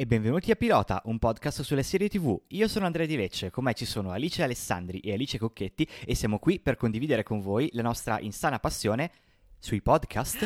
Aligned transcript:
E 0.00 0.06
benvenuti 0.06 0.52
a 0.52 0.54
Pilota, 0.54 1.02
un 1.06 1.18
podcast 1.18 1.62
sulle 1.62 1.82
serie 1.82 2.08
TV. 2.08 2.40
Io 2.50 2.68
sono 2.68 2.86
Andrea 2.86 3.04
Di 3.04 3.16
Lecce, 3.16 3.50
con 3.50 3.64
me 3.64 3.74
ci 3.74 3.84
sono 3.84 4.12
Alice 4.12 4.40
Alessandri 4.44 5.00
e 5.00 5.12
Alice 5.12 5.38
Cocchetti 5.38 5.88
e 6.06 6.14
siamo 6.14 6.38
qui 6.38 6.60
per 6.60 6.76
condividere 6.76 7.24
con 7.24 7.40
voi 7.40 7.68
la 7.72 7.82
nostra 7.82 8.20
insana 8.20 8.60
passione 8.60 9.10
sui 9.58 9.82
podcast. 9.82 10.44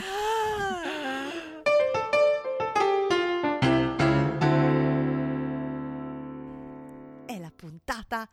È 7.27 7.39
la 7.39 7.53
puntata 7.55 8.27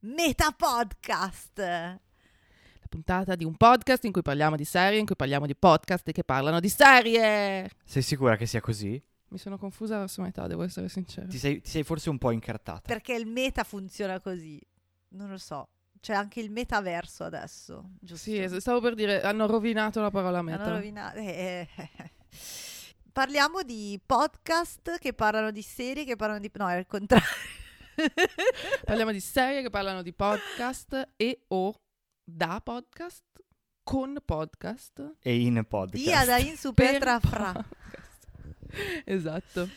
Meta 0.00 0.50
Podcast. 0.50 1.56
La 1.56 2.00
puntata 2.88 3.36
di 3.36 3.44
un 3.44 3.54
podcast 3.54 4.02
in 4.02 4.10
cui 4.10 4.22
parliamo 4.22 4.56
di 4.56 4.64
serie, 4.64 4.98
in 4.98 5.06
cui 5.06 5.14
parliamo 5.14 5.46
di 5.46 5.54
podcast 5.54 6.10
che 6.10 6.24
parlano 6.24 6.58
di 6.58 6.68
serie. 6.68 7.70
Sei 7.84 8.02
sicura 8.02 8.34
che 8.36 8.46
sia 8.46 8.60
così? 8.60 9.00
Mi 9.34 9.40
sono 9.40 9.58
confusa 9.58 9.98
verso 9.98 10.22
metà, 10.22 10.46
devo 10.46 10.62
essere 10.62 10.88
sincera. 10.88 11.26
Ti 11.26 11.38
sei, 11.38 11.60
ti 11.60 11.68
sei 11.68 11.82
forse 11.82 12.08
un 12.08 12.18
po' 12.18 12.30
incartata. 12.30 12.82
Perché 12.86 13.14
il 13.14 13.26
meta 13.26 13.64
funziona 13.64 14.20
così. 14.20 14.60
Non 15.08 15.28
lo 15.28 15.38
so. 15.38 15.70
C'è 15.98 16.14
anche 16.14 16.38
il 16.38 16.52
metaverso 16.52 17.24
adesso, 17.24 17.90
giusto? 17.98 18.30
Sì, 18.30 18.38
es- 18.38 18.56
stavo 18.58 18.80
per 18.80 18.94
dire, 18.94 19.22
hanno 19.22 19.46
rovinato 19.46 20.00
la 20.00 20.12
parola 20.12 20.40
meta. 20.40 20.62
Hanno 20.62 20.74
rovinato- 20.76 21.18
eh, 21.18 21.68
eh. 21.76 22.10
Parliamo 23.10 23.62
di 23.62 24.00
podcast 24.06 24.98
che 24.98 25.12
parlano 25.14 25.50
di 25.50 25.62
serie, 25.62 26.04
che 26.04 26.14
parlano 26.14 26.38
di... 26.38 26.48
No, 26.54 26.68
è 26.68 26.76
il 26.76 26.86
contrario. 26.86 27.26
Parliamo 28.84 29.10
di 29.10 29.20
serie 29.20 29.62
che 29.62 29.70
parlano 29.70 30.02
di 30.02 30.12
podcast 30.12 31.10
e 31.16 31.42
o 31.48 31.74
da 32.22 32.60
podcast, 32.62 33.24
con 33.82 34.16
podcast. 34.24 35.16
E 35.18 35.40
in 35.40 35.64
podcast. 35.68 36.04
Dia 36.04 36.24
da 36.24 36.38
in 36.38 36.56
su 36.56 36.72
Petra 36.72 37.18
fra. 37.18 37.82
esatto. 39.04 39.68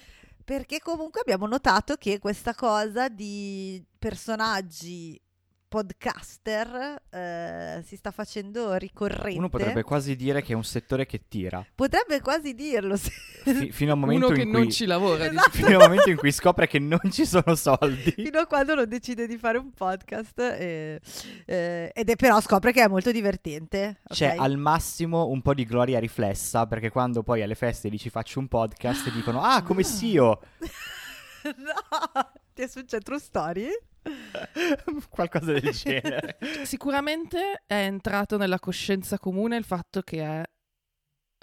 Perché 0.44 0.80
comunque 0.80 1.22
abbiamo 1.22 1.46
notato 1.46 1.96
che 1.96 2.20
questa 2.20 2.56
cosa 2.56 3.10
di 3.10 3.84
personaggi 4.00 5.20
podcaster 5.68 7.02
eh, 7.10 7.84
si 7.86 7.96
sta 7.96 8.12
facendo 8.12 8.74
ricorrente. 8.76 9.38
Uno 9.38 9.50
potrebbe 9.50 9.84
quasi 9.84 10.16
dire 10.16 10.42
che 10.42 10.54
è 10.54 10.56
un 10.56 10.64
settore 10.64 11.06
che 11.06 11.22
tira. 11.28 11.66
Potrebbe 11.76 12.22
quasi 12.22 12.54
dirlo. 12.54 12.96
se- 12.96 13.12
Fi- 13.44 13.72
fino, 13.72 13.94
al 13.94 13.98
momento 13.98 14.28
Uno 14.28 14.36
che 14.36 14.42
in 14.42 14.50
non 14.52 14.64
cui, 14.64 14.72
ci 14.72 14.86
lavora. 14.86 15.26
Esatto. 15.26 15.50
fino 15.52 15.68
al 15.68 15.90
momento 15.90 16.10
in 16.10 16.18
cui 16.18 16.32
scopre 16.32 16.68
che 16.68 16.80
non 16.80 17.00
ci 17.12 17.26
sono 17.26 17.56
soldi. 17.56 18.12
Fino 18.28 18.40
a 18.40 18.46
quando 18.46 18.76
non 18.76 18.88
decide 18.88 19.28
di 19.28 19.38
fare 19.38 19.58
un 19.58 19.72
podcast 19.72 20.40
eh, 20.40 21.00
eh, 21.46 21.92
ed 21.94 22.10
è 22.10 22.16
però 22.16 22.40
scopre 22.42 22.72
che 22.72 22.84
è 22.84 22.88
molto 22.88 23.12
divertente. 23.12 24.00
C'è 24.08 24.34
ok? 24.34 24.40
al 24.40 24.58
massimo 24.58 25.28
un 25.28 25.42
po' 25.42 25.54
di 25.54 25.66
gloria 25.66 26.00
riflessa 26.00 26.66
perché 26.66 26.90
quando 26.90 27.24
poi 27.24 27.42
alle 27.42 27.56
feste 27.56 27.90
dici 27.90 28.10
faccio 28.10 28.40
un 28.40 28.48
podcast 28.48 29.12
dicono 29.12 29.42
ah 29.42 29.64
come 29.64 29.84
Sio 29.84 30.40
no, 31.58 32.32
ti 32.58 32.64
è 32.64 32.68
successo 32.68 33.04
true 33.04 33.20
story? 33.20 33.68
qualcosa 35.10 35.52
del 35.52 35.70
genere 35.72 36.40
Sicuramente 36.66 37.64
è 37.68 37.76
entrato 37.84 38.38
nella 38.38 38.58
coscienza 38.58 39.20
comune 39.20 39.58
il 39.58 39.64
fatto 39.64 40.02
che 40.02 40.24
è 40.24 40.44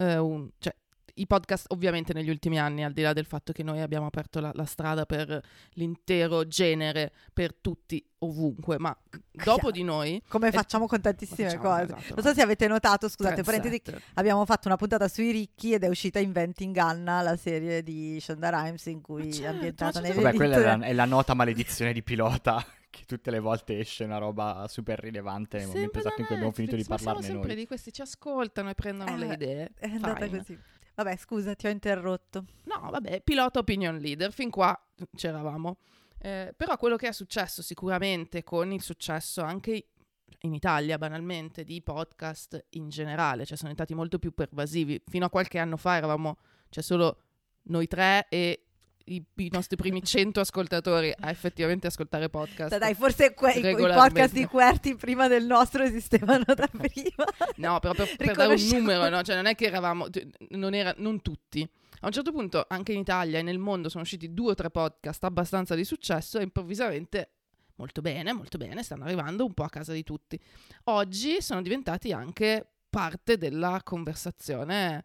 eh, 0.03 0.19
un... 0.19 0.51
Cioè, 0.59 0.75
i 1.15 1.27
podcast 1.27 1.67
ovviamente 1.69 2.13
negli 2.13 2.31
ultimi 2.31 2.59
anni, 2.59 2.85
al 2.85 2.93
di 2.93 3.03
là 3.03 3.13
del 3.13 3.27
fatto 3.27 3.53
che 3.53 3.63
noi 3.63 3.81
abbiamo 3.81 4.07
aperto 4.07 4.41
la, 4.41 4.51
la 4.55 4.65
strada 4.65 5.07
per 5.07 5.41
l'intero 5.75 6.47
genere, 6.47 7.13
per 7.33 7.55
tutti, 7.55 8.05
ovunque, 8.19 8.79
ma 8.79 8.97
dopo 9.31 9.55
Chiaro. 9.55 9.71
di 9.71 9.83
noi... 9.83 10.23
Come 10.29 10.51
facciamo 10.51 10.87
con 10.87 11.01
tantissime 11.01 11.51
facciamo, 11.51 11.63
cose. 11.63 11.83
esatto. 11.85 12.15
Non 12.15 12.25
so 12.25 12.35
se 12.35 12.43
avete 12.43 12.67
notato, 12.67 13.09
scusate, 13.09 13.43
parentesi, 13.43 13.83
abbiamo 14.15 14.45
fatto 14.45 14.69
una 14.69 14.77
puntata 14.77 15.09
sui 15.09 15.31
ricchi 15.31 15.73
ed 15.73 15.85
è 15.85 15.89
uscita 15.89 16.19
Inventing 16.19 16.77
Anna, 16.77 17.23
la 17.23 17.37
serie 17.37 17.83
di 17.83 18.19
Shonda 18.21 18.51
Rhimes 18.51 18.87
in 18.87 19.01
cui 19.01 19.33
certo, 19.33 19.47
è 19.47 19.55
ambientata 19.55 20.01
ma 20.01 20.09
nelle 20.09 20.21
vabbè 20.21 20.37
quella 20.37 20.57
è 20.57 20.77
la, 20.77 20.87
è 20.87 20.93
la 20.93 21.05
nota 21.05 21.35
maledizione 21.35 21.93
di 21.93 22.03
pilota 22.03 22.65
che 22.91 23.05
tutte 23.07 23.31
le 23.31 23.41
volte 23.41 23.79
esce 23.79 24.05
una 24.05 24.19
roba 24.19 24.67
super 24.69 25.01
rilevante 25.01 25.59
nel 25.59 25.67
momento 25.67 25.83
Sempre 25.85 26.01
esatto 26.01 26.21
in 26.21 26.27
cui 26.27 26.35
abbiamo 26.37 26.55
finito 26.55 26.77
di 26.77 26.85
parlarne 26.85 27.23
siamo 27.23 27.35
sempre 27.41 27.55
noi 27.55 27.57
di 27.57 27.67
questi 27.67 27.93
ci 27.93 28.03
ascoltano 28.03 28.71
e 28.71 28.75
prendono 28.75 29.15
Eh, 29.15 29.19
le 29.19 29.33
idee. 29.35 29.71
È 29.77 29.87
andata 29.87 30.27
Fine. 30.27 30.39
così. 30.39 30.59
Vabbè, 30.95 31.17
scusa, 31.17 31.55
ti 31.55 31.67
ho 31.67 31.71
interrotto. 31.71 32.45
No, 32.65 32.91
vabbè, 32.91 33.23
pilota 33.23 33.59
opinion 33.59 33.97
leader, 33.99 34.33
fin 34.33 34.51
qua 34.51 34.79
c'eravamo. 35.15 35.79
Eh, 36.19 36.55
però 36.57 36.77
quello 36.77 36.97
che 36.97 37.09
è 37.09 37.13
successo 37.13 37.63
sicuramente 37.63 38.43
con 38.45 38.73
il 38.73 38.81
successo 38.81 39.43
anche 39.43 39.89
in 40.41 40.55
Italia, 40.55 40.99
banalmente, 40.99 41.65
di 41.65 41.83
podcast 41.83 42.67
in 42.71 42.89
generale, 42.89 43.45
cioè 43.45 43.57
sono 43.57 43.71
diventati 43.71 43.95
molto 43.95 44.19
più 44.19 44.33
pervasivi. 44.33 45.03
Fino 45.07 45.27
a 45.27 45.31
qualche 45.31 45.59
anno 45.59 45.77
fa 45.77 45.97
eravamo, 45.97 46.39
cioè 46.69 46.83
solo 46.83 47.21
noi 47.65 47.87
tre 47.89 48.27
e 48.29 48.64
i, 49.07 49.23
i 49.37 49.49
nostri 49.51 49.77
primi 49.77 50.03
100 50.03 50.41
ascoltatori 50.41 51.13
a 51.19 51.31
effettivamente 51.31 51.87
ascoltare 51.87 52.29
podcast. 52.29 52.79
Dai, 52.79 52.95
forse 52.95 53.35
que- 53.35 53.53
i, 53.53 53.75
podcast 53.75 54.33
di 54.33 54.47
Querti 54.47 54.95
prima 54.95 55.29
del 55.29 55.45
nostro 55.45 55.83
esistevano 55.83 56.45
da 56.45 56.69
prima. 56.71 57.25
No, 57.57 57.79
però 57.81 57.93
per, 57.93 58.17
per 58.17 58.35
dare 58.35 58.55
un 58.55 58.69
numero, 58.71 59.09
no? 59.09 59.23
Cioè 59.23 59.37
non 59.37 59.47
è 59.47 59.55
che 59.55 59.67
eravamo, 59.67 60.07
non, 60.51 60.75
era, 60.75 60.95
non 60.99 61.21
tutti. 61.21 61.69
A 62.01 62.07
un 62.07 62.13
certo 62.13 62.33
punto 62.33 62.65
anche 62.69 62.93
in 62.93 63.01
Italia 63.01 63.39
e 63.39 63.43
nel 63.43 63.59
mondo 63.59 63.89
sono 63.89 64.03
usciti 64.03 64.33
due 64.33 64.53
o 64.53 64.55
tre 64.55 64.71
podcast 64.71 65.25
abbastanza 65.25 65.75
di 65.75 65.85
successo 65.85 66.39
e 66.39 66.43
improvvisamente, 66.43 67.31
molto 67.77 68.01
bene, 68.01 68.33
molto 68.33 68.59
bene, 68.59 68.83
stanno 68.83 69.05
arrivando 69.05 69.45
un 69.45 69.55
po' 69.55 69.65
a 69.65 69.71
casa 69.71 69.93
di 69.93 70.03
tutti. 70.03 70.39
Oggi 70.85 71.41
sono 71.41 71.63
diventati 71.63 72.13
anche 72.13 72.67
parte 72.91 73.37
della 73.39 73.81
conversazione, 73.83 75.05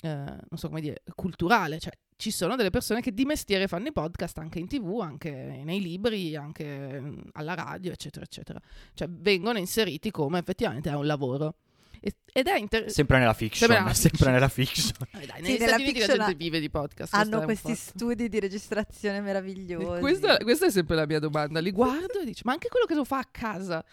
eh, 0.00 0.08
non 0.08 0.56
so 0.56 0.68
come 0.68 0.80
dire, 0.80 1.02
culturale. 1.14 1.78
Cioè 1.78 1.92
ci 2.22 2.30
sono 2.30 2.54
delle 2.54 2.70
persone 2.70 3.00
che 3.00 3.12
di 3.12 3.24
mestiere 3.24 3.66
fanno 3.66 3.88
i 3.88 3.92
podcast 3.92 4.38
anche 4.38 4.60
in 4.60 4.68
tv, 4.68 5.00
anche 5.00 5.60
nei 5.64 5.80
libri, 5.80 6.36
anche 6.36 7.02
alla 7.32 7.54
radio, 7.54 7.90
eccetera, 7.90 8.24
eccetera. 8.24 8.60
Cioè 8.94 9.08
vengono 9.10 9.58
inseriti 9.58 10.12
come 10.12 10.38
effettivamente 10.38 10.88
è 10.88 10.94
un 10.94 11.04
lavoro. 11.04 11.56
Ed 12.00 12.46
è 12.46 12.56
interessante. 12.56 12.90
sempre 12.92 13.18
nella 13.18 13.32
fiction 13.34 13.68
Sempre 13.68 13.78
nella 13.82 13.94
sempre 13.94 14.18
fiction. 14.18 14.32
nella 14.32 14.48
fiction 14.48 14.92
Dai, 15.12 15.22
Sì, 15.24 15.42
negli 15.42 15.58
nella 15.58 15.66
Stati 15.66 15.82
Uniti 15.82 15.98
la 15.98 16.06
gente 16.06 16.34
vive 16.36 16.60
di 16.60 16.70
podcast. 16.70 17.14
Hanno 17.14 17.42
questi 17.42 17.74
studi 17.74 18.28
di 18.28 18.38
registrazione 18.38 19.20
meravigliosi. 19.20 19.98
Questa, 20.00 20.36
questa 20.38 20.66
è 20.66 20.70
sempre 20.70 20.94
la 20.94 21.06
mia 21.06 21.18
domanda. 21.18 21.58
Li 21.58 21.72
guardo 21.72 22.20
e 22.20 22.24
dico, 22.24 22.40
ma 22.44 22.52
anche 22.52 22.68
quello 22.68 22.86
che 22.86 22.94
lo 22.94 23.04
fa 23.04 23.18
a 23.18 23.28
casa. 23.28 23.84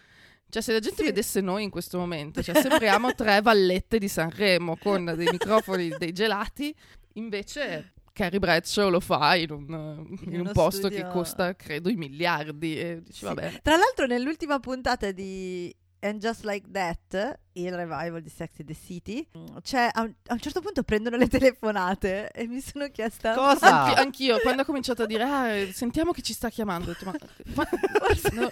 Cioè, 0.48 0.62
se 0.62 0.72
la 0.72 0.78
gente 0.78 0.98
Sì. 0.98 1.04
vedesse 1.04 1.40
noi 1.40 1.64
in 1.64 1.70
questo 1.70 1.98
momento, 1.98 2.42
cioè, 2.44 2.60
sembriamo 2.62 3.12
tre 3.14 3.40
vallette 3.40 3.98
di 3.98 4.06
Sanremo 4.06 4.76
con 4.76 5.12
dei 5.16 5.26
microfoni, 5.32 5.88
dei 5.98 6.12
gelati. 6.12 6.72
Invece, 7.14 7.92
Carrie 8.12 8.38
Bradshaw 8.38 8.90
lo 8.90 9.00
fa 9.00 9.34
in 9.36 9.50
un, 9.50 10.16
in 10.24 10.32
In 10.34 10.40
un 10.40 10.52
posto 10.52 10.88
studio- 10.88 11.04
che 11.06 11.12
costa, 11.12 11.54
credo, 11.56 11.88
i 11.88 11.96
miliardi. 11.96 12.78
E 12.78 13.02
dici, 13.02 13.18
Sì. 13.18 13.24
vabbè. 13.24 13.60
Tra 13.62 13.76
l'altro, 13.76 14.06
nell'ultima 14.06 14.58
puntata 14.60 15.10
di 15.12 15.74
And 16.00 16.18
Just 16.20 16.44
Like 16.44 16.68
That, 16.72 17.38
il 17.54 17.74
revival 17.74 18.20
di 18.22 18.28
Sex 18.28 18.50
in 18.58 18.66
the 18.66 18.74
City, 18.76 19.26
c'è 19.62 19.88
a 19.92 20.02
un, 20.02 20.12
a 20.28 20.32
un 20.34 20.38
certo 20.40 20.60
punto 20.60 20.82
prendono 20.84 21.16
le 21.16 21.26
telefonate 21.28 22.30
e 22.30 22.46
mi 22.46 22.60
sono 22.60 22.88
chiesta 22.90 23.34
cosa? 23.34 23.84
Anche- 23.86 24.00
anch'io, 24.00 24.38
quando 24.40 24.62
ho 24.62 24.64
cominciato 24.64 25.02
a 25.02 25.06
dire, 25.06 25.22
ah, 25.24 25.72
sentiamo 25.72 26.12
chi 26.12 26.22
ci 26.22 26.32
sta 26.32 26.48
chiamando, 26.48 26.90
ho 26.90 26.92
detto, 26.92 27.04
ma, 27.06 27.14
ma- 27.54 27.68
Forse, 27.98 28.30
no, 28.32 28.50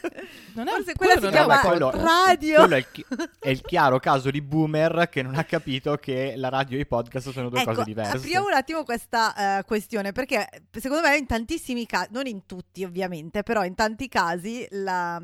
non 0.54 0.66
è 0.69 0.70
forse 0.72 0.94
quello 0.94 1.12
quella 1.14 1.20
si 1.20 1.28
chiama 1.31 1.60
quello- 1.60 1.91
radio. 1.91 2.56
quello 2.56 2.75
è 2.75 2.78
il, 2.78 2.87
chi- 2.91 3.06
è 3.38 3.48
il 3.50 3.60
chiaro 3.62 3.98
caso 4.00 4.31
di 4.31 4.42
boomer 4.42 5.08
che 5.08 5.22
non 5.22 5.37
ha 5.37 5.44
capito 5.44 5.97
che 5.97 6.34
la 6.37 6.48
radio 6.48 6.76
e 6.76 6.81
i 6.81 6.87
podcast 6.87 7.31
sono 7.31 7.48
due 7.48 7.60
Ecco, 7.60 7.70
cose 7.70 7.84
diverse. 7.84 8.16
apriamo 8.16 8.47
un 8.47 8.53
attimo 8.54 8.82
questa 8.84 9.58
eh, 9.58 9.64
questione 9.64 10.10
perché 10.12 10.48
secondo 10.72 11.06
me 11.08 11.16
in 11.16 11.26
tantissimi 11.26 11.87
casi, 11.87 12.08
non 12.12 12.26
in 12.26 12.47
tutti 12.47 12.82
ovviamente, 12.84 13.42
però 13.44 13.64
in 13.64 13.75
tanti 13.76 14.08
casi 14.08 14.66
la, 14.70 15.22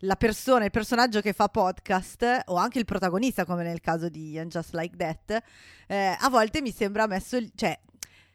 la 0.00 0.16
persona, 0.16 0.64
il 0.66 0.70
personaggio 0.70 1.20
che 1.20 1.32
fa 1.32 1.48
podcast 1.48 2.42
o 2.46 2.56
anche 2.56 2.78
il 2.78 2.84
protagonista 2.84 3.12
come 3.44 3.62
nel 3.62 3.80
caso 3.80 4.08
di 4.08 4.38
And 4.38 4.50
Just 4.50 4.74
Like 4.74 4.96
That, 4.96 5.42
eh, 5.86 6.16
a 6.18 6.28
volte 6.28 6.60
mi 6.60 6.72
sembra 6.72 7.06
messo, 7.06 7.38
cioè 7.54 7.78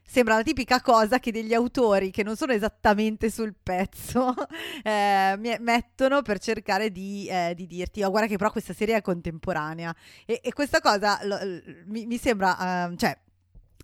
sembra 0.09 0.35
la 0.35 0.43
tipica 0.43 0.81
cosa 0.81 1.19
che 1.19 1.31
degli 1.31 1.53
autori 1.53 2.09
che 2.09 2.23
non 2.23 2.35
sono 2.35 2.51
esattamente 2.51 3.29
sul 3.29 3.53
pezzo 3.61 4.33
eh, 4.83 5.35
mettono 5.59 6.23
per 6.23 6.39
cercare 6.39 6.91
di, 6.91 7.27
eh, 7.29 7.53
di 7.55 7.67
dirti 7.67 8.01
oh 8.01 8.09
guarda 8.09 8.27
che 8.27 8.37
però 8.37 8.49
questa 8.51 8.73
serie 8.73 8.95
è 8.95 9.01
contemporanea 9.01 9.95
e, 10.25 10.39
e 10.43 10.51
questa 10.51 10.81
cosa 10.81 11.19
lo- 11.23 11.37
mi, 11.85 12.07
mi 12.07 12.17
sembra 12.17 12.87
ehm, 12.87 12.97
cioè 12.97 13.15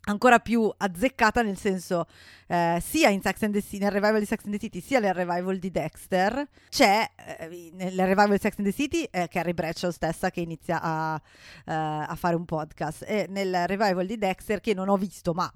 ancora 0.06 0.40
più 0.40 0.72
azzeccata 0.76 1.42
nel 1.42 1.58
senso 1.58 2.08
eh, 2.48 2.80
sia 2.82 3.10
City, 3.62 3.80
nel 3.80 3.92
revival 3.92 4.20
di 4.20 4.26
Sex 4.26 4.44
and 4.46 4.54
the 4.54 4.60
City 4.60 4.82
sia 4.82 5.00
nel 5.00 5.14
revival 5.14 5.58
di 5.58 5.72
Dexter 5.72 6.48
c'è 6.70 7.10
eh, 7.16 7.72
nel 7.74 7.98
revival 7.98 8.32
di 8.32 8.40
Sex 8.40 8.58
and 8.58 8.68
the 8.68 8.74
City 8.74 9.08
eh, 9.12 9.28
Carrie 9.28 9.54
Bradshaw 9.54 9.92
stessa 9.92 10.30
che 10.30 10.42
inizia 10.42 10.80
a, 10.82 11.16
eh, 11.66 11.74
a 11.74 12.16
fare 12.16 12.36
un 12.36 12.46
podcast 12.46 13.04
e 13.08 13.26
nel 13.30 13.68
revival 13.68 14.06
di 14.06 14.18
Dexter 14.18 14.60
che 14.60 14.74
non 14.74 14.90
ho 14.90 14.98
visto 14.98 15.34
ma 15.34 15.52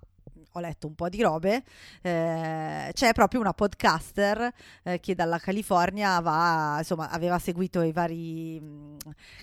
ho 0.54 0.60
letto 0.60 0.88
un 0.88 0.96
po' 0.96 1.10
di 1.10 1.22
robe, 1.22 1.64
eh, 2.02 2.90
c'è 2.94 3.14
proprio 3.14 3.40
una 3.40 3.54
podcaster 3.54 4.52
eh, 4.84 5.00
che 5.00 5.16
dalla 5.16 5.38
California 5.38 6.20
va, 6.20 6.76
insomma, 6.80 7.10
aveva 7.10 7.40
seguito 7.40 7.82
i 7.82 7.92
vari 7.92 8.60
mh, 8.60 8.98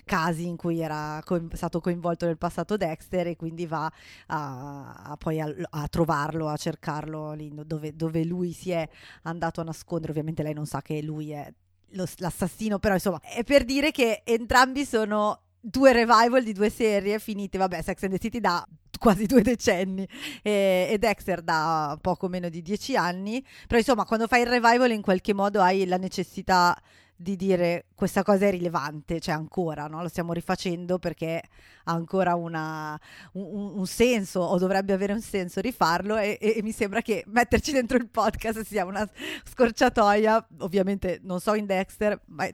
casi 0.05 0.47
in 0.47 0.57
cui 0.57 0.79
era 0.81 1.21
coin- 1.23 1.49
stato 1.53 1.79
coinvolto 1.79 2.25
nel 2.25 2.37
passato 2.37 2.77
Dexter 2.77 3.27
e 3.27 3.35
quindi 3.35 3.65
va 3.65 3.91
a, 4.27 4.93
a 5.03 5.17
poi 5.17 5.39
a, 5.39 5.53
a 5.69 5.87
trovarlo, 5.87 6.47
a 6.47 6.57
cercarlo 6.57 7.33
lì 7.33 7.51
dove, 7.65 7.95
dove 7.95 8.23
lui 8.23 8.51
si 8.51 8.71
è 8.71 8.87
andato 9.23 9.61
a 9.61 9.63
nascondere. 9.63 10.11
Ovviamente 10.11 10.43
lei 10.43 10.53
non 10.53 10.65
sa 10.65 10.81
che 10.81 11.01
lui 11.01 11.31
è 11.31 11.51
lo- 11.91 12.05
l'assassino, 12.17 12.79
però 12.79 12.93
insomma 12.95 13.19
è 13.21 13.43
per 13.43 13.63
dire 13.63 13.91
che 13.91 14.21
entrambi 14.25 14.85
sono 14.85 15.41
due 15.59 15.91
revival 15.91 16.43
di 16.43 16.53
due 16.53 16.69
serie 16.69 17.19
finite, 17.19 17.57
vabbè, 17.57 17.81
Sex 17.81 18.03
and 18.03 18.13
the 18.13 18.19
City 18.19 18.39
da 18.39 18.65
quasi 18.99 19.25
due 19.25 19.41
decenni 19.41 20.07
e, 20.41 20.87
e 20.89 20.97
Dexter 20.97 21.41
da 21.41 21.97
poco 22.01 22.27
meno 22.27 22.49
di 22.49 22.61
dieci 22.61 22.95
anni, 22.95 23.43
però 23.67 23.79
insomma 23.79 24.05
quando 24.05 24.27
fai 24.27 24.41
il 24.41 24.47
revival 24.47 24.91
in 24.91 25.01
qualche 25.01 25.33
modo 25.33 25.61
hai 25.61 25.85
la 25.85 25.97
necessità 25.97 26.75
di 27.19 27.35
dire 27.35 27.85
questa 27.95 28.21
cosa 28.21 28.45
è 28.45 28.51
rilevante, 28.51 29.19
cioè 29.19 29.33
ancora, 29.33 29.87
no? 29.87 30.03
lo 30.03 30.07
stiamo 30.07 30.33
rifacendo 30.33 30.99
perché 30.99 31.41
ha 31.85 31.91
ancora 31.91 32.35
una, 32.35 32.97
un, 33.33 33.71
un, 33.75 33.87
senso 33.87 34.41
o 34.41 34.57
dovrebbe 34.59 34.93
avere 34.93 35.13
un 35.13 35.21
senso 35.21 35.59
rifarlo 35.59 36.17
e, 36.17 36.37
e, 36.39 36.57
e, 36.57 36.61
mi 36.61 36.71
sembra 36.71 37.01
che 37.01 37.23
metterci 37.27 37.71
dentro 37.71 37.97
il 37.97 38.07
podcast 38.07 38.61
sia 38.61 38.85
una 38.85 39.09
scorciatoia, 39.45 40.47
ovviamente 40.59 41.19
non 41.23 41.39
so 41.39 41.55
in 41.55 41.65
Dexter, 41.65 42.21
ma 42.25 42.47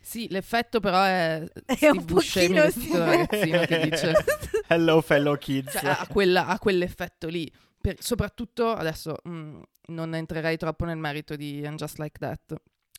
sì, 0.00 0.26
l'effetto 0.30 0.80
però 0.80 1.02
è, 1.02 1.44
è 1.66 1.74
Steve 1.74 1.98
un 1.98 2.04
Buscemi 2.06 2.54
da 2.54 3.04
ragazzino 3.04 3.60
che 3.66 3.88
dice 3.90 4.14
Hello 4.68 5.00
fellow 5.00 5.36
kids. 5.36 5.72
Cioè, 5.72 5.90
ha, 5.90 6.06
quella, 6.06 6.46
ha, 6.46 6.58
quell'effetto 6.58 7.28
lì. 7.28 7.50
Per, 7.80 7.96
soprattutto, 8.00 8.70
adesso 8.70 9.16
mh, 9.22 9.30
mm, 9.30 9.60
non 9.86 10.14
entrerei 10.14 10.56
troppo 10.56 10.84
nel 10.84 10.98
merito 10.98 11.36
di 11.36 11.64
And 11.64 11.78
Just 11.78 11.98
Like 11.98 12.18
That, 12.18 12.54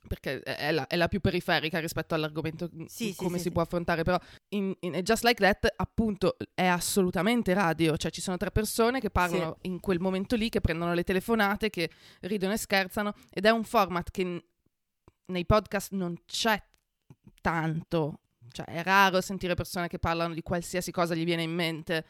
perché 0.07 0.41
è 0.41 0.71
la, 0.71 0.87
è 0.87 0.95
la, 0.95 1.07
più 1.07 1.19
periferica 1.19 1.79
rispetto 1.79 2.15
all'argomento 2.15 2.69
mm, 2.73 2.85
sì, 2.85 3.13
come 3.15 3.33
sì, 3.33 3.37
si 3.37 3.43
sì. 3.43 3.51
può 3.51 3.61
affrontare, 3.61 4.03
però 4.03 4.17
in, 4.49 4.73
in, 4.79 4.93
Just 5.03 5.23
Like 5.23 5.41
That 5.43 5.73
appunto 5.75 6.37
è 6.55 6.65
assolutamente 6.65 7.53
radio, 7.53 7.97
cioè 7.97 8.09
ci 8.09 8.21
sono 8.21 8.37
tre 8.37 8.51
persone 8.51 8.99
che 8.99 9.11
parlano 9.11 9.57
in 9.61 9.79
quel 9.79 9.99
momento 9.99 10.35
lì, 10.35 10.49
che 10.49 10.61
prendono 10.61 10.93
le 10.93 11.03
telefonate, 11.03 11.69
che 11.69 11.91
ridono 12.21 12.53
e 12.53 12.57
scherzano 12.57 13.13
ed 13.29 13.45
è 13.45 13.49
un 13.49 13.63
format 13.63 14.09
che 14.09 14.43
nei 15.25 15.45
podcast 15.45 15.91
non 15.91 16.15
c'è 16.25 16.59
tanto. 17.41 18.21
Cioè, 18.51 18.65
è 18.65 18.83
raro 18.83 19.21
sentire 19.21 19.53
persone 19.53 19.87
che 19.87 19.99
parlano 19.99 20.33
di 20.33 20.41
qualsiasi 20.41 20.91
cosa 20.91 21.15
gli 21.15 21.23
viene 21.23 21.43
in 21.43 21.53
mente. 21.53 22.05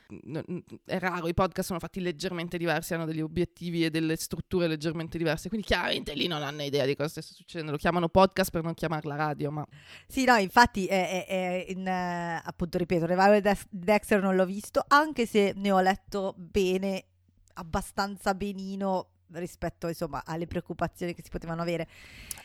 È 0.86 0.98
raro, 1.00 1.28
i 1.28 1.34
podcast 1.34 1.68
sono 1.68 1.80
fatti 1.80 2.00
leggermente 2.00 2.58
diversi, 2.58 2.94
hanno 2.94 3.06
degli 3.06 3.22
obiettivi 3.22 3.86
e 3.86 3.90
delle 3.90 4.16
strutture 4.16 4.68
leggermente 4.68 5.18
diverse. 5.18 5.50
Quindi, 5.50 5.68
chiaramente 5.68 6.14
lì 6.14 6.28
non 6.28 6.42
hanno 6.42 6.64
idea 6.64 6.86
di 6.86 6.96
cosa 6.96 7.10
stia 7.10 7.22
succedendo. 7.22 7.72
Lo 7.72 7.78
chiamano 7.78 8.10
podcast 8.10 8.52
per 8.52 8.64
non 8.64 8.74
chiamarla 8.74 9.16
radio. 9.16 9.52
Ma... 9.52 9.66
Sì, 10.08 10.26
no, 10.26 10.36
infatti, 10.36 10.86
è, 10.86 11.26
è, 11.26 11.28
è 11.28 11.66
in, 11.70 11.86
uh, 11.86 12.48
appunto, 12.48 12.78
ripeto, 12.78 13.06
Revival 13.06 13.42
Dex- 13.42 13.68
Dexter 13.70 14.22
non 14.22 14.36
l'ho 14.36 14.46
visto, 14.46 14.84
anche 14.88 15.26
se 15.26 15.54
ne 15.56 15.72
ho 15.72 15.80
letto 15.82 16.34
bene, 16.38 17.06
abbastanza 17.54 18.34
benino 18.34 19.10
rispetto 19.34 19.88
insomma 19.88 20.24
alle 20.26 20.48
preoccupazioni 20.48 21.14
che 21.14 21.22
si 21.24 21.30
potevano 21.30 21.62
avere. 21.62 21.88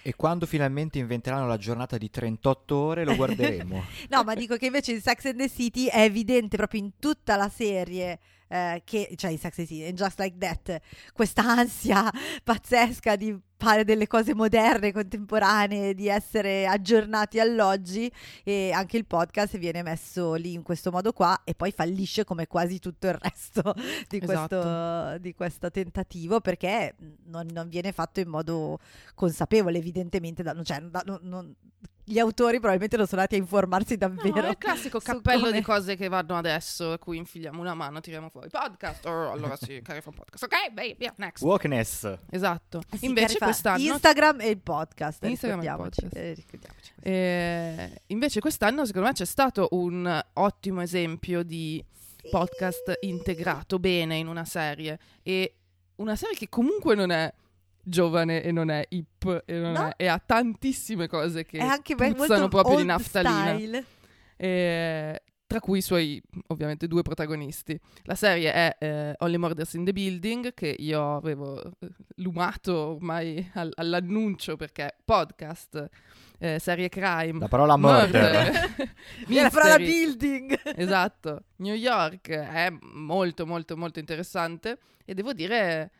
E 0.02 0.14
quando 0.14 0.46
finalmente 0.46 0.98
inventeranno 0.98 1.46
la 1.46 1.56
giornata 1.56 1.96
di 1.96 2.10
38 2.10 2.76
ore 2.76 3.04
lo 3.04 3.16
guarderemo. 3.16 3.84
no, 4.10 4.22
ma 4.24 4.34
dico 4.34 4.56
che 4.56 4.66
invece 4.66 4.92
in 4.92 5.00
Sex 5.00 5.24
and 5.26 5.38
the 5.38 5.48
City 5.48 5.86
è 5.86 6.02
evidente 6.02 6.56
proprio 6.56 6.80
in 6.80 6.98
tutta 6.98 7.36
la 7.36 7.48
serie 7.48 8.18
eh, 8.48 8.82
che, 8.84 9.12
cioè 9.16 9.30
in 9.30 9.38
Sex 9.38 9.58
and 9.58 9.66
City, 9.66 9.86
in 9.86 9.94
Just 9.94 10.18
Like 10.18 10.38
That, 10.38 10.80
questa 11.12 11.42
ansia 11.42 12.10
pazzesca 12.42 13.16
di 13.16 13.38
fare 13.56 13.84
delle 13.84 14.06
cose 14.06 14.34
moderne, 14.34 14.92
contemporanee, 14.92 15.94
di 15.94 16.08
essere 16.08 16.66
aggiornati 16.66 17.40
all'oggi 17.40 18.10
e 18.42 18.72
anche 18.72 18.96
il 18.98 19.06
podcast 19.06 19.56
viene 19.56 19.82
messo 19.82 20.34
lì 20.34 20.52
in 20.52 20.62
questo 20.62 20.90
modo 20.90 21.12
qua 21.12 21.42
e 21.44 21.54
poi 21.54 21.72
fallisce 21.72 22.24
come 22.24 22.46
quasi 22.46 22.78
tutto 22.78 23.06
il 23.06 23.14
resto 23.14 23.74
di, 24.08 24.20
esatto. 24.22 24.58
questo, 24.58 25.18
di 25.18 25.34
questo, 25.34 25.70
tentativo 25.70 26.40
perché 26.40 26.94
non, 27.26 27.46
non, 27.52 27.68
viene 27.68 27.92
fatto 27.92 28.20
in 28.20 28.28
modo 28.28 28.78
consapevole 29.14 29.78
evidentemente, 29.78 30.42
da, 30.42 30.54
cioè, 30.62 30.80
da, 30.82 31.02
non, 31.06 31.18
non, 31.22 31.54
gli 32.06 32.18
autori 32.18 32.58
probabilmente 32.58 32.96
non 32.98 33.06
sono 33.06 33.22
andati 33.22 33.40
a 33.40 33.42
informarsi 33.42 33.96
davvero. 33.96 34.42
No, 34.42 34.46
è 34.46 34.50
il 34.50 34.58
classico 34.58 34.98
cappello 35.00 35.46
come... 35.46 35.52
di 35.52 35.62
cose 35.62 35.96
che 35.96 36.08
vanno 36.08 36.36
adesso, 36.36 36.92
a 36.92 36.98
cui 36.98 37.16
infiliamo 37.16 37.60
una 37.60 37.74
mano, 37.74 38.00
tiriamo 38.00 38.28
fuori 38.28 38.50
podcast. 38.50 39.06
Oh, 39.06 39.30
allora 39.30 39.56
sì, 39.56 39.80
carica 39.82 40.10
un 40.10 40.14
podcast. 40.14 40.44
Ok, 40.44 40.70
beh, 40.72 40.96
via, 40.98 41.14
next. 41.16 41.42
Wokeness. 41.42 42.18
Esatto. 42.30 42.82
Sì, 42.94 43.06
invece 43.06 43.38
quest'anno... 43.38 43.82
Instagram 43.82 44.40
e 44.42 44.48
il 44.50 44.58
podcast. 44.58 45.24
Instagram 45.24 45.60
e 45.60 45.64
il 45.64 45.74
podcast. 45.76 46.16
Eh, 46.16 46.44
eh, 47.00 48.00
invece 48.08 48.40
quest'anno, 48.40 48.84
secondo 48.84 49.08
me, 49.08 49.14
c'è 49.14 49.24
stato 49.24 49.68
un 49.70 50.24
ottimo 50.34 50.82
esempio 50.82 51.42
di 51.42 51.82
sì. 51.90 52.28
podcast 52.28 52.98
integrato 53.00 53.78
bene 53.78 54.16
in 54.16 54.26
una 54.26 54.44
serie. 54.44 54.98
E 55.22 55.54
una 55.96 56.16
serie 56.16 56.36
che 56.36 56.50
comunque 56.50 56.94
non 56.94 57.10
è 57.10 57.32
giovane 57.84 58.42
e 58.42 58.50
non 58.50 58.70
è 58.70 58.84
hip 58.88 59.42
e, 59.44 59.58
non 59.58 59.72
no. 59.72 59.88
è, 59.88 59.94
e 59.96 60.06
ha 60.06 60.18
tantissime 60.18 61.06
cose 61.06 61.44
che 61.44 61.58
puzzano 61.94 62.48
proprio 62.48 62.78
di 62.78 62.84
naftalina. 62.84 63.84
E, 64.36 65.22
tra 65.46 65.60
cui 65.60 65.78
i 65.78 65.82
suoi 65.82 66.20
ovviamente 66.48 66.88
due 66.88 67.02
protagonisti. 67.02 67.78
La 68.04 68.16
serie 68.16 68.52
è 68.52 68.76
eh, 68.80 69.14
Only 69.18 69.36
Murders 69.36 69.74
in 69.74 69.84
the 69.84 69.92
Building, 69.92 70.52
che 70.52 70.74
io 70.76 71.14
avevo 71.14 71.62
eh, 71.62 71.88
lumato 72.16 72.96
ormai 72.96 73.50
al, 73.54 73.70
all'annuncio 73.76 74.56
perché 74.56 74.96
podcast, 75.04 75.88
eh, 76.38 76.58
serie 76.58 76.88
crime. 76.88 77.38
La 77.38 77.46
parola 77.46 77.76
murder. 77.76 78.50
murder 78.50 78.94
la 79.42 79.50
parola 79.50 79.76
building. 79.76 80.60
esatto. 80.74 81.44
New 81.56 81.74
York 81.74 82.30
è 82.30 82.72
molto 82.92 83.46
molto 83.46 83.76
molto 83.76 84.00
interessante 84.00 84.78
e 85.04 85.14
devo 85.14 85.32
dire 85.32 85.92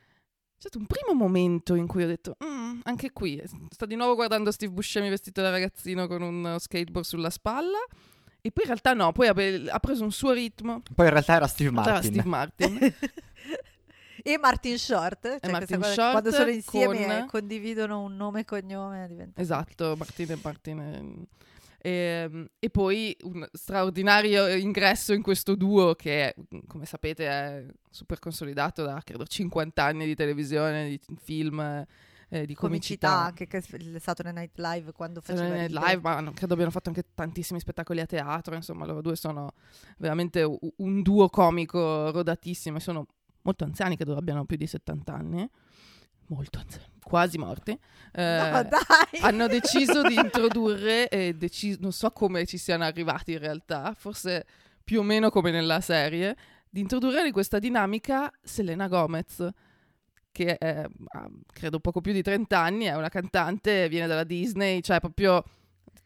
c'è 0.56 0.68
stato 0.68 0.78
un 0.78 0.86
primo 0.86 1.14
momento 1.14 1.74
in 1.74 1.86
cui 1.86 2.04
ho 2.04 2.06
detto, 2.06 2.36
mm, 2.42 2.80
anche 2.84 3.12
qui, 3.12 3.42
sto 3.70 3.86
di 3.86 3.96
nuovo 3.96 4.14
guardando 4.14 4.50
Steve 4.50 4.72
Buscemi 4.72 5.08
vestito 5.08 5.42
da 5.42 5.50
ragazzino 5.50 6.06
con 6.06 6.22
un 6.22 6.56
skateboard 6.58 7.06
sulla 7.06 7.30
spalla. 7.30 7.78
E 8.46 8.50
poi 8.50 8.64
in 8.64 8.70
realtà 8.70 8.92
no, 8.92 9.10
poi 9.12 9.28
ha, 9.28 9.78
preso 9.80 10.04
un 10.04 10.12
suo 10.12 10.32
ritmo. 10.32 10.82
Poi 10.94 11.06
in 11.06 11.12
realtà 11.12 11.36
era 11.36 11.46
Steve 11.46 11.70
Martin. 11.70 11.92
Era 11.94 12.02
Steve 12.02 12.28
Martin. 12.28 12.78
e 14.22 14.38
Martin 14.38 14.78
Short, 14.78 15.38
cioè 15.40 15.50
Martin 15.50 15.82
Short 15.82 16.10
quando 16.10 16.30
sono 16.30 16.50
insieme 16.50 17.06
con... 17.06 17.10
e 17.10 17.26
condividono 17.26 18.02
un 18.02 18.16
nome 18.16 18.40
e 18.40 18.44
cognome. 18.44 19.06
Diventa... 19.08 19.40
Esatto, 19.40 19.94
Martin 19.96 20.30
e 20.30 20.38
Martin. 20.42 21.26
E, 21.84 21.90
ehm, 21.90 22.46
e, 22.58 22.70
poi 22.70 23.14
un 23.24 23.46
straordinario 23.52 24.46
ingresso 24.46 25.12
in 25.12 25.20
questo 25.20 25.54
duo 25.54 25.94
che, 25.94 26.34
come 26.66 26.86
sapete, 26.86 27.26
è 27.26 27.66
super 27.90 28.18
consolidato 28.18 28.82
da 28.84 29.02
credo 29.04 29.26
50 29.26 29.84
anni 29.84 30.06
di 30.06 30.14
televisione, 30.14 30.88
di 30.88 31.00
film. 31.20 31.84
Eh, 32.30 32.46
di 32.46 32.54
comicità, 32.54 33.28
comicità 33.28 33.56
anche 33.68 33.84
il 33.92 34.00
Saturday 34.00 34.32
Night 34.32 34.58
Live 34.58 34.92
quando 34.92 35.20
faceva 35.20 35.46
Night 35.46 35.70
Live 35.70 36.00
ma 36.00 36.32
credo 36.32 36.54
abbiano 36.54 36.72
fatto 36.72 36.88
anche 36.88 37.04
tantissimi 37.14 37.60
spettacoli 37.60 38.00
a 38.00 38.06
teatro 38.06 38.54
insomma 38.54 38.86
loro 38.86 39.02
due 39.02 39.14
sono 39.14 39.52
veramente 39.98 40.42
un 40.42 41.02
duo 41.02 41.28
comico 41.28 42.10
rodatissimo 42.10 42.78
e 42.78 42.80
sono 42.80 43.06
molto 43.42 43.64
anziani 43.64 43.96
credo 43.96 44.16
abbiano 44.16 44.46
più 44.46 44.56
di 44.56 44.66
70 44.66 45.14
anni 45.14 45.48
molto 46.28 46.58
anziani, 46.58 46.86
quasi 47.02 47.38
morti, 47.38 47.78
eh, 48.12 48.50
no, 48.52 48.68
hanno 49.20 49.46
deciso 49.46 50.02
di 50.02 50.14
introdurre, 50.18 51.08
e 51.08 51.34
deci- 51.34 51.76
non 51.80 51.92
so 51.92 52.10
come 52.10 52.46
ci 52.46 52.58
siano 52.58 52.84
arrivati 52.84 53.32
in 53.32 53.38
realtà, 53.38 53.94
forse 53.96 54.46
più 54.82 55.00
o 55.00 55.02
meno 55.02 55.30
come 55.30 55.50
nella 55.50 55.80
serie, 55.80 56.36
di 56.68 56.80
introdurre 56.80 57.30
questa 57.30 57.58
dinamica 57.58 58.30
Selena 58.42 58.88
Gomez, 58.88 59.48
che 60.32 60.58
è, 60.58 60.84
credo 61.52 61.78
poco 61.78 62.00
più 62.00 62.12
di 62.12 62.22
30 62.22 62.58
anni, 62.58 62.84
è 62.86 62.96
una 62.96 63.08
cantante, 63.08 63.88
viene 63.88 64.06
dalla 64.06 64.24
Disney, 64.24 64.80
cioè 64.80 65.00
proprio... 65.00 65.42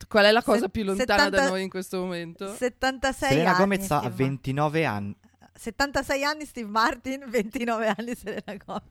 Qual 0.06 0.24
è 0.24 0.30
la 0.30 0.44
cosa 0.44 0.60
Se- 0.60 0.68
più 0.68 0.84
lontana 0.84 1.24
70, 1.24 1.36
da 1.36 1.48
noi 1.48 1.62
in 1.64 1.68
questo 1.68 1.98
momento? 1.98 2.54
76 2.54 3.28
Selena 3.30 3.50
anni. 3.50 3.58
Gomez 3.58 3.90
ha 3.90 4.08
29 4.08 4.84
anni. 4.84 5.16
76 5.58 6.22
anni 6.22 6.44
Steve 6.44 6.68
Martin, 6.68 7.24
29 7.28 7.94
anni 7.96 8.14
Selena 8.14 8.54
Gomez. 8.64 8.82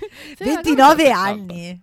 29 0.38 1.10
anni. 1.10 1.82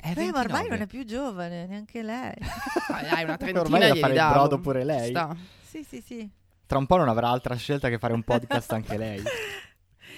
È 0.00 0.14
Beh, 0.14 0.30
ma 0.30 0.40
ormai 0.40 0.68
non 0.68 0.80
è 0.80 0.86
più 0.86 1.04
giovane, 1.04 1.66
neanche 1.66 2.02
lei. 2.02 2.34
ah, 2.88 3.02
dai, 3.02 3.24
una 3.24 3.36
trentina 3.36 3.60
ormai 3.60 3.80
deve 3.80 3.98
fare 3.98 4.14
il 4.14 4.28
brodo 4.30 4.58
pure 4.60 4.84
lei. 4.84 5.10
Sta. 5.10 5.36
Sì, 5.62 5.84
sì, 5.84 6.00
sì. 6.00 6.30
Tra 6.64 6.78
un 6.78 6.86
po' 6.86 6.96
non 6.96 7.08
avrà 7.08 7.28
altra 7.28 7.56
scelta 7.56 7.88
che 7.88 7.98
fare 7.98 8.14
un 8.14 8.22
podcast 8.22 8.72
anche 8.72 8.96
lei. 8.96 9.22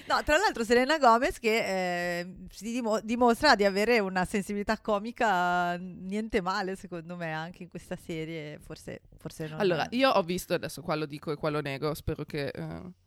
No, 0.08 0.22
tra 0.24 0.36
l'altro 0.36 0.62
Selena 0.64 0.98
Gomez 0.98 1.38
che 1.38 2.18
eh, 2.20 2.34
si 2.50 2.64
dim- 2.72 3.00
dimostra 3.02 3.54
di 3.54 3.64
avere 3.64 3.98
una 3.98 4.24
sensibilità 4.24 4.76
comica 4.78 5.76
niente 5.76 6.40
male 6.42 6.76
secondo 6.76 7.16
me 7.16 7.32
anche 7.32 7.62
in 7.62 7.68
questa 7.68 7.96
serie, 7.96 8.58
forse, 8.58 9.00
forse 9.16 9.48
non... 9.48 9.60
Allora, 9.60 9.86
io 9.90 10.10
ho 10.10 10.22
visto, 10.22 10.54
adesso 10.54 10.82
qua 10.82 10.96
lo 10.96 11.06
dico 11.06 11.30
e 11.32 11.36
qua 11.36 11.50
lo 11.50 11.60
nego, 11.60 11.94
spero 11.94 12.24
che... 12.24 12.48
Eh 12.48 13.00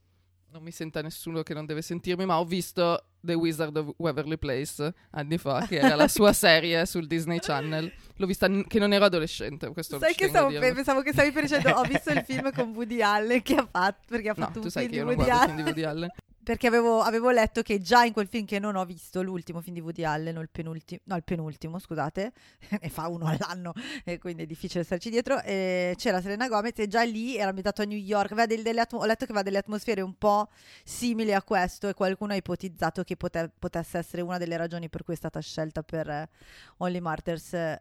non 0.56 0.64
mi 0.64 0.72
senta 0.72 1.02
nessuno 1.02 1.44
che 1.44 1.54
non 1.54 1.66
deve 1.66 1.82
sentirmi, 1.82 2.26
ma 2.26 2.40
ho 2.40 2.46
visto 2.46 3.08
The 3.20 3.34
Wizard 3.34 3.76
of 3.76 3.94
Waverly 3.98 4.38
Place 4.38 4.94
anni 5.12 5.38
fa, 5.38 5.66
che 5.68 5.80
era 5.80 5.96
la 5.96 6.08
sua 6.08 6.32
serie 6.32 6.86
sul 6.86 7.08
Disney 7.08 7.40
Channel. 7.40 7.92
L'ho 8.16 8.26
vista 8.26 8.48
n- 8.48 8.66
che 8.66 8.80
non 8.80 8.94
ero 8.94 9.04
adolescente, 9.04 9.70
questo 9.72 10.00
Sai 10.00 10.16
che 10.16 10.30
stavo, 10.30 10.48
dirlo. 10.50 10.74
pensavo 10.74 11.02
che 11.02 11.12
stavi 11.12 11.32
per 11.32 11.42
dicendo 11.44 11.72
ho 11.72 11.82
visto 11.84 12.10
il 12.12 12.24
film 12.26 12.52
con 12.56 12.70
Woody 12.74 13.02
Allen 13.02 13.42
che 13.42 13.56
ha 13.56 13.68
fatto 13.70 14.06
perché 14.08 14.30
ha 14.30 14.34
No, 14.38 14.46
fatto 14.46 14.60
tu 14.60 14.66
un 14.66 14.72
sai 14.72 14.88
film 14.88 15.10
che 15.10 15.16
di 15.16 15.22
io 15.22 15.46
non 15.46 15.62
Woody 15.66 15.84
Allen 15.84 16.10
perché 16.46 16.68
avevo, 16.68 17.02
avevo 17.02 17.32
letto 17.32 17.62
che 17.64 17.82
già 17.82 18.04
in 18.06 18.14
quel 18.14 18.28
film 18.28 18.46
che 18.46 18.60
non 18.60 18.76
ho 18.78 18.86
visto 18.86 19.22
l'ultimo 19.22 19.60
film 19.62 19.74
di 19.76 19.82
Woody 19.82 20.04
Allen 20.06 20.38
o 20.38 20.42
il 20.42 20.50
penultimo 20.50 21.02
no 21.06 21.16
il 21.16 21.24
penultimo 21.24 21.80
scusate 21.80 22.32
ne 22.82 22.90
fa 22.90 23.08
uno 23.10 23.26
all'anno 23.26 23.74
e 24.06 24.18
quindi 24.20 24.44
è 24.44 24.46
difficile 24.46 24.84
starci 24.84 25.10
dietro 25.10 25.42
e 25.42 25.96
c'era 25.98 26.22
Selena 26.22 26.48
Gomez 26.48 26.78
e 26.80 26.88
già 26.88 27.02
lì 27.04 27.36
era 27.36 27.48
ambientato 27.48 27.82
a 27.82 27.86
New 27.86 27.98
York 27.98 28.32
aveva 28.32 28.46
del- 28.48 28.62
delle 28.62 28.82
atmo- 28.82 29.00
ho 29.00 29.06
letto 29.06 29.26
che 29.26 29.32
aveva 29.32 29.42
delle 29.44 29.58
atmosfere 29.58 30.02
un 30.02 30.14
po' 30.18 30.48
simili 30.84 31.34
a 31.34 31.42
questo 31.42 31.90
e 31.90 31.94
qualcuno 31.94 32.34
ha 32.34 32.36
ipotizzato 32.36 33.04
che 33.04 33.18
pote- 33.18 33.52
potesse 33.58 33.98
essere 33.98 34.22
una 34.22 34.38
delle 34.38 34.56
ragioni 34.56 34.88
per 34.88 35.04
cui 35.04 35.16
è 35.16 35.18
stata 35.18 35.40
scelta 35.40 35.82
per 35.84 36.08
eh, 36.08 36.30
Only 36.78 37.00
Martyrs 37.00 37.54
eh, 37.54 37.80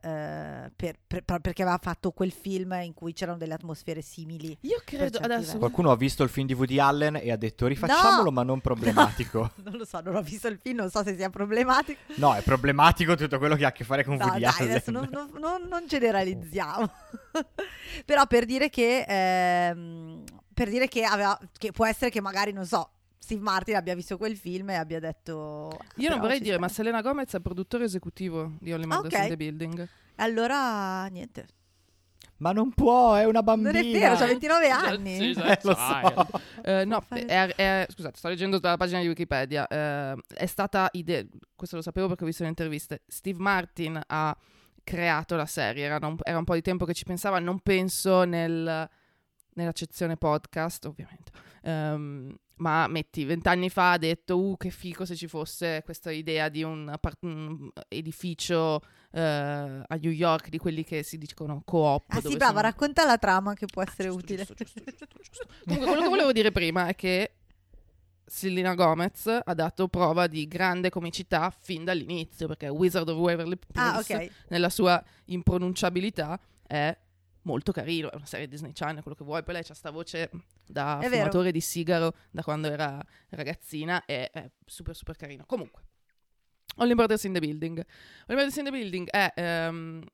per- 0.75 0.99
per- 1.07 1.23
per- 1.23 1.41
perché 1.41 1.63
aveva 1.63 1.79
fatto 1.83 2.13
quel 2.13 2.33
film 2.33 2.73
in 2.83 2.95
cui 2.95 3.13
c'erano 3.13 3.37
delle 3.39 3.55
atmosfere 3.55 4.01
simili 4.01 4.57
Io 4.63 4.81
credo 4.85 5.19
adesso. 5.19 5.59
Qualcuno 5.59 5.91
ha 5.91 5.97
visto 5.97 6.23
il 6.23 6.29
film 6.31 6.47
di 6.47 6.55
Woody 6.55 6.79
Allen 6.79 7.17
e 7.17 7.31
ha 7.31 7.37
detto 7.37 7.67
rifacciamolo 7.67 8.23
No! 8.25 8.31
ma 8.31 8.43
non 8.43 8.54
problematico. 8.61 9.51
non 9.65 9.75
lo 9.77 9.85
so 9.85 10.01
non 10.01 10.15
ho 10.17 10.23
visto 10.23 10.49
il 10.49 10.59
film 10.61 10.77
non 10.79 10.91
so 10.91 11.03
se 11.03 11.17
sia 11.17 11.31
problematico 11.31 12.01
No, 12.17 12.35
è 12.35 12.43
problematico 12.43 13.15
tutto 13.17 13.39
quello 13.39 13.57
che 13.57 13.65
ha 13.65 13.69
a 13.69 13.73
che 13.73 13.85
fare 13.85 14.05
con 14.05 14.17
No, 14.17 14.25
Woody 14.25 14.41
dai, 14.41 14.51
Allen. 14.59 14.71
adesso 14.71 14.91
non, 14.91 15.09
non- 15.13 15.31
non- 15.39 15.67
non 15.69 15.87
generalizziamo. 15.87 16.91
Però 18.05 18.27
per 18.27 18.45
dire 18.45 18.69
che 18.71 19.05
ehm, 19.07 20.23
per 20.53 20.69
dire 20.69 20.89
che 20.89 21.05
aveva 21.05 21.39
che 21.59 21.73
può 21.73 21.87
essere 21.87 22.11
che 22.11 22.21
magari 22.21 22.53
non 22.53 22.65
so 22.67 22.91
Steve 23.19 23.41
Martin 23.41 23.77
abbia 23.77 23.95
visto 23.95 24.17
quel 24.17 24.37
film 24.37 24.71
e 24.71 24.75
abbia 24.75 25.01
detto 25.01 25.69
"Ah, 25.71 25.85
Io 25.97 26.11
non 26.11 26.21
vorrei 26.21 26.39
dire, 26.41 26.53
sta". 26.53 26.61
ma 26.61 26.69
Selena 26.69 27.01
Gomez 27.01 27.33
è 27.35 27.41
produttore 27.41 27.85
esecutivo 27.85 28.53
di 28.61 28.73
Only 28.73 28.87
Murders 28.87 29.15
ok. 29.15 29.21
in 29.23 29.29
the 29.29 29.37
Building. 29.37 29.89
allora 30.17 31.07
niente 31.07 31.47
Ma 32.45 32.53
non 32.53 32.75
può, 32.75 33.15
è 33.15 33.25
una 33.25 33.43
bambina. 33.43 33.73
non 33.73 33.81
è 33.81 33.91
vero 33.91 34.15
c'ha 34.17 34.27
29 34.27 34.69
anni 34.69 35.17
Sì, 35.17 35.31
Eh, 35.41 35.59
lo 35.63 35.75
so. 35.75 36.41
Eh, 36.63 36.85
no, 36.85 37.01
Fare- 37.01 37.25
è- 37.25 37.55
è- 37.55 37.87
scusate, 37.89 38.19
sto 38.19 38.29
leggendo 38.29 38.59
dalla 38.59 38.77
pagina 38.77 39.01
di 39.01 39.07
Wikipedia. 39.09 39.67
Eh, 39.67 40.15
è 40.35 40.47
stata 40.47 40.89
idea, 40.93 41.23
questo 41.57 41.77
lo 41.77 41.83
sapevo 41.83 42.07
perché 42.09 42.25
ho 42.25 42.27
visto 42.27 42.43
le 42.43 42.51
interviste. 42.51 43.03
Steve 43.07 43.39
Martin 43.41 43.99
ha 44.07 44.37
creato 44.83 45.37
la 45.37 45.47
serie, 45.47 45.85
era 45.85 45.99
un, 46.07 46.17
era 46.23 46.37
un 46.37 46.45
po' 46.45 46.53
di 46.55 46.61
tempo 46.61 46.85
che 46.85 46.93
ci 46.93 47.05
pensava, 47.05 47.39
non 47.39 47.61
penso 47.61 48.25
nel- 48.25 48.89
nell'accezione 49.55 50.17
podcast, 50.19 50.85
ovviamente. 50.85 51.33
Ehm, 51.63 52.35
ma 52.57 52.87
metti, 52.89 53.25
vent'anni 53.25 53.69
fa 53.71 53.93
ha 53.93 53.99
detto, 53.99 54.39
uh, 54.39 54.57
che 54.57 54.71
fico 54.71 55.05
se 55.05 55.17
ci 55.17 55.27
fosse 55.29 55.81
questa 55.85 56.11
idea 56.11 56.49
di 56.49 56.63
un, 56.63 56.93
un 57.21 57.71
edificio 57.89 58.81
eh, 58.83 58.89
a 59.21 59.95
New 60.01 60.11
York, 60.11 60.49
di 60.49 60.59
quelli 60.59 60.85
che 60.85 61.03
si 61.03 61.19
dicono 61.19 61.63
co-op. 61.65 62.05
ah 62.09 62.21
sì 62.21 62.37
brava 62.37 62.47
sono- 62.47 62.61
racconta 62.63 63.05
la 63.05 63.19
trama 63.19 63.55
che 63.55 63.67
può 63.67 63.83
essere 63.83 64.09
giusto, 64.09 64.23
utile 64.23 64.45
giusto, 64.45 64.65
giusto. 65.23 65.47
Comunque, 65.65 65.87
quello 65.87 66.03
che 66.03 66.09
volevo 66.09 66.33
dire 66.33 66.51
prima 66.51 66.87
è 66.89 66.95
che 66.95 67.35
Selena 68.27 68.75
Gomez 68.75 69.27
ha 69.45 69.55
dato 69.55 69.89
prova 69.89 70.27
di 70.27 70.49
grande 70.49 70.89
comicità 70.91 71.51
fin 71.51 71.85
dall'inizio, 71.85 72.47
perché 72.49 72.69
Wizard 72.69 73.09
of 73.09 73.19
Waverly 73.19 73.59
ah 73.75 73.93
Place, 73.93 74.15
ok 74.15 74.31
nella 74.49 74.71
sua 74.71 75.03
impronunciabilità, 75.27 76.41
è 76.67 76.97
molto 77.43 77.71
carino. 77.73 78.11
È 78.11 78.17
una 78.17 78.27
serie 78.27 78.49
Disney 78.49 78.73
Channel, 78.73 79.03
quello 79.03 79.17
che 79.17 79.25
vuoi. 79.25 79.43
Poi 79.43 79.55
lei 79.55 79.65
ha 79.69 79.75
sta 79.75 79.91
voce 79.91 80.31
da 80.67 80.97
È 80.99 81.03
vero. 81.09 81.17
fumatore 81.17 81.53
di 81.53 81.61
sigaro 81.61 82.15
da 82.31 82.43
quando 82.43 82.69
era 82.69 83.01
ragazzina 83.29 84.05
e 84.07 84.31
è 84.31 84.51
super, 84.65 84.97
super 84.97 85.17
carino. 85.17 85.45
Comunque, 85.47 85.83
Only 86.77 86.95
Brothers 86.95 87.25
in 87.25 87.33
the 87.33 87.41
Building. 87.41 87.79
Only 87.79 87.87
Brothers 88.27 88.57
in 88.57 88.65
the 88.65 88.71
Building 88.71 89.09
è. 89.11 89.33
ehm, 89.35 90.05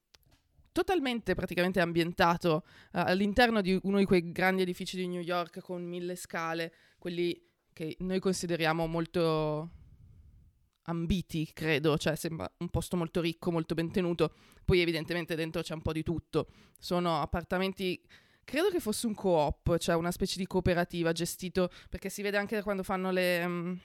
Totalmente 0.73 1.35
praticamente 1.35 1.81
ambientato 1.81 2.63
eh, 2.93 3.01
all'interno 3.01 3.61
di 3.61 3.77
uno 3.83 3.99
di 3.99 4.05
quei 4.05 4.31
grandi 4.31 4.63
edifici 4.63 4.97
di 4.97 5.09
New 5.09 5.21
York 5.21 5.59
con 5.61 5.83
mille 5.83 6.15
scale, 6.15 6.73
quelli 6.97 7.39
che 7.73 7.97
noi 8.01 8.21
consideriamo 8.21 8.87
molto 8.87 9.71
ambiti, 10.83 11.51
credo, 11.53 11.99
cioè 11.99 12.15
sembra 12.15 12.51
un 12.59 12.69
posto 12.69 12.97
molto 12.97 13.21
ricco, 13.21 13.51
molto 13.51 13.75
ben 13.75 13.91
tenuto. 13.91 14.33
Poi 14.65 14.81
evidentemente 14.81 15.35
dentro 15.35 15.61
c'è 15.61 15.75
un 15.75 15.83
po' 15.83 15.93
di 15.93 16.05
tutto. 16.05 16.47
Sono 16.79 17.21
appartamenti 17.21 18.01
credo 18.45 18.69
che 18.71 18.81
fosse 18.81 19.07
un 19.07 19.15
co-op, 19.15 19.77
cioè 19.79 19.95
una 19.95 20.11
specie 20.11 20.39
di 20.39 20.47
cooperativa 20.47 21.13
gestito 21.13 21.71
perché 21.89 22.09
si 22.09 22.23
vede 22.23 22.37
anche 22.37 22.57
da 22.57 22.63
quando 22.63 22.83
fanno 22.83 23.11
le, 23.11 23.39
le 23.39 23.79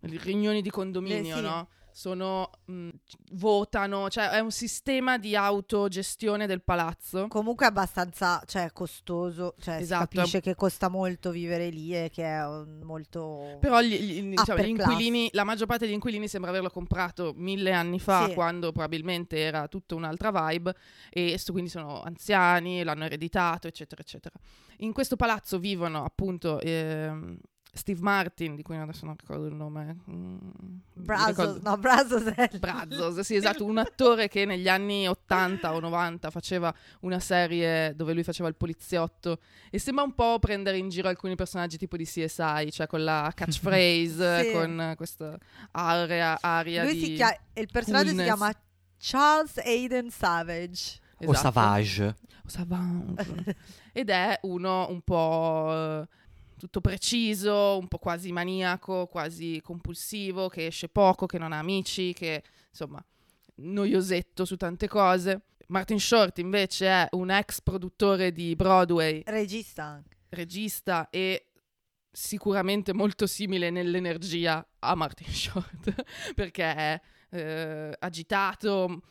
riunioni 0.00 0.62
di 0.62 0.70
condominio, 0.70 1.34
Eh, 1.34 1.38
sì. 1.38 1.42
no? 1.44 1.68
Sono 1.92 2.50
mm, 2.70 2.88
votano, 3.32 4.08
cioè 4.08 4.28
è 4.30 4.38
un 4.38 4.52
sistema 4.52 5.18
di 5.18 5.34
autogestione 5.34 6.46
del 6.46 6.62
palazzo. 6.62 7.26
comunque 7.26 7.66
è 7.66 7.68
abbastanza 7.68 8.40
cioè 8.46 8.70
costoso 8.72 9.56
cioè 9.58 9.74
Esatto. 9.80 10.06
si 10.08 10.14
capisce 10.16 10.40
che 10.40 10.54
costa 10.54 10.88
molto 10.88 11.32
vivere 11.32 11.68
lì 11.68 11.92
e 11.92 12.08
che 12.08 12.22
è 12.24 12.46
un- 12.46 12.80
molto 12.84 13.56
Però 13.60 13.80
gli, 13.80 13.96
gli- 13.98 14.34
diciamo, 14.36 14.62
gli 14.62 14.68
inquilini, 14.68 15.30
la 15.32 15.42
maggior 15.42 15.66
parte 15.66 15.84
degli 15.86 15.94
inquilini 15.94 16.28
sembra 16.28 16.50
averlo 16.50 16.70
comprato 16.70 17.32
mille 17.34 17.72
anni 17.72 17.98
fa, 17.98 18.28
Sì. 18.28 18.34
quando 18.34 18.70
probabilmente 18.70 19.38
era 19.38 19.66
tutta 19.66 19.96
un'altra 19.96 20.30
vibe, 20.30 20.72
e 21.10 21.40
quindi 21.50 21.70
sono 21.70 22.02
anziani, 22.02 22.84
l'hanno 22.84 23.04
ereditato, 23.04 23.66
eccetera, 23.66 24.00
eccetera. 24.00 24.34
In 24.78 24.92
questo 24.92 25.16
palazzo 25.16 25.58
vivono 25.58 26.04
appunto 26.04 26.60
ehm, 26.60 27.36
Steve 27.72 28.00
Martin, 28.00 28.56
di 28.56 28.62
cui 28.62 28.76
adesso 28.76 29.04
non 29.06 29.14
ricordo 29.18 29.46
il 29.46 29.54
nome. 29.54 29.98
mm, 30.10 30.36
Brazos, 30.94 31.60
no, 31.62 31.76
Brazos 31.78 32.24
è 32.24 32.48
Brazzos, 32.58 33.20
sì, 33.20 33.34
esatto, 33.36 33.64
un 33.64 33.78
attore 33.78 34.28
che 34.28 34.44
negli 34.44 34.68
anni 34.68 35.06
80 35.08 35.74
o 35.74 35.80
90 35.80 36.30
faceva 36.30 36.74
una 37.00 37.20
serie 37.20 37.94
dove 37.94 38.12
lui 38.12 38.22
faceva 38.24 38.48
il 38.48 38.56
poliziotto 38.56 39.38
e 39.70 39.78
sembra 39.78 40.04
un 40.04 40.14
po' 40.14 40.38
prendere 40.38 40.76
in 40.78 40.88
giro 40.88 41.08
alcuni 41.08 41.34
personaggi 41.36 41.76
tipo 41.78 41.96
di 41.96 42.04
CSI, 42.04 42.70
cioè 42.70 42.86
con 42.86 43.04
la 43.04 43.30
catchphrase, 43.34 44.44
Sì. 44.44 44.52
con 44.52 44.92
questa 44.96 45.38
area, 45.72 46.38
aria 46.40 46.82
Lui 46.84 46.94
di... 46.94 47.04
si 47.04 47.12
chiama, 47.14 47.36
il 47.54 47.68
personaggio 47.70 48.08
si 48.10 48.14
coolness. 48.16 48.36
chiama 48.36 48.52
Charles 48.98 49.56
Aiden 49.58 50.10
Savage. 50.10 50.98
O 51.22 51.32
Esatto. 51.32 51.38
Savage. 51.38 52.16
O 52.44 52.48
Savage. 52.48 53.56
Ed 53.92 54.08
è 54.10 54.38
uno 54.42 54.88
un 54.90 55.00
po' 55.02 55.68
eh, 56.02 56.08
tutto 56.60 56.80
preciso, 56.80 57.78
un 57.78 57.88
po' 57.88 57.98
quasi 57.98 58.30
maniaco, 58.30 59.06
quasi 59.06 59.60
compulsivo, 59.62 60.48
che 60.48 60.66
esce 60.66 60.88
poco, 60.88 61.26
che 61.26 61.38
non 61.38 61.52
ha 61.52 61.58
amici, 61.58 62.12
che 62.12 62.42
insomma 62.68 63.04
noiosetto 63.56 64.44
su 64.44 64.56
tante 64.56 64.86
cose. 64.86 65.42
Martin 65.68 65.98
Short 66.00 66.38
invece 66.38 66.86
è 66.86 67.08
un 67.12 67.30
ex 67.30 67.60
produttore 67.62 68.32
di 68.32 68.54
Broadway, 68.56 69.22
Regista 69.24 69.84
anche. 69.84 70.16
regista 70.30 71.08
e 71.10 71.46
sicuramente 72.10 72.92
molto 72.92 73.26
simile 73.26 73.70
nell'energia 73.70 74.66
a 74.80 74.94
Martin 74.94 75.32
Short, 75.32 75.94
perché 76.34 76.64
è 76.74 77.00
eh, 77.30 77.96
agitato. 77.98 79.02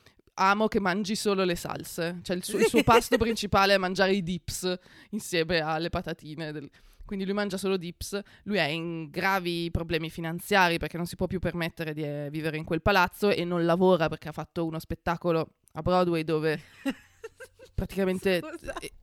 Amo 0.41 0.68
che 0.70 0.79
mangi 0.79 1.15
solo 1.15 1.44
le 1.44 1.56
salse, 1.56 2.20
cioè 2.22 2.36
il 2.38 2.46
suo, 2.46 2.60
il 2.60 2.68
suo 2.68 2.84
pasto 2.84 3.18
principale 3.18 3.74
è 3.74 3.77
mangiare 3.77 4.13
i 4.13 4.24
dips 4.24 4.74
insieme 5.10 5.60
alle 5.60 5.89
patatine. 5.89 6.53
del- 6.53 6.70
Quindi 7.10 7.25
lui 7.25 7.34
mangia 7.34 7.58
solo 7.58 7.75
dips. 7.75 8.20
Lui 8.44 8.58
è 8.58 8.66
in 8.66 9.10
gravi 9.10 9.72
problemi 9.72 10.12
finanziari 10.12 10.78
perché 10.78 10.96
non 10.96 11.08
si 11.08 11.16
può 11.16 11.25
più 11.25 11.39
permettere 11.39 11.96
di 11.96 12.04
eh, 12.04 12.28
vivere 12.30 12.56
in 12.56 12.63
quel 12.63 12.84
palazzo 12.84 13.30
e 13.32 13.44
non 13.46 13.66
lavora 13.66 14.08
perché 14.10 14.28
ha 14.28 14.32
fatto 14.32 14.63
uno 14.63 14.78
spettacolo 14.78 15.56
a 15.72 15.82
Broadway 15.82 16.24
dove 16.24 16.62
praticamente 17.74 18.39
eh, 18.80 18.94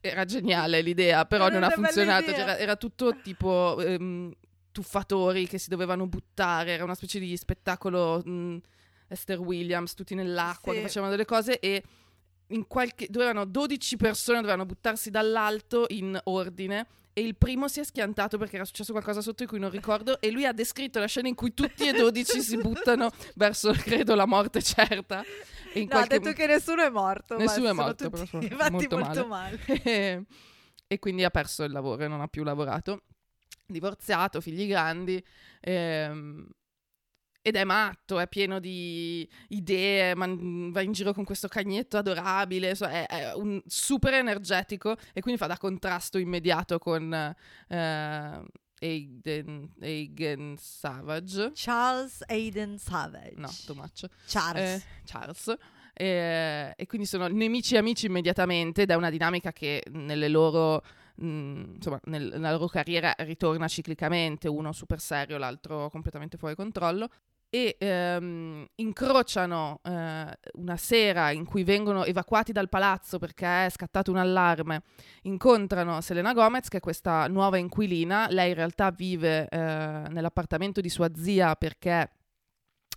era 0.00 0.24
geniale 0.24 0.82
l'idea, 0.82 1.24
però 1.24 1.46
Era 1.46 1.54
non 1.54 1.64
ha 1.64 1.70
funzionato. 1.70 2.30
C'era- 2.30 2.58
era 2.58 2.76
tutto 2.76 3.20
tipo 3.20 3.80
ehm, 3.80 4.32
tuffatori 4.70 5.48
che 5.48 5.58
si 5.58 5.68
dovevano 5.68 6.06
buttare, 6.06 6.70
era 6.70 6.84
una 6.84 6.94
specie 6.94 7.18
di 7.18 7.36
spettacolo 7.36 8.22
mh, 8.24 8.58
Esther 9.08 9.40
Williams, 9.40 9.94
tutti 9.94 10.14
nell'acqua 10.14 10.72
Sì. 10.72 10.78
che 10.78 10.84
facevano 10.84 11.10
delle 11.10 11.24
cose 11.24 11.58
e 11.58 11.82
in 12.52 12.66
qualche 12.66 13.06
dovevano 13.08 13.44
12 13.44 13.96
persone 13.96 14.38
dovevano 14.38 14.66
buttarsi 14.66 15.10
dall'alto 15.10 15.86
in 15.88 16.18
ordine 16.24 16.86
e 17.12 17.20
il 17.22 17.36
primo 17.36 17.68
si 17.68 17.80
è 17.80 17.84
schiantato 17.84 18.38
perché 18.38 18.56
era 18.56 18.64
successo 18.64 18.92
qualcosa 18.92 19.20
sotto 19.20 19.42
di 19.42 19.48
cui 19.48 19.58
non 19.58 19.70
ricordo 19.70 20.20
e 20.20 20.30
lui 20.30 20.46
ha 20.46 20.52
descritto 20.52 20.98
la 20.98 21.06
scena 21.06 21.28
in 21.28 21.34
cui 21.34 21.52
tutti 21.52 21.86
e 21.86 21.92
12 21.92 22.40
si 22.40 22.56
buttano 22.56 23.10
verso 23.36 23.72
credo 23.72 24.14
la 24.14 24.26
morte 24.26 24.62
certa 24.62 25.22
No, 25.74 25.84
ha 25.84 25.86
qualche 25.88 26.18
detto 26.18 26.32
che 26.32 26.46
nessuno 26.46 26.84
è 26.84 26.90
morto. 26.90 27.36
Nessuno 27.38 27.70
è 27.70 27.72
morto, 27.72 28.10
tutti 28.10 28.10
però 28.10 28.26
sono 28.26 28.42
fatti 28.42 28.72
molto 28.72 28.98
molto, 28.98 29.26
male. 29.26 29.58
e, 29.64 30.24
e 30.86 30.98
quindi 30.98 31.24
ha 31.24 31.30
perso 31.30 31.64
il 31.64 31.72
lavoro 31.72 32.02
e 32.02 32.08
non 32.08 32.20
ha 32.20 32.28
più 32.28 32.42
lavorato. 32.42 33.04
Divorziato, 33.66 34.42
figli 34.42 34.66
grandi. 34.66 35.24
ehm, 35.60 36.46
ed 37.42 37.56
è 37.56 37.64
matto, 37.64 38.20
è 38.20 38.28
pieno 38.28 38.60
di 38.60 39.28
idee, 39.48 40.14
man- 40.14 40.70
va 40.70 40.80
in 40.80 40.92
giro 40.92 41.12
con 41.12 41.24
questo 41.24 41.48
cagnetto 41.48 41.96
adorabile, 41.98 42.70
insomma, 42.70 42.92
è, 42.92 43.06
è 43.06 43.34
un 43.34 43.60
super 43.66 44.14
energetico 44.14 44.96
e 45.12 45.20
quindi 45.20 45.40
fa 45.40 45.48
da 45.48 45.58
contrasto 45.58 46.18
immediato 46.18 46.78
con 46.78 47.12
eh, 47.12 48.42
Aiden, 48.80 49.72
Aiden 49.80 50.56
Savage. 50.56 51.50
Charles 51.54 52.22
Aiden 52.28 52.78
Savage. 52.78 53.34
No, 53.36 53.50
too 53.66 53.74
much. 53.74 54.06
Charles. 54.26 54.80
Eh, 54.80 54.82
Charles. 55.04 55.54
Eh, 55.94 56.72
e 56.76 56.86
quindi 56.86 57.06
sono 57.06 57.26
nemici 57.26 57.74
e 57.74 57.78
amici 57.78 58.06
immediatamente 58.06 58.82
ed 58.82 58.90
è 58.90 58.94
una 58.94 59.10
dinamica 59.10 59.52
che 59.52 59.82
nelle 59.90 60.28
loro, 60.28 60.82
mh, 61.16 61.74
insomma, 61.74 62.00
nel- 62.04 62.30
nella 62.32 62.52
loro 62.52 62.66
carriera 62.68 63.14
ritorna 63.18 63.68
ciclicamente, 63.68 64.48
uno 64.48 64.72
super 64.72 65.00
serio, 65.00 65.38
l'altro 65.38 65.90
completamente 65.90 66.36
fuori 66.36 66.54
controllo. 66.54 67.08
E 67.54 67.76
ehm, 67.78 68.66
incrociano 68.76 69.80
eh, 69.82 70.38
una 70.54 70.76
sera 70.78 71.32
in 71.32 71.44
cui 71.44 71.64
vengono 71.64 72.02
evacuati 72.06 72.50
dal 72.50 72.70
palazzo 72.70 73.18
perché 73.18 73.66
è 73.66 73.68
scattato 73.68 74.10
un 74.10 74.16
allarme. 74.16 74.84
Incontrano 75.24 76.00
Selena 76.00 76.32
Gomez, 76.32 76.68
che 76.68 76.78
è 76.78 76.80
questa 76.80 77.26
nuova 77.26 77.58
inquilina. 77.58 78.26
Lei 78.30 78.48
in 78.48 78.54
realtà 78.54 78.90
vive 78.90 79.48
eh, 79.48 79.58
nell'appartamento 79.58 80.80
di 80.80 80.88
sua 80.88 81.10
zia 81.14 81.54
perché 81.54 82.10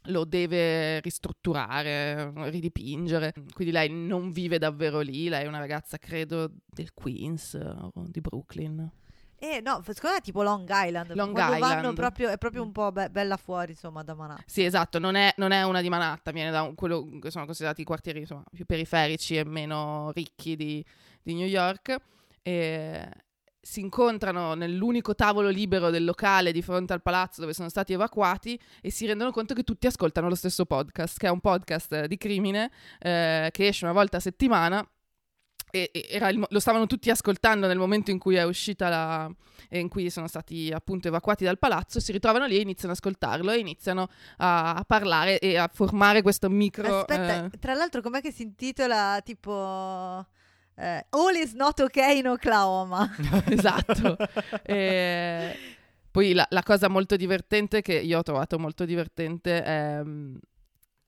lo 0.04 0.24
deve 0.24 1.02
ristrutturare, 1.02 2.32
ridipingere. 2.50 3.34
Quindi 3.54 3.74
lei 3.74 3.90
non 3.90 4.32
vive 4.32 4.58
davvero 4.58 5.02
lì, 5.02 5.28
lei 5.28 5.44
è 5.44 5.48
una 5.48 5.60
ragazza, 5.60 5.98
credo, 5.98 6.50
del 6.66 6.94
Queens 6.94 7.56
eh, 7.56 7.76
o 7.94 8.06
di 8.08 8.22
Brooklyn. 8.22 8.90
Eh, 9.38 9.62
no, 9.62 9.82
secondo 9.86 10.15
me 10.15 10.18
è 10.18 10.22
tipo 10.22 10.44
Long 10.44 10.68
Island. 10.70 11.13
Long 11.13 11.38
Island. 11.38 11.96
proprio, 11.96 12.30
è 12.30 12.38
proprio 12.38 12.63
un 12.63 12.72
po' 12.72 12.92
be- 12.92 13.10
bella 13.10 13.38
fuori, 13.38 13.72
insomma, 13.72 14.04
da 14.04 14.13
Manhattan. 14.15 14.44
Sì, 14.48 14.63
esatto, 14.63 14.98
non 15.00 15.15
è, 15.15 15.34
non 15.38 15.51
è 15.51 15.63
una 15.63 15.82
di 15.82 15.89
Manhattan, 15.89 16.34
viene 16.34 16.51
da 16.51 16.62
un- 16.62 16.75
quello 16.75 17.08
che 17.22 17.32
sono 17.32 17.46
considerati 17.46 17.82
i 17.82 17.84
quartieri 17.86 18.20
insomma, 18.20 18.44
più 18.51 18.65
periferici 18.65 19.38
e 19.38 19.44
meno 19.46 20.12
ricchi 20.13 20.56
di, 20.56 20.84
di 21.22 21.34
New 21.34 21.48
York. 21.48 21.96
E 22.42 23.10
si 23.60 23.80
incontrano 23.80 24.54
nell'unico 24.54 25.15
tavolo 25.15 25.50
libero 25.50 25.89
del 25.89 26.06
locale 26.06 26.51
di 26.51 26.62
fronte 26.62 26.94
al 26.94 27.01
palazzo 27.01 27.42
dove 27.42 27.54
sono 27.54 27.68
stati 27.68 27.94
evacuati 27.94 28.60
e 28.80 28.92
si 28.92 29.08
rendono 29.08 29.32
conto 29.32 29.56
che 29.56 29.63
tutti 29.63 29.88
ascoltano 29.88 30.30
lo 30.30 30.36
stesso 30.36 30.65
podcast, 30.65 31.18
che 31.18 31.25
è 31.25 31.32
un 31.32 31.39
podcast 31.39 32.06
di 32.06 32.15
crimine 32.18 32.70
eh, 33.00 33.50
che 33.51 33.68
esce 33.68 33.86
una 33.86 33.94
volta 33.94 34.18
a 34.18 34.20
settimana. 34.20 34.88
Il 35.84 36.46
lo 36.50 36.60
stavano 36.60 36.86
tutti 36.86 37.10
ascoltando 37.10 37.67
nel 37.67 37.77
momento 37.77 38.12
in 38.12 38.20
cui 38.20 38.36
è 38.36 38.44
uscita 38.44 38.89
la, 38.89 39.32
e 39.70 39.79
in 39.79 39.89
cui 39.89 40.10
sono 40.10 40.27
stati 40.27 40.72
appunto 40.74 41.08
evacuati 41.08 41.44
dal 41.44 41.60
palazzo, 41.60 42.00
si 42.00 42.12
ritrovano 42.12 42.46
lì 42.46 42.58
e 42.58 42.62
iniziano 42.62 42.94
ad 42.94 43.00
ascoltarlo 43.00 43.51
e 43.51 43.58
iniziano 43.58 44.08
a, 44.38 44.75
a 44.75 44.84
parlare 44.84 45.39
e 45.39 45.58
a 45.58 45.70
formare 45.72 46.22
questo 46.22 46.50
micro... 46.50 47.00
Aspetta, 47.00 47.46
eh, 47.46 47.60
tra 47.60 47.74
l'altro, 47.74 48.01
com'è 48.01 48.22
che 48.22 48.32
si 48.32 48.44
intitola 48.44 49.20
tipo 49.24 50.25
eh, 50.75 51.05
All 51.10 51.36
is 51.36 51.53
not 51.53 51.79
okay 51.79 52.20
in 52.20 52.27
Oklahoma? 52.27 53.10
esatto. 53.48 54.17
E 54.63 55.58
poi 56.12 56.34
la, 56.34 56.46
la 56.50 56.63
cosa 56.63 56.88
molto 56.88 57.15
divertente 57.15 57.82
che 57.82 57.94
io 57.94 58.20
ho 58.20 58.24
trovato 58.24 58.60
molto 58.60 58.86
divertente 58.86 59.63
è, 59.63 60.01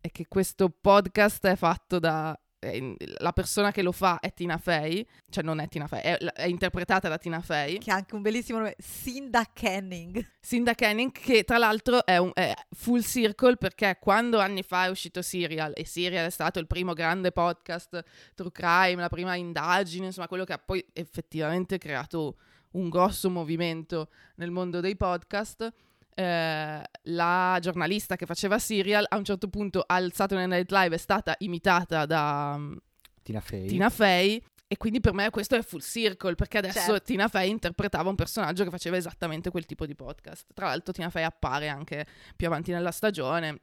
è 0.01 0.11
che 0.11 0.25
questo 0.27 0.69
podcast 0.69 1.45
è 1.47 1.55
fatto 1.55 1.99
da... 1.99 2.37
la 2.59 3.33
persona 3.33 3.71
che 3.71 3.83
lo 3.83 3.91
fa 3.91 4.19
è 4.19 4.33
Tina 4.33 4.57
Fey, 4.57 5.05
cioè 5.29 5.43
non 5.43 5.59
è 5.59 5.67
Tina 5.67 5.87
Fey, 5.87 6.01
è, 6.01 6.17
è 6.17 6.45
interpretata 6.47 7.07
da 7.07 7.17
Tina 7.17 7.39
Fey. 7.39 7.77
che 7.77 7.91
ha 7.91 7.95
anche 7.95 8.15
un 8.15 8.21
bellissimo 8.21 8.57
nome, 8.57 8.75
Cinda 8.79 9.45
Canning. 9.53 10.33
Cinda 10.41 10.73
Canning, 10.73 11.11
che 11.11 11.43
tra 11.43 11.57
l'altro 11.57 12.05
è, 12.05 12.17
un, 12.17 12.31
è 12.33 12.53
full 12.71 13.01
circle 13.01 13.57
perché 13.57 13.97
quando 13.99 14.39
anni 14.39 14.63
fa 14.63 14.85
è 14.85 14.89
uscito 14.89 15.21
Serial, 15.21 15.73
e 15.75 15.85
Serial 15.85 16.25
è 16.25 16.31
stato 16.31 16.59
il 16.59 16.67
primo 16.67 16.93
grande 16.93 17.31
podcast 17.31 18.03
true 18.33 18.51
crime, 18.51 18.95
la 18.95 19.09
prima 19.09 19.35
indagine, 19.35 20.07
insomma 20.07 20.27
quello 20.27 20.43
che 20.43 20.53
ha 20.53 20.59
poi 20.59 20.83
effettivamente 20.93 21.77
creato 21.77 22.37
un 22.71 22.89
grosso 22.89 23.29
movimento 23.29 24.09
nel 24.35 24.51
mondo 24.51 24.79
dei 24.79 24.95
podcast. 24.95 25.71
Eh, 26.19 26.81
la 27.03 27.57
giornalista 27.61 28.15
che 28.15 28.25
faceva 28.25 28.57
Serial 28.57 29.05
a 29.07 29.17
un 29.17 29.23
certo 29.23 29.49
punto 29.49 29.83
al 29.85 30.11
Saturday 30.13 30.47
Night 30.47 30.71
Live 30.71 30.95
è 30.95 30.97
stata 30.97 31.35
imitata 31.39 32.07
da 32.07 32.55
mm, 32.57 32.75
Tina 33.21 33.39
Fey. 33.39 33.67
Tina 33.67 33.89
Fey 33.91 34.41
e 34.67 34.77
quindi 34.77 34.99
per 34.99 35.13
me 35.13 35.29
questo 35.29 35.55
è 35.55 35.61
full 35.61 35.79
circle 35.79 36.33
perché 36.33 36.57
adesso 36.57 36.79
Certo. 36.79 37.03
Tina 37.03 37.27
Fey 37.27 37.51
interpretava 37.51 38.09
un 38.09 38.15
personaggio 38.15 38.63
che 38.63 38.71
faceva 38.71 38.97
esattamente 38.97 39.51
quel 39.51 39.67
tipo 39.67 39.85
di 39.85 39.93
podcast. 39.93 40.47
Tra 40.55 40.65
l'altro 40.65 40.91
Tina 40.91 41.11
Fey 41.11 41.21
appare 41.23 41.67
anche 41.67 42.07
più 42.35 42.47
avanti 42.47 42.71
nella 42.71 42.91
stagione, 42.91 43.59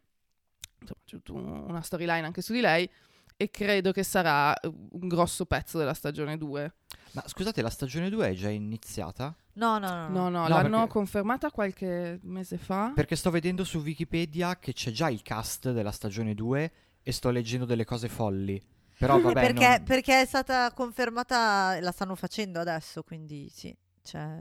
insomma 0.79 1.01
c'è 1.05 1.19
una 1.33 1.83
storyline 1.83 2.25
anche 2.25 2.41
su 2.41 2.53
di 2.53 2.61
lei 2.61 2.89
e 3.37 3.51
credo 3.51 3.93
che 3.93 4.03
sarà 4.03 4.55
eh, 4.59 4.67
un 4.67 5.09
grosso 5.09 5.45
pezzo 5.47 5.79
della 5.79 5.95
stagione 5.95 6.37
2. 6.39 6.75
Ma 7.13 7.23
scusate, 7.27 7.63
la 7.63 7.71
stagione 7.71 8.11
2 8.11 8.29
è 8.29 8.35
già 8.35 8.49
iniziata? 8.49 9.35
No, 9.55 9.79
no, 9.79 9.89
no. 9.89 10.09
No, 10.09 10.29
no, 10.29 10.41
No, 10.43 10.49
l'hanno 10.49 10.71
perché- 10.79 10.89
confermata 10.93 11.51
qualche 11.51 12.19
mese 12.23 12.59
fa. 12.59 12.93
Perché 12.95 13.15
sto 13.17 13.31
vedendo 13.31 13.63
su 13.65 13.79
Wikipedia 13.79 14.59
che 14.59 14.73
c'è 14.73 14.91
già 14.91 15.09
il 15.11 15.23
cast 15.23 15.71
della 15.73 15.93
stagione 15.93 16.35
2 16.35 16.73
e 17.03 17.13
sto 17.13 17.31
leggendo 17.31 17.65
delle 17.67 17.85
cose 17.85 18.09
folli. 18.09 18.61
Però 18.99 19.21
vabbè, 19.21 19.33
perché, 19.41 19.69
non- 19.69 19.83
perché 19.85 20.21
è 20.23 20.25
stata 20.25 20.73
confermata, 20.73 21.79
la 21.81 21.91
stanno 21.93 22.15
facendo 22.15 22.61
adesso, 22.61 23.03
quindi 23.03 23.49
sì. 23.53 23.77
Cioè, 24.03 24.39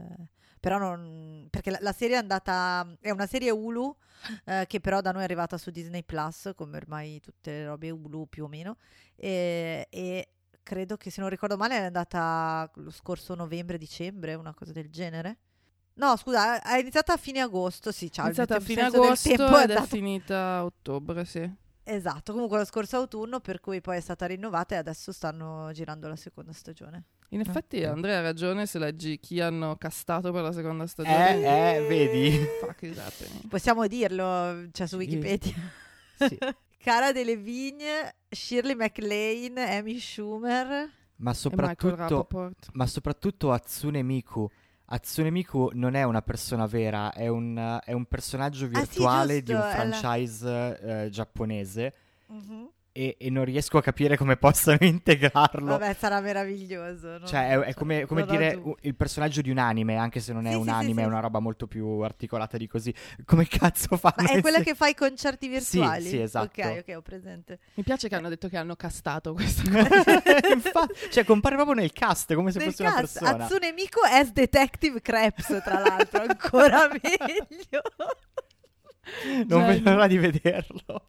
però 0.64 0.78
non... 0.78 1.46
Perché 1.50 1.70
la, 1.70 1.78
la 1.82 1.92
serie 1.92 2.16
è 2.16 2.18
andata... 2.18 2.96
È 2.98 3.10
una 3.10 3.26
serie 3.26 3.50
Hulu 3.50 3.94
eh, 4.46 4.64
che 4.66 4.80
però 4.80 5.02
da 5.02 5.12
noi 5.12 5.20
è 5.20 5.24
arrivata 5.24 5.58
su 5.58 5.70
Disney 5.70 6.02
Plus, 6.04 6.52
come 6.56 6.78
ormai 6.78 7.20
tutte 7.20 7.50
le 7.50 7.66
robe 7.66 7.90
Hulu 7.90 8.26
più 8.30 8.44
o 8.44 8.48
meno. 8.48 8.78
E, 9.14 9.86
e 9.90 10.28
credo 10.62 10.96
che 10.96 11.10
se 11.10 11.20
non 11.20 11.28
ricordo 11.28 11.58
male 11.58 11.76
è 11.76 11.82
andata 11.84 12.70
lo 12.76 12.90
scorso 12.90 13.34
novembre-dicembre, 13.34 14.32
una 14.32 14.54
cosa 14.54 14.72
del 14.72 14.88
genere. 14.88 15.36
No, 15.96 16.16
scusa, 16.16 16.62
è 16.62 16.78
iniziata 16.78 17.12
a 17.12 17.18
fine 17.18 17.40
agosto, 17.40 17.92
sì, 17.92 18.10
ciao. 18.10 18.24
è 18.24 18.28
iniziata 18.28 18.56
a 18.56 18.60
fine 18.60 18.84
agosto 18.84 19.28
è 19.28 19.32
ed 19.34 19.40
è 19.40 19.42
andato- 19.44 19.82
finita 19.84 20.38
a 20.38 20.64
ottobre, 20.64 21.26
sì. 21.26 21.62
Esatto, 21.82 22.32
comunque 22.32 22.56
lo 22.56 22.64
scorso 22.64 22.96
autunno, 22.96 23.40
per 23.40 23.60
cui 23.60 23.82
poi 23.82 23.98
è 23.98 24.00
stata 24.00 24.24
rinnovata 24.24 24.76
e 24.76 24.78
adesso 24.78 25.12
stanno 25.12 25.70
girando 25.72 26.08
la 26.08 26.16
seconda 26.16 26.54
stagione. 26.54 27.04
In 27.30 27.40
effetti 27.40 27.82
ok. 27.82 27.90
Andrea 27.90 28.18
ha 28.18 28.22
ragione 28.22 28.66
se 28.66 28.78
leggi 28.78 29.18
chi 29.18 29.40
hanno 29.40 29.76
castato 29.76 30.30
per 30.32 30.42
la 30.42 30.52
seconda 30.52 30.86
stagione. 30.86 31.42
Eh, 31.42 31.74
eh, 31.76 31.86
vedi? 31.88 32.36
Happening. 32.98 33.48
Possiamo 33.48 33.86
dirlo, 33.86 34.68
c'è 34.70 34.86
su. 34.86 34.96
Wikipedia. 34.96 35.54
Sì. 36.16 36.38
Cara 36.78 37.12
Delevingne, 37.12 38.14
Shirley 38.28 38.74
MacLaine, 38.74 39.78
Amy 39.78 39.98
Schumer. 39.98 40.66
Ma 41.16 41.30
Michael 41.30 41.36
soprattutto, 41.36 42.52
ma 42.72 42.86
soprattutto 42.86 43.52
Hatsune 43.52 44.02
Miku. 44.02 44.48
Hatsune 44.86 45.30
Miku 45.30 45.70
non 45.72 45.94
è 45.94 46.02
una 46.02 46.20
persona 46.20 46.66
vera, 46.66 47.12
è 47.12 47.26
un, 47.28 47.80
è 47.82 47.92
un 47.92 48.04
personaggio 48.04 48.66
Ah, 48.66 48.68
sì, 48.68 48.74
virtuale 48.74 49.42
di 49.42 49.52
un 49.52 49.60
giusto, 49.60 49.74
è 49.76 49.86
la- 49.86 49.96
franchise 49.96 50.80
eh, 51.04 51.10
giapponese 51.10 51.94
Mhm. 52.26 52.68
E, 52.96 53.16
e 53.18 53.28
non 53.28 53.44
riesco 53.44 53.76
a 53.76 53.82
capire 53.82 54.16
come 54.16 54.36
possano 54.36 54.78
integrarlo. 54.86 55.66
Vabbè, 55.66 55.96
sarà 55.98 56.20
meraviglioso. 56.20 57.18
non- 57.18 57.26
Cioè, 57.26 57.48
è, 57.50 57.58
è 57.58 57.74
come, 57.74 58.06
come 58.06 58.24
dire 58.24 58.54
u- 58.62 58.76
il 58.82 58.94
personaggio 58.94 59.40
di 59.42 59.50
un 59.50 59.58
anime, 59.58 59.96
anche 59.96 60.20
se 60.20 60.32
non 60.32 60.46
è 60.46 60.50
Sì, 60.50 60.56
un 60.56 60.62
sì, 60.64 60.70
anime, 60.70 61.00
sì. 61.00 61.00
è 61.00 61.04
una 61.10 61.18
roba 61.18 61.40
molto 61.40 61.66
più 61.66 61.86
articolata 62.00 62.56
di 62.56 62.68
così. 62.68 62.94
Come 63.24 63.48
cazzo 63.48 63.96
fanno? 63.96 64.14
Ma 64.18 64.30
è 64.30 64.40
quella 64.40 64.58
essere- 64.58 64.62
che 64.70 64.74
fa 64.76 64.86
i 64.86 64.94
concerti 64.94 65.48
virtuali? 65.48 66.08
sì, 66.08 66.20
esatto. 66.20 66.60
Ok, 66.60 66.84
ok, 66.86 66.96
ho 66.96 67.02
presente. 67.02 67.58
Mi 67.74 67.82
piace 67.82 68.08
che 68.08 68.14
hanno 68.14 68.28
detto 68.28 68.48
che 68.48 68.56
hanno 68.56 68.76
castato 68.76 69.32
questa 69.34 69.62
cosa. 69.68 70.52
Infatti, 70.52 70.94
cioè, 71.10 71.24
compare 71.24 71.56
proprio 71.56 71.74
nel 71.74 71.92
cast, 71.92 72.32
come 72.34 72.52
se 72.52 72.58
Nel 72.60 72.68
fosse 72.68 72.82
una 72.82 72.92
cast, 72.94 73.18
persona. 73.18 73.44
Hatsune 73.44 73.72
Miku 73.72 74.00
as 74.08 74.30
Detective 74.30 75.00
Krebs, 75.02 75.46
tra 75.64 75.80
l'altro, 75.80 76.22
ancora 76.22 76.86
meglio. 77.02 77.82
Non 79.46 79.46
Genio. 79.46 79.66
vedo 79.66 79.90
l'ora 79.90 80.06
di 80.06 80.16
vederlo. 80.18 81.08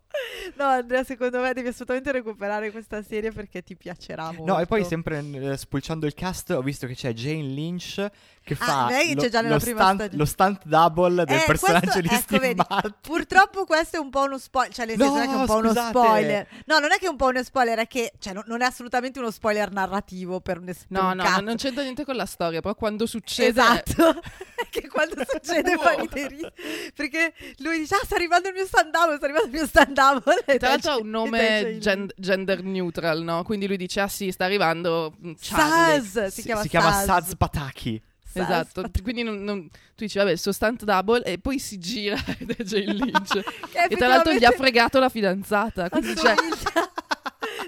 No, 0.55 0.65
Andrea, 0.65 1.03
secondo 1.03 1.39
me 1.41 1.53
devi 1.53 1.67
assolutamente 1.69 2.11
recuperare 2.11 2.71
questa 2.71 3.01
serie 3.03 3.31
perché 3.31 3.63
ti 3.63 3.75
piacerà 3.75 4.31
molto. 4.31 4.43
No, 4.53 4.59
e 4.59 4.65
poi 4.65 4.83
sempre 4.85 5.19
eh, 5.19 5.57
spulciando 5.57 6.05
il 6.05 6.13
cast 6.13 6.51
ho 6.51 6.61
visto 6.61 6.87
che 6.87 6.95
c'è 6.95 7.13
Jane 7.13 7.41
Lynch 7.43 8.05
che 8.45 8.53
fa 8.53 8.85
lei 8.89 9.15
lo, 9.15 9.23
c'è 9.23 9.29
già 9.29 9.41
nella 9.41 9.55
lo 9.55 9.59
prima 9.59 9.79
stunt, 9.81 9.95
stagione. 9.95 10.17
lo 10.19 10.25
stunt 10.25 10.61
double 10.65 11.25
del 11.25 11.35
Eh, 11.39 11.43
personaggio 11.47 11.79
questo- 11.79 12.01
di 12.01 12.07
ecco, 12.07 12.17
Steve 12.21 12.47
vedi, 12.47 12.61
Martin. 12.69 12.95
Purtroppo 13.01 13.65
questo 13.65 13.97
è 13.97 13.99
un 13.99 14.09
po' 14.11 14.21
uno 14.21 14.37
spoiler, 14.37 14.73
cioè 14.73 14.85
nel 14.85 14.97
No, 14.97 15.03
senso 15.05 15.17
non 15.19 15.23
è 15.23 15.27
che 15.29 15.33
è 15.35 15.39
un 15.39 15.45
po' 15.47 15.55
uno 15.55 15.67
scusate. 15.69 15.89
spoiler. 15.89 16.47
No, 16.65 16.79
non 16.79 16.91
è 16.91 16.97
che 16.99 17.05
è 17.05 17.09
un 17.09 17.15
po' 17.15 17.25
uno 17.25 17.43
spoiler, 17.43 17.79
è 17.79 17.87
che 17.87 18.13
cioè, 18.19 18.33
no- 18.33 18.43
non 18.45 18.61
è 18.61 18.65
assolutamente 18.65 19.17
uno 19.19 19.31
spoiler 19.31 19.71
narrativo 19.71 20.41
per 20.41 20.59
un, 20.59 20.71
No, 20.89 21.13
no, 21.15 21.23
cazzo. 21.23 21.41
non 21.41 21.55
c'entra 21.55 21.81
niente 21.81 22.05
con 22.05 22.15
la 22.15 22.25
storia, 22.27 22.61
però 22.61 22.75
quando 22.75 23.07
succede... 23.07 23.49
Esatto, 23.49 24.21
è 24.55 24.67
che 24.69 24.87
quando 24.89 25.23
succede 25.27 25.75
fa 25.77 25.93
Wow. 25.95 26.07
ridere 26.11 26.53
perché 26.93 27.33
lui 27.57 27.79
dice 27.79 27.95
ah 27.95 28.01
sta 28.05 28.13
arrivando 28.15 28.47
il 28.49 28.53
mio 28.53 28.65
stand 28.67 28.93
up, 28.93 29.15
sta 29.15 29.25
arrivando 29.25 29.47
il 29.47 29.53
mio 29.53 29.65
stand 29.65 29.97
up 30.15 30.57
Tra 30.57 30.67
l'altro 30.69 30.91
ha 30.91 30.97
un 30.97 31.09
nome 31.09 31.77
gen- 31.79 32.11
gender 32.15 32.63
neutral, 32.63 33.21
no? 33.21 33.43
Quindi 33.43 33.67
lui 33.67 33.77
dice, 33.77 33.99
ah 34.01 34.07
sì, 34.07 34.31
sta 34.31 34.45
arrivando 34.45 35.15
Charlie. 35.39 36.01
Saz, 36.01 36.27
si, 36.33 36.41
chiama 36.43 36.61
si 36.61 36.67
chiama 36.69 36.91
Saz. 36.91 37.35
Pataki. 37.35 38.01
Saz, 38.23 38.43
Esatto, 38.43 38.83
quindi 39.01 39.23
non- 39.23 39.43
non- 39.43 39.69
tu 39.69 40.03
dici, 40.03 40.17
vabbè, 40.17 40.31
il 40.31 40.39
suo 40.39 40.51
stunt 40.51 40.83
double 40.83 41.23
e 41.23 41.37
poi 41.37 41.57
si 41.57 41.77
gira 41.77 42.17
ed 42.37 42.51
è 42.51 42.63
Jane 42.63 42.93
Lynch. 42.93 43.35
e 43.89 43.95
tra 43.95 44.07
l'altro 44.07 44.33
gli 44.33 44.43
ha 44.43 44.51
fregato 44.51 44.99
la 44.99 45.07
fidanzata. 45.09 45.89
Quindi 45.89 46.15
cioè, 46.15 46.31
assomiglia- 46.31 46.91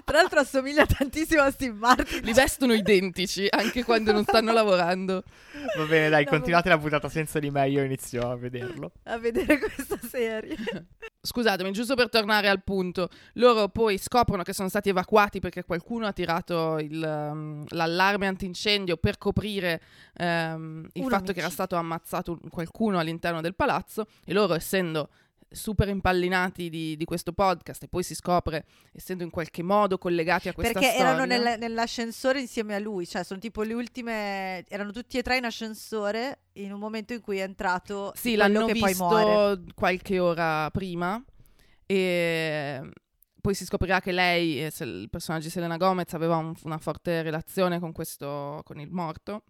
Tra 0.03 0.17
l'altro 0.21 0.39
assomiglia 0.39 0.85
tantissimo 0.85 1.41
a 1.41 1.51
Steve 1.51 1.73
Martin. 1.77 2.21
Li 2.23 2.31
vestono 2.33 2.73
identici 2.73 3.45
anche 3.49 3.83
quando 3.83 4.11
non 4.13 4.23
stanno 4.23 4.53
lavorando. 4.53 5.23
Va 5.75 5.83
bene, 5.85 6.07
dai, 6.09 6.23
No, 6.23 6.29
continuate 6.29 6.69
la 6.69 6.77
puntata 6.77 7.09
senza 7.09 7.39
di 7.39 7.49
me, 7.49 7.67
io 7.69 7.83
inizio 7.83 8.29
a 8.29 8.35
vederlo. 8.37 8.91
A 9.03 9.17
vedere 9.17 9.59
questa 9.59 9.97
serie. 10.09 10.55
Scusatemi, 11.27 11.71
giusto 11.71 11.95
per 11.95 12.07
tornare 12.09 12.47
al 12.47 12.63
punto, 12.63 13.09
loro 13.33 13.67
poi 13.67 13.97
scoprono 13.97 14.43
che 14.43 14.53
sono 14.53 14.69
stati 14.69 14.87
evacuati 14.87 15.41
perché 15.41 15.65
qualcuno 15.65 16.07
ha 16.07 16.13
tirato 16.13 16.77
il, 16.79 17.03
um, 17.03 17.65
l'allarme 17.69 18.27
antincendio 18.27 18.95
per 18.95 19.17
coprire 19.17 19.81
um, 20.19 20.87
il 20.93 21.03
Un 21.03 21.09
fatto 21.09 21.33
che 21.33 21.39
era 21.39 21.49
stato 21.49 21.75
ammazzato 21.75 22.31
un- 22.31 22.49
qualcuno 22.49 22.97
all'interno 22.97 23.41
del 23.41 23.55
palazzo 23.55 24.07
e 24.23 24.31
loro 24.31 24.53
essendo 24.53 25.09
super 25.49 25.87
impallinati 25.87 26.69
di, 26.69 26.97
di 26.97 27.05
questo 27.05 27.31
podcast 27.31 27.83
e 27.83 27.87
poi 27.87 28.03
si 28.03 28.13
scopre 28.15 28.65
essendo 28.91 29.23
in 29.23 29.29
qualche 29.29 29.63
modo 29.63 29.97
collegati 29.97 30.49
a 30.49 30.53
questa 30.53 30.73
Perché 30.73 30.89
storia 30.89 31.09
erano 31.13 31.25
nel- 31.25 31.57
nell'ascensore 31.59 32.39
insieme 32.41 32.75
a 32.75 32.79
lui, 32.79 33.07
cioè 33.07 33.23
sono 33.23 33.39
tipo 33.39 33.61
le 33.61 33.73
ultime, 33.73 34.65
erano 34.67 34.91
tutti 34.91 35.17
e 35.17 35.21
tre 35.23 35.37
in 35.37 35.45
ascensore 35.45 36.39
in 36.53 36.73
un 36.73 36.79
momento 36.79 37.13
in 37.13 37.21
cui 37.21 37.37
è 37.37 37.43
entrato 37.43 38.11
Sì, 38.15 38.35
l'hanno 38.35 38.65
che 38.65 38.77
poi 38.77 38.93
muore. 38.95 39.55
visto 39.55 39.73
qualche 39.75 40.19
ora 40.19 40.69
prima 40.71 41.23
e 41.85 42.81
poi 43.39 43.53
si 43.53 43.63
scoprirà 43.65 44.01
che 44.01 44.11
lei, 44.11 44.57
il 44.57 45.07
personaggio 45.09 45.45
di 45.45 45.51
Selena 45.51 45.77
Gomez, 45.77 46.13
aveva 46.13 46.35
un- 46.35 46.53
una 46.63 46.77
forte 46.77 47.21
relazione 47.21 47.79
con 47.79 47.93
questo, 47.93 48.61
con 48.65 48.79
il 48.79 48.89
morto 48.91 49.43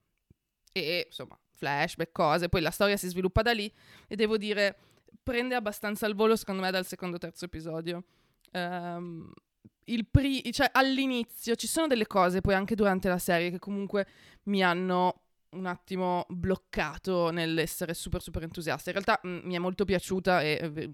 e 0.72 1.06
insomma, 1.08 1.36
flashback, 1.56 2.12
cose, 2.12 2.50
poi 2.50 2.62
la 2.62 2.70
storia 2.70 2.96
si 2.98 3.08
sviluppa 3.08 3.42
da 3.42 3.54
lì 3.54 3.72
e 4.08 4.16
devo 4.16 4.38
dire, 4.38 4.78
prende 5.24 5.56
abbastanza 5.56 6.06
al 6.06 6.16
volo 6.16 6.36
secondo 6.36 6.62
me 6.62 6.72
dal 6.72 6.86
secondo 6.86 7.16
o 7.16 7.20
terzo 7.20 7.46
episodio. 7.46 8.04
Il 9.90 10.06
pri- 10.06 10.52
cioè, 10.52 10.70
all'inizio 10.74 11.56
ci 11.56 11.68
sono 11.68 11.88
delle 11.88 12.08
cose, 12.08 12.42
poi 12.42 12.54
anche 12.56 12.76
durante 12.76 13.08
la 13.08 13.18
serie, 13.18 13.50
che 13.52 13.60
comunque 13.60 14.06
mi 14.44 14.62
hanno 14.62 15.22
un 15.52 15.66
attimo 15.66 16.26
bloccato 16.28 17.30
nell'essere 17.32 17.94
super 17.94 18.22
super 18.22 18.44
entusiasta. 18.44 18.90
In 18.92 19.02
realtà 19.02 19.20
mh, 19.26 19.48
mi 19.48 19.56
è 19.56 19.60
molto 19.60 19.86
piaciuta 19.86 20.42
e 20.42 20.60
eh, 20.62 20.70
vi- 20.70 20.92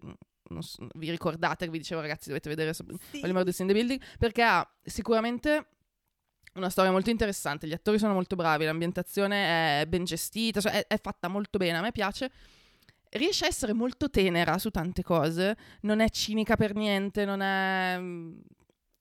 so- 0.60 0.88
vi 0.94 1.10
ricordate 1.10 1.66
che 1.66 1.72
vi 1.72 1.80
dicevo 1.80 2.02
ragazzi 2.02 2.28
dovete 2.28 2.50
vedere 2.50 2.74
so- 2.74 2.86
Sì. 3.12 3.20
The 3.20 3.66
Building 3.66 4.00
perché 4.20 4.44
ha 4.44 4.68
sicuramente 4.84 5.68
una 6.54 6.70
storia 6.70 6.92
molto 6.92 7.10
interessante, 7.10 7.66
gli 7.66 7.74
attori 7.74 7.98
sono 7.98 8.14
molto 8.14 8.36
bravi, 8.36 8.66
l'ambientazione 8.66 9.82
è 9.82 9.86
ben 9.88 10.04
gestita, 10.04 10.62
cioè 10.62 10.72
è, 10.72 10.86
è 10.88 11.00
fatta 11.02 11.28
molto 11.30 11.58
bene, 11.58 11.80
a 11.80 11.82
me 11.82 11.92
piace. 11.92 12.32
Riesce 13.14 13.46
a 13.46 13.48
essere 13.48 13.74
molto 13.74 14.10
tenera 14.10 14.58
su 14.58 14.70
tante 14.70 15.04
cose, 15.04 15.56
non 15.82 16.00
è 16.00 16.10
cinica 16.10 16.56
per 16.56 16.74
niente, 16.74 17.26
non 17.26 17.42
è 17.42 18.00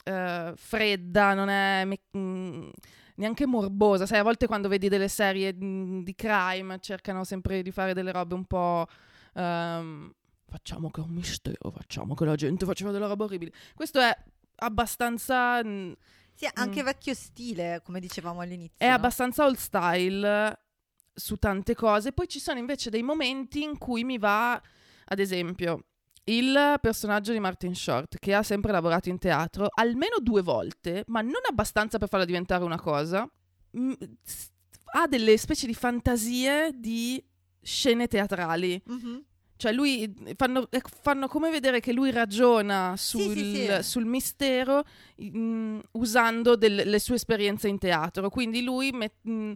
eh, 0.04 0.52
fredda, 0.56 1.34
non 1.34 1.48
è 1.48 1.84
me- 1.84 2.00
mm, 2.16 2.68
neanche 3.16 3.46
morbosa. 3.46 4.06
Sai, 4.06 4.18
a 4.18 4.22
volte 4.22 4.46
quando 4.46 4.68
vedi 4.68 4.88
delle 4.88 5.08
serie 5.08 5.54
mm, 5.54 6.02
di 6.02 6.14
crime 6.14 6.78
cercano 6.80 7.24
sempre 7.24 7.62
di 7.62 7.70
fare 7.70 7.94
delle 7.94 8.12
robe 8.12 8.34
un 8.34 8.44
po'... 8.44 8.86
ehm, 9.34 10.12
facciamo 10.46 10.90
che 10.90 11.00
è 11.00 11.04
un 11.04 11.10
mistero, 11.10 11.70
facciamo 11.70 12.14
che 12.14 12.24
la 12.24 12.34
gente 12.34 12.66
faceva 12.66 12.90
delle 12.90 13.06
robe 13.06 13.24
orribili. 13.24 13.52
Questo 13.74 14.00
è 14.00 14.14
abbastanza... 14.56 15.62
mm, 15.64 15.92
Sì, 16.34 16.48
anche 16.54 16.82
vecchio 16.82 17.14
stile, 17.14 17.80
come 17.84 18.00
dicevamo 18.00 18.40
all'inizio. 18.40 18.76
è 18.76 18.88
no? 18.88 18.94
abbastanza 18.94 19.44
old 19.44 19.56
style 19.56 20.58
su 21.14 21.36
tante 21.36 21.74
cose. 21.74 22.12
Poi 22.12 22.28
ci 22.28 22.38
sono 22.40 22.58
invece 22.58 22.90
dei 22.90 23.02
momenti 23.02 23.62
in 23.62 23.78
cui 23.78 24.04
mi 24.04 24.18
va, 24.18 24.52
ad 25.06 25.18
esempio, 25.18 25.84
il 26.24 26.76
personaggio 26.80 27.32
di 27.32 27.40
Martin 27.40 27.74
Short, 27.74 28.18
che 28.18 28.32
ha 28.34 28.42
sempre 28.42 28.72
lavorato 28.72 29.08
in 29.08 29.18
teatro, 29.18 29.66
almeno 29.74 30.16
due 30.20 30.42
volte, 30.42 31.04
ma 31.08 31.20
non 31.20 31.40
abbastanza 31.48 31.98
per 31.98 32.08
farla 32.08 32.24
diventare 32.24 32.62
una 32.64 32.78
cosa, 32.80 33.28
mm, 33.76 33.92
s- 34.22 34.50
ha 34.94 35.06
delle 35.06 35.36
specie 35.36 35.66
di 35.66 35.74
fantasie 35.74 36.70
di 36.74 37.22
scene 37.60 38.06
teatrali. 38.06 38.80
Mhm. 38.86 39.24
Cioè 39.56 39.72
lui 39.72 40.12
fanno, 40.36 40.66
eh, 40.70 40.82
fanno 41.02 41.28
come 41.28 41.48
vedere 41.50 41.78
che 41.78 41.92
lui 41.92 42.10
ragiona 42.10 42.94
sul, 42.96 43.32
sì, 43.32 43.54
sì. 43.68 43.82
sul 43.82 44.04
mistero 44.04 44.82
mm, 45.22 45.78
usando 45.92 46.56
del- 46.56 46.82
le 46.84 46.98
sue 46.98 47.14
esperienze 47.14 47.68
in 47.68 47.78
teatro. 47.78 48.28
Quindi 48.28 48.62
lui 48.62 48.90
met- 48.90 49.14
mm, 49.28 49.52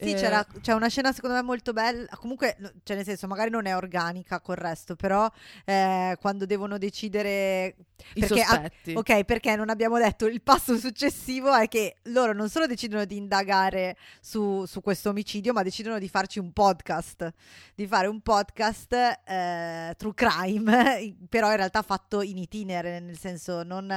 Sì, 0.00 0.12
eh, 0.12 0.14
c'era, 0.14 0.46
c'è 0.60 0.72
una 0.74 0.88
scena 0.88 1.12
secondo 1.12 1.34
me 1.34 1.42
molto 1.42 1.72
bella, 1.72 2.06
comunque, 2.16 2.56
cioè 2.84 2.94
nel 2.94 3.04
senso, 3.04 3.26
magari 3.26 3.50
non 3.50 3.66
è 3.66 3.74
organica 3.74 4.40
col 4.40 4.54
resto, 4.54 4.94
però 4.94 5.28
eh, 5.64 6.16
quando 6.20 6.46
devono 6.46 6.78
decidere... 6.78 7.74
i 8.14 8.20
perché 8.20 8.42
a- 8.42 8.46
sospetti. 8.46 8.94
Ok, 8.94 9.24
perché 9.24 9.56
non 9.56 9.70
abbiamo 9.70 9.98
detto 9.98 10.26
il 10.26 10.40
passo 10.40 10.76
successivo 10.78 11.52
è 11.52 11.66
che 11.66 11.96
loro 12.04 12.32
non 12.32 12.48
solo 12.48 12.66
decidono 12.66 13.04
di 13.04 13.16
indagare 13.16 13.96
su, 14.20 14.64
su 14.66 14.80
questo 14.82 15.10
omicidio, 15.10 15.52
ma 15.52 15.64
decidono 15.64 15.98
di 15.98 16.08
farci 16.08 16.38
un 16.38 16.52
podcast, 16.52 17.32
di 17.74 17.86
fare 17.88 18.06
un 18.06 18.20
podcast 18.20 18.92
eh, 18.92 19.94
true 19.96 20.14
crime, 20.14 21.16
però 21.28 21.50
in 21.50 21.56
realtà 21.56 21.82
fatto 21.82 22.22
in 22.22 22.38
itinere, 22.38 23.00
nel 23.00 23.18
senso 23.18 23.64
non 23.64 23.90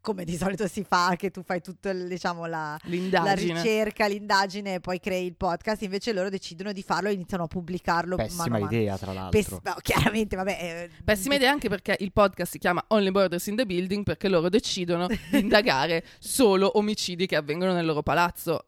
come 0.00 0.24
di 0.24 0.36
solito 0.36 0.66
si 0.66 0.82
fa, 0.82 1.14
che 1.16 1.30
tu 1.30 1.42
fai 1.42 1.60
tutto, 1.60 1.88
il- 1.90 2.08
diciamo, 2.08 2.46
la, 2.46 2.78
la 3.10 3.32
ricerca, 3.32 4.06
l'indagine 4.06 4.74
e 4.74 4.80
poi 4.80 4.98
crei 5.00 5.26
il 5.26 5.34
podcast, 5.36 5.82
invece 5.82 6.12
loro 6.12 6.28
decidono 6.30 6.72
di 6.72 6.82
farlo 6.82 7.08
e 7.08 7.12
iniziano 7.12 7.44
a 7.44 7.46
pubblicarlo. 7.46 8.16
Pessima 8.16 8.44
mano 8.46 8.58
mano. 8.64 8.66
idea, 8.76 8.96
tra 8.98 9.12
l'altro. 9.12 9.38
Pess- 9.40 9.60
no, 9.62 9.74
chiaramente, 9.82 10.36
vabbè. 10.36 10.58
eh, 10.60 10.90
Pessima 11.04 11.34
idea 11.34 11.50
anche 11.50 11.68
perché 11.68 11.96
il 12.00 12.12
podcast 12.12 12.52
si 12.52 12.58
chiama 12.58 12.82
Only 12.88 13.10
Borders 13.10 13.46
in 13.46 13.56
the 13.56 13.66
Building 13.66 14.04
perché 14.04 14.28
loro 14.28 14.48
decidono 14.48 15.06
di 15.06 15.18
indagare 15.38 16.04
solo 16.18 16.78
omicidi 16.78 17.26
che 17.26 17.36
avvengono 17.36 17.72
nel 17.72 17.84
loro 17.86 18.02
palazzo. 18.02 18.64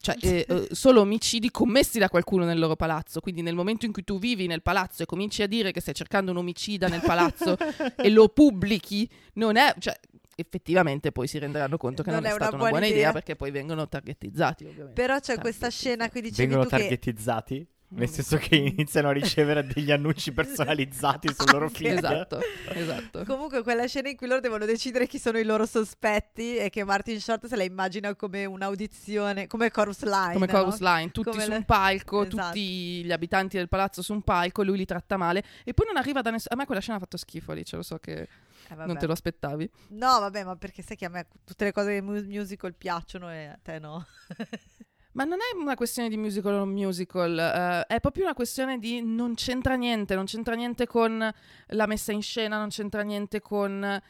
Cioè, 0.00 0.16
eh, 0.20 0.44
eh, 0.46 0.68
solo 0.72 1.00
omicidi 1.00 1.50
commessi 1.50 1.98
da 1.98 2.10
qualcuno 2.10 2.44
nel 2.44 2.58
loro 2.58 2.76
palazzo. 2.76 3.20
Quindi, 3.20 3.40
nel 3.40 3.54
momento 3.54 3.86
in 3.86 3.92
cui 3.92 4.04
tu 4.04 4.18
vivi 4.18 4.46
nel 4.46 4.60
palazzo 4.60 5.02
e 5.02 5.06
cominci 5.06 5.42
a 5.42 5.46
dire 5.46 5.72
che 5.72 5.80
stai 5.80 5.94
cercando 5.94 6.30
un 6.30 6.36
omicida 6.36 6.88
nel 6.88 7.00
palazzo 7.00 7.56
e 7.96 8.10
lo 8.10 8.28
pubblichi, 8.28 9.08
non 9.34 9.56
è. 9.56 9.74
Cioè, 9.78 9.98
effettivamente 10.40 11.12
poi 11.12 11.26
si 11.26 11.38
renderanno 11.38 11.76
conto 11.76 12.02
che 12.02 12.10
non, 12.10 12.20
Non 12.22 12.28
è, 12.28 12.32
è 12.32 12.34
stata 12.34 12.48
una 12.50 12.56
buona 12.58 12.70
buona 12.72 12.86
idea. 12.86 12.98
idea. 13.00 13.12
perché 13.12 13.36
poi 13.36 13.50
vengono 13.50 13.88
targetizzati, 13.88 14.64
ovviamente. 14.64 15.00
Però 15.00 15.18
c'è 15.18 15.38
questa 15.38 15.68
scena 15.70 16.08
qui 16.08 16.20
dicevi 16.20 16.46
Vengono 16.48 16.62
tu 16.64 16.70
che 16.76 16.78
targetizzati? 16.82 17.66
Nel 17.90 18.06
Mm. 18.06 18.12
senso 18.12 18.36
che 18.36 18.54
iniziano 18.54 19.08
a 19.08 19.12
ricevere 19.12 19.64
degli 19.66 19.90
annunci 19.90 20.30
personalizzati 20.30 21.28
sul 21.34 21.50
loro 21.50 21.70
feed. 21.72 21.96
Esatto, 21.96 22.38
esatto. 22.74 23.24
Comunque 23.26 23.62
quella 23.62 23.86
scena 23.86 24.10
in 24.10 24.16
cui 24.16 24.26
loro 24.26 24.40
devono 24.40 24.66
decidere 24.66 25.06
chi 25.06 25.18
sono 25.18 25.38
i 25.38 25.42
loro 25.44 25.64
sospetti 25.64 26.56
e 26.58 26.68
che 26.68 26.84
Martin 26.84 27.18
Short 27.18 27.46
se 27.46 27.56
la 27.56 27.62
immagina 27.62 28.14
come 28.14 28.44
un'audizione, 28.44 29.46
come 29.46 29.70
Chorus 29.70 30.02
Line. 30.04 30.34
come 30.34 30.46
no? 30.46 30.52
chorus 30.52 30.80
line, 30.80 31.10
tutti 31.12 31.30
Come 31.30 31.42
su 31.44 31.48
le- 31.48 31.56
un 31.56 31.64
palco, 31.64 32.26
Esatto. 32.26 32.46
tutti 32.48 33.04
gli 33.04 33.10
abitanti 33.12 33.56
del 33.56 33.68
palazzo 33.70 34.02
su 34.02 34.12
un 34.12 34.20
palco, 34.20 34.62
lui 34.62 34.76
li 34.76 34.84
tratta 34.84 35.16
male 35.16 35.42
e 35.64 35.72
poi 35.72 35.86
non 35.86 35.96
arriva 35.96 36.20
da 36.20 36.28
nessuno. 36.30 36.54
A 36.54 36.56
me 36.58 36.66
quella 36.66 36.82
scena 36.82 36.96
ha 36.98 37.00
fatto 37.00 37.16
schifo 37.16 37.52
lì, 37.52 37.64
ce 37.64 37.76
lo 37.76 37.82
so 37.82 37.96
che 37.96 38.28
Eh, 38.74 38.86
non 38.86 38.96
te 38.98 39.06
lo 39.06 39.12
aspettavi. 39.12 39.70
No, 39.90 40.18
vabbè, 40.20 40.44
ma 40.44 40.56
perché 40.56 40.82
sai 40.82 40.96
che 40.96 41.04
a 41.06 41.08
me 41.08 41.26
tutte 41.44 41.64
le 41.64 41.72
cose 41.72 42.00
mu- 42.00 42.24
musical 42.26 42.74
piacciono 42.74 43.30
e 43.32 43.46
a 43.46 43.58
te 43.62 43.78
no. 43.78 44.04
Ma 45.12 45.24
non 45.24 45.38
è 45.40 45.56
una 45.56 45.74
questione 45.74 46.08
di 46.08 46.16
musical 46.16 46.52
o 46.52 46.58
non 46.58 46.68
musical, 46.68 47.36
eh, 47.38 47.86
è 47.94 47.98
proprio 47.98 48.24
una 48.24 48.34
questione 48.34 48.78
di 48.78 49.02
non 49.02 49.34
c'entra 49.34 49.74
niente, 49.74 50.14
non 50.14 50.26
c'entra 50.26 50.54
niente 50.54 50.86
con 50.86 51.32
la 51.66 51.86
messa 51.86 52.12
in 52.12 52.22
scena, 52.22 52.58
non 52.58 52.68
c'entra 52.68 53.02
niente 53.02 53.40
con 53.40 54.00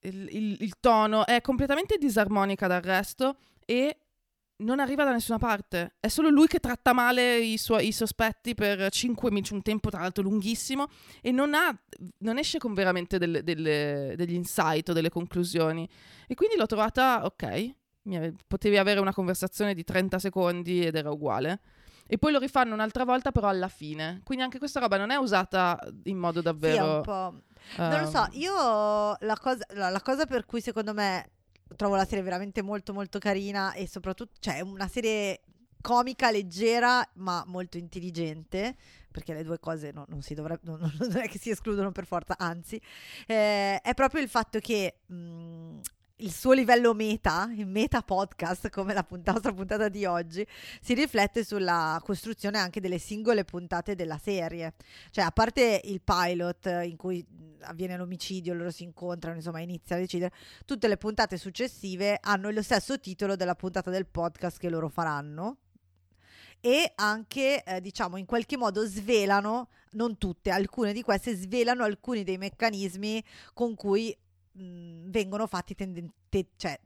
il, 0.00 0.28
il- 0.34 0.56
il 0.60 0.80
tono, 0.80 1.26
è 1.26 1.40
completamente 1.42 1.96
disarmonica 1.96 2.66
dal 2.66 2.80
resto 2.82 3.36
e 3.64 3.98
non 4.62 4.80
arriva 4.80 5.04
da 5.04 5.12
nessuna 5.12 5.38
parte. 5.38 5.94
È 6.00 6.08
solo 6.08 6.28
lui 6.28 6.46
che 6.46 6.58
tratta 6.58 6.92
male 6.92 7.38
i, 7.38 7.58
suoi, 7.58 7.88
i 7.88 7.92
sospetti 7.92 8.54
per 8.54 8.90
5 8.90 9.30
minuti, 9.30 9.52
un 9.52 9.62
tempo 9.62 9.90
tra 9.90 10.00
l'altro 10.00 10.22
lunghissimo, 10.22 10.88
e 11.20 11.30
non, 11.32 11.54
ha, 11.54 11.76
non 12.18 12.38
esce 12.38 12.58
con 12.58 12.74
veramente 12.74 13.18
delle- 13.18 13.42
delle- 13.42 14.14
degli 14.16 14.34
insight 14.34 14.88
o 14.88 14.92
delle 14.92 15.10
conclusioni. 15.10 15.88
E 16.26 16.34
quindi 16.34 16.56
l'ho 16.56 16.66
trovata 16.66 17.24
ok. 17.24 17.42
ave- 18.14 18.34
potevi 18.46 18.78
avere 18.78 19.00
una 19.00 19.12
conversazione 19.12 19.74
di 19.74 19.84
30 19.84 20.18
secondi 20.18 20.84
ed 20.84 20.94
era 20.96 21.10
uguale. 21.10 21.60
E 22.06 22.18
poi 22.18 22.32
lo 22.32 22.38
rifanno 22.40 22.74
un'altra 22.74 23.04
volta, 23.04 23.30
però 23.30 23.48
alla 23.48 23.68
fine. 23.68 24.20
Quindi 24.24 24.44
anche 24.44 24.58
questa 24.58 24.80
roba 24.80 24.96
non 24.98 25.10
è 25.10 25.16
usata 25.16 25.78
in 26.04 26.18
modo 26.18 26.40
Sì, 26.40 26.48
è 26.48 26.52
davvero. 26.52 26.94
un 26.96 27.00
po'. 27.02 27.34
Non 27.76 28.00
lo 28.00 28.06
so, 28.10 28.24
ehm, 28.24 28.40
io 28.40 29.16
la 29.20 29.36
cosa, 29.40 29.64
la, 29.74 29.88
la 29.88 30.00
cosa 30.02 30.26
per 30.26 30.44
cui 30.44 30.60
secondo 30.60 30.92
me 30.92 31.30
trovo 31.74 31.96
la 31.96 32.04
serie 32.04 32.22
veramente 32.22 32.62
molto 32.62 32.92
molto 32.92 33.18
carina 33.18 33.72
e 33.72 33.86
soprattutto, 33.86 34.32
cioè 34.40 34.60
una 34.60 34.88
serie 34.88 35.40
comica, 35.80 36.30
leggera, 36.30 37.06
ma 37.14 37.44
molto 37.46 37.76
intelligente, 37.76 38.74
perché 39.10 39.34
le 39.34 39.42
due 39.42 39.58
cose 39.58 39.90
no- 39.92 40.06
non, 40.08 40.22
si 40.22 40.32
dovrebbe, 40.32 40.62
non, 40.64 40.78
non 40.98 41.16
è 41.18 41.28
che 41.28 41.38
si 41.38 41.50
escludono 41.50 41.92
per 41.92 42.06
forza, 42.06 42.36
anzi, 42.38 42.80
eh, 43.26 43.80
è 43.80 43.92
proprio 43.94 44.22
il 44.22 44.28
fatto 44.28 44.58
che 44.60 45.00
mh, 45.04 45.80
il 46.22 46.32
suo 46.32 46.52
livello 46.52 46.94
meta, 46.94 47.50
il 47.54 47.66
meta 47.66 48.00
podcast, 48.02 48.70
come 48.70 48.94
la 48.94 49.06
nostra 49.08 49.52
puntata 49.52 49.88
di 49.88 50.04
oggi, 50.04 50.46
si 50.80 50.94
riflette 50.94 51.44
sulla 51.44 52.00
costruzione 52.04 52.58
anche 52.58 52.80
delle 52.80 52.98
singole 52.98 53.44
puntate 53.44 53.94
della 53.94 54.18
serie. 54.18 54.74
Cioè, 55.10 55.24
a 55.24 55.30
parte 55.32 55.80
il 55.84 56.00
pilot 56.00 56.66
in 56.84 56.96
cui 56.96 57.24
avviene 57.62 57.96
l'omicidio, 57.96 58.54
loro 58.54 58.70
si 58.70 58.84
incontrano, 58.84 59.36
insomma, 59.36 59.60
iniziano 59.60 60.00
a 60.00 60.04
decidere, 60.04 60.32
tutte 60.64 60.88
le 60.88 60.96
puntate 60.96 61.36
successive 61.36 62.18
hanno 62.20 62.50
lo 62.50 62.62
stesso 62.62 62.98
titolo 63.00 63.34
della 63.34 63.54
puntata 63.54 63.90
del 63.90 64.06
podcast 64.06 64.58
che 64.58 64.68
loro 64.68 64.88
faranno 64.88 65.56
e 66.60 66.92
anche, 66.94 67.64
eh, 67.64 67.80
diciamo, 67.80 68.16
in 68.16 68.24
qualche 68.24 68.56
modo 68.56 68.86
svelano, 68.86 69.68
non 69.92 70.16
tutte, 70.16 70.50
alcune 70.50 70.92
di 70.92 71.02
queste 71.02 71.34
svelano 71.34 71.82
alcuni 71.82 72.22
dei 72.22 72.38
meccanismi 72.38 73.22
con 73.52 73.74
cui 73.74 74.16
mh, 74.52 75.10
vengono 75.10 75.46
fatti 75.46 75.74
tenden- 75.74 76.12
te- 76.28 76.48
cioè, 76.56 76.78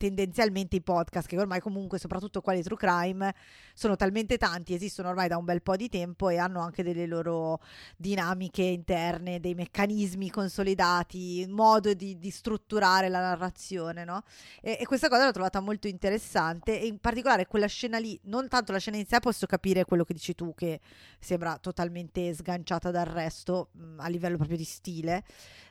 tendenzialmente 0.00 0.76
i 0.76 0.80
podcast, 0.80 1.28
che 1.28 1.38
ormai 1.38 1.60
comunque, 1.60 1.98
soprattutto 1.98 2.40
quelli 2.40 2.62
true 2.62 2.78
crime, 2.78 3.34
sono 3.74 3.96
talmente 3.96 4.38
tanti, 4.38 4.72
esistono 4.72 5.10
ormai 5.10 5.28
da 5.28 5.36
un 5.36 5.44
bel 5.44 5.60
po' 5.60 5.76
di 5.76 5.90
tempo 5.90 6.30
e 6.30 6.38
hanno 6.38 6.62
anche 6.62 6.82
delle 6.82 7.04
loro 7.04 7.60
dinamiche 7.98 8.62
interne, 8.62 9.40
dei 9.40 9.52
meccanismi 9.52 10.30
consolidati, 10.30 11.44
modo 11.50 11.92
di, 11.92 12.18
di 12.18 12.30
strutturare 12.30 13.10
la 13.10 13.20
narrazione, 13.20 14.04
no? 14.04 14.22
E, 14.62 14.78
e, 14.80 14.86
questa 14.86 15.10
cosa 15.10 15.26
l'ho 15.26 15.32
trovata 15.32 15.60
molto 15.60 15.86
interessante 15.86 16.80
e 16.80 16.86
in 16.86 16.98
particolare 16.98 17.46
quella 17.46 17.66
scena 17.66 17.98
lì, 17.98 18.18
non 18.24 18.48
tanto 18.48 18.72
la 18.72 18.78
scena 18.78 18.96
in 18.96 19.04
sé, 19.04 19.18
posso 19.18 19.44
capire 19.44 19.84
quello 19.84 20.04
che 20.04 20.14
dici 20.14 20.34
tu, 20.34 20.54
che 20.54 20.80
sembra 21.18 21.58
totalmente 21.58 22.32
sganciata 22.32 22.90
dal 22.90 23.04
resto 23.04 23.68
mh, 23.72 24.00
a 24.00 24.08
livello 24.08 24.36
proprio 24.38 24.56
di 24.56 24.64
stile, 24.64 25.24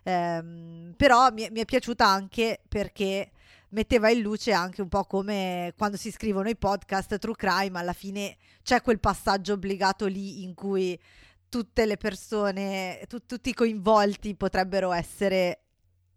ehm, 0.04 0.94
però 0.96 1.32
mi, 1.32 1.48
mi 1.50 1.62
è 1.62 1.66
piaciuta 1.66 2.06
anche 2.06 2.62
perché 2.70 3.32
metteva 3.70 4.10
in 4.10 4.22
luce 4.22 4.52
anche 4.52 4.82
un 4.82 4.90
po' 4.90 5.04
come 5.04 5.74
quando 5.78 5.98
si 5.98 6.12
scrivono 6.12 6.50
i 6.50 6.56
podcast 6.56 7.18
true 7.18 7.36
crime, 7.36 7.80
alla 7.80 7.94
fine 7.94 8.38
c'è 8.64 8.82
quel 8.82 9.00
passaggio 9.00 9.54
obbligato 9.54 10.06
lì 10.06 10.44
in 10.44 10.54
cui 10.54 11.00
tutte 11.50 11.86
le 11.86 11.98
persone, 11.98 13.04
tu, 13.08 13.26
tutti 13.26 13.50
i 13.50 13.54
coinvolti 13.54 14.36
potrebbero 14.36 14.92
essere 14.92 15.64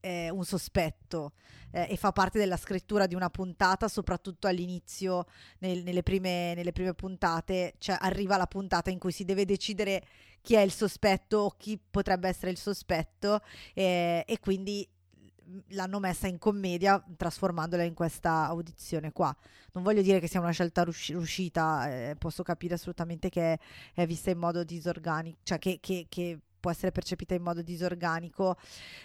eh, 0.01 0.31
un 0.31 0.45
sospetto 0.45 1.33
eh, 1.71 1.87
e 1.91 1.97
fa 1.97 2.13
parte 2.13 2.39
della 2.39 2.57
scrittura 2.57 3.07
di 3.07 3.15
una 3.15 3.31
puntata, 3.31 3.89
soprattutto 3.89 4.47
all'inizio, 4.47 5.27
nel, 5.59 5.83
nelle, 5.83 6.03
prime, 6.03 6.55
nelle, 6.55 6.73
prime, 6.73 6.95
puntate, 6.95 7.75
cioè 7.79 7.97
arriva 7.99 8.37
la 8.37 8.47
puntata 8.47 8.91
in 8.91 8.99
cui 8.99 9.13
si 9.13 9.25
deve 9.25 9.45
decidere 9.45 10.05
chi 10.43 10.55
è 10.55 10.61
il 10.61 10.73
sospetto 10.73 11.39
o 11.39 11.51
chi 11.57 11.79
potrebbe 11.79 12.29
essere 12.29 12.51
il 12.51 12.59
sospetto 12.59 13.41
eh, 13.75 14.25
e 14.27 14.39
quindi 14.41 14.87
l'hanno 15.69 15.99
messa 15.99 16.27
in 16.27 16.39
commedia 16.39 17.03
trasformandola 17.17 17.83
in 17.83 17.95
questa 17.95 18.47
audizione 18.47 19.13
qua. 19.13 19.35
Non 19.73 19.83
voglio 19.83 20.03
dire 20.03 20.21
che 20.21 20.29
sia 20.29 20.41
una 20.41 20.51
scelta 20.51 20.85
riuscita, 20.85 21.89
eh, 21.89 22.17
posso 22.17 22.43
capire 22.43 22.75
assolutamente 22.75 23.29
che 23.29 23.59
è, 23.95 24.07
vista 24.07 24.31
in 24.31 24.39
modo 24.39 24.65
disorganico, 24.65 25.39
cioè 25.43 25.59
che, 25.59 25.79
che, 25.81 26.07
che, 26.09 26.39
può 26.63 26.71
essere 26.71 26.93
percepita 26.93 27.35
in 27.35 27.43
modo 27.43 27.61
disorganico, 27.61 28.57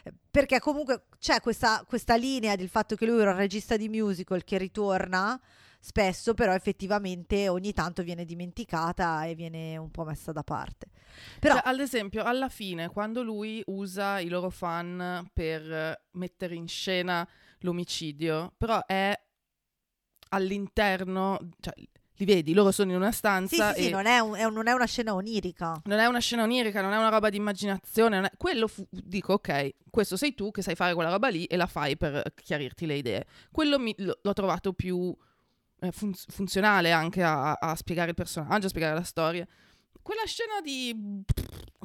eh, 0.03 0.13
perché 0.29 0.59
comunque 0.59 1.05
c'è 1.17 1.41
questa, 1.41 1.83
questa 1.87 2.15
linea 2.15 2.55
del 2.55 2.69
fatto 2.69 2.95
che 2.95 3.07
lui 3.07 3.19
era 3.19 3.31
un 3.31 3.37
regista 3.37 3.75
di 3.77 3.89
musical 3.89 4.43
che 4.43 4.59
ritorna 4.59 5.39
spesso 5.87 6.33
però 6.33 6.53
effettivamente 6.53 7.47
ogni 7.47 7.71
tanto 7.71 8.03
viene 8.03 8.25
dimenticata 8.25 9.23
e 9.23 9.35
viene 9.35 9.77
un 9.77 9.89
po' 9.89 10.03
messa 10.03 10.33
da 10.33 10.43
parte. 10.43 10.87
Però, 11.39 11.53
cioè, 11.53 11.63
ad 11.65 11.79
esempio, 11.79 12.23
alla 12.23 12.49
fine, 12.49 12.89
quando 12.89 13.23
lui 13.23 13.63
usa 13.67 14.19
i 14.19 14.27
loro 14.27 14.49
fan 14.49 15.25
per 15.31 16.03
mettere 16.11 16.55
in 16.55 16.67
scena 16.67 17.25
l'omicidio, 17.59 18.53
però 18.57 18.85
è 18.85 19.17
all'interno, 20.31 21.39
cioè, 21.61 21.73
li 22.17 22.25
vedi, 22.25 22.53
loro 22.53 22.71
sono 22.71 22.91
in 22.91 22.97
una 22.97 23.13
stanza. 23.13 23.71
Sì, 23.71 23.79
sì, 23.79 23.85
sì 23.85 23.89
non, 23.89 24.07
è 24.07 24.19
un, 24.19 24.35
è 24.35 24.43
un, 24.43 24.53
non, 24.53 24.67
è 24.67 24.73
una 24.73 24.87
scena 24.87 25.13
onirica. 25.13 25.79
Non 25.85 25.99
è 25.99 26.05
una 26.05 26.19
scena 26.19 26.43
onirica, 26.43 26.81
non 26.81 26.91
è 26.91 26.97
una 26.97 27.07
roba 27.07 27.29
di 27.29 27.37
immaginazione. 27.37 28.23
È... 28.23 28.31
Quello 28.35 28.67
fu... 28.67 28.85
dico, 28.89 29.33
ok, 29.33 29.69
questo 29.89 30.17
sei 30.17 30.35
tu 30.35 30.51
che 30.51 30.61
sai 30.61 30.75
fare 30.75 30.93
quella 30.93 31.11
roba 31.11 31.29
lì 31.29 31.45
e 31.45 31.55
la 31.55 31.67
fai 31.67 31.95
per 31.95 32.33
chiarirti 32.35 32.85
le 32.85 32.95
idee. 32.95 33.25
Quello 33.53 33.79
mi... 33.79 33.95
l'ho 33.97 34.33
trovato 34.33 34.73
più 34.73 35.15
fun- 35.91 36.13
funzionale 36.13 36.91
anche 36.91 37.23
a, 37.23 37.53
a, 37.53 37.75
spiegare 37.75 38.09
il 38.09 38.15
personaggio, 38.15 38.67
a 38.67 38.69
spiegare 38.69 38.93
la 38.93 39.03
storia. 39.03 39.47
Quella 40.01 40.25
scena 40.25 40.61
di 40.61 41.23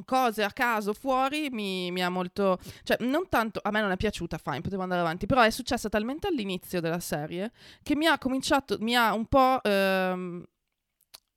cose 0.04 0.42
a 0.44 0.52
caso 0.52 0.92
fuori 0.92 1.48
mi, 1.50 1.90
mi, 1.90 2.02
ha 2.02 2.08
molto. 2.08 2.58
cioè, 2.84 2.96
non 3.00 3.28
tanto. 3.28 3.60
A 3.62 3.70
me 3.70 3.80
non 3.80 3.90
è 3.90 3.96
piaciuta, 3.96 4.38
fine, 4.38 4.60
potevo 4.60 4.82
andare 4.82 5.00
avanti. 5.00 5.26
Però 5.26 5.42
è 5.42 5.50
successa 5.50 5.88
talmente 5.88 6.28
all'inizio 6.28 6.80
della 6.80 7.00
serie 7.00 7.50
che 7.82 7.96
mi 7.96 8.06
ha 8.06 8.18
cominciato. 8.18 8.76
mi 8.80 8.94
ha 8.96 9.12
un 9.12 9.26
po'. 9.26 9.60
Ehm, 9.62 10.44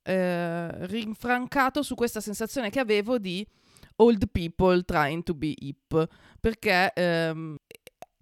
eh, 0.02 0.86
rinfrancato 0.86 1.82
su 1.82 1.96
questa 1.96 2.20
sensazione 2.20 2.70
che 2.70 2.78
avevo 2.78 3.18
di 3.18 3.44
old 3.96 4.28
people 4.30 4.82
trying 4.82 5.22
to 5.24 5.34
be 5.34 5.54
hip. 5.58 6.08
Perché. 6.40 6.92
Ehm, 6.94 7.56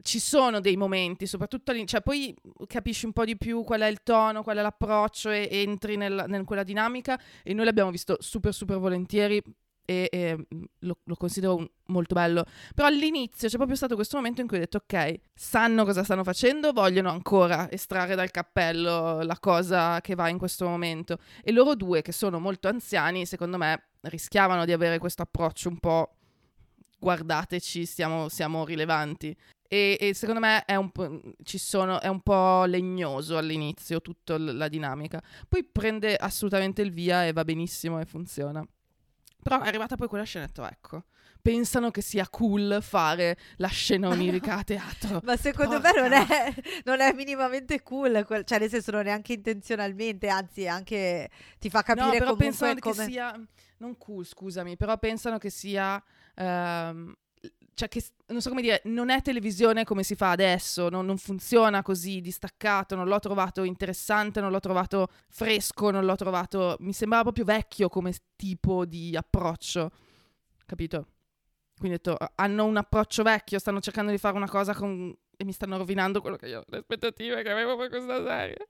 ci 0.04 0.20
sono 0.20 0.60
dei 0.60 0.76
momenti, 0.76 1.26
soprattutto 1.26 1.70
all'inizio, 1.70 1.96
cioè 1.96 2.06
poi 2.06 2.34
capisci 2.66 3.06
un 3.06 3.14
po' 3.14 3.24
di 3.24 3.38
più 3.38 3.64
qual 3.64 3.80
è 3.80 3.86
il 3.86 4.02
tono, 4.02 4.42
qual 4.42 4.58
è 4.58 4.60
l'approccio 4.60 5.30
e, 5.30 5.48
entri 5.50 5.96
nel, 5.96 6.26
in 6.28 6.44
quella 6.44 6.62
dinamica 6.62 7.18
e 7.42 7.54
noi 7.54 7.64
l'abbiamo 7.64 7.90
visto 7.90 8.18
super 8.20 8.52
super 8.52 8.76
volentieri 8.76 9.42
e, 9.86 10.08
e 10.12 10.46
lo, 10.80 10.98
lo, 11.04 11.14
considero 11.16 11.56
un, 11.56 11.66
molto 11.86 12.14
bello. 12.14 12.44
Però 12.74 12.86
all'inizio 12.86 13.48
c'è 13.48 13.56
proprio 13.56 13.76
stato 13.76 13.94
questo 13.94 14.18
momento 14.18 14.42
in 14.42 14.46
cui 14.46 14.58
ho 14.58 14.60
detto 14.60 14.76
ok, 14.76 15.20
sanno 15.32 15.86
cosa 15.86 16.04
stanno 16.04 16.22
facendo, 16.22 16.72
vogliono 16.72 17.08
ancora 17.08 17.70
estrarre 17.70 18.14
dal 18.14 18.30
cappello 18.30 19.22
la 19.22 19.38
cosa 19.38 20.02
che 20.02 20.14
va 20.14 20.28
in 20.28 20.36
questo 20.36 20.68
momento. 20.68 21.16
E 21.42 21.50
loro 21.50 21.74
due, 21.74 22.02
che 22.02 22.12
sono 22.12 22.38
molto 22.38 22.68
anziani, 22.68 23.24
secondo 23.24 23.56
me 23.56 23.84
rischiavano 24.02 24.66
di 24.66 24.72
avere 24.72 24.98
questo 24.98 25.22
approccio 25.22 25.70
un 25.70 25.78
po' 25.78 26.16
guardateci, 26.98 27.86
stiamo, 27.86 28.28
siamo 28.28 28.64
rilevanti. 28.64 29.36
E, 29.66 29.96
e, 29.98 30.14
secondo 30.14 30.40
me 30.40 30.64
è 30.64 30.76
un, 30.76 30.90
sono, 31.44 32.00
è 32.00 32.08
un, 32.08 32.20
po', 32.20 32.64
legnoso 32.64 33.38
all'inizio 33.38 34.00
tutta 34.00 34.38
la 34.38 34.68
dinamica. 34.68 35.22
Poi 35.48 35.64
prende 35.64 36.16
assolutamente 36.16 36.82
il 36.82 36.90
via 36.90 37.26
e 37.26 37.32
va 37.32 37.44
benissimo 37.44 37.98
e 38.00 38.04
funziona. 38.04 38.64
Però 39.42 39.60
è 39.60 39.66
arrivata 39.66 39.96
poi 39.96 40.08
quella 40.08 40.24
scena 40.24 40.44
e 40.44 40.48
ho 40.48 40.52
detto, 40.52 40.68
ecco, 40.68 41.04
pensano 41.44 41.90
che 41.90 42.00
sia 42.00 42.26
cool 42.30 42.78
fare 42.80 43.36
la 43.56 43.68
scena 43.68 44.08
onirica 44.08 44.56
a 44.56 44.64
teatro. 44.64 45.20
Ma 45.24 45.36
secondo 45.36 45.78
Porca. 45.78 45.92
me 45.92 46.08
non 46.08 46.12
è, 46.12 46.54
non 46.84 47.00
è, 47.02 47.12
minimamente 47.12 47.82
cool, 47.82 48.24
cioè 48.44 48.58
nel 48.58 48.70
senso 48.70 48.92
non 48.92 49.06
è 49.06 49.10
anche 49.10 49.34
intenzionalmente, 49.34 50.28
anzi 50.28 50.66
anche 50.66 51.28
ti 51.58 51.68
fa 51.68 51.82
capire 51.82 52.06
no, 52.06 52.12
però 52.12 52.24
comunque 52.34 52.44
pensano 52.46 52.78
come... 52.78 53.04
che 53.04 53.10
sia, 53.10 53.38
non 53.76 53.98
cool 53.98 54.24
scusami, 54.24 54.76
però 54.76 54.96
pensano 54.98 55.36
che 55.36 55.50
sia... 55.50 56.02
Um, 56.36 57.14
cioè 57.74 57.88
che, 57.88 58.02
non 58.28 58.40
so 58.40 58.48
come 58.48 58.62
dire, 58.62 58.80
non 58.84 59.10
è 59.10 59.20
televisione 59.20 59.84
come 59.84 60.02
si 60.02 60.14
fa 60.14 60.30
adesso, 60.30 60.88
non, 60.88 61.04
non, 61.04 61.18
funziona 61.18 61.82
così 61.82 62.20
distaccato, 62.20 62.94
non 62.94 63.06
l'ho 63.06 63.18
trovato 63.18 63.64
interessante, 63.64 64.40
non 64.40 64.50
l'ho 64.50 64.60
trovato 64.60 65.08
fresco, 65.28 65.90
non 65.90 66.04
l'ho 66.04 66.16
trovato, 66.16 66.76
mi 66.80 66.92
sembrava 66.92 67.24
proprio 67.24 67.44
vecchio 67.44 67.88
come 67.88 68.14
tipo 68.36 68.84
di 68.84 69.16
approccio, 69.16 69.90
capito? 70.66 71.06
Quindi 71.76 71.96
ho 71.96 72.00
detto, 72.02 72.32
hanno 72.36 72.64
un 72.64 72.76
approccio 72.76 73.22
vecchio, 73.22 73.58
stanno 73.58 73.80
cercando 73.80 74.10
di 74.10 74.18
fare 74.18 74.36
una 74.36 74.48
cosa 74.48 74.74
con... 74.74 75.14
e 75.36 75.44
mi 75.44 75.52
stanno 75.52 75.76
rovinando 75.76 76.20
quello 76.20 76.36
che 76.36 76.46
io, 76.46 76.64
le 76.68 76.78
aspettative 76.78 77.42
che 77.42 77.50
avevo 77.50 77.76
per 77.76 77.88
questa 77.88 78.24
serie. 78.24 78.68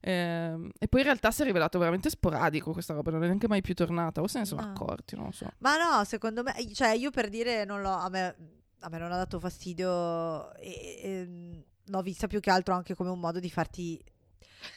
E, 0.00 0.12
ehm, 0.12 0.70
e 0.78 0.88
poi 0.88 1.00
in 1.00 1.06
realtà 1.06 1.30
si 1.30 1.42
è 1.42 1.44
rivelato 1.44 1.78
veramente 1.78 2.10
sporadico 2.10 2.72
questa 2.72 2.94
roba, 2.94 3.10
non 3.10 3.22
è 3.22 3.26
neanche 3.26 3.48
mai 3.48 3.60
più 3.60 3.74
tornata, 3.74 4.20
o 4.20 4.26
se 4.26 4.40
ne 4.40 4.44
sono 4.44 4.62
no. 4.62 4.68
accorti, 4.68 5.16
non 5.16 5.26
lo 5.26 5.32
so. 5.32 5.50
Ma 5.58 5.76
no, 5.76 6.04
secondo 6.04 6.42
me, 6.42 6.54
cioè 6.72 6.90
io 6.90 7.10
per 7.10 7.28
dire 7.28 7.64
non 7.64 7.80
l'ho, 7.80 7.92
a 7.92 8.08
me, 8.08 8.36
a 8.80 8.88
me 8.88 8.98
non 8.98 9.12
ha 9.12 9.16
dato 9.16 9.40
fastidio 9.40 10.54
e, 10.54 11.00
e 11.02 11.64
l'ho 11.84 12.02
vista 12.02 12.26
più 12.26 12.40
che 12.40 12.50
altro 12.50 12.74
anche 12.74 12.94
come 12.94 13.10
un 13.10 13.20
modo 13.20 13.40
di 13.40 13.50
farti 13.50 14.02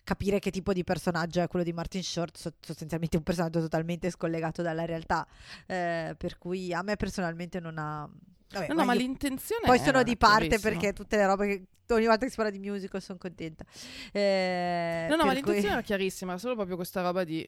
capire 0.04 0.40
che 0.40 0.52
tipo 0.52 0.74
di 0.74 0.84
personaggio 0.84 1.42
è 1.42 1.48
quello 1.48 1.66
di 1.66 1.74
Martin 1.74 2.04
Short, 2.04 2.54
sostanzialmente 2.60 3.18
un 3.18 3.24
personaggio 3.24 3.60
totalmente 3.60 4.10
scollegato 4.10 4.62
dalla 4.62 4.86
realtà, 4.86 5.28
eh, 5.66 6.16
per 6.18 6.38
cui 6.38 6.74
a 6.74 6.82
me 6.82 6.96
personalmente 6.96 7.60
non 7.60 7.78
ha... 7.78 8.10
Vabbè, 8.52 8.68
no, 8.68 8.74
no, 8.74 8.86
ma 8.86 8.94
l'intenzione 8.94 9.66
Poi 9.66 9.78
sono 9.78 10.02
di 10.02 10.18
parte 10.18 10.60
perché 10.60 10.92
tutte 10.92 11.18
le 11.18 11.26
robe 11.28 11.48
che 11.48 11.94
ogni 11.94 12.08
volta 12.08 12.26
che 12.26 12.32
si 12.32 12.36
parla 12.36 12.52
di 12.52 12.60
musical 12.60 13.02
sono 13.02 13.20
contenta. 13.20 13.64
Eh, 14.12 15.06
no, 15.10 15.16
no, 15.16 15.26
ma 15.26 15.34
l'intenzione 15.34 15.62
cui... 15.62 15.72
era 15.72 15.82
chiarissima, 15.82 16.38
solo 16.38 16.56
proprio 16.56 16.76
questa 16.76 17.02
roba 17.02 17.24
di 17.24 17.48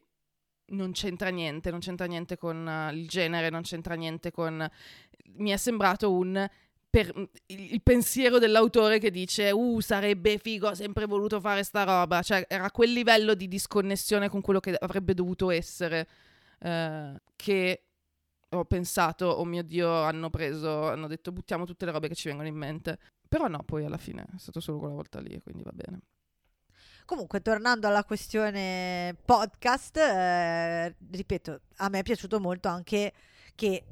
non 0.71 0.91
c'entra 0.91 1.29
niente, 1.29 1.69
non 1.69 1.79
c'entra 1.79 2.05
niente 2.05 2.37
con 2.37 2.65
uh, 2.65 2.93
il 2.93 3.07
genere, 3.07 3.49
non 3.49 3.61
c'entra 3.61 3.95
niente 3.95 4.31
con... 4.31 4.69
Mi 5.33 5.49
è 5.49 5.57
sembrato 5.57 6.13
un 6.13 6.47
per 6.91 7.29
il 7.45 7.81
pensiero 7.81 8.37
dell'autore 8.37 8.99
che 8.99 9.11
dice 9.11 9.49
uh 9.49 9.79
sarebbe 9.79 10.37
figo 10.37 10.67
ho 10.67 10.73
sempre 10.75 11.05
voluto 11.05 11.39
fare 11.39 11.63
sta 11.63 11.83
roba 11.83 12.21
cioè 12.21 12.45
era 12.49 12.69
quel 12.69 12.91
livello 12.91 13.33
di 13.33 13.47
disconnessione 13.47 14.27
con 14.27 14.41
quello 14.41 14.59
che 14.59 14.75
avrebbe 14.77 15.13
dovuto 15.13 15.51
essere 15.51 16.05
uh, 16.59 17.15
che 17.37 17.83
ho 18.53 18.65
pensato, 18.65 19.27
oh 19.27 19.45
mio 19.45 19.63
Dio, 19.63 19.89
hanno 20.03 20.29
preso, 20.29 20.89
hanno 20.89 21.07
detto 21.07 21.31
buttiamo 21.31 21.65
tutte 21.65 21.85
le 21.85 21.91
robe 21.91 22.07
che 22.07 22.15
ci 22.15 22.27
vengono 22.27 22.47
in 22.47 22.55
mente. 22.55 22.99
Però 23.27 23.47
no, 23.47 23.63
poi 23.63 23.85
alla 23.85 23.97
fine 23.97 24.23
è 24.23 24.37
stato 24.37 24.59
solo 24.59 24.79
quella 24.79 24.93
volta 24.93 25.19
lì, 25.21 25.39
quindi 25.41 25.63
va 25.63 25.71
bene. 25.73 26.01
Comunque, 27.05 27.41
tornando 27.41 27.87
alla 27.87 28.03
questione 28.03 29.15
podcast, 29.25 29.97
eh, 29.97 30.95
ripeto, 31.11 31.61
a 31.77 31.89
me 31.89 31.99
è 31.99 32.03
piaciuto 32.03 32.39
molto 32.39 32.67
anche 32.67 33.13
che 33.55 33.83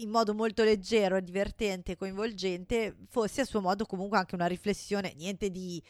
in 0.00 0.10
modo 0.10 0.34
molto 0.34 0.62
leggero, 0.62 1.20
divertente, 1.20 1.96
coinvolgente, 1.96 2.96
fosse 3.08 3.42
a 3.42 3.44
suo 3.44 3.60
modo 3.60 3.86
comunque 3.86 4.18
anche 4.18 4.34
una 4.34 4.46
riflessione, 4.46 5.14
niente 5.16 5.50
di, 5.50 5.82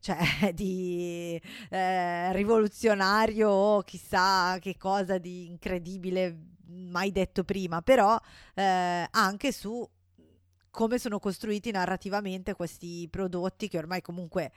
cioè, 0.00 0.18
di 0.54 1.40
eh, 1.68 2.32
rivoluzionario 2.32 3.48
o 3.48 3.82
chissà 3.82 4.58
che 4.60 4.76
cosa 4.76 5.18
di 5.18 5.46
incredibile 5.46 6.36
mai 6.66 7.10
detto 7.12 7.44
prima, 7.44 7.82
però 7.82 8.18
eh, 8.54 9.06
anche 9.10 9.52
su 9.52 9.88
come 10.70 10.98
sono 10.98 11.18
costruiti 11.18 11.72
narrativamente 11.72 12.54
questi 12.54 13.08
prodotti 13.10 13.68
che 13.68 13.78
ormai 13.78 14.00
comunque 14.00 14.52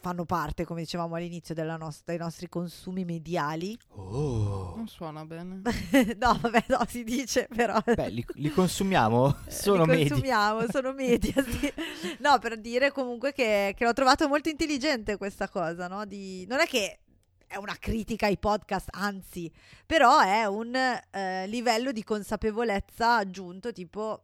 fanno 0.00 0.24
parte, 0.24 0.64
come 0.64 0.80
dicevamo 0.80 1.14
all'inizio, 1.14 1.54
nost- 1.76 2.04
dei 2.04 2.16
nostri 2.16 2.48
consumi 2.48 3.04
mediali. 3.04 3.78
Oh. 3.90 4.74
Non 4.76 4.88
suona 4.88 5.24
bene. 5.24 5.60
no, 6.18 6.38
vabbè, 6.40 6.64
no, 6.68 6.84
si 6.88 7.04
dice 7.04 7.46
però. 7.54 7.78
Beh, 7.84 8.08
li, 8.08 8.24
li 8.34 8.50
consumiamo? 8.50 9.36
Sono 9.48 9.84
li 9.84 9.90
media. 9.90 10.08
consumiamo, 10.08 10.66
sono 10.70 10.92
media, 10.92 11.34
sì. 11.44 11.72
No, 12.18 12.38
per 12.38 12.58
dire 12.58 12.90
comunque 12.92 13.32
che, 13.32 13.74
che 13.76 13.84
l'ho 13.84 13.92
trovato 13.92 14.26
molto 14.28 14.48
intelligente 14.48 15.16
questa 15.16 15.48
cosa, 15.48 15.86
no? 15.86 16.04
Di... 16.04 16.46
Non 16.48 16.60
è 16.60 16.66
che 16.66 17.00
è 17.46 17.56
una 17.56 17.76
critica 17.78 18.26
ai 18.26 18.38
podcast, 18.38 18.88
anzi, 18.92 19.50
però 19.84 20.20
è 20.20 20.46
un 20.46 20.72
eh, 20.74 21.46
livello 21.48 21.90
di 21.90 22.04
consapevolezza 22.04 23.16
aggiunto, 23.16 23.72
tipo 23.72 24.22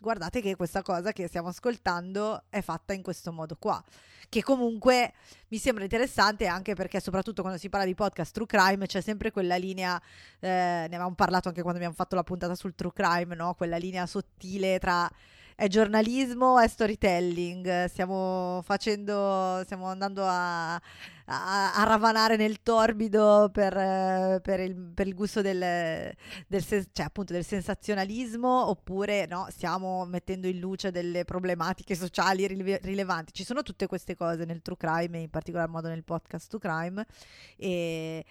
guardate 0.00 0.40
che 0.40 0.56
questa 0.56 0.82
cosa 0.82 1.12
che 1.12 1.28
stiamo 1.28 1.48
ascoltando 1.48 2.44
è 2.48 2.60
fatta 2.60 2.92
in 2.92 3.02
questo 3.02 3.32
modo 3.32 3.56
qua 3.56 3.82
che 4.30 4.42
comunque 4.42 5.12
mi 5.48 5.58
sembra 5.58 5.82
interessante 5.82 6.46
anche 6.46 6.74
perché 6.74 7.00
soprattutto 7.00 7.42
quando 7.42 7.58
si 7.58 7.68
parla 7.68 7.84
di 7.84 7.94
podcast 7.94 8.32
true 8.32 8.46
crime 8.46 8.86
c'è 8.86 9.00
sempre 9.00 9.32
quella 9.32 9.56
linea, 9.56 10.00
eh, 10.38 10.48
ne 10.48 10.84
avevamo 10.84 11.14
parlato 11.14 11.48
anche 11.48 11.62
quando 11.62 11.78
abbiamo 11.78 11.96
fatto 11.96 12.14
la 12.14 12.22
puntata 12.22 12.54
sul 12.54 12.74
true 12.76 12.92
crime, 12.92 13.34
no? 13.34 13.54
quella 13.54 13.76
linea 13.76 14.06
sottile 14.06 14.78
tra 14.78 15.10
è 15.60 15.68
giornalismo, 15.68 16.58
è 16.58 16.66
storytelling. 16.66 17.84
Stiamo 17.84 18.62
facendo, 18.64 19.60
stiamo 19.64 19.88
andando 19.88 20.24
a, 20.24 20.80
a, 21.30 21.74
a 21.74 21.84
ravanare 21.84 22.36
nel 22.36 22.62
torbido 22.62 23.50
per, 23.52 23.72
per, 24.40 24.60
il, 24.60 24.74
per 24.92 25.06
il, 25.06 25.14
gusto 25.14 25.40
del, 25.40 26.12
del, 26.46 26.64
cioè, 26.64 27.06
appunto 27.06 27.32
del 27.32 27.44
sensazionalismo 27.44 28.68
oppure 28.68 29.26
no, 29.26 29.46
stiamo 29.50 30.04
mettendo 30.04 30.48
in 30.48 30.58
luce 30.58 30.90
delle 30.90 31.24
problematiche 31.24 31.94
sociali 31.94 32.46
rile- 32.46 32.80
rilevanti. 32.82 33.32
Ci 33.32 33.44
sono 33.44 33.62
tutte 33.62 33.86
queste 33.86 34.16
cose 34.16 34.44
nel 34.44 34.60
true 34.60 34.76
crime 34.76 35.18
e 35.18 35.22
in 35.22 35.30
particolar 35.30 35.68
modo 35.68 35.88
nel 35.88 36.04
podcast 36.04 36.48
true 36.48 36.60
crime 36.60 37.06
e 37.56 38.24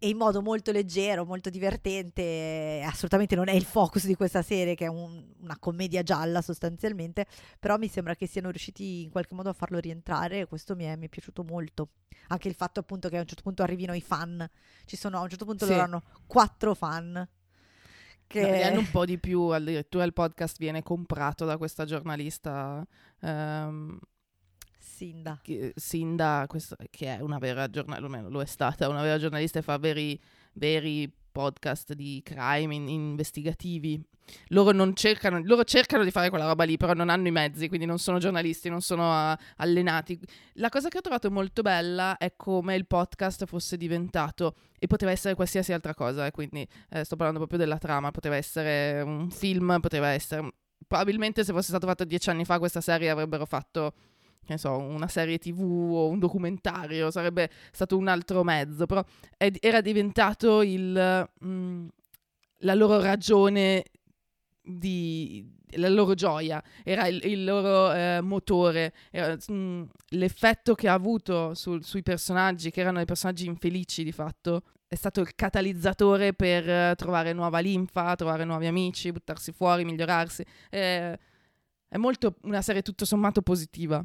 e 0.00 0.08
in 0.08 0.16
modo 0.16 0.42
molto 0.42 0.70
leggero, 0.70 1.24
molto 1.24 1.50
divertente. 1.50 2.82
Assolutamente 2.84 3.34
non 3.34 3.48
è 3.48 3.52
il 3.52 3.64
focus 3.64 4.06
di 4.06 4.14
questa 4.14 4.42
serie, 4.42 4.74
che 4.74 4.84
è 4.84 4.88
un, 4.88 5.24
una 5.40 5.58
commedia 5.58 6.02
gialla 6.02 6.40
sostanzialmente, 6.40 7.26
però 7.58 7.76
mi 7.78 7.88
sembra 7.88 8.14
che 8.14 8.26
siano 8.26 8.50
riusciti 8.50 9.02
in 9.02 9.10
qualche 9.10 9.34
modo 9.34 9.48
a 9.48 9.52
farlo 9.52 9.78
rientrare 9.78 10.40
e 10.40 10.46
questo 10.46 10.76
mi 10.76 10.84
è, 10.84 10.94
mi 10.96 11.06
è 11.06 11.08
piaciuto 11.08 11.42
molto. 11.42 11.90
Anche 12.28 12.46
il 12.46 12.54
fatto 12.54 12.78
appunto 12.78 13.08
che 13.08 13.16
a 13.16 13.20
un 13.20 13.26
certo 13.26 13.42
punto 13.42 13.62
arrivino 13.62 13.92
i 13.92 14.00
fan, 14.00 14.48
ci 14.84 14.96
sono 14.96 15.18
a 15.18 15.22
un 15.22 15.28
certo 15.28 15.44
punto 15.44 15.64
sì. 15.64 15.72
loro 15.72 15.82
hanno 15.82 16.02
quattro 16.26 16.74
fan. 16.74 17.28
Che... 18.26 18.40
No, 18.40 18.66
hanno 18.66 18.80
un 18.80 18.90
po' 18.90 19.04
di 19.04 19.18
più, 19.18 19.40
addirittura 19.46 20.04
il 20.04 20.12
podcast 20.12 20.58
viene 20.58 20.82
comprato 20.82 21.44
da 21.44 21.56
questa 21.56 21.84
giornalista. 21.84 22.86
Um 23.20 23.98
Sinda. 24.98 25.38
Che, 25.40 25.72
Sinda, 25.76 26.44
questo, 26.48 26.74
che 26.90 27.16
è 27.16 27.20
una 27.20 27.38
vera 27.38 27.70
giornalista, 27.70 28.28
lo 28.28 28.42
è 28.42 28.46
stata, 28.46 28.88
una 28.88 29.02
vera 29.02 29.16
giornalista 29.16 29.60
e 29.60 29.62
fa 29.62 29.78
veri, 29.78 30.20
veri 30.54 31.08
podcast 31.30 31.92
di 31.92 32.20
crime 32.24 32.74
in, 32.74 32.88
investigativi. 32.88 34.02
Loro 34.48 34.72
non 34.72 34.96
cercano, 34.96 35.40
loro 35.44 35.62
cercano 35.62 36.02
di 36.02 36.10
fare 36.10 36.30
quella 36.30 36.46
roba 36.46 36.64
lì, 36.64 36.76
però 36.76 36.94
non 36.94 37.10
hanno 37.10 37.28
i 37.28 37.30
mezzi, 37.30 37.68
quindi 37.68 37.86
non 37.86 38.00
sono 38.00 38.18
giornalisti, 38.18 38.68
non 38.68 38.80
sono 38.80 39.08
uh, 39.08 39.36
allenati. 39.58 40.18
La 40.54 40.68
cosa 40.68 40.88
che 40.88 40.98
ho 40.98 41.00
trovato 41.00 41.30
molto 41.30 41.62
bella 41.62 42.16
è 42.16 42.34
come 42.34 42.74
il 42.74 42.88
podcast 42.88 43.46
fosse 43.46 43.76
diventato, 43.76 44.56
e 44.80 44.88
poteva 44.88 45.12
essere 45.12 45.36
qualsiasi 45.36 45.72
altra 45.72 45.94
cosa, 45.94 46.26
eh, 46.26 46.32
quindi 46.32 46.66
eh, 46.90 47.04
sto 47.04 47.14
parlando 47.14 47.38
proprio 47.38 47.60
della 47.60 47.78
trama, 47.78 48.10
poteva 48.10 48.34
essere 48.34 49.00
un 49.02 49.30
film, 49.30 49.78
poteva 49.80 50.08
essere... 50.08 50.52
Probabilmente 50.88 51.44
se 51.44 51.52
fosse 51.52 51.68
stato 51.68 51.86
fatto 51.86 52.04
dieci 52.04 52.30
anni 52.30 52.44
fa 52.44 52.58
questa 52.58 52.80
serie 52.80 53.10
avrebbero 53.10 53.46
fatto 53.46 53.92
che 54.44 54.56
so, 54.56 54.78
una 54.78 55.08
serie 55.08 55.38
tv 55.38 55.60
o 55.60 56.08
un 56.08 56.18
documentario, 56.18 57.10
sarebbe 57.10 57.50
stato 57.70 57.96
un 57.96 58.08
altro 58.08 58.42
mezzo, 58.42 58.86
però 58.86 59.04
è, 59.36 59.50
era 59.60 59.80
diventato 59.80 60.62
il, 60.62 61.28
mh, 61.40 61.48
mm, 61.48 61.86
la 62.60 62.74
loro 62.74 63.00
ragione 63.00 63.84
di, 64.62 65.46
la 65.72 65.88
loro 65.88 66.14
gioia, 66.14 66.62
era 66.82 67.06
il, 67.06 67.20
il 67.24 67.44
loro 67.44 67.92
eh, 67.92 68.20
motore, 68.22 68.94
era, 69.10 69.34
mh, 69.34 69.52
mm, 69.52 69.82
l'effetto 70.10 70.74
che 70.74 70.88
ha 70.88 70.94
avuto 70.94 71.54
sul, 71.54 71.84
sui 71.84 72.02
personaggi, 72.02 72.70
che 72.70 72.80
erano 72.80 72.96
dei 72.96 73.06
personaggi 73.06 73.46
infelici 73.46 74.02
di 74.02 74.12
fatto, 74.12 74.62
è 74.86 74.94
stato 74.94 75.20
il 75.20 75.34
catalizzatore 75.34 76.32
per 76.32 76.92
uh, 76.92 76.94
trovare 76.94 77.34
nuova 77.34 77.58
linfa, 77.58 78.14
trovare 78.14 78.44
nuovi 78.44 78.66
amici, 78.66 79.12
buttarsi 79.12 79.52
fuori, 79.52 79.84
migliorarsi. 79.84 80.42
Eh, 80.70 81.18
è 81.88 81.96
molto 81.98 82.36
una 82.42 82.62
serie 82.62 82.80
tutto 82.80 83.04
sommato 83.04 83.42
positiva 83.42 84.02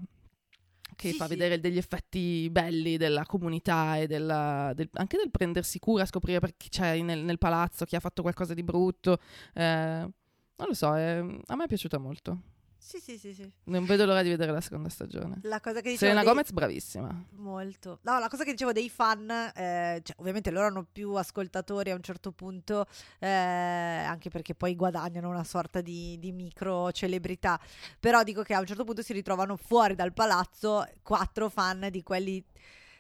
che 0.96 1.10
sì, 1.10 1.16
fa 1.16 1.26
sì. 1.26 1.32
vedere 1.32 1.60
degli 1.60 1.78
effetti 1.78 2.50
belli 2.50 2.98
della 2.98 3.26
comunità 3.26 3.98
e 3.98 4.08
della, 4.08 4.72
del, 4.76 4.90
anche 4.94 5.18
del 5.18 5.32
prendersi 5.32 5.80
cura, 5.80 6.06
scoprire 6.06 6.54
chi 6.58 6.70
c'è 6.70 7.02
nel, 7.02 7.20
nel, 7.20 7.38
palazzo, 7.38 7.86
chi 7.86 7.96
ha 7.96 8.00
fatto 8.00 8.22
qualcosa 8.22 8.54
di 8.54 8.64
brutto. 8.64 9.20
Eh, 9.54 10.10
non 10.56 10.68
lo 10.68 10.74
so, 10.74 10.96
eh, 10.96 11.42
a 11.46 11.56
me 11.56 11.64
è 11.64 11.68
piaciuta 11.68 11.98
molto. 11.98 12.53
Sì, 12.86 13.00
sì, 13.00 13.18
sì, 13.18 13.34
sì. 13.34 13.50
Non 13.64 13.86
vedo 13.86 14.06
l'ora 14.06 14.22
di 14.22 14.30
vedere 14.30 14.52
la 14.52 14.60
seconda 14.60 14.90
stagione. 14.90 15.40
La 15.44 15.62
cosa 15.62 15.80
che 15.80 15.96
Selena 15.96 16.20
dei... 16.20 16.28
Gomez, 16.28 16.52
bravissima. 16.52 17.26
Molto. 17.38 18.00
No, 18.02 18.20
la 18.20 18.28
cosa 18.28 18.44
che 18.44 18.52
dicevo 18.52 18.74
dei 18.74 18.90
fan, 18.90 19.30
eh, 19.30 20.02
cioè, 20.04 20.16
ovviamente 20.18 20.52
loro 20.52 20.68
hanno 20.68 20.86
più 20.92 21.14
ascoltatori 21.14 21.92
a 21.92 21.96
un 21.96 22.04
certo 22.04 22.34
punto, 22.34 22.86
eh, 23.20 23.28
anche 23.28 24.30
perché 24.30 24.54
poi 24.54 24.76
guadagnano 24.76 25.30
una 25.30 25.46
sorta 25.46 25.80
di, 25.80 26.20
di, 26.20 26.34
micro 26.34 26.92
celebrità. 26.92 27.58
Però 28.02 28.22
dico 28.22 28.44
che 28.44 28.54
a 28.54 28.60
un 28.60 28.66
certo 28.66 28.84
punto 28.84 29.02
si 29.02 29.14
ritrovano 29.14 29.56
fuori 29.56 29.96
dal 29.96 30.12
palazzo 30.12 30.86
quattro 31.04 31.48
fan 31.48 31.88
di 31.90 32.04
quelli 32.04 32.44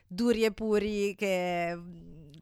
duri 0.08 0.46
e 0.46 0.54
puri 0.54 1.14
che... 1.14 1.78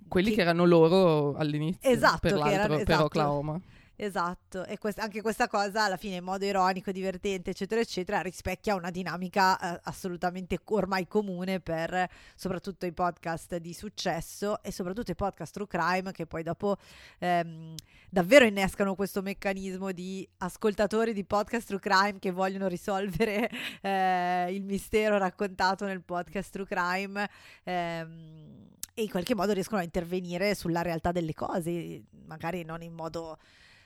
Quelli 0.07 0.29
che, 0.29 0.35
che 0.35 0.41
erano 0.41 0.65
loro 0.65 1.33
all'inizio. 1.37 1.89
Esatto, 1.89 2.19
per, 2.19 2.33
che 2.33 2.51
erano, 2.51 2.75
esatto. 2.75 2.85
per 2.85 2.99
Oklahoma. 3.01 3.59
Esatto, 4.03 4.65
e 4.65 4.79
quest- 4.79 4.97
anche 4.97 5.21
questa 5.21 5.47
cosa 5.47 5.83
alla 5.83 5.95
fine 5.95 6.15
in 6.15 6.23
modo 6.23 6.43
ironico, 6.43 6.91
divertente, 6.91 7.51
eccetera, 7.51 7.81
eccetera, 7.81 8.21
rispecchia 8.21 8.73
una 8.73 8.89
dinamica 8.89 9.75
eh, 9.75 9.79
assolutamente 9.83 10.59
ormai 10.69 11.05
comune 11.05 11.59
per 11.59 12.09
soprattutto 12.33 12.87
i 12.87 12.93
podcast 12.93 13.57
di 13.57 13.75
successo 13.75 14.63
e 14.63 14.71
soprattutto 14.71 15.11
i 15.11 15.15
podcast 15.15 15.53
true 15.53 15.67
crime 15.67 16.11
che 16.13 16.25
poi 16.25 16.41
dopo 16.41 16.77
ehm, 17.19 17.75
davvero 18.09 18.43
innescano 18.45 18.95
questo 18.95 19.21
meccanismo 19.21 19.91
di 19.91 20.27
ascoltatori 20.37 21.13
di 21.13 21.23
podcast 21.23 21.67
true 21.67 21.79
crime 21.79 22.17
che 22.17 22.31
vogliono 22.31 22.67
risolvere 22.67 23.51
eh, 23.81 24.47
il 24.51 24.63
mistero 24.63 25.19
raccontato 25.19 25.85
nel 25.85 26.01
podcast 26.01 26.51
true 26.51 26.65
crime. 26.65 27.29
Ehm, 27.65 28.69
e 28.95 29.03
in 29.03 29.09
qualche 29.11 29.35
modo 29.35 29.53
riescono 29.53 29.79
a 29.79 29.83
intervenire 29.83 30.55
sulla 30.55 30.81
realtà 30.81 31.11
delle 31.11 31.35
cose, 31.35 32.01
magari 32.25 32.63
non 32.63 32.81
in 32.81 32.93
modo 32.93 33.37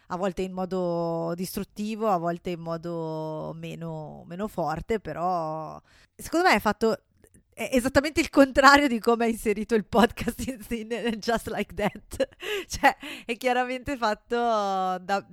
a 0.07 0.17
volte 0.17 0.41
in 0.41 0.51
modo 0.51 1.33
distruttivo, 1.35 2.09
a 2.09 2.17
volte 2.17 2.51
in 2.51 2.59
modo 2.59 3.53
meno, 3.55 4.23
meno 4.27 4.47
forte, 4.47 4.99
però 4.99 5.81
secondo 6.15 6.47
me 6.47 6.55
è 6.55 6.59
fatto 6.59 6.99
è 7.55 7.69
esattamente 7.71 8.19
il 8.19 8.29
contrario 8.29 8.89
di 8.89 8.99
come 8.99 9.23
ha 9.23 9.27
inserito 9.29 9.75
il 9.75 9.85
podcast 9.85 10.45
in, 10.71 10.91
in 10.91 11.19
Just 11.19 11.47
Like 11.47 11.73
That. 11.73 12.27
cioè, 12.67 12.97
è 13.25 13.37
chiaramente 13.37 13.95
fatto 13.95 14.35
da 14.35 15.25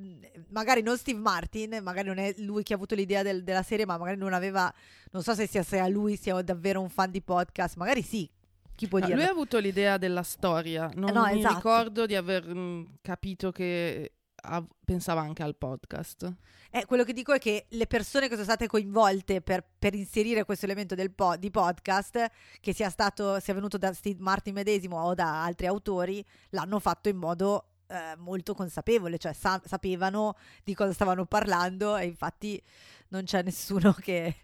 magari 0.50 0.82
non 0.82 0.96
Steve 0.96 1.18
Martin, 1.18 1.80
magari 1.82 2.06
non 2.06 2.18
è 2.18 2.32
lui 2.38 2.62
che 2.62 2.74
ha 2.74 2.76
avuto 2.76 2.94
l'idea 2.94 3.24
del, 3.24 3.42
della 3.42 3.64
serie, 3.64 3.86
ma 3.86 3.98
magari 3.98 4.18
non 4.18 4.34
aveva, 4.34 4.72
non 5.10 5.24
so 5.24 5.34
se 5.34 5.48
sia 5.48 5.64
se 5.64 5.80
a 5.80 5.88
lui 5.88 6.16
sia 6.16 6.40
davvero 6.42 6.80
un 6.80 6.90
fan 6.90 7.10
di 7.10 7.22
podcast, 7.22 7.74
magari 7.76 8.02
sì. 8.02 8.30
Chi 8.76 8.86
può 8.86 9.00
dire? 9.00 9.14
Lui 9.14 9.24
ha 9.24 9.30
avuto 9.30 9.58
l'idea 9.58 9.98
della 9.98 10.22
storia, 10.22 10.90
non 10.94 11.08
eh 11.08 11.12
no, 11.12 11.24
mi 11.24 11.38
esatto. 11.40 11.54
ricordo 11.56 12.06
di 12.06 12.14
aver 12.14 12.46
mh, 12.46 12.98
capito 13.02 13.50
che 13.50 14.12
av- 14.42 14.68
pensava 14.84 15.20
anche 15.20 15.42
al 15.42 15.56
podcast. 15.56 16.32
Eh, 16.70 16.86
quello 16.86 17.04
che 17.04 17.12
dico 17.12 17.32
è 17.32 17.38
che 17.38 17.66
le 17.70 17.86
persone 17.86 18.26
che 18.28 18.32
sono 18.32 18.44
state 18.44 18.66
coinvolte 18.66 19.42
per, 19.42 19.64
per 19.78 19.94
inserire 19.94 20.44
questo 20.44 20.64
elemento 20.64 20.94
po- 21.14 21.36
di 21.36 21.50
podcast, 21.50 22.30
che 22.60 22.72
sia 22.72 22.88
stato 22.88 23.40
sia 23.40 23.54
venuto 23.54 23.78
da 23.78 23.92
Steve 23.92 24.20
Martin 24.20 24.54
medesimo 24.54 24.98
o 24.98 25.14
da 25.14 25.42
altri 25.44 25.66
autori, 25.66 26.24
l'hanno 26.50 26.78
fatto 26.78 27.08
in 27.08 27.16
modo 27.16 27.66
eh, 27.88 28.16
molto 28.16 28.54
consapevole, 28.54 29.18
cioè 29.18 29.32
sa- 29.32 29.60
sapevano 29.64 30.36
di 30.64 30.74
cosa 30.74 30.92
stavano 30.92 31.26
parlando 31.26 31.96
e 31.96 32.06
infatti 32.06 32.60
non 33.08 33.24
c'è 33.24 33.42
nessuno 33.42 33.92
che... 34.00 34.36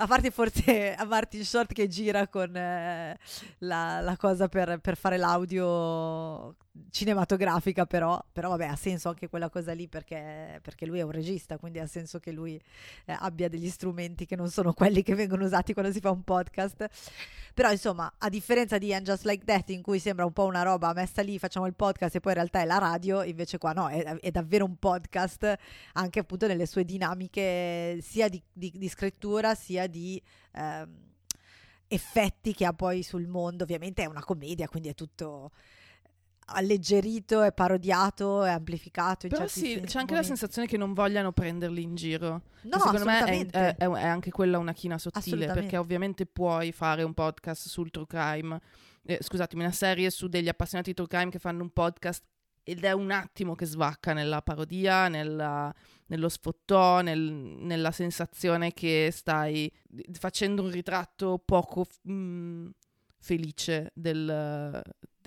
A 0.00 0.06
parte 0.06 0.30
forse 0.30 0.94
a 0.94 1.04
Martin 1.04 1.44
Short 1.44 1.72
che 1.72 1.88
gira 1.88 2.28
con 2.28 2.54
eh, 2.54 3.18
la, 3.58 4.00
la, 4.00 4.16
cosa 4.16 4.46
per, 4.46 4.78
per, 4.78 4.96
fare 4.96 5.16
l'audio 5.16 6.54
cinematografica, 6.90 7.86
però, 7.86 8.22
però 8.32 8.50
vabbè 8.50 8.66
ha 8.66 8.76
senso 8.76 9.08
anche 9.08 9.28
quella 9.28 9.48
cosa 9.48 9.72
lì 9.72 9.88
perché, 9.88 10.60
perché 10.62 10.86
lui 10.86 10.98
è 10.98 11.02
un 11.02 11.10
regista, 11.10 11.58
quindi 11.58 11.78
ha 11.78 11.86
senso 11.86 12.18
che 12.18 12.32
lui 12.32 12.60
eh, 13.04 13.16
abbia 13.18 13.48
degli 13.48 13.68
strumenti 13.68 14.26
che 14.26 14.36
non 14.36 14.50
sono 14.50 14.72
quelli 14.72 15.02
che 15.02 15.14
vengono 15.14 15.44
usati 15.44 15.72
quando 15.72 15.92
si 15.92 16.00
fa 16.00 16.10
un 16.10 16.22
podcast. 16.22 16.86
Però 17.54 17.70
insomma, 17.70 18.12
a 18.18 18.28
differenza 18.28 18.78
di 18.78 18.94
And 18.94 19.04
Just 19.04 19.24
Like 19.24 19.44
That, 19.44 19.70
in 19.70 19.82
cui 19.82 19.98
sembra 19.98 20.24
un 20.24 20.32
po' 20.32 20.44
una 20.44 20.62
roba 20.62 20.92
messa 20.92 21.22
lì, 21.22 21.38
facciamo 21.38 21.66
il 21.66 21.74
podcast 21.74 22.14
e 22.14 22.20
poi 22.20 22.32
in 22.32 22.38
realtà 22.38 22.60
è 22.60 22.64
la 22.64 22.78
radio, 22.78 23.22
invece 23.22 23.58
qua 23.58 23.72
no, 23.72 23.88
è, 23.88 24.02
è 24.02 24.30
davvero 24.30 24.64
un 24.64 24.76
podcast 24.76 25.56
anche 25.94 26.20
appunto 26.20 26.46
nelle 26.46 26.66
sue 26.66 26.84
dinamiche 26.84 27.98
sia 28.00 28.28
di, 28.28 28.42
di, 28.52 28.72
di 28.74 28.88
scrittura 28.88 29.54
sia 29.54 29.86
di... 29.86 30.20
Ehm, 30.52 31.06
effetti 31.88 32.52
che 32.52 32.66
ha 32.66 32.72
poi 32.72 33.02
sul 33.02 33.26
mondo 33.26 33.62
ovviamente 33.64 34.02
è 34.02 34.06
una 34.06 34.22
commedia 34.22 34.68
quindi 34.68 34.90
è 34.90 34.94
tutto 34.94 35.52
alleggerito, 36.50 37.42
è 37.42 37.52
parodiato, 37.52 38.44
è 38.44 38.50
amplificato. 38.50 39.28
Però 39.28 39.46
sì, 39.46 39.74
c'è 39.74 39.78
anche 39.78 39.90
momenti. 39.90 40.14
la 40.14 40.22
sensazione 40.22 40.68
che 40.68 40.76
non 40.76 40.92
vogliano 40.92 41.32
prenderli 41.32 41.82
in 41.82 41.94
giro. 41.94 42.42
No, 42.62 42.78
secondo 42.78 43.04
me 43.04 43.24
è, 43.24 43.46
è, 43.46 43.76
è, 43.76 44.06
anche 44.06 44.30
quella 44.30 44.58
una 44.58 44.72
china 44.72 44.98
sottile, 44.98 45.46
perché 45.46 45.76
ovviamente 45.76 46.26
puoi 46.26 46.72
fare 46.72 47.02
un 47.02 47.14
podcast 47.14 47.68
sul 47.68 47.90
true 47.90 48.06
crime, 48.06 48.60
eh, 49.04 49.18
scusatemi, 49.20 49.62
una 49.62 49.72
serie 49.72 50.10
su 50.10 50.28
degli 50.28 50.48
appassionati 50.48 50.90
di 50.90 50.96
true 50.96 51.08
crime 51.08 51.30
che 51.30 51.38
fanno 51.38 51.62
un 51.62 51.70
podcast 51.70 52.24
ed 52.62 52.84
è 52.84 52.92
un 52.92 53.10
attimo 53.10 53.54
che 53.54 53.64
svacca 53.64 54.12
nella 54.12 54.42
parodia, 54.42 55.08
nella, 55.08 55.74
nello 56.06 56.28
sfottò, 56.28 57.00
nel, 57.00 57.18
nella 57.18 57.92
sensazione 57.92 58.72
che 58.74 59.10
stai 59.12 59.72
facendo 60.12 60.62
un 60.62 60.70
ritratto 60.70 61.40
poco... 61.42 61.86
Mh, 62.02 62.12
mm, 62.12 62.68
felice 63.18 63.90
del, 63.94 64.82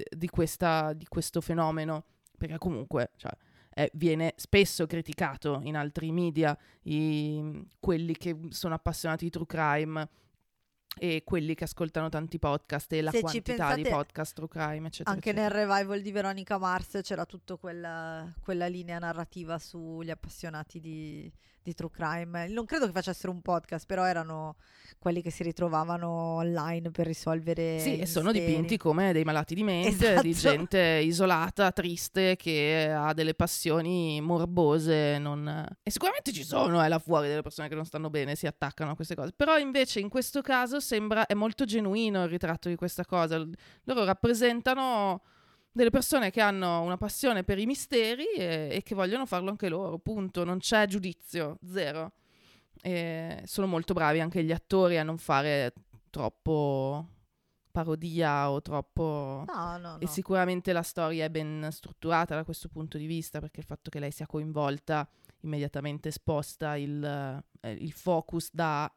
di, 0.10 0.28
questa, 0.30 0.94
di, 0.94 1.06
questo 1.08 1.42
fenomeno, 1.42 2.06
perché 2.38 2.58
comunque 2.58 3.12
cioè, 3.18 3.32
è, 3.70 3.89
viene 3.94 4.34
spesso 4.38 4.86
criticato 4.86 5.62
in 5.64 5.76
altri 5.76 6.12
media, 6.12 6.58
i, 6.84 7.68
quelli 7.80 8.16
che 8.16 8.38
sono 8.50 8.74
appassionati 8.74 9.26
di 9.26 9.32
true 9.32 9.46
crime 9.46 10.10
e 10.98 11.24
quelli 11.24 11.56
che 11.56 11.64
ascoltano 11.64 12.10
tanti 12.10 12.38
podcast 12.38 12.92
e 12.92 13.02
la 13.02 13.12
Se 13.12 13.22
quantità 13.22 13.54
pensate, 13.54 13.82
di 13.82 13.89
podcast 13.89 14.36
true 14.36 14.48
crime, 14.48 14.88
eccetera. 14.88 15.16
Anche 15.16 15.30
eccetera. 15.30 15.56
nel 15.56 15.68
revival 15.68 16.02
di 16.02 16.12
Veronica 16.12 16.58
Mars 16.58 17.00
c'era 17.02 17.26
tutta 17.26 17.56
quella, 17.56 18.30
quella 18.42 18.68
linea 18.68 19.00
narrativa 19.00 19.58
sugli 19.58 20.10
appassionati 20.10 20.80
di, 20.82 21.32
di 21.64 21.74
true 21.74 21.89
crime. 21.89 22.47
Non 22.47 22.66
credo 22.66 22.86
che 22.86 22.91
facessero 22.91 23.32
un 23.32 23.41
podcast, 23.41 23.86
però 23.86 24.05
erano 24.05 24.55
quelli 24.99 25.22
che 25.22 25.32
si 25.32 25.43
ritrovavano 25.43 26.09
online 26.09 26.91
per 26.91 27.05
risolvere. 27.05 27.80
Sì, 27.80 27.99
e 27.99 28.05
sono 28.05 28.32
dipinti 28.32 28.78
come 28.78 29.14
dei 29.14 29.24
malati 29.24 29.55
di 29.55 29.64
mente, 29.64 30.09
esatto. 30.09 30.22
di 30.22 30.34
gente 30.34 30.80
isolata, 31.03 31.72
triste, 31.72 32.36
che 32.36 32.91
ha 32.91 33.14
delle 33.14 33.34
passioni 33.34 34.22
morbose. 34.22 35.18
Non... 35.18 35.47
E 35.82 35.91
sicuramente 35.91 36.32
ci 36.32 36.43
sono, 36.43 36.84
eh, 36.84 36.88
là 36.88 36.99
fuori, 36.99 37.28
delle 37.28 37.41
persone 37.41 37.68
che 37.68 37.76
non 37.76 37.86
stanno 37.86 38.09
bene, 38.09 38.36
si 38.36 38.47
attaccano 38.47 38.91
a 38.91 38.95
queste 38.95 39.16
cose. 39.16 39.32
Però 39.36 39.57
invece 39.57 39.99
in 39.99 40.09
questo 40.09 40.41
caso 40.41 40.80
sembra, 40.80 41.26
è 41.26 41.34
molto 41.34 41.66
genuino 41.66 42.24
il 42.24 42.30
ritratto 42.30 42.70
di 42.70 42.76
questa 42.76 43.05
cosa. 43.05 43.38
Loro 43.84 44.03
rappresentano 44.03 45.22
delle 45.72 45.90
persone 45.90 46.32
che 46.32 46.42
hanno 46.42 46.82
una 46.82 46.98
passione 46.98 47.44
per 47.44 47.58
i 47.58 47.66
misteri 47.66 48.26
e, 48.36 48.70
e 48.72 48.82
che 48.84 48.96
vogliono 48.96 49.26
farlo 49.26 49.50
anche 49.50 49.70
loro, 49.70 49.98
punto. 50.00 50.44
Non 50.44 50.60
c'è 50.60 50.86
giudizio, 50.88 51.58
zero. 51.66 52.14
E 52.82 53.42
sono 53.46 53.68
molto 53.68 53.94
bravi 53.94 54.20
anche 54.20 54.44
gli 54.44 54.52
attori 54.52 54.98
a 54.98 55.04
non 55.04 55.18
fare 55.18 55.74
troppo 56.10 57.08
parodia 57.72 58.52
o 58.52 58.62
troppo... 58.62 59.46
No, 59.48 59.78
no, 59.78 59.92
no. 59.92 60.00
E 60.00 60.08
sicuramente 60.08 60.74
la 60.74 60.82
storia 60.82 61.26
è 61.26 61.30
ben 61.30 61.70
strutturata 61.72 62.36
da 62.36 62.44
questo 62.44 62.68
punto 62.68 62.98
di 62.98 63.06
vista 63.06 63.40
perché 63.40 63.62
il 63.62 63.66
fatto 63.66 63.90
che 63.90 64.00
lei 64.00 64.12
sia 64.12 64.28
coinvolta 64.28 65.08
immediatamente 65.42 66.12
sposta 66.12 66.76
il, 66.76 67.04
eh, 67.62 67.72
il 67.72 67.94
focus 67.94 68.50
da 68.52 68.94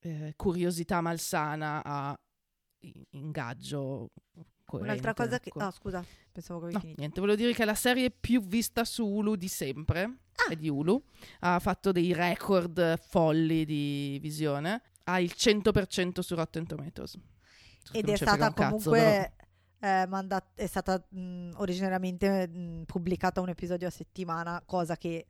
eh, 0.00 0.34
curiosità 0.36 1.00
malsana 1.00 1.82
a 1.84 2.18
ingaggio 3.10 4.10
coerente. 4.66 4.92
Un'altra 4.92 5.14
cosa 5.14 5.40
che... 5.40 5.50
No, 5.54 5.70
scusa, 5.70 6.04
pensavo 6.30 6.58
che 6.58 6.64
avevi 6.66 6.74
no, 6.74 6.80
finito. 6.80 7.00
Niente, 7.00 7.20
volevo 7.20 7.38
dire 7.38 7.54
che 7.54 7.62
è 7.62 7.64
la 7.64 7.74
serie 7.74 8.10
più 8.10 8.42
vista 8.42 8.84
su 8.84 9.06
Hulu 9.06 9.36
di 9.36 9.48
sempre, 9.48 10.02
ah. 10.02 10.50
è 10.50 10.56
di 10.56 10.68
Hulu, 10.68 11.02
ha 11.40 11.58
fatto 11.58 11.92
dei 11.92 12.12
record 12.12 12.98
folli 12.98 13.64
di 13.64 14.18
visione, 14.20 14.82
ha 15.04 15.20
il 15.20 15.32
100% 15.34 16.20
su 16.20 16.34
Rotten 16.34 16.66
Tomatoes. 16.66 17.18
Ed 17.92 18.08
è 18.08 18.16
stata 18.16 18.52
comunque... 18.52 19.32
Eh, 19.78 20.06
mandat- 20.06 20.58
è 20.58 20.66
stata 20.66 21.00
mh, 21.06 21.50
originariamente 21.56 22.48
mh, 22.48 22.84
pubblicata 22.86 23.42
un 23.42 23.50
episodio 23.50 23.86
a 23.86 23.90
settimana, 23.90 24.62
cosa 24.64 24.96
che 24.96 25.26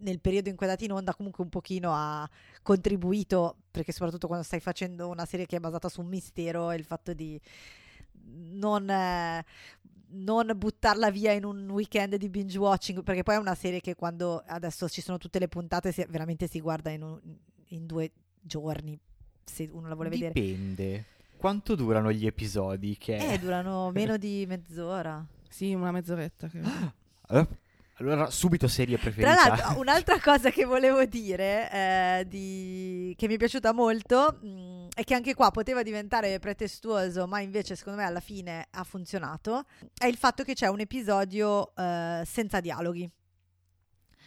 nel 0.00 0.20
periodo 0.20 0.48
in 0.48 0.56
cui 0.56 0.66
è 0.66 0.68
andata 0.68 0.86
in 0.86 0.92
onda 0.92 1.14
comunque 1.14 1.42
un 1.42 1.50
pochino 1.50 1.92
ha 1.92 2.28
contribuito, 2.62 3.56
perché 3.70 3.92
soprattutto 3.92 4.26
quando 4.26 4.44
stai 4.44 4.60
facendo 4.60 5.08
una 5.08 5.24
serie 5.24 5.46
che 5.46 5.56
è 5.56 5.60
basata 5.60 5.88
su 5.88 6.00
un 6.00 6.06
mistero, 6.06 6.72
il 6.72 6.84
fatto 6.84 7.12
di 7.12 7.40
non, 8.32 8.88
eh, 8.88 9.44
non 10.10 10.52
buttarla 10.56 11.10
via 11.10 11.32
in 11.32 11.44
un 11.44 11.68
weekend 11.70 12.16
di 12.16 12.28
binge 12.28 12.58
watching, 12.58 13.02
perché 13.02 13.22
poi 13.22 13.36
è 13.36 13.38
una 13.38 13.54
serie 13.54 13.80
che 13.80 13.94
quando 13.94 14.42
adesso 14.46 14.88
ci 14.88 15.00
sono 15.00 15.18
tutte 15.18 15.38
le 15.38 15.48
puntate 15.48 15.92
si, 15.92 16.04
veramente 16.08 16.46
si 16.46 16.60
guarda 16.60 16.90
in, 16.90 17.02
un, 17.02 17.20
in, 17.68 17.86
due 17.86 18.10
giorni, 18.40 18.98
se 19.44 19.68
uno 19.70 19.88
la 19.88 19.94
vuole 19.94 20.10
Dipende. 20.10 20.40
vedere. 20.40 20.58
Dipende. 20.58 21.04
Quanto 21.36 21.74
durano 21.74 22.12
gli 22.12 22.26
episodi? 22.26 22.96
Che... 22.98 23.16
Eh, 23.16 23.38
durano 23.38 23.90
meno 23.94 24.16
di 24.16 24.44
mezz'ora. 24.46 25.24
Sì, 25.48 25.72
una 25.72 25.90
mezz'oretta. 25.90 26.48
Credo. 26.48 26.68
Ah, 27.28 27.46
allora, 28.00 28.30
subito 28.30 28.66
serie 28.66 28.96
preferita. 28.96 29.34
Tra 29.34 29.48
l'altro, 29.48 29.80
un'altra 29.80 30.20
cosa 30.20 30.50
che 30.50 30.64
volevo 30.64 31.04
dire, 31.04 31.70
eh, 31.70 32.26
di... 32.26 33.14
che 33.16 33.26
mi 33.26 33.34
è 33.34 33.36
piaciuta 33.36 33.72
molto, 33.72 34.38
mh, 34.40 34.46
è 34.94 35.04
che 35.04 35.14
anche 35.14 35.34
qua 35.34 35.50
poteva 35.50 35.82
diventare 35.82 36.38
pretestuoso, 36.38 37.26
ma 37.26 37.40
invece 37.40 37.76
secondo 37.76 38.00
me 38.00 38.06
alla 38.06 38.20
fine 38.20 38.66
ha 38.70 38.84
funzionato, 38.84 39.64
è 39.96 40.06
il 40.06 40.16
fatto 40.16 40.42
che 40.42 40.54
c'è 40.54 40.68
un 40.68 40.80
episodio 40.80 41.74
eh, 41.74 42.22
senza 42.26 42.60
dialoghi. 42.60 43.10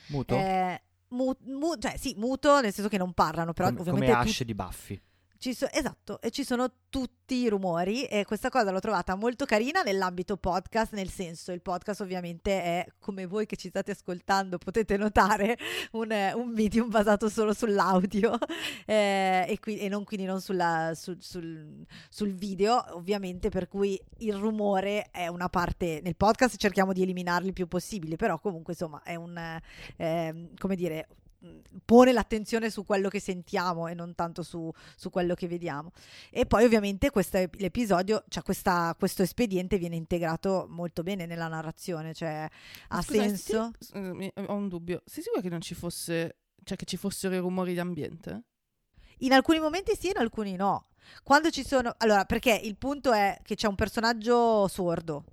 Muto? 0.07 0.35
Eh, 0.35 0.81
mu- 1.09 1.37
mu- 1.45 1.77
cioè 1.77 1.97
sì, 1.97 2.13
muto, 2.17 2.59
nel 2.61 2.73
senso 2.73 2.89
che 2.89 2.97
non 2.97 3.13
parlano, 3.13 3.53
però 3.53 3.69
come, 3.69 3.79
ovviamente... 3.79 4.11
Come 4.11 4.29
Ash 4.29 4.37
tu- 4.37 4.43
di 4.43 4.53
Buffy. 4.53 5.01
So, 5.51 5.69
esatto, 5.69 6.21
e 6.21 6.31
ci 6.31 6.45
sono 6.45 6.71
tutti 6.87 7.35
i 7.35 7.49
rumori 7.49 8.05
e 8.05 8.23
questa 8.23 8.47
cosa 8.47 8.71
l'ho 8.71 8.79
trovata 8.79 9.15
molto 9.15 9.43
carina 9.43 9.81
nell'ambito 9.81 10.37
podcast, 10.37 10.93
nel 10.93 11.09
senso 11.09 11.51
il 11.51 11.61
podcast 11.61 11.99
ovviamente 11.99 12.61
è 12.61 12.87
come 12.97 13.25
voi 13.25 13.45
che 13.45 13.57
ci 13.57 13.67
state 13.67 13.91
ascoltando 13.91 14.57
potete 14.57 14.95
notare 14.95 15.57
un, 15.93 16.11
un 16.35 16.49
medium 16.49 16.87
basato 16.87 17.27
solo 17.27 17.51
sull'audio 17.53 18.37
eh, 18.87 19.45
e, 19.49 19.59
qui, 19.59 19.79
e, 19.79 19.89
non, 19.89 20.05
quindi 20.05 20.25
non 20.25 20.39
sulla, 20.39 20.93
sul, 20.95 21.17
sul, 21.19 21.83
sul, 22.09 22.33
video 22.33 22.95
ovviamente 22.95 23.49
per 23.49 23.67
cui 23.67 23.99
il 24.19 24.35
rumore 24.35 25.09
è 25.11 25.27
una 25.27 25.49
parte 25.49 25.99
nel 26.03 26.15
podcast 26.15 26.55
cerchiamo 26.55 26.93
di 26.93 27.01
eliminarli 27.01 27.47
il 27.47 27.53
più 27.53 27.67
possibile 27.67 28.15
però 28.15 28.39
comunque 28.39 28.73
insomma 28.73 29.01
è 29.03 29.15
un 29.15 29.59
eh, 29.97 30.49
come 30.57 30.75
dire 30.77 31.07
pone 31.85 32.11
l'attenzione 32.11 32.69
su 32.69 32.85
quello 32.85 33.09
che 33.09 33.19
sentiamo 33.19 33.87
e 33.87 33.93
non 33.93 34.15
tanto 34.15 34.43
su, 34.43 34.71
su 34.95 35.09
quello 35.09 35.33
che 35.33 35.47
vediamo. 35.47 35.91
E 36.29 36.45
poi 36.45 36.63
ovviamente 36.63 37.09
questo, 37.09 37.37
l'episodio, 37.53 38.23
cioè 38.29 38.43
questa, 38.43 38.95
questo 38.97 39.23
espediente 39.23 39.77
viene 39.77 39.95
integrato 39.95 40.67
molto 40.69 41.03
bene 41.03 41.25
nella 41.25 41.47
narrazione, 41.47 42.13
cioè 42.13 42.47
ha 42.89 43.01
Scusa, 43.01 43.21
senso. 43.21 43.71
Sì, 43.79 43.93
ho 43.95 44.53
un 44.53 44.67
dubbio, 44.67 45.01
sei 45.05 45.23
sicura 45.23 45.41
che 45.41 45.49
non 45.49 45.61
ci 45.61 45.75
fosse, 45.75 46.37
cioè 46.63 46.77
che 46.77 46.85
ci 46.85 46.97
fossero 46.97 47.35
i 47.35 47.39
rumori 47.39 47.73
d'ambiente? 47.73 48.43
In 49.19 49.33
alcuni 49.33 49.59
momenti 49.59 49.95
sì, 49.95 50.09
in 50.09 50.17
alcuni 50.17 50.55
no. 50.55 50.87
Quando 51.21 51.49
ci 51.49 51.65
sono... 51.65 51.93
Allora, 51.97 52.25
perché 52.25 52.53
il 52.53 52.77
punto 52.77 53.11
è 53.11 53.39
che 53.43 53.55
c'è 53.55 53.67
un 53.67 53.75
personaggio 53.75 54.67
sordo 54.67 55.25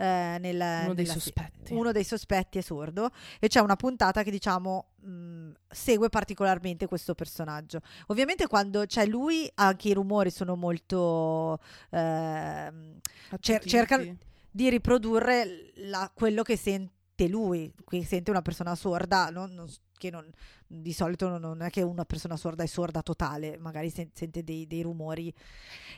eh, 0.00 0.38
nel, 0.40 0.84
uno 0.84 0.94
dei 0.94 1.04
sospetti. 1.04 1.74
Uno 1.74 1.92
dei 1.92 2.04
sospetti 2.04 2.58
è 2.58 2.62
sordo 2.62 3.10
e 3.38 3.48
c'è 3.48 3.60
una 3.60 3.76
puntata 3.76 4.22
che 4.22 4.30
diciamo 4.30 4.92
mh, 4.98 5.50
segue 5.68 6.08
particolarmente 6.08 6.86
questo 6.86 7.14
personaggio. 7.14 7.80
Ovviamente 8.06 8.46
quando 8.46 8.86
c'è 8.86 9.04
lui 9.04 9.50
anche 9.56 9.88
i 9.88 9.92
rumori 9.92 10.30
sono 10.30 10.56
molto... 10.56 11.58
Eh, 11.90 12.72
cer- 13.40 13.66
cercano 13.66 14.16
di 14.50 14.70
riprodurre 14.70 15.72
la, 15.76 16.10
quello 16.12 16.42
che 16.42 16.56
sente 16.56 17.28
lui, 17.28 17.72
qui 17.84 18.02
sente 18.02 18.30
una 18.30 18.42
persona 18.42 18.74
sorda, 18.74 19.28
non, 19.28 19.52
non, 19.52 19.68
che 20.00 20.10
non, 20.10 20.26
di 20.66 20.94
solito 20.94 21.36
non 21.36 21.60
è 21.60 21.68
che 21.68 21.82
una 21.82 22.06
persona 22.06 22.36
sorda 22.36 22.62
è 22.62 22.66
sorda 22.66 23.02
totale, 23.02 23.58
magari 23.58 23.90
sen- 23.90 24.08
sente 24.14 24.42
dei, 24.42 24.66
dei, 24.66 24.80
rumori. 24.80 25.32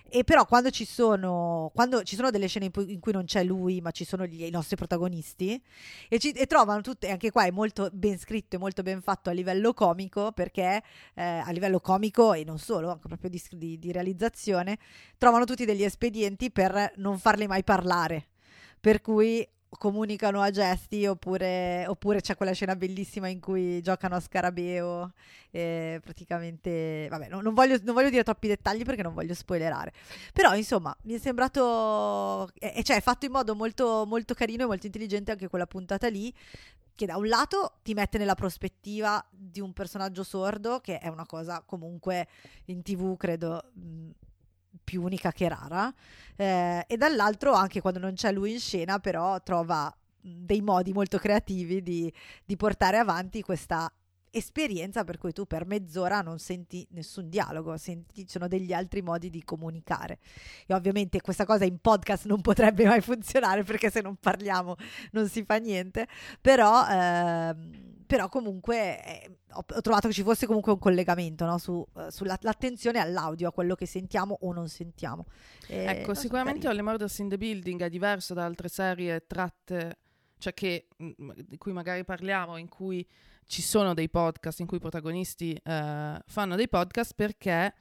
E 0.09 0.25
però 0.25 0.45
quando 0.45 0.71
ci 0.71 0.85
sono, 0.85 1.71
quando 1.73 2.03
ci 2.03 2.17
sono 2.17 2.31
delle 2.31 2.49
scene 2.49 2.69
in 2.75 2.99
cui 2.99 3.13
non 3.13 3.25
c'è 3.25 3.45
lui, 3.45 3.81
ma 3.81 3.93
ci 3.93 4.05
sono 4.05 4.27
gli, 4.27 4.43
i 4.43 4.51
nostri 4.51 4.75
protagonisti, 4.75 5.63
e, 6.09 6.19
ci, 6.19 6.33
e 6.33 6.47
trovano 6.47 6.81
tutte, 6.81 7.09
anche 7.11 7.31
qua 7.31 7.45
è 7.45 7.53
molto 7.53 7.89
ben 7.93 8.19
scritto 8.19 8.57
e 8.57 8.59
molto 8.59 8.83
ben 8.83 9.01
fatto 9.01 9.31
a 9.31 9.33
livello 9.33 9.73
comico, 9.73 10.33
perché 10.33 10.83
eh, 11.15 11.23
a 11.23 11.51
livello 11.53 11.79
comico 11.79 12.33
e 12.33 12.43
non 12.43 12.59
solo, 12.59 12.91
anche 12.91 13.07
proprio 13.07 13.31
di, 13.31 13.41
di, 13.53 13.79
di 13.79 13.93
realizzazione, 13.93 14.79
trovano 15.17 15.45
tutti 15.45 15.65
degli 15.65 15.85
espedienti 15.85 16.51
per 16.51 16.95
non 16.97 17.19
farli 17.21 17.47
mai 17.47 17.63
parlare. 17.63 18.27
Per 18.81 19.01
cui 19.01 19.49
comunicano 19.79 20.41
a 20.41 20.51
gesti 20.51 21.07
oppure, 21.07 21.87
oppure, 21.87 22.20
c'è 22.20 22.37
quella 22.37 22.53
scena 22.53 22.77
bellissima 22.77 23.29
in 23.29 23.41
cui 23.41 23.81
giocano 23.81 24.16
a 24.16 24.20
scarabeo 24.20 25.12
eh, 25.51 26.01
praticamente 26.03 27.07
vabbè 27.11 27.29
no, 27.29 27.41
non, 27.41 27.55
voglio, 27.55 27.79
non, 27.83 27.95
voglio, 27.95 28.11
dire 28.11 28.23
troppi 28.23 28.49
dettagli 28.49 28.85
perché 28.85 29.03
non 29.03 29.14
voglio 29.14 29.35
spoilerare 29.35 29.93
però 30.33 30.55
insomma 30.55 30.97
mi 31.03 31.14
è 31.14 31.18
sembrato 31.18 32.51
e 32.59 32.83
cioè 32.83 32.97
è 32.97 33.01
fatto 33.01 33.27
in 33.27 33.33
modo 33.33 33.55
molto, 33.55 34.05
molto 34.07 34.35
carino 34.35 34.64
e 34.64 34.66
molto 34.66 34.87
intelligente 34.87 35.31
anche 35.31 35.49
quella 35.49 35.66
puntata 35.66 36.09
lì 36.09 36.33
che 36.95 37.07
da 37.07 37.16
un 37.16 37.27
lato 37.27 37.79
ti 37.83 37.95
mette 37.95 38.18
nella 38.18 38.35
prospettiva 38.35 39.25
di 39.31 39.61
un 39.61 39.73
personaggio 39.73 40.23
sordo 40.23 40.81
che 40.81 40.99
è 40.99 41.09
una 41.09 41.27
cosa 41.27 41.62
comunque 41.64 42.29
in 42.66 42.83
tv 42.83 43.16
credo 43.16 43.70
mh, 43.73 44.11
più 44.83 45.03
unica 45.03 45.33
che 45.33 45.49
rara, 45.49 45.93
eh, 46.37 46.85
e 46.87 46.97
dall'altro 46.97 47.53
anche 47.53 47.80
quando 47.80 47.99
non 47.99 48.14
c'è 48.14 48.33
lui 48.33 48.53
in 48.53 48.61
scena 48.61 48.99
però 48.99 49.41
trova 49.43 49.95
dei 50.20 50.61
modi 50.61 50.93
molto 50.93 51.18
creativi 51.18 51.83
di, 51.83 52.12
di 52.45 52.57
portare 52.57 52.99
avanti 52.99 53.43
questa 53.43 53.93
esperienza 54.33 55.05
per 55.05 55.18
cui 55.18 55.33
tu 55.33 55.45
per 55.45 55.66
mezz'ora 55.66 56.22
non 56.22 56.39
senti 56.39 56.87
nessun 56.91 57.28
dialogo, 57.28 57.76
senti, 57.76 58.22
ci 58.22 58.30
sono 58.30 58.49
degli 58.49 58.72
altri 58.72 59.03
modi 59.03 59.30
di 59.30 59.45
comunicare. 59.45 60.18
E 60.66 60.74
ovviamente 60.74 61.20
questa 61.20 61.45
cosa 61.45 61.64
in 61.64 61.78
podcast 61.78 62.26
non 62.26 62.41
potrebbe 62.41 62.85
mai 62.87 63.01
funzionare 63.01 63.62
perché 63.62 63.91
se 63.91 64.01
non 64.01 64.16
parliamo 64.16 64.76
non 65.12 65.28
si 65.28 65.45
fa 65.45 65.57
niente, 65.57 66.09
però, 66.41 66.87
ehm, 66.89 68.05
però 68.07 68.28
comunque 68.28 69.05
eh, 69.05 69.37
ho, 69.53 69.64
ho, 69.68 69.80
trovato 69.80 70.09
che 70.09 70.14
ci 70.14 70.22
fosse 70.22 70.47
comunque 70.47 70.72
un 70.72 70.78
collegamento 70.78 71.45
no? 71.45 71.59
Su, 71.59 71.85
uh, 71.93 72.09
sull'attenzione 72.09 72.99
all'audio, 72.99 73.49
a 73.49 73.53
quello 73.53 73.74
che 73.74 73.87
sentiamo 73.87 74.39
o 74.41 74.53
non 74.53 74.68
sentiamo. 74.68 75.26
E 75.66 75.85
ecco, 75.85 76.14
sicuramente 76.14 76.68
Only 76.68 76.83
Murders 76.83 77.18
in 77.18 77.28
the 77.28 77.37
Building 77.37 77.83
è 77.83 77.91
diverso 77.91 78.33
da 78.33 78.45
altre 78.45 78.68
serie 78.68 79.26
tratte, 79.26 79.99
cioè 80.39 80.55
che, 80.55 80.89
di 80.97 81.59
cui 81.59 81.72
magari 81.72 82.03
parliamo, 82.05 82.57
in 82.57 82.68
cui 82.68 83.07
ci 83.47 83.62
sono 83.62 83.95
dei 83.95 84.09
podcast 84.09 84.61
in 84.61 84.66
cui 84.66 84.78
i 84.78 84.80
protagonisti 84.80 85.53
eh, 85.53 86.22
fanno 86.26 86.57
dei 86.57 86.68
podcast 86.68 87.14
perché 87.14 87.74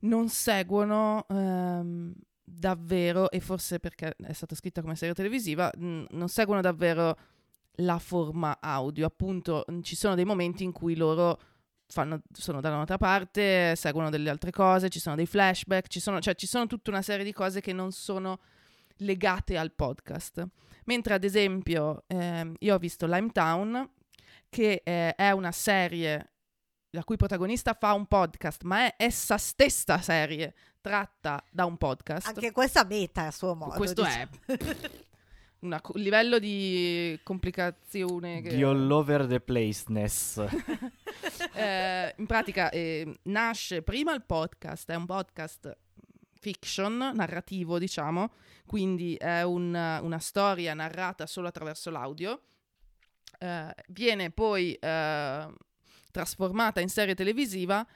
non 0.00 0.28
seguono 0.28 1.26
ehm, 1.28 2.14
davvero, 2.44 3.30
e 3.30 3.40
forse 3.40 3.78
perché 3.78 4.14
è 4.16 4.32
stata 4.32 4.54
scritta 4.54 4.80
come 4.80 4.96
serie 4.96 5.14
televisiva, 5.14 5.70
mh, 5.76 6.04
non 6.10 6.28
seguono 6.28 6.60
davvero 6.60 7.16
la 7.76 7.98
forma 7.98 8.58
audio. 8.60 9.06
Appunto, 9.06 9.64
ci 9.82 9.96
sono 9.96 10.14
dei 10.14 10.24
momenti 10.24 10.64
in 10.64 10.72
cui 10.72 10.96
loro 10.96 11.40
fanno, 11.86 12.22
sono 12.32 12.60
da 12.60 12.70
un'altra 12.70 12.98
parte, 12.98 13.74
seguono 13.76 14.10
delle 14.10 14.30
altre 14.30 14.50
cose, 14.50 14.88
ci 14.88 15.00
sono 15.00 15.16
dei 15.16 15.26
flashback, 15.26 15.88
ci 15.88 16.00
sono, 16.00 16.20
cioè 16.20 16.34
ci 16.34 16.46
sono 16.46 16.66
tutta 16.66 16.90
una 16.90 17.02
serie 17.02 17.24
di 17.24 17.32
cose 17.32 17.60
che 17.60 17.72
non 17.72 17.92
sono 17.92 18.40
legate 18.98 19.56
al 19.56 19.72
podcast. 19.72 20.46
Mentre 20.84 21.14
ad 21.14 21.24
esempio 21.24 22.04
eh, 22.06 22.52
io 22.58 22.74
ho 22.74 22.78
visto 22.78 23.06
Limetown 23.06 23.90
che 24.48 24.82
eh, 24.84 25.14
è 25.14 25.30
una 25.30 25.52
serie 25.52 26.32
la 26.90 27.04
cui 27.04 27.16
protagonista 27.16 27.74
fa 27.74 27.92
un 27.92 28.06
podcast, 28.06 28.62
ma 28.62 28.86
è 28.86 28.94
essa 28.96 29.36
stessa 29.36 30.00
serie 30.00 30.54
tratta 30.80 31.42
da 31.50 31.64
un 31.64 31.76
podcast. 31.76 32.28
Anche 32.28 32.50
questa 32.50 32.84
meta 32.84 33.26
a 33.26 33.30
suo 33.30 33.54
modo. 33.54 33.74
Questo 33.74 34.02
diciamo. 34.02 34.30
è 34.46 34.56
un 35.60 35.80
livello 35.94 36.38
di 36.38 37.18
complicazione. 37.22 38.40
Che... 38.40 38.54
Di 38.54 38.62
all 38.62 38.90
over 38.90 39.26
the 39.26 39.40
placeness. 39.40 40.38
eh, 41.54 42.14
in 42.16 42.26
pratica 42.26 42.70
eh, 42.70 43.18
nasce 43.24 43.82
prima 43.82 44.14
il 44.14 44.22
podcast, 44.22 44.90
è 44.90 44.94
un 44.94 45.06
podcast 45.06 45.76
fiction, 46.40 47.12
narrativo 47.14 47.78
diciamo, 47.78 48.32
quindi 48.64 49.14
è 49.16 49.42
un, 49.42 49.74
una 49.74 50.18
storia 50.20 50.72
narrata 50.72 51.26
solo 51.26 51.48
attraverso 51.48 51.90
l'audio 51.90 52.42
eh, 53.38 53.74
viene 53.88 54.30
poi 54.30 54.74
eh, 54.74 55.54
trasformata 56.10 56.80
in 56.80 56.88
serie 56.88 57.14
televisiva 57.14 57.86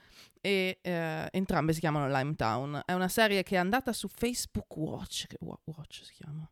e 0.40 0.78
eh, 0.80 1.28
entrambe 1.30 1.72
si 1.72 1.80
chiamano 1.80 2.07
Limetown. 2.07 2.82
È 2.84 2.93
una 2.93 3.09
serie 3.09 3.43
che 3.43 3.57
è 3.57 3.59
andata 3.59 3.93
su 3.93 4.09
Facebook 4.09 4.76
Watch, 4.76 5.26
che 5.26 5.36
Watch 5.40 6.05
si 6.05 6.12
chiama? 6.14 6.49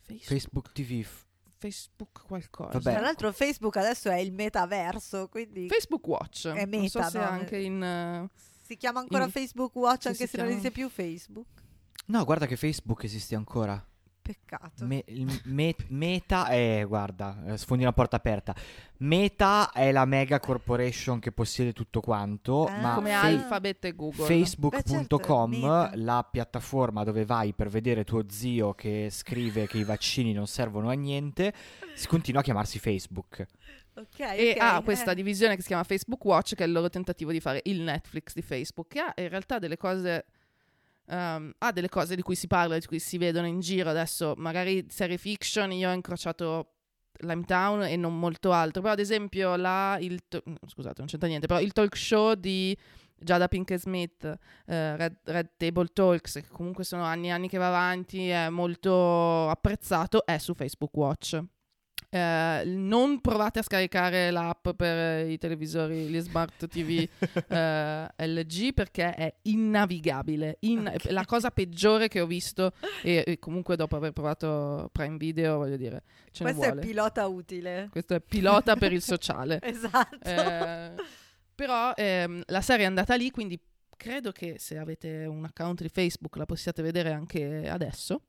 Facebook, 0.00 0.26
Facebook 0.26 0.72
TV. 0.72 1.06
Facebook 1.58 2.22
qualcosa. 2.26 2.72
Vabbè. 2.72 2.92
Tra 2.92 3.00
l'altro 3.00 3.32
Facebook 3.32 3.76
adesso 3.76 4.10
è 4.10 4.18
il 4.18 4.32
metaverso, 4.32 5.28
quindi... 5.28 5.66
Facebook 5.68 6.06
Watch. 6.06 6.48
È 6.48 6.66
meta, 6.66 6.76
non 6.76 6.88
so 6.88 7.02
se 7.02 7.18
no? 7.18 7.24
anche 7.24 7.56
in... 7.56 8.28
Uh, 8.30 8.38
si 8.60 8.76
chiama 8.76 9.00
ancora 9.00 9.24
in... 9.24 9.30
Facebook 9.30 9.74
Watch 9.76 10.06
anche 10.06 10.26
se 10.26 10.28
chiama... 10.28 10.44
non 10.44 10.52
esiste 10.52 10.70
più 10.70 10.88
Facebook? 10.88 11.62
No, 12.06 12.24
guarda 12.24 12.46
che 12.46 12.56
Facebook 12.56 13.04
esiste 13.04 13.34
ancora. 13.34 13.82
Peccato. 14.24 14.86
Me, 14.86 15.04
me, 15.44 15.74
meta 15.88 16.46
è, 16.46 16.82
guarda, 16.88 17.44
eh, 17.44 17.58
sfondi 17.58 17.82
una 17.82 17.92
porta 17.92 18.16
aperta. 18.16 18.54
Meta 18.98 19.70
è 19.70 19.92
la 19.92 20.06
mega 20.06 20.40
corporation 20.40 21.18
che 21.18 21.30
possiede 21.30 21.74
tutto 21.74 22.00
quanto. 22.00 22.64
Ah, 22.64 22.80
ma 22.80 22.94
come 22.94 23.10
fa- 23.10 23.20
Alphabet 23.20 23.84
e 23.84 23.94
Google. 23.94 24.24
Facebook.com, 24.24 25.52
certo, 25.52 25.90
la 25.96 26.26
piattaforma 26.28 27.04
dove 27.04 27.26
vai 27.26 27.52
per 27.52 27.68
vedere 27.68 28.04
tuo 28.04 28.24
zio 28.30 28.72
che 28.72 29.08
scrive 29.10 29.66
che 29.66 29.76
i 29.76 29.84
vaccini 29.84 30.32
non 30.32 30.46
servono 30.46 30.88
a 30.88 30.94
niente, 30.94 31.52
si 31.92 32.06
continua 32.06 32.40
a 32.40 32.44
chiamarsi 32.44 32.78
Facebook. 32.78 33.46
Okay, 33.92 34.38
e 34.38 34.50
okay, 34.52 34.56
ha 34.58 34.80
questa 34.80 35.10
eh. 35.10 35.14
divisione 35.14 35.54
che 35.54 35.60
si 35.60 35.66
chiama 35.68 35.84
Facebook 35.84 36.24
Watch, 36.24 36.54
che 36.54 36.64
è 36.64 36.66
il 36.66 36.72
loro 36.72 36.88
tentativo 36.88 37.30
di 37.30 37.40
fare 37.40 37.60
il 37.64 37.82
Netflix 37.82 38.32
di 38.32 38.40
Facebook, 38.40 38.88
che 38.88 39.00
ha 39.00 39.12
in 39.16 39.28
realtà 39.28 39.58
delle 39.58 39.76
cose 39.76 40.24
Um, 41.06 41.52
ha 41.58 41.70
delle 41.70 41.90
cose 41.90 42.16
di 42.16 42.22
cui 42.22 42.34
si 42.34 42.46
parla, 42.46 42.78
di 42.78 42.86
cui 42.86 42.98
si 42.98 43.18
vedono 43.18 43.46
in 43.46 43.60
giro 43.60 43.90
adesso, 43.90 44.32
magari 44.36 44.86
serie 44.88 45.18
fiction, 45.18 45.70
io 45.72 45.90
ho 45.90 45.92
incrociato 45.92 46.76
Limetown 47.18 47.82
e 47.82 47.96
non 47.96 48.18
molto 48.18 48.52
altro, 48.52 48.80
però 48.80 48.94
ad 48.94 49.00
esempio 49.00 49.54
la, 49.56 49.98
il, 50.00 50.22
to- 50.28 50.42
scusate 50.66 50.94
non 50.98 51.06
c'entra 51.06 51.28
niente, 51.28 51.46
però 51.46 51.60
il 51.60 51.72
talk 51.72 51.94
show 51.96 52.34
di 52.34 52.76
Jada 53.16 53.48
Pinkett 53.48 53.80
Smith, 53.80 54.24
eh, 54.66 54.96
Red, 54.96 55.18
Red, 55.24 55.50
Table 55.56 55.88
Talks, 55.92 56.34
che 56.34 56.48
comunque 56.48 56.84
sono 56.84 57.04
anni 57.04 57.28
e 57.28 57.30
anni 57.30 57.48
che 57.48 57.58
va 57.58 57.68
avanti, 57.68 58.28
è 58.28 58.48
molto 58.48 59.48
apprezzato, 59.48 60.24
è 60.24 60.38
su 60.38 60.54
Facebook 60.54 60.94
Watch. 60.96 61.42
Eh, 62.08 62.62
non 62.66 63.20
provate 63.20 63.58
a 63.58 63.62
scaricare 63.62 64.30
l'app 64.30 64.68
per 64.70 65.28
i 65.28 65.38
televisori, 65.38 66.06
gli 66.06 66.20
smart 66.20 66.66
TV 66.66 67.08
eh, 67.48 68.26
LG 68.26 68.72
perché 68.72 69.14
è 69.14 69.34
innavigabile. 69.42 70.58
In- 70.60 70.92
okay. 70.94 71.12
La 71.12 71.24
cosa 71.24 71.50
peggiore 71.50 72.08
che 72.08 72.20
ho 72.20 72.26
visto, 72.26 72.72
e, 73.02 73.24
e, 73.26 73.38
comunque 73.38 73.76
dopo 73.76 73.96
aver 73.96 74.12
provato 74.12 74.88
Prime 74.92 75.16
Video, 75.16 75.56
voglio 75.56 75.76
dire, 75.76 76.04
ce 76.30 76.44
Questo 76.44 76.64
è 76.64 76.78
pilota 76.78 77.26
utile. 77.26 77.88
Questo 77.90 78.14
è 78.14 78.20
pilota 78.20 78.76
per 78.76 78.92
il 78.92 79.02
sociale. 79.02 79.58
esatto. 79.62 80.18
Eh, 80.22 80.92
però 81.54 81.92
ehm, 81.94 82.42
la 82.46 82.60
serie 82.60 82.84
è 82.84 82.88
andata 82.88 83.14
lì, 83.14 83.30
quindi 83.30 83.60
credo 83.96 84.32
che 84.32 84.56
se 84.58 84.76
avete 84.76 85.24
un 85.24 85.44
account 85.44 85.82
di 85.82 85.88
Facebook 85.88 86.36
la 86.36 86.46
possiate 86.46 86.82
vedere 86.82 87.12
anche 87.12 87.68
adesso. 87.68 88.22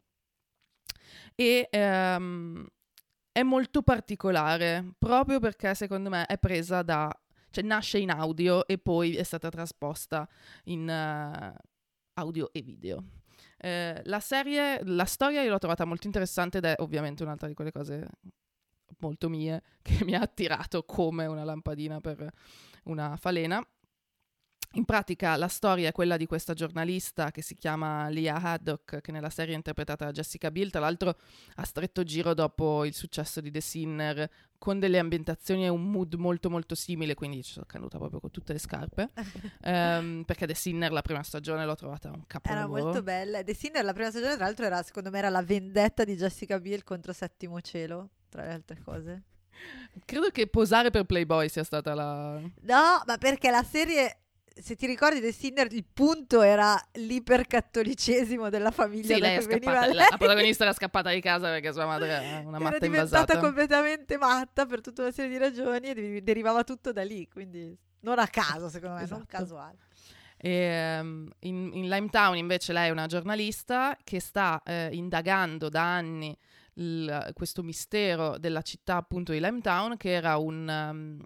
E 1.35 1.67
ehm, 1.69 2.65
è 3.35 3.43
molto 3.43 3.81
particolare, 3.81 4.93
proprio 4.97 5.41
perché 5.41 5.75
secondo 5.75 6.09
me 6.09 6.25
è 6.25 6.37
presa 6.37 6.81
da... 6.83 7.11
cioè 7.49 7.65
nasce 7.65 7.97
in 7.97 8.09
audio 8.09 8.65
e 8.65 8.77
poi 8.77 9.17
è 9.17 9.23
stata 9.23 9.49
trasposta 9.49 10.25
in 10.65 10.87
uh, 10.87 11.53
audio 12.13 12.53
e 12.53 12.61
video. 12.61 13.03
Eh, 13.57 14.01
la 14.05 14.21
serie, 14.21 14.79
la 14.85 15.03
storia 15.03 15.41
io 15.41 15.49
l'ho 15.49 15.57
trovata 15.57 15.83
molto 15.83 16.07
interessante 16.07 16.59
ed 16.59 16.63
è 16.63 16.75
ovviamente 16.77 17.23
un'altra 17.23 17.49
di 17.49 17.53
quelle 17.53 17.73
cose 17.73 18.07
molto 18.99 19.27
mie 19.27 19.61
che 19.83 20.05
mi 20.05 20.15
ha 20.15 20.21
attirato 20.21 20.83
come 20.83 21.25
una 21.25 21.43
lampadina 21.43 21.99
per 21.99 22.31
una 22.85 23.17
falena. 23.17 23.61
In 24.75 24.83
pratica 24.83 25.37
la 25.37 25.47
storia 25.47 25.87
è 25.87 25.91
quella 25.93 26.17
di 26.17 26.25
questa 26.25 26.53
giornalista 26.53 27.31
che 27.31 27.41
si 27.41 27.55
chiama 27.55 28.09
Leah 28.09 28.41
Haddock, 28.41 28.99
che 28.99 29.11
nella 29.13 29.29
serie 29.29 29.53
è 29.53 29.55
interpretata 29.55 30.03
da 30.03 30.11
Jessica 30.11 30.51
Biel, 30.51 30.69
tra 30.69 30.81
l'altro 30.81 31.15
a 31.55 31.63
stretto 31.63 32.03
giro 32.03 32.33
dopo 32.33 32.83
il 32.83 32.93
successo 32.93 33.39
di 33.39 33.51
The 33.51 33.61
Sinner, 33.61 34.29
con 34.57 34.79
delle 34.79 34.99
ambientazioni 34.99 35.63
e 35.63 35.69
un 35.69 35.89
mood 35.89 36.15
molto 36.15 36.49
molto 36.49 36.75
simile, 36.75 37.13
quindi 37.13 37.41
ci 37.41 37.53
sono 37.53 37.65
caduta 37.65 37.97
proprio 37.97 38.19
con 38.19 38.31
tutte 38.31 38.51
le 38.51 38.59
scarpe, 38.59 39.11
um, 39.61 40.23
perché 40.27 40.45
The 40.45 40.53
Sinner 40.53 40.91
la 40.91 41.01
prima 41.01 41.23
stagione 41.23 41.65
l'ho 41.65 41.75
trovata 41.75 42.11
un 42.11 42.27
capolavoro. 42.27 42.75
Era 42.75 42.83
molto 42.85 43.01
bella, 43.01 43.43
The 43.43 43.53
Sinner 43.53 43.85
la 43.85 43.93
prima 43.93 44.09
stagione 44.09 44.35
tra 44.35 44.43
l'altro 44.43 44.65
era, 44.65 44.83
secondo 44.83 45.09
me 45.09 45.19
era 45.19 45.29
la 45.29 45.41
vendetta 45.41 46.03
di 46.03 46.17
Jessica 46.17 46.59
Biel 46.59 46.83
contro 46.83 47.13
Settimo 47.13 47.61
Cielo, 47.61 48.09
tra 48.27 48.43
le 48.43 48.51
altre 48.51 48.81
cose. 48.83 49.23
Credo 50.03 50.29
che 50.31 50.47
posare 50.47 50.89
per 50.89 51.05
Playboy 51.05 51.47
sia 51.47 51.63
stata 51.63 51.93
la... 51.93 52.39
No, 52.39 53.03
ma 53.05 53.17
perché 53.17 53.49
la 53.49 53.63
serie, 53.63 54.24
se 54.57 54.75
ti 54.75 54.85
ricordi 54.85 55.19
The 55.19 55.31
Sinner, 55.33 55.71
il 55.73 55.83
punto 55.91 56.41
era 56.41 56.79
l'ipercattolicesimo 56.93 58.49
della 58.49 58.71
famiglia. 58.71 59.15
Sì, 59.15 59.19
lei 59.21 59.37
è 59.37 59.41
scappata, 59.41 59.85
lei. 59.87 59.95
la 59.95 60.17
protagonista 60.17 60.63
era 60.63 60.73
scappata 60.73 61.11
di 61.11 61.21
casa 61.21 61.49
perché 61.49 61.71
sua 61.73 61.85
madre 61.85 62.07
era 62.09 62.19
una 62.47 62.57
Era 62.57 62.59
matta 62.59 62.77
diventata 62.79 63.17
invasata. 63.19 63.39
completamente 63.39 64.17
matta 64.17 64.65
per 64.65 64.81
tutta 64.81 65.01
una 65.03 65.11
serie 65.11 65.31
di 65.31 65.37
ragioni 65.37 65.89
e 65.89 65.93
de- 65.93 66.23
derivava 66.23 66.63
tutto 66.63 66.91
da 66.91 67.03
lì, 67.03 67.27
quindi 67.27 67.77
non 68.01 68.19
a 68.19 68.27
caso 68.27 68.69
secondo 68.69 68.95
me, 68.95 69.01
non 69.01 69.11
Esatto. 69.21 69.25
casuale. 69.27 69.77
E, 70.37 70.49
ehm, 70.51 71.29
in, 71.39 71.71
in 71.73 71.89
Limetown 71.89 72.37
invece 72.37 72.73
lei 72.73 72.89
è 72.89 72.91
una 72.91 73.07
giornalista 73.07 73.97
che 74.03 74.19
sta 74.19 74.61
eh, 74.65 74.89
indagando 74.91 75.69
da 75.69 75.81
anni 75.95 76.35
il- 76.75 77.31
questo 77.33 77.63
mistero 77.63 78.37
della 78.37 78.61
città 78.61 78.97
appunto 78.97 79.31
di 79.31 79.39
Limetown 79.39 79.95
che 79.97 80.11
era 80.11 80.37
un, 80.37 80.67
um, 80.67 81.23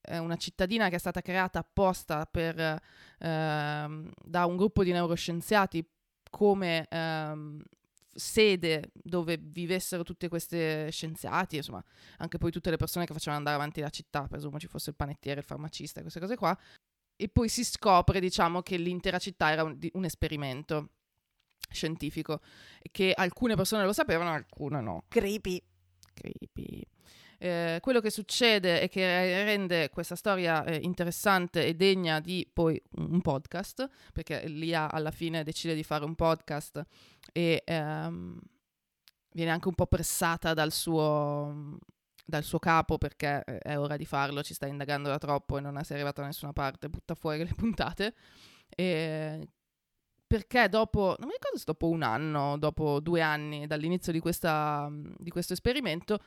è 0.00 0.18
una 0.18 0.36
cittadina 0.36 0.88
che 0.88 0.96
è 0.96 0.98
stata 0.98 1.20
creata 1.20 1.58
apposta 1.60 2.26
per, 2.26 2.80
ehm, 3.18 4.10
da 4.24 4.46
un 4.46 4.56
gruppo 4.56 4.82
di 4.82 4.92
neuroscienziati 4.92 5.86
come 6.30 6.86
ehm, 6.88 7.62
sede 8.12 8.90
dove 8.92 9.38
vivessero 9.40 10.02
tutte 10.02 10.28
queste 10.28 10.90
scienziati, 10.90 11.56
insomma, 11.56 11.82
anche 12.18 12.38
poi 12.38 12.50
tutte 12.50 12.70
le 12.70 12.76
persone 12.76 13.06
che 13.06 13.12
facevano 13.12 13.38
andare 13.38 13.56
avanti 13.56 13.80
la 13.80 13.88
città, 13.88 14.26
presumo 14.26 14.58
ci 14.58 14.66
fosse 14.66 14.90
il 14.90 14.96
panettiere, 14.96 15.40
il 15.40 15.46
farmacista, 15.46 16.00
queste 16.00 16.20
cose 16.20 16.36
qua. 16.36 16.56
E 17.16 17.28
poi 17.28 17.48
si 17.48 17.64
scopre, 17.64 18.18
diciamo, 18.18 18.62
che 18.62 18.76
l'intera 18.78 19.18
città 19.18 19.50
era 19.50 19.62
un, 19.62 19.78
un 19.92 20.04
esperimento 20.04 20.90
scientifico, 21.70 22.40
che 22.90 23.12
alcune 23.14 23.54
persone 23.54 23.84
lo 23.84 23.92
sapevano, 23.92 24.30
alcune 24.30 24.80
no 24.80 25.04
Creepy. 25.08 25.62
creepy. 26.14 26.86
Eh, 27.42 27.78
quello 27.80 28.00
che 28.00 28.10
succede 28.10 28.82
e 28.82 28.88
che 28.90 29.44
rende 29.44 29.88
questa 29.88 30.14
storia 30.14 30.62
eh, 30.62 30.76
interessante 30.82 31.64
e 31.64 31.74
degna 31.74 32.20
di 32.20 32.46
poi 32.52 32.78
un 32.96 33.22
podcast, 33.22 33.88
perché 34.12 34.46
Lia 34.46 34.92
alla 34.92 35.10
fine 35.10 35.42
decide 35.42 35.74
di 35.74 35.82
fare 35.82 36.04
un 36.04 36.14
podcast 36.14 36.84
e 37.32 37.62
ehm, 37.64 38.38
viene 39.32 39.50
anche 39.50 39.68
un 39.68 39.74
po' 39.74 39.86
pressata 39.86 40.52
dal 40.52 40.70
suo, 40.70 41.78
dal 42.26 42.44
suo 42.44 42.58
capo 42.58 42.98
perché 42.98 43.42
eh, 43.46 43.58
è 43.60 43.78
ora 43.78 43.96
di 43.96 44.04
farlo, 44.04 44.42
ci 44.42 44.52
sta 44.52 44.66
indagando 44.66 45.08
da 45.08 45.16
troppo 45.16 45.56
e 45.56 45.62
non 45.62 45.78
è 45.78 45.82
arrivato 45.88 46.20
da 46.20 46.26
nessuna 46.26 46.52
parte, 46.52 46.90
butta 46.90 47.14
fuori 47.14 47.38
le 47.38 47.54
puntate. 47.56 48.14
E 48.68 49.48
perché 50.26 50.68
dopo, 50.68 51.16
non 51.18 51.26
mi 51.26 51.32
ricordo 51.32 51.56
se 51.56 51.64
dopo 51.64 51.88
un 51.88 52.02
anno, 52.02 52.58
dopo 52.58 53.00
due 53.00 53.22
anni 53.22 53.66
dall'inizio 53.66 54.12
di, 54.12 54.20
questa, 54.20 54.90
di 54.90 55.30
questo 55.30 55.54
esperimento, 55.54 56.20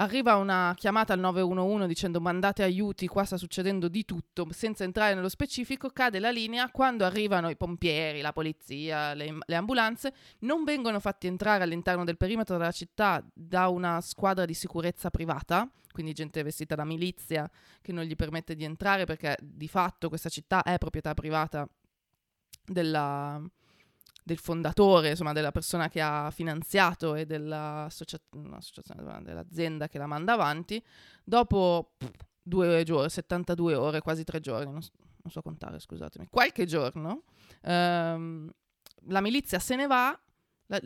arriva 0.00 0.36
una 0.36 0.74
chiamata 0.76 1.12
al 1.12 1.18
911 1.20 1.86
dicendo 1.86 2.20
mandate 2.20 2.62
aiuti, 2.62 3.06
qua 3.06 3.24
sta 3.24 3.36
succedendo 3.36 3.88
di 3.88 4.04
tutto, 4.04 4.46
senza 4.50 4.84
entrare 4.84 5.14
nello 5.14 5.28
specifico, 5.28 5.90
cade 5.90 6.18
la 6.18 6.30
linea, 6.30 6.70
quando 6.70 7.04
arrivano 7.04 7.48
i 7.48 7.56
pompieri, 7.56 8.20
la 8.20 8.32
polizia, 8.32 9.14
le, 9.14 9.38
le 9.44 9.54
ambulanze, 9.54 10.14
non 10.40 10.64
vengono 10.64 11.00
fatti 11.00 11.26
entrare 11.26 11.64
all'interno 11.64 12.04
del 12.04 12.16
perimetro 12.16 12.56
della 12.56 12.70
città 12.70 13.24
da 13.32 13.68
una 13.68 14.00
squadra 14.00 14.44
di 14.44 14.54
sicurezza 14.54 15.10
privata, 15.10 15.68
quindi 15.90 16.12
gente 16.12 16.42
vestita 16.42 16.76
da 16.76 16.84
milizia 16.84 17.50
che 17.80 17.92
non 17.92 18.04
gli 18.04 18.14
permette 18.14 18.54
di 18.54 18.64
entrare 18.64 19.04
perché 19.04 19.36
di 19.40 19.66
fatto 19.66 20.08
questa 20.08 20.28
città 20.28 20.62
è 20.62 20.78
proprietà 20.78 21.12
privata 21.14 21.68
della- 22.64 23.42
del 24.28 24.38
fondatore, 24.38 25.08
insomma, 25.10 25.32
della 25.32 25.50
persona 25.52 25.88
che 25.88 26.00
ha 26.02 26.30
finanziato 26.30 27.14
e 27.14 27.24
dell'associazione, 27.24 29.22
dell'azienda 29.22 29.88
che 29.88 29.96
la 29.98 30.06
manda 30.06 30.34
avanti. 30.34 30.82
Dopo 31.24 31.92
due 32.42 32.82
giorni, 32.84 33.08
72 33.10 33.74
ore, 33.74 34.00
quasi 34.00 34.24
tre 34.24 34.40
giorni, 34.40 34.70
non, 34.70 34.82
s- 34.82 34.90
non 35.22 35.32
so 35.32 35.40
contare, 35.42 35.78
scusatemi, 35.80 36.26
qualche 36.30 36.66
giorno, 36.66 37.24
ehm, 37.62 38.50
la 39.06 39.20
milizia 39.20 39.58
se 39.58 39.76
ne 39.76 39.86
va. 39.86 40.18
la- 40.70 40.78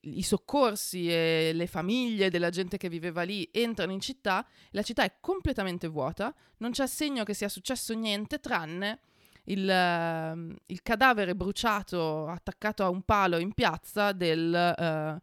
I 0.00 0.22
soccorsi 0.24 1.08
e 1.08 1.52
le 1.54 1.68
famiglie 1.68 2.28
della 2.28 2.50
gente 2.50 2.76
che 2.76 2.88
viveva 2.88 3.22
lì 3.22 3.48
entrano 3.52 3.92
in 3.92 4.00
città, 4.00 4.44
la 4.72 4.82
città 4.82 5.04
è 5.04 5.18
completamente 5.20 5.86
vuota, 5.86 6.34
non 6.56 6.72
c'è 6.72 6.88
segno 6.88 7.22
che 7.22 7.32
sia 7.32 7.48
successo 7.48 7.94
niente 7.94 8.40
tranne 8.40 8.98
il, 9.44 9.68
ehm, 9.68 10.56
il 10.66 10.82
cadavere 10.82 11.34
bruciato 11.34 12.26
attaccato 12.28 12.84
a 12.84 12.88
un 12.88 13.02
palo 13.02 13.38
in 13.38 13.52
piazza 13.52 14.12
del, 14.12 14.54
eh, 14.54 15.20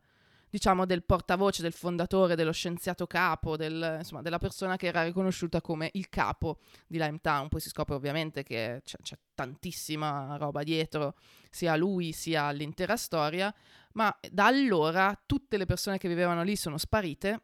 diciamo, 0.49 0.85
del 0.85 1.03
portavoce, 1.03 1.61
del 1.61 1.73
fondatore, 1.73 2.35
dello 2.35 2.51
scienziato 2.51 3.07
capo, 3.07 3.55
del- 3.55 3.97
insomma, 3.99 4.21
della 4.21 4.39
persona 4.39 4.75
che 4.75 4.87
era 4.87 5.03
riconosciuta 5.03 5.61
come 5.61 5.89
il 5.93 6.09
capo 6.09 6.59
di 6.87 6.97
Limetown. 6.97 7.47
Poi 7.47 7.59
si 7.59 7.69
scopre 7.69 7.95
ovviamente 7.95 8.43
che 8.43 8.81
c'è, 8.83 8.97
c'è 9.01 9.17
tantissima 9.33 10.35
roba 10.37 10.63
dietro, 10.63 11.15
sia 11.49 11.73
a 11.73 11.75
lui 11.75 12.11
sia 12.11 12.51
l'intera 12.51 12.97
storia, 12.97 13.53
ma 13.93 14.15
da 14.31 14.47
allora 14.47 15.17
tutte 15.25 15.57
le 15.57 15.65
persone 15.65 15.97
che 15.97 16.07
vivevano 16.07 16.43
lì 16.43 16.55
sono 16.55 16.77
sparite 16.77 17.41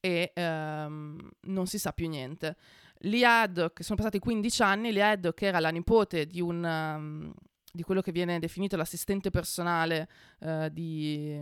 e 0.00 0.32
ehm, 0.34 1.30
non 1.42 1.66
si 1.66 1.78
sa 1.78 1.92
più 1.92 2.08
niente. 2.08 2.56
Lia 3.00 3.42
Haddock, 3.42 3.82
sono 3.82 3.96
passati 3.96 4.18
15 4.18 4.62
anni, 4.62 4.92
Lia 4.92 5.10
Haddock 5.10 5.42
era 5.42 5.60
la 5.60 5.70
nipote 5.70 6.26
di 6.26 6.40
un... 6.40 6.64
um, 6.64 7.32
di 7.76 7.82
quello 7.82 8.00
che 8.00 8.10
viene 8.10 8.38
definito 8.38 8.74
l'assistente 8.76 9.28
personale 9.28 10.08
eh, 10.40 10.70
di, 10.72 11.38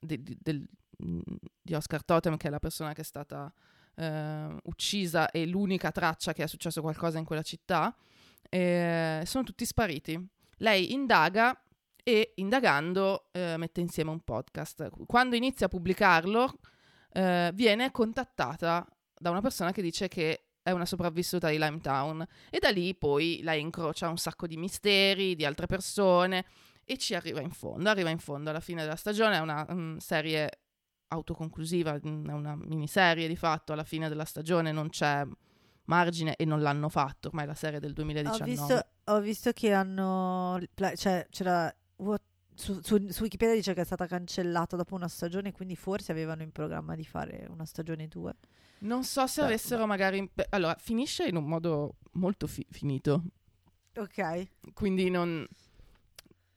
di, 0.00 0.20
di- 0.20 0.36
del- 0.40 0.68
di 1.62 1.74
Oscar 1.74 2.04
Totem, 2.04 2.36
che 2.36 2.48
è 2.48 2.50
la 2.50 2.58
persona 2.58 2.92
che 2.92 3.02
è 3.02 3.04
stata 3.04 3.52
eh, 3.94 4.56
uccisa 4.64 5.30
e 5.30 5.46
l'unica 5.46 5.92
traccia 5.92 6.32
che 6.32 6.42
è 6.42 6.46
successo 6.48 6.80
qualcosa 6.80 7.18
in 7.18 7.24
quella 7.24 7.42
città. 7.42 7.96
E 8.48 9.22
sono 9.26 9.44
tutti 9.44 9.64
spariti. 9.64 10.20
Lei 10.56 10.92
indaga 10.92 11.56
e 12.02 12.32
indagando 12.36 13.28
eh, 13.30 13.56
mette 13.58 13.80
insieme 13.80 14.10
un 14.10 14.20
podcast. 14.24 14.88
Quando 15.06 15.36
inizia 15.36 15.66
a 15.66 15.68
pubblicarlo, 15.68 16.58
viene 17.54 17.90
contattata 17.92 18.86
da 19.16 19.30
una 19.30 19.40
persona 19.40 19.72
che 19.72 19.82
dice 19.82 20.08
che 20.08 20.47
è 20.68 20.72
una 20.72 20.84
sopravvissuta 20.86 21.48
di 21.48 21.58
Limetown 21.58 22.24
e 22.50 22.58
da 22.58 22.70
lì 22.70 22.94
poi 22.94 23.40
lei 23.42 23.60
incrocia 23.60 24.08
un 24.08 24.18
sacco 24.18 24.46
di 24.46 24.56
misteri 24.56 25.34
di 25.34 25.44
altre 25.44 25.66
persone 25.66 26.44
e 26.84 26.96
ci 26.98 27.14
arriva 27.14 27.40
in 27.40 27.50
fondo, 27.50 27.88
arriva 27.90 28.10
in 28.10 28.18
fondo 28.18 28.50
alla 28.50 28.60
fine 28.60 28.82
della 28.82 28.96
stagione, 28.96 29.36
è 29.36 29.40
una 29.40 29.66
mm, 29.70 29.96
serie 29.98 30.50
autoconclusiva, 31.08 31.98
mm, 32.06 32.28
è 32.28 32.32
una 32.32 32.54
miniserie 32.56 33.28
di 33.28 33.36
fatto, 33.36 33.72
alla 33.72 33.84
fine 33.84 34.08
della 34.08 34.24
stagione 34.24 34.72
non 34.72 34.88
c'è 34.88 35.26
margine 35.84 36.36
e 36.36 36.44
non 36.44 36.60
l'hanno 36.60 36.88
fatto, 36.88 37.28
ormai 37.28 37.44
è 37.44 37.46
la 37.46 37.54
serie 37.54 37.80
del 37.80 37.90
Ho 37.90 37.94
2019. 37.94 38.50
visto, 38.50 38.86
ho 39.04 39.20
visto 39.20 39.52
che 39.52 39.72
hanno. 39.72 40.58
la- 40.76 40.94
Cioè, 40.94 41.26
c'era. 41.30 41.74
what- 41.96 42.22
Su, 42.58 42.80
su- 42.82 43.06
su 43.10 43.22
Wikipedia 43.22 43.54
dice 43.54 43.72
che 43.72 43.82
è 43.82 43.84
stata 43.84 44.08
cancellata 44.08 44.74
dopo 44.74 44.96
una 44.96 45.06
stagione, 45.06 45.52
quindi 45.52 45.76
forse 45.76 46.10
avevano 46.10 46.42
in 46.42 46.50
programma 46.50 46.96
di 46.96 47.04
fare 47.04 47.46
una 47.50 47.64
stagione 47.64 48.08
2. 48.08 48.34
Non 48.80 49.04
so 49.04 49.28
se 49.28 49.42
Beh, 49.42 49.46
avessero 49.46 49.86
magari... 49.86 50.28
allora, 50.50 50.74
finisce 50.76 51.26
in 51.28 51.36
un 51.36 51.44
modo 51.44 51.98
molto 52.14 52.48
fi- 52.48 52.66
finito, 52.68 53.22
Ok. 53.96 54.72
quindi 54.74 55.08
non, 55.08 55.46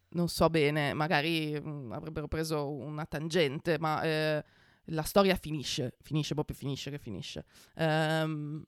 non 0.10 0.28
so 0.28 0.50
bene, 0.50 0.94
magari 0.94 1.60
mm, 1.62 1.92
avrebbero 1.92 2.28
preso 2.28 2.72
una 2.72 3.06
tangente, 3.06 3.78
ma 3.78 4.02
eh, 4.02 4.44
la 4.86 5.04
storia 5.04 5.36
finisce, 5.36 5.98
finisce 6.02 6.34
proprio 6.34 6.56
finisce 6.58 6.90
che 6.90 6.98
finisce. 6.98 7.46
Ehm, 7.76 8.64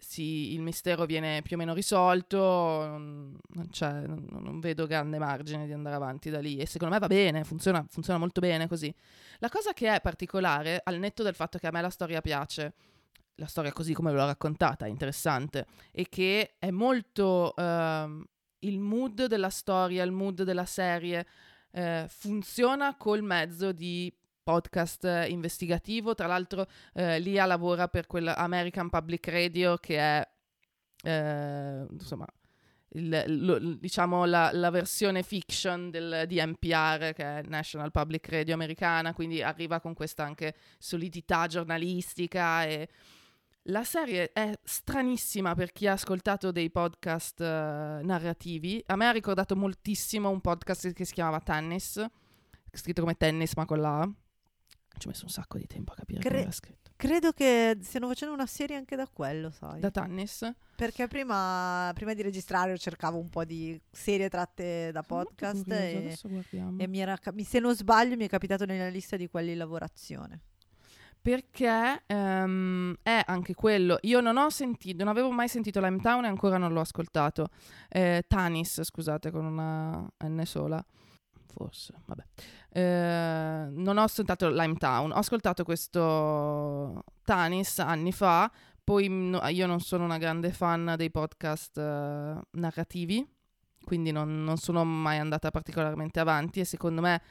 sì, 0.00 0.54
il 0.54 0.62
mistero 0.62 1.04
viene 1.04 1.42
più 1.42 1.56
o 1.56 1.58
meno 1.58 1.74
risolto, 1.74 2.38
non, 2.38 3.38
non 3.48 3.68
non, 4.42 4.58
vedo 4.58 4.86
grande 4.86 5.18
margine 5.18 5.66
di 5.66 5.72
andare 5.72 5.94
avanti 5.94 6.30
da 6.30 6.40
lì 6.40 6.56
e 6.56 6.66
secondo 6.66 6.94
me 6.94 7.00
va 7.00 7.06
bene, 7.06 7.44
funziona, 7.44 7.84
funziona 7.88 8.18
molto 8.18 8.40
bene 8.40 8.66
così. 8.66 8.92
La 9.38 9.50
cosa 9.50 9.72
che 9.72 9.94
è 9.94 10.00
particolare, 10.00 10.80
al 10.82 10.98
netto 10.98 11.22
del 11.22 11.34
fatto 11.34 11.58
che 11.58 11.66
a 11.66 11.70
me 11.70 11.82
la 11.82 11.90
storia 11.90 12.22
piace, 12.22 12.72
la 13.34 13.46
storia 13.46 13.72
così 13.72 13.92
come 13.92 14.10
ve 14.10 14.18
l'ho 14.18 14.26
raccontata 14.26 14.86
è 14.86 14.88
interessante, 14.88 15.66
e 15.92 16.06
che 16.08 16.54
è 16.58 16.70
molto 16.70 17.54
ehm, 17.54 18.24
il 18.60 18.78
mood 18.78 19.26
della 19.26 19.50
storia, 19.50 20.02
il 20.02 20.12
mood 20.12 20.42
della 20.42 20.66
serie, 20.66 21.26
eh, 21.72 22.06
funziona 22.08 22.96
col 22.96 23.22
mezzo 23.22 23.72
di 23.72 24.12
podcast 24.50 25.04
eh, 25.04 25.28
investigativo. 25.28 26.14
Tra 26.14 26.26
l'altro, 26.26 26.66
eh, 26.94 27.18
Lia 27.20 27.46
lavora 27.46 27.88
per 27.88 28.06
quella 28.06 28.36
American 28.36 28.88
Public 28.90 29.28
Radio, 29.28 29.76
che 29.76 29.96
è 29.98 30.28
eh, 31.04 31.86
insomma. 31.90 32.26
il- 32.94 33.24
lo- 33.44 33.58
diciamo 33.76 34.24
la, 34.24 34.50
la 34.52 34.70
versione 34.70 35.22
fiction 35.22 35.90
del, 35.90 36.24
di 36.26 36.44
NPR 36.44 37.12
che 37.14 37.22
è 37.38 37.42
National 37.46 37.92
Public 37.92 38.28
Radio 38.30 38.52
americana 38.54 39.14
quindi 39.14 39.42
arriva 39.42 39.78
con 39.80 39.94
questa 39.94 40.24
anche 40.24 40.54
solidità 40.78 41.46
giornalistica 41.46 42.64
e 42.64 42.88
la 43.64 43.84
serie 43.84 44.32
è 44.32 44.58
stranissima 44.64 45.54
per 45.54 45.70
chi 45.70 45.86
ha 45.86 45.92
ascoltato 45.92 46.50
dei 46.50 46.70
podcast 46.70 47.40
eh, 47.40 48.00
narrativi. 48.02 48.82
A 48.86 48.96
me 48.96 49.06
ha 49.06 49.12
ricordato 49.12 49.54
moltissimo 49.54 50.28
un 50.30 50.40
podcast 50.40 50.92
che 50.92 51.04
si 51.04 51.12
chiamava 51.12 51.40
Tennis, 51.40 52.04
scritto 52.72 53.02
come 53.02 53.16
tennis 53.16 53.54
ma 53.54 53.66
con 53.66 53.80
la 53.80 54.00
A. 54.00 54.10
Ci 55.00 55.06
ho 55.06 55.10
messo 55.10 55.24
un 55.24 55.30
sacco 55.30 55.56
di 55.56 55.66
tempo 55.66 55.92
a 55.92 55.94
capire 55.94 56.20
Cre- 56.20 56.28
come 56.28 56.42
era 56.42 56.50
scritto. 56.52 56.90
Credo 56.94 57.32
che 57.32 57.78
stiano 57.80 58.06
facendo 58.06 58.34
una 58.34 58.44
serie 58.44 58.76
anche 58.76 58.96
da 58.96 59.08
quello, 59.10 59.50
sai. 59.50 59.80
Da 59.80 59.90
Tannis? 59.90 60.52
Perché 60.76 61.08
prima, 61.08 61.90
prima 61.94 62.12
di 62.12 62.20
registrare 62.20 62.76
cercavo 62.76 63.18
un 63.18 63.30
po' 63.30 63.44
di 63.44 63.80
serie 63.90 64.28
tratte 64.28 64.90
da 64.92 65.02
Sono 65.02 65.20
molto 65.22 65.32
podcast 65.36 65.62
curiosa, 65.62 65.82
e, 65.82 65.96
adesso 65.96 66.28
guardiamo. 66.28 66.78
e 66.78 66.86
mi 66.86 67.00
era, 67.00 67.18
se 67.38 67.58
non 67.60 67.74
sbaglio 67.74 68.16
mi 68.16 68.26
è 68.26 68.28
capitato 68.28 68.66
nella 68.66 68.88
lista 68.90 69.16
di 69.16 69.26
quelli 69.28 69.52
in 69.52 69.56
lavorazione. 69.56 70.40
Perché 71.22 72.02
ehm, 72.06 72.96
è 73.02 73.22
anche 73.26 73.54
quello. 73.54 73.96
Io 74.02 74.20
non 74.20 74.36
ho 74.36 74.50
sentito, 74.50 74.98
non 74.98 75.08
avevo 75.08 75.30
mai 75.30 75.48
sentito 75.48 75.80
Limetown 75.80 76.26
e 76.26 76.28
ancora 76.28 76.58
non 76.58 76.74
l'ho 76.74 76.80
ascoltato. 76.80 77.48
Eh, 77.88 78.24
Tanis, 78.28 78.82
scusate, 78.82 79.30
con 79.30 79.46
una 79.46 80.06
N 80.24 80.42
sola. 80.44 80.84
Forse, 81.52 81.94
vabbè. 82.06 82.24
Eh, 82.72 83.68
non 83.70 83.98
ho 83.98 84.02
ascoltato 84.02 84.48
Limetown, 84.48 85.10
ho 85.10 85.16
ascoltato 85.16 85.64
questo 85.64 87.04
Tanis 87.24 87.78
anni 87.80 88.12
fa. 88.12 88.50
Poi 88.82 89.08
no- 89.08 89.46
io 89.48 89.66
non 89.66 89.80
sono 89.80 90.04
una 90.04 90.18
grande 90.18 90.52
fan 90.52 90.94
dei 90.96 91.10
podcast 91.10 91.76
eh, 91.78 92.40
narrativi, 92.52 93.26
quindi 93.84 94.10
non, 94.10 94.42
non 94.42 94.56
sono 94.56 94.84
mai 94.84 95.18
andata 95.18 95.50
particolarmente 95.50 96.20
avanti 96.20 96.60
e 96.60 96.64
secondo 96.64 97.00
me 97.00 97.22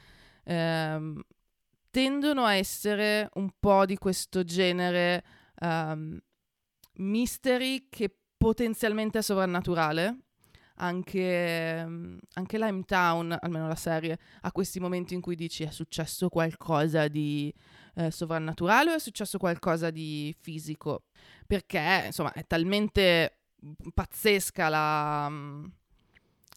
ehm, 0.43 1.21
tendono 1.89 2.45
a 2.45 2.55
essere 2.55 3.29
un 3.35 3.51
po' 3.59 3.85
di 3.85 3.97
questo 3.97 4.43
genere 4.43 5.23
ehm, 5.55 6.17
mystery 6.97 7.87
che 7.89 8.15
potenzialmente 8.37 9.19
è 9.19 9.21
sovrannaturale. 9.21 10.17
Anche, 10.81 11.79
ehm, 11.79 12.17
anche 12.35 12.57
Limetown, 12.57 13.37
almeno 13.41 13.67
la 13.67 13.75
serie, 13.75 14.17
ha 14.41 14.51
questi 14.51 14.79
momenti 14.79 15.13
in 15.13 15.21
cui 15.21 15.35
dici 15.35 15.63
è 15.63 15.71
successo 15.71 16.29
qualcosa 16.29 17.07
di 17.09 17.53
eh, 17.95 18.11
sovrannaturale 18.11 18.91
o 18.91 18.95
è 18.95 18.99
successo 18.99 19.37
qualcosa 19.37 19.89
di 19.89 20.33
fisico? 20.39 21.03
Perché, 21.45 22.03
insomma, 22.05 22.31
è 22.31 22.45
talmente 22.47 23.39
pazzesca 23.93 24.69
la, 24.69 25.27
mm, 25.29 25.65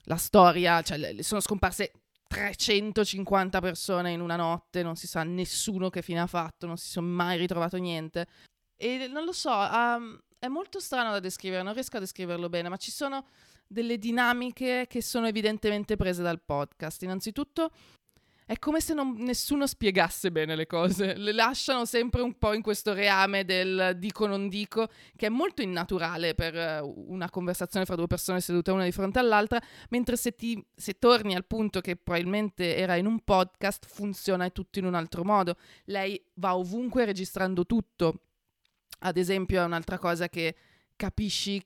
la 0.05 0.17
storia, 0.17 0.83
cioè 0.83 1.21
sono 1.23 1.41
scomparse 1.41 1.93
350 2.29 3.61
persone 3.61 4.13
in 4.13 4.21
una 4.21 4.37
notte, 4.37 4.83
non 4.83 4.97
si 4.97 5.07
sa 5.07 5.23
nessuno 5.23 5.91
che 5.91 6.01
fine 6.01 6.21
ha 6.21 6.27
fatto, 6.27 6.67
non 6.67 6.77
si 6.77 6.89
sono 6.89 7.07
mai 7.07 7.37
ritrovato 7.39 7.77
niente. 7.77 8.27
E 8.77 9.07
non 9.09 9.25
lo 9.25 9.33
so, 9.33 9.51
um, 9.51 10.19
è 10.39 10.49
molto 10.49 10.81
strano 10.81 11.11
da 11.11 11.21
descrivere, 11.21 11.63
non 11.63 11.75
riesco 11.75 11.99
a 11.99 12.01
descriverlo 12.01 12.49
bene, 12.49 12.69
ma 12.69 12.77
ci 12.77 12.91
sono 12.91 13.27
delle 13.73 13.99
dinamiche 13.99 14.87
che 14.89 15.03
sono 15.03 15.27
evidentemente 15.27 15.97
prese 15.97 16.23
dal 16.23 16.41
podcast. 16.41 17.03
Innanzitutto 17.03 17.71
è 18.45 18.59
come 18.59 18.81
se 18.81 18.93
non- 18.93 19.15
nessuno 19.19 19.67
spiegasse 19.67 20.31
bene 20.31 20.55
le 20.55 20.67
cose, 20.67 21.17
le 21.17 21.33
lasciano 21.33 21.85
sempre 21.85 22.21
un 22.21 22.37
po' 22.37 22.53
in 22.53 22.61
questo 22.61 22.93
reame 22.93 23.45
del 23.45 23.97
dico 23.99 24.27
non 24.27 24.49
dico, 24.49 24.89
che 25.17 25.27
è 25.27 25.29
molto 25.31 25.63
innaturale 25.63 26.35
per 26.35 26.55
eh, 26.55 26.81
una 26.81 27.31
conversazione 27.31 27.87
fra 27.87 27.95
due 27.95 28.09
persone 28.09 28.41
sedute 28.41 28.71
una 28.71 28.85
di 28.85 28.93
fronte 28.93 29.19
all'altra, 29.19 29.59
mentre 29.89 30.17
se, 30.17 30.35
ti, 30.35 30.63
se 30.75 30.99
torni 30.99 31.35
al 31.35 31.47
punto 31.47 31.81
che 31.81 31.97
probabilmente 31.97 32.77
era 32.77 32.97
in 32.97 33.07
un 33.07 33.21
podcast, 33.21 33.87
funziona 33.87 34.51
tutto 34.51 34.79
in 34.79 34.85
un 34.85 34.95
altro 34.95 35.25
modo. 35.25 35.57
Lei 35.85 36.23
va 36.35 36.57
ovunque 36.57 37.05
registrando 37.05 37.65
tutto. 37.65 38.21
Ad 39.05 39.17
esempio, 39.17 39.63
è 39.63 39.65
un'altra 39.65 39.99
cosa 39.99 40.29
che 40.29 40.55
capisci 40.95 41.65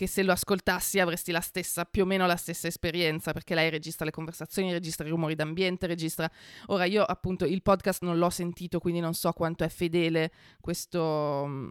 che 0.00 0.06
se 0.06 0.22
lo 0.22 0.32
ascoltassi 0.32 0.98
avresti 0.98 1.30
la 1.30 1.42
stessa, 1.42 1.84
più 1.84 2.04
o 2.04 2.06
meno 2.06 2.24
la 2.24 2.36
stessa 2.36 2.66
esperienza, 2.66 3.32
perché 3.32 3.54
lei 3.54 3.68
registra 3.68 4.06
le 4.06 4.10
conversazioni, 4.10 4.72
registra 4.72 5.06
i 5.06 5.10
rumori 5.10 5.34
d'ambiente, 5.34 5.86
registra... 5.86 6.26
Ora 6.68 6.86
io 6.86 7.04
appunto 7.04 7.44
il 7.44 7.60
podcast 7.60 8.02
non 8.04 8.16
l'ho 8.16 8.30
sentito, 8.30 8.78
quindi 8.78 9.00
non 9.00 9.12
so 9.12 9.30
quanto 9.32 9.62
è 9.62 9.68
fedele 9.68 10.32
questo, 10.58 11.70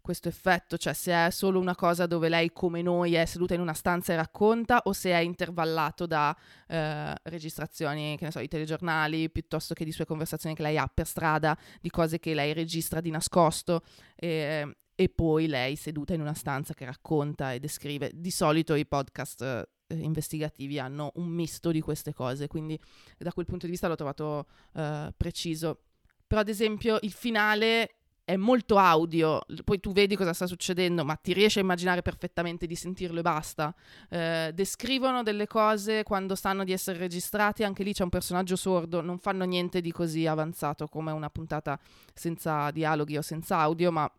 questo 0.00 0.28
effetto, 0.28 0.76
cioè 0.76 0.92
se 0.92 1.12
è 1.12 1.30
solo 1.30 1.58
una 1.58 1.74
cosa 1.74 2.06
dove 2.06 2.28
lei 2.28 2.52
come 2.52 2.80
noi 2.80 3.14
è 3.14 3.24
seduta 3.24 3.54
in 3.54 3.60
una 3.60 3.74
stanza 3.74 4.12
e 4.12 4.16
racconta 4.16 4.82
o 4.84 4.92
se 4.92 5.10
è 5.10 5.18
intervallato 5.18 6.06
da 6.06 6.36
eh, 6.68 7.12
registrazioni, 7.24 8.16
che 8.16 8.26
ne 8.26 8.30
so, 8.30 8.38
di 8.38 8.46
telegiornali, 8.46 9.30
piuttosto 9.30 9.74
che 9.74 9.84
di 9.84 9.90
sue 9.90 10.04
conversazioni 10.04 10.54
che 10.54 10.62
lei 10.62 10.78
ha 10.78 10.86
per 10.86 11.08
strada, 11.08 11.58
di 11.80 11.90
cose 11.90 12.20
che 12.20 12.34
lei 12.34 12.52
registra 12.52 13.00
di 13.00 13.10
nascosto. 13.10 13.82
E, 14.14 14.76
e 15.00 15.08
poi 15.08 15.46
lei 15.46 15.76
seduta 15.76 16.12
in 16.12 16.20
una 16.20 16.34
stanza 16.34 16.74
che 16.74 16.84
racconta 16.84 17.52
e 17.52 17.60
descrive. 17.60 18.10
Di 18.12 18.32
solito 18.32 18.74
i 18.74 18.84
podcast 18.84 19.42
eh, 19.42 19.94
investigativi 19.94 20.80
hanno 20.80 21.12
un 21.14 21.28
misto 21.28 21.70
di 21.70 21.80
queste 21.80 22.12
cose, 22.12 22.48
quindi 22.48 22.76
da 23.16 23.32
quel 23.32 23.46
punto 23.46 23.66
di 23.66 23.70
vista 23.70 23.86
l'ho 23.86 23.94
trovato 23.94 24.46
eh, 24.74 25.14
preciso. 25.16 25.82
Però 26.26 26.40
ad 26.40 26.48
esempio 26.48 26.98
il 27.02 27.12
finale 27.12 27.98
è 28.24 28.34
molto 28.34 28.76
audio, 28.76 29.40
poi 29.62 29.78
tu 29.78 29.92
vedi 29.92 30.16
cosa 30.16 30.32
sta 30.32 30.48
succedendo, 30.48 31.04
ma 31.04 31.14
ti 31.14 31.32
riesci 31.32 31.58
a 31.58 31.62
immaginare 31.62 32.02
perfettamente 32.02 32.66
di 32.66 32.74
sentirlo 32.74 33.20
e 33.20 33.22
basta. 33.22 33.72
Eh, 34.10 34.50
descrivono 34.52 35.22
delle 35.22 35.46
cose 35.46 36.02
quando 36.02 36.34
sanno 36.34 36.64
di 36.64 36.72
essere 36.72 36.98
registrati, 36.98 37.62
anche 37.62 37.84
lì 37.84 37.92
c'è 37.92 38.02
un 38.02 38.08
personaggio 38.08 38.56
sordo, 38.56 39.00
non 39.00 39.20
fanno 39.20 39.44
niente 39.44 39.80
di 39.80 39.92
così 39.92 40.26
avanzato 40.26 40.88
come 40.88 41.12
una 41.12 41.30
puntata 41.30 41.78
senza 42.12 42.72
dialoghi 42.72 43.16
o 43.16 43.22
senza 43.22 43.58
audio, 43.58 43.92
ma 43.92 44.12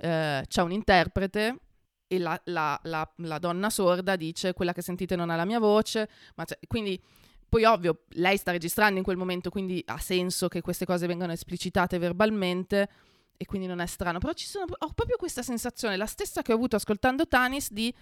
eh, 0.00 0.44
c'è 0.48 0.62
un 0.62 0.72
interprete 0.72 1.58
e 2.06 2.18
la, 2.18 2.40
la- 2.46 2.80
la- 2.84 3.12
la 3.16 3.38
donna 3.38 3.70
sorda 3.70 4.16
dice 4.16 4.52
quella 4.52 4.72
che 4.72 4.82
sentite 4.82 5.14
non 5.16 5.30
ha 5.30 5.36
la 5.36 5.44
mia 5.44 5.58
voce, 5.58 6.08
c'è- 6.44 6.58
quindi 6.66 7.00
poi 7.48 7.64
ovvio 7.64 8.04
lei 8.10 8.36
sta 8.36 8.52
registrando 8.52 8.98
in 8.98 9.04
quel 9.04 9.16
momento, 9.16 9.50
quindi 9.50 9.82
ha 9.86 9.98
senso 9.98 10.48
che 10.48 10.60
queste 10.60 10.84
cose 10.84 11.06
vengano 11.06 11.32
esplicitate 11.32 11.98
verbalmente 11.98 12.88
e 13.36 13.44
quindi 13.44 13.66
non 13.66 13.80
è 13.80 13.86
strano, 13.86 14.18
però 14.18 14.32
sono, 14.36 14.66
ho 14.68 14.92
proprio 14.92 15.16
questa 15.16 15.42
sensazione, 15.42 15.96
la 15.96 16.06
stessa 16.06 16.42
che 16.42 16.52
ho 16.52 16.56
avuto 16.56 16.76
ascoltando 16.76 17.26
Tanis 17.26 17.72
di 17.72 17.92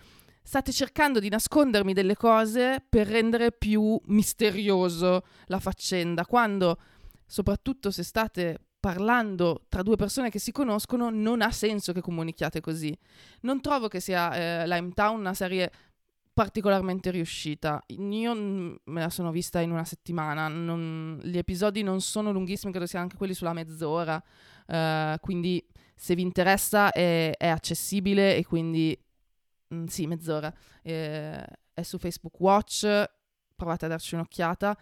state 0.43 0.73
cercando 0.73 1.19
di 1.19 1.29
nascondermi 1.29 1.93
delle 1.93 2.17
cose 2.17 2.85
per 2.89 3.07
rendere 3.07 3.53
più 3.53 3.99
misterioso 4.07 5.25
la 5.47 5.61
faccenda, 5.61 6.25
quando 6.27 6.79
soprattutto 7.27 7.91
se 7.91 8.03
state 8.03 8.59
parlando 8.89 9.67
tra 9.69 9.83
due 9.83 9.97
persone 9.97 10.31
che 10.31 10.39
si 10.39 10.51
conoscono, 10.51 11.11
non 11.11 11.43
ha 11.43 11.51
senso 11.51 11.93
che 11.93 12.01
comunichiate 12.01 12.63
così. 12.63 12.97
Non 13.43 13.61
trovo 13.61 13.87
che 13.87 14.01
sia 14.01 14.33
eh, 14.35 14.67
Limetown 14.67 15.21
una 15.21 15.35
serie 15.35 15.71
particolarmente 16.33 17.11
riuscita. 17.11 17.85
Io 17.89 18.35
me 18.35 18.81
la 19.01 19.11
sono 19.11 19.31
vista 19.31 19.61
in 19.61 19.73
una 19.73 19.85
settimana, 19.85 20.49
non- 20.49 21.21
gli 21.23 21.37
episodi 21.37 21.83
non 21.83 22.01
sono 22.01 22.33
lunghissimi, 22.33 22.73
credo 22.73 22.87
siano 22.87 23.05
anche 23.05 23.19
quelli 23.19 23.35
sulla 23.35 23.53
mezz'ora, 23.53 24.23
eh, 24.67 25.19
quindi 25.21 25.63
se 25.95 26.15
vi 26.15 26.23
interessa 26.23 26.91
è, 26.91 27.35
è 27.37 27.49
accessibile 27.49 28.37
e 28.37 28.47
quindi 28.47 28.99
mm, 29.75 29.85
sì, 29.85 30.07
mezz'ora. 30.07 30.51
Eh, 30.81 31.45
è 31.75 31.83
su 31.83 31.99
Facebook 31.99 32.41
Watch, 32.41 33.05
provate 33.55 33.85
a 33.85 33.89
darci 33.89 34.15
un'occhiata. 34.15 34.79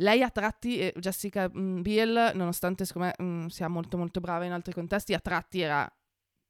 Lei 0.00 0.22
a 0.22 0.30
tratti, 0.30 0.78
eh, 0.78 0.92
Jessica 0.96 1.50
mm, 1.54 1.80
Biel, 1.82 2.32
nonostante 2.34 2.84
secondo 2.84 3.12
me 3.18 3.24
mm, 3.26 3.46
sia 3.46 3.68
molto 3.68 3.96
molto 3.96 4.20
brava 4.20 4.44
in 4.44 4.52
altri 4.52 4.72
contesti, 4.72 5.12
a 5.14 5.18
tratti 5.20 5.60
era 5.60 5.90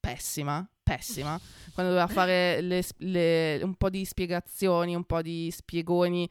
pessima, 0.01 0.69
pessima. 0.83 1.39
Quando 1.73 1.93
doveva 1.93 2.09
fare 2.09 2.61
le 2.61 2.83
le- 2.99 3.61
un 3.63 3.75
po' 3.75 3.91
di 3.91 4.05
spiegazioni, 4.05 4.95
un 4.95 5.05
po' 5.05 5.23
di 5.23 5.51
spiegoni, 5.51 6.29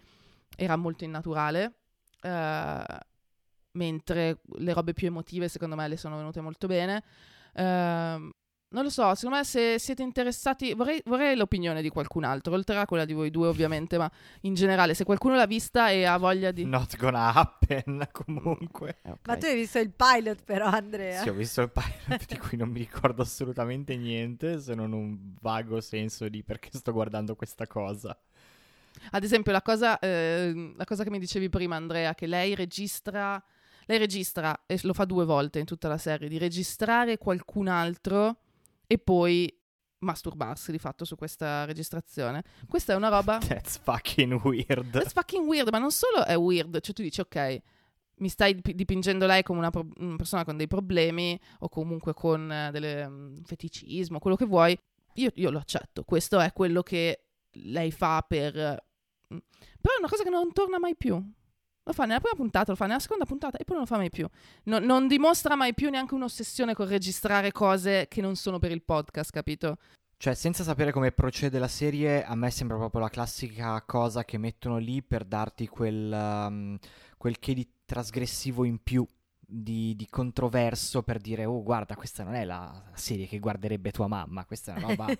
era 0.55 0.75
molto 0.75 1.03
innaturale. 1.03 1.73
Eh, 2.21 2.99
mentre 3.71 4.39
le 4.57 4.73
robe 4.73 4.93
più 4.93 5.05
emotive 5.07 5.47
secondo 5.49 5.75
me 5.75 5.87
le 5.87 5.97
sono 5.97 6.17
venute 6.17 6.41
molto 6.41 6.67
bene. 6.67 7.03
Ehm, 7.53 8.31
non 8.69 8.83
lo 8.83 8.89
so, 8.89 9.15
secondo 9.15 9.37
me 9.37 9.43
se 9.45 9.79
siete 9.79 10.03
interessati, 10.03 10.73
vorrei, 10.73 11.01
vorrei 11.05 11.37
l'opinione 11.37 11.81
di 11.81 11.87
qualcun 11.87 12.25
altro, 12.25 12.53
oltre 12.53 12.77
a 12.77 12.85
quella 12.85 13.05
di 13.05 13.13
voi 13.13 13.31
due 13.31 13.47
ovviamente, 13.47 13.97
ma 13.97 14.11
in 14.41 14.55
generale 14.55 14.93
se 14.93 15.05
qualcuno 15.05 15.35
l'ha 15.35 15.45
vista 15.45 15.89
e 15.89 16.03
ha 16.03 16.17
voglia 16.17 16.51
di... 16.51 16.65
Not 16.65 16.97
gonna 16.97 17.33
happen 17.33 18.05
comunque. 18.11 18.97
Eh, 19.03 19.11
ok. 19.11 19.27
Ma 19.27 19.37
tu 19.37 19.45
hai 19.45 19.55
visto 19.55 19.79
il 19.79 19.91
pilot 19.91 20.43
però 20.43 20.65
Andrea? 20.65 21.21
Sì, 21.21 21.29
ho 21.29 21.33
visto 21.33 21.61
il 21.61 21.71
pilot 21.71 22.25
di 22.25 22.37
cui 22.37 22.57
non 22.57 22.69
mi 22.69 22.79
ricordo 22.79 23.21
assolutamente 23.21 23.95
niente, 23.95 24.59
se 24.59 24.75
non 24.75 24.91
un 24.91 25.17
vago 25.39 25.79
senso 25.79 26.27
di 26.27 26.43
perché 26.43 26.69
sto 26.73 26.91
guardando 26.91 27.35
questa 27.35 27.67
cosa. 27.67 28.17
Ad 29.11 29.23
esempio, 29.23 29.53
la 29.53 29.61
cosa, 29.61 29.97
eh, 29.99 30.73
la 30.75 30.83
cosa 30.83 31.03
che 31.05 31.09
mi 31.09 31.19
dicevi 31.19 31.47
prima, 31.47 31.77
Andrea, 31.77 32.13
che 32.15 32.25
lei 32.27 32.53
registra, 32.53 33.41
lei 33.85 33.97
registra, 33.97 34.63
e 34.65 34.77
lo 34.81 34.93
fa 34.93 35.05
due 35.05 35.23
volte 35.23 35.59
in 35.59 35.65
tutta 35.65 35.87
la 35.87 35.97
serie, 35.97 36.27
di 36.27 36.37
registrare 36.37 37.17
qualcun 37.17 37.67
altro 37.69 38.39
e 38.87 38.97
poi 38.97 39.53
masturbarsi 39.99 40.71
di 40.71 40.77
fatto 40.79 41.05
su 41.05 41.15
questa 41.15 41.65
registrazione. 41.65 42.43
Questa 42.67 42.93
è 42.93 42.95
una 42.95 43.09
roba... 43.09 43.37
That's 43.45 43.77
fucking 43.77 44.41
weird. 44.43 44.91
That's 44.91 45.13
fucking 45.13 45.45
weird, 45.47 45.69
ma 45.69 45.79
non 45.79 45.91
solo 45.91 46.25
è 46.25 46.35
weird, 46.35 46.79
cioè 46.81 46.93
tu 46.93 47.01
dici, 47.01 47.19
ok, 47.21 47.61
mi 48.17 48.29
stai 48.29 48.55
dip- 48.55 48.71
dipingendo 48.71 49.25
lei 49.25 49.43
come 49.43 49.59
una, 49.59 49.69
pro- 49.69 49.87
una 49.97 50.15
persona 50.15 50.43
con 50.43 50.57
dei 50.57 50.67
problemi 50.67 51.39
o 51.59 51.69
comunque 51.69 52.13
con 52.13 52.51
eh, 52.51 52.71
delle 52.71 53.07
mm, 53.07 53.35
feticismo, 53.43 54.19
quello 54.19 54.35
che 54.35 54.45
vuoi, 54.45 54.77
io, 55.15 55.31
io 55.35 55.49
lo 55.49 55.57
accetto, 55.57 56.03
questo 56.03 56.39
è 56.39 56.51
quello 56.53 56.83
che 56.83 57.25
lei 57.51 57.91
fa 57.91 58.23
per... 58.27 58.53
mm. 58.53 59.37
Però 59.81 59.93
è 59.95 59.99
una 59.99 60.09
cosa 60.09 60.23
che 60.23 60.29
non 60.29 60.51
torna 60.53 60.79
mai 60.79 60.95
più. 60.95 61.21
Lo 61.87 61.93
fa 61.93 62.03
nella 62.03 62.19
prima 62.19 62.35
puntata, 62.35 62.71
lo 62.71 62.75
fa 62.75 62.85
nella 62.85 62.99
seconda 62.99 63.23
puntata 63.23 63.57
e 63.57 63.63
poi 63.63 63.77
non 63.77 63.85
lo 63.85 63.89
fa 63.89 63.95
mai 63.95 64.09
più. 64.09 64.27
No- 64.63 64.79
non 64.79 65.07
dimostra 65.07 65.55
mai 65.55 65.73
più 65.73 65.89
neanche 65.89 66.15
un'ossessione 66.15 66.73
con 66.73 66.85
registrare 66.85 67.53
cose 67.53 68.07
che 68.09 68.19
non 68.19 68.35
sono 68.35 68.59
per 68.59 68.71
il 68.71 68.81
podcast, 68.81 69.31
capito? 69.31 69.77
Cioè, 70.17 70.33
senza 70.33 70.63
sapere 70.63 70.91
come 70.91 71.13
procede 71.13 71.59
la 71.59 71.69
serie, 71.69 72.25
a 72.25 72.35
me 72.35 72.51
sembra 72.51 72.75
proprio 72.75 72.99
la 72.99 73.09
classica 73.09 73.81
cosa 73.83 74.25
che 74.25 74.37
mettono 74.37 74.79
lì 74.79 75.01
per 75.01 75.23
darti 75.23 75.67
quel, 75.67 76.11
um, 76.11 76.77
quel 77.17 77.39
che 77.39 77.53
di 77.53 77.65
trasgressivo 77.85 78.65
in 78.65 78.83
più, 78.83 79.07
di, 79.39 79.95
di 79.95 80.07
controverso, 80.09 81.03
per 81.03 81.19
dire, 81.19 81.45
oh 81.45 81.63
guarda, 81.63 81.95
questa 81.95 82.23
non 82.23 82.33
è 82.33 82.43
la 82.43 82.83
serie 82.95 83.27
che 83.27 83.39
guarderebbe 83.39 83.91
tua 83.91 84.07
mamma, 84.07 84.43
questa 84.45 84.73
è 84.73 84.77
una 84.77 84.87
roba... 84.87 85.05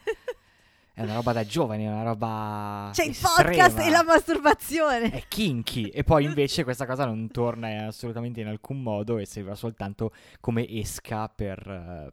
È 0.98 1.04
una 1.04 1.14
roba 1.14 1.32
da 1.32 1.46
giovani, 1.46 1.84
è 1.86 1.90
una 1.92 2.02
roba. 2.02 2.90
C'è 2.92 3.04
il 3.04 3.16
podcast 3.22 3.78
e 3.78 3.92
la 3.92 4.04
masturbazione. 4.04 5.12
È 5.12 5.24
kinky. 5.28 5.90
E 5.90 6.04
poi 6.04 6.24
invece 6.26 6.64
questa 6.64 6.88
cosa 6.88 7.06
non 7.06 7.30
torna 7.30 7.86
assolutamente 7.86 8.42
in 8.42 8.48
alcun 8.48 8.82
modo 8.82 9.20
e 9.20 9.28
serve 9.28 9.54
soltanto 9.54 10.12
come 10.40 10.68
esca 10.68 11.30
per, 11.30 11.62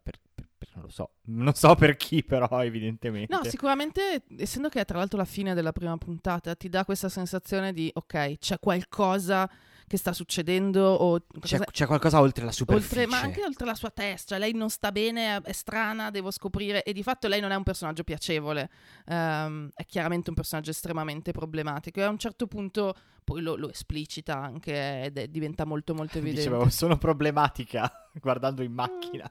per- 0.03 0.18
per- 0.35 0.49
per- 0.59 0.68
non 0.74 0.85
lo 0.85 0.91
so. 0.91 1.12
Non 1.28 1.55
so 1.55 1.74
per 1.76 1.97
chi, 1.97 2.22
però, 2.24 2.47
evidentemente. 2.62 3.35
No, 3.35 3.43
sicuramente, 3.45 4.24
essendo 4.37 4.68
che 4.68 4.80
è 4.80 4.85
tra 4.85 4.99
l'altro 4.99 5.16
la 5.16 5.24
fine 5.24 5.55
della 5.55 5.72
prima 5.72 5.97
puntata, 5.97 6.55
ti 6.55 6.68
dà 6.68 6.85
questa 6.85 7.09
sensazione 7.09 7.72
di 7.72 7.91
ok, 7.91 8.37
c'è 8.37 8.59
qualcosa 8.61 9.51
che 9.87 9.97
sta 9.99 10.12
succedendo 10.12 10.82
o 10.82 11.18
C'è, 11.20 11.26
qualcosa- 11.28 11.64
c'è 11.70 11.87
qualcosa 11.87 12.20
oltre 12.20 12.45
la 12.45 12.53
superficie. 12.53 13.01
oltre, 13.01 13.07
ma 13.07 13.20
anche 13.20 13.43
oltre 13.45 13.66
la 13.66 13.74
sua 13.74 13.91
testa, 13.91 14.28
cioè 14.35 14.39
lei 14.39 14.53
non 14.55 14.70
sta 14.70 14.91
bene, 14.93 15.41
è, 15.43 15.53
strana, 15.53 16.11
devo 16.11 16.30
scoprire 16.30 16.82
e 16.82 16.93
di 16.93 17.03
fatto 17.03 17.28
lei 17.28 17.41
non 17.41 17.51
è 17.51 17.55
un 17.55 17.62
personaggio 17.62 18.03
piacevole, 18.05 18.70
Ehm, 19.07 19.70
è 19.74 19.85
chiaramente 19.85 20.30
un 20.30 20.37
personaggio 20.37 20.70
estremamente 20.70 21.32
problematico 21.32 22.01
e 22.01 22.05
a 22.05 22.09
un 22.09 22.18
certo 22.18 22.47
punto 22.47 22.95
poi 23.22 23.41
lo, 23.43 23.57
lo 23.57 23.70
esplicita 23.70 24.37
anche 24.39 25.05
ed 25.05 25.18
è- 25.18 25.28
diventa 25.28 25.64
molto 25.64 25.95
molto 25.95 26.18
evidente. 26.18 26.49
Dicevo, 26.49 26.68
sono 26.70 26.97
problematica 26.99 27.91
guardando 28.20 28.62
in 28.62 28.72
macchina. 28.72 29.30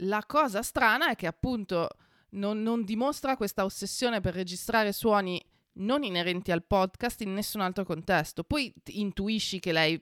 La 0.00 0.22
cosa 0.26 0.62
strana 0.62 1.10
è 1.10 1.16
che 1.16 1.26
appunto 1.26 1.88
non, 2.30 2.62
non 2.62 2.84
dimostra 2.84 3.36
questa 3.36 3.64
ossessione 3.64 4.20
per 4.20 4.34
registrare 4.34 4.92
suoni 4.92 5.42
non 5.78 6.02
inerenti 6.02 6.52
al 6.52 6.64
podcast 6.64 7.20
in 7.22 7.32
nessun 7.34 7.60
altro 7.60 7.84
contesto. 7.84 8.44
Poi 8.44 8.72
intuisci 8.86 9.58
che 9.60 9.72
lei 9.72 10.00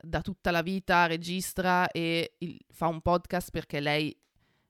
da 0.00 0.20
tutta 0.20 0.50
la 0.50 0.62
vita 0.62 1.06
registra 1.06 1.90
e 1.90 2.34
il- 2.38 2.64
fa 2.70 2.86
un 2.86 3.00
podcast 3.00 3.50
perché 3.50 3.80
lei 3.80 4.16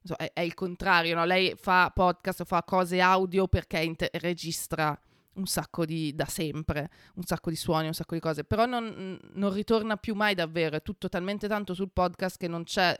so, 0.02 0.14
è, 0.16 0.32
è 0.32 0.40
il 0.40 0.54
contrario, 0.54 1.14
no? 1.14 1.24
lei 1.24 1.54
fa 1.56 1.90
podcast 1.94 2.40
o 2.40 2.44
fa 2.44 2.62
cose 2.62 3.00
audio 3.00 3.46
perché 3.46 3.80
inte- 3.80 4.10
registra 4.14 4.98
un 5.34 5.46
sacco 5.46 5.84
di 5.84 6.14
da 6.14 6.24
sempre, 6.24 6.90
un 7.14 7.22
sacco 7.24 7.50
di 7.50 7.56
suoni, 7.56 7.86
un 7.86 7.92
sacco 7.94 8.14
di 8.14 8.20
cose, 8.20 8.42
però 8.44 8.66
non, 8.66 9.18
non 9.34 9.52
ritorna 9.52 9.96
più 9.96 10.14
mai 10.14 10.34
davvero, 10.34 10.76
è 10.76 10.82
tutto 10.82 11.08
talmente 11.08 11.46
tanto 11.46 11.74
sul 11.74 11.90
podcast 11.92 12.38
che 12.38 12.48
non 12.48 12.64
c'è 12.64 12.96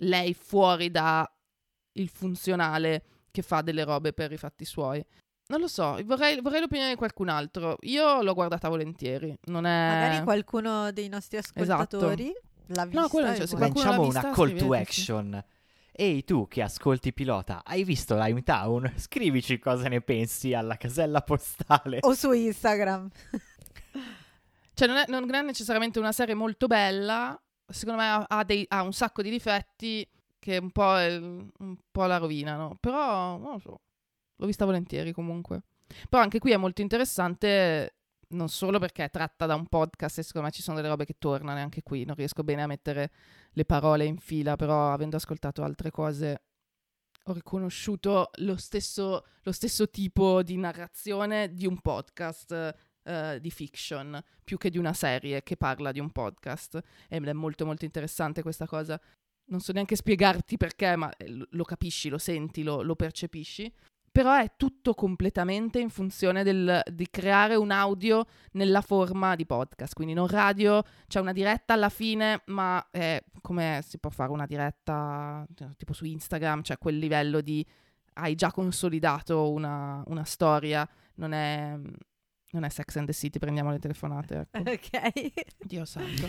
lei 0.00 0.34
fuori 0.34 0.90
da 0.90 1.28
il 1.92 2.08
funzionale 2.08 3.04
che 3.32 3.42
fa 3.42 3.60
delle 3.62 3.82
robe 3.82 4.12
per 4.12 4.30
i 4.30 4.36
fatti 4.36 4.64
suoi. 4.64 5.04
Non 5.48 5.60
lo 5.60 5.66
so, 5.68 5.98
vorrei, 6.04 6.40
vorrei 6.40 6.60
l'opinione 6.60 6.90
di 6.90 6.96
qualcun 6.96 7.28
altro. 7.30 7.76
Io 7.82 8.22
l'ho 8.22 8.34
guardata 8.34 8.68
volentieri. 8.68 9.34
Non 9.46 9.64
è. 9.64 9.88
Magari 9.88 10.24
qualcuno 10.24 10.92
dei 10.92 11.08
nostri 11.08 11.38
ascoltatori 11.38 12.32
l'ha 12.66 12.84
vista. 12.84 13.00
No, 13.00 13.08
quello 13.08 13.32
c'è, 13.32 13.46
se 13.46 13.56
Lanciamo 13.56 14.02
una 14.02 14.04
vista, 14.04 14.30
call 14.30 14.56
to 14.56 14.72
action. 14.74 15.44
Ehi 15.92 16.22
tu 16.22 16.46
che 16.46 16.62
ascolti 16.62 17.12
pilota, 17.12 17.62
hai 17.64 17.82
visto 17.82 18.14
Limetown? 18.16 18.92
Scrivici 18.96 19.58
cosa 19.58 19.88
ne 19.88 20.00
pensi 20.00 20.52
alla 20.54 20.76
casella 20.76 21.22
postale. 21.22 21.98
O 22.02 22.14
su 22.14 22.30
Instagram. 22.30 23.08
Cioè, 24.78 24.86
non 24.86 24.96
è, 24.98 25.04
non 25.08 25.34
è 25.34 25.42
necessariamente 25.42 25.98
una 25.98 26.12
serie 26.12 26.34
molto 26.34 26.68
bella. 26.68 27.36
Secondo 27.66 28.00
me 28.00 28.08
ha, 28.08 28.24
ha 28.28 28.44
dei- 28.44 28.64
ha 28.68 28.82
un 28.82 28.92
sacco 28.92 29.22
di 29.22 29.30
difetti 29.30 30.08
che 30.38 30.58
un 30.58 30.70
po', 30.70 30.96
è- 30.96 31.16
un 31.16 31.76
po' 31.90 32.04
la 32.04 32.18
rovinano. 32.18 32.76
Però, 32.78 33.36
non 33.38 33.52
lo 33.54 33.58
so. 33.58 33.80
L'ho 34.38 34.46
vista 34.46 34.64
volentieri 34.64 35.12
comunque. 35.12 35.62
Però 36.08 36.22
anche 36.22 36.38
qui 36.38 36.52
è 36.52 36.56
molto 36.56 36.80
interessante. 36.80 37.94
Non 38.30 38.48
solo 38.48 38.78
perché 38.78 39.04
è 39.04 39.10
tratta 39.10 39.46
da 39.46 39.54
un 39.54 39.66
podcast 39.66 40.18
e 40.18 40.22
secondo 40.22 40.48
me 40.48 40.52
ci 40.52 40.62
sono 40.62 40.76
delle 40.76 40.88
robe 40.88 41.06
che 41.06 41.16
tornano 41.18 41.60
anche 41.60 41.82
qui. 41.82 42.04
Non 42.04 42.14
riesco 42.14 42.42
bene 42.44 42.62
a 42.62 42.66
mettere 42.66 43.10
le 43.52 43.64
parole 43.64 44.04
in 44.04 44.18
fila, 44.18 44.56
però 44.56 44.92
avendo 44.92 45.16
ascoltato 45.16 45.62
altre 45.62 45.90
cose 45.90 46.42
ho 47.28 47.32
riconosciuto 47.32 48.30
lo 48.36 48.56
stesso, 48.56 49.26
lo 49.42 49.52
stesso 49.52 49.88
tipo 49.90 50.42
di 50.42 50.56
narrazione 50.56 51.52
di 51.52 51.66
un 51.66 51.78
podcast 51.80 52.74
eh, 53.08 53.38
di 53.40 53.50
fiction, 53.50 54.22
più 54.44 54.58
che 54.58 54.70
di 54.70 54.78
una 54.78 54.92
serie 54.92 55.42
che 55.42 55.56
parla 55.56 55.92
di 55.92 56.00
un 56.00 56.10
podcast. 56.10 56.80
Ed 57.08 57.26
è 57.26 57.32
molto 57.32 57.64
molto 57.64 57.84
interessante 57.84 58.42
questa 58.42 58.66
cosa. 58.66 59.00
Non 59.46 59.60
so 59.60 59.72
neanche 59.72 59.96
spiegarti 59.96 60.56
perché, 60.56 60.94
ma 60.96 61.10
eh, 61.16 61.46
lo, 61.50 61.64
capisci, 61.64 62.08
lo 62.08 62.18
senti, 62.18 62.62
lo, 62.62 62.82
lo 62.82 62.96
percepisci. 62.96 63.72
Però 64.18 64.34
è 64.34 64.50
tutto 64.56 64.94
completamente 64.94 65.78
in 65.78 65.90
funzione 65.90 66.42
del- 66.42 66.82
di 66.90 67.06
creare 67.08 67.54
un 67.54 67.70
audio 67.70 68.26
nella 68.54 68.80
forma 68.80 69.36
di 69.36 69.46
podcast, 69.46 69.94
quindi 69.94 70.12
non 70.12 70.26
radio, 70.26 70.82
c'è 71.06 71.20
una 71.20 71.30
diretta 71.30 71.74
alla 71.74 71.88
fine, 71.88 72.42
ma 72.46 72.84
è 72.90 73.22
come 73.40 73.80
si 73.86 74.00
può 74.00 74.10
fare 74.10 74.32
una 74.32 74.44
diretta 74.44 75.46
eh, 75.60 75.68
tipo 75.76 75.92
su 75.92 76.04
Instagram, 76.04 76.62
cioè 76.62 76.78
quel 76.78 76.98
livello 76.98 77.40
di 77.40 77.64
hai 78.14 78.34
già 78.34 78.50
consolidato 78.50 79.52
una, 79.52 80.02
una 80.08 80.24
storia, 80.24 80.84
non 81.14 81.30
è, 81.30 81.78
non 82.50 82.64
è 82.64 82.68
Sex 82.70 82.96
and 82.96 83.06
the 83.06 83.12
City, 83.12 83.38
prendiamo 83.38 83.70
le 83.70 83.78
telefonate, 83.78 84.48
ecco. 84.50 84.58
Ok. 84.68 85.32
Dio 85.64 85.84
santo. 85.84 86.28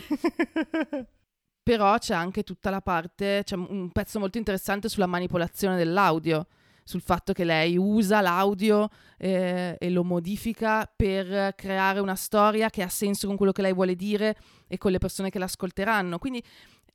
Però 1.63 1.97
c'è 1.97 2.13
anche 2.13 2.43
tutta 2.43 2.69
la 2.69 2.81
parte, 2.81 3.41
c'è 3.43 3.55
un 3.55 3.89
pezzo 3.91 4.19
molto 4.19 4.37
interessante 4.37 4.89
sulla 4.89 5.07
manipolazione 5.07 5.75
dell'audio, 5.75 6.45
sul 6.89 7.01
fatto 7.01 7.33
che 7.33 7.43
lei 7.43 7.77
usa 7.77 8.19
l'audio 8.19 8.89
eh, 9.19 9.77
e 9.79 9.89
lo 9.91 10.03
modifica 10.03 10.91
per 10.91 11.53
creare 11.53 11.99
una 11.99 12.15
storia 12.15 12.71
che 12.71 12.81
ha 12.81 12.89
senso 12.89 13.27
con 13.27 13.35
quello 13.35 13.51
che 13.51 13.61
lei 13.61 13.73
vuole 13.73 13.93
dire 13.93 14.35
e 14.67 14.79
con 14.79 14.89
le 14.89 14.97
persone 14.97 15.29
che 15.29 15.37
l'ascolteranno. 15.37 16.17
Quindi 16.17 16.43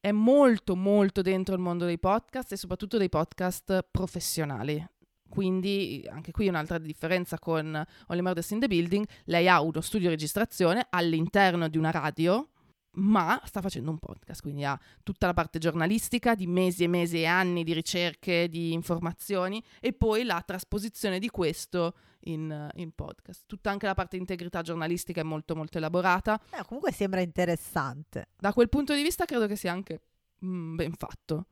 è 0.00 0.10
molto 0.10 0.74
molto 0.74 1.22
dentro 1.22 1.54
il 1.54 1.60
mondo 1.60 1.84
dei 1.84 2.00
podcast 2.00 2.50
e 2.50 2.56
soprattutto 2.56 2.98
dei 2.98 3.08
podcast 3.08 3.86
professionali. 3.88 4.84
Quindi 5.28 6.04
anche 6.10 6.32
qui 6.32 6.48
un'altra 6.48 6.78
differenza 6.78 7.38
con 7.38 7.80
Only 8.08 8.22
Murders 8.22 8.50
in 8.50 8.58
the 8.58 8.66
Building, 8.66 9.06
lei 9.26 9.48
ha 9.48 9.60
uno 9.60 9.80
studio 9.80 10.08
di 10.08 10.14
registrazione 10.14 10.88
all'interno 10.90 11.68
di 11.68 11.78
una 11.78 11.92
radio, 11.92 12.48
ma 12.94 13.40
sta 13.44 13.60
facendo 13.60 13.90
un 13.90 13.98
podcast, 13.98 14.42
quindi 14.42 14.64
ha 14.64 14.78
tutta 15.02 15.26
la 15.26 15.34
parte 15.34 15.58
giornalistica 15.58 16.34
di 16.34 16.46
mesi 16.46 16.84
e 16.84 16.88
mesi 16.88 17.20
e 17.20 17.26
anni 17.26 17.64
di 17.64 17.72
ricerche, 17.72 18.48
di 18.48 18.72
informazioni 18.72 19.62
e 19.80 19.92
poi 19.92 20.24
la 20.24 20.42
trasposizione 20.44 21.18
di 21.18 21.28
questo 21.30 21.94
in, 22.24 22.70
in 22.74 22.92
podcast. 22.92 23.44
Tutta 23.46 23.70
anche 23.70 23.86
la 23.86 23.94
parte 23.94 24.16
integrità 24.16 24.62
giornalistica 24.62 25.20
è 25.20 25.24
molto 25.24 25.54
molto 25.54 25.78
elaborata. 25.78 26.40
Eh, 26.50 26.64
comunque 26.66 26.92
sembra 26.92 27.20
interessante. 27.20 28.28
Da 28.38 28.52
quel 28.52 28.68
punto 28.68 28.94
di 28.94 29.02
vista 29.02 29.24
credo 29.24 29.46
che 29.46 29.56
sia 29.56 29.72
anche 29.72 30.00
mm, 30.44 30.76
ben 30.76 30.92
fatto. 30.92 31.46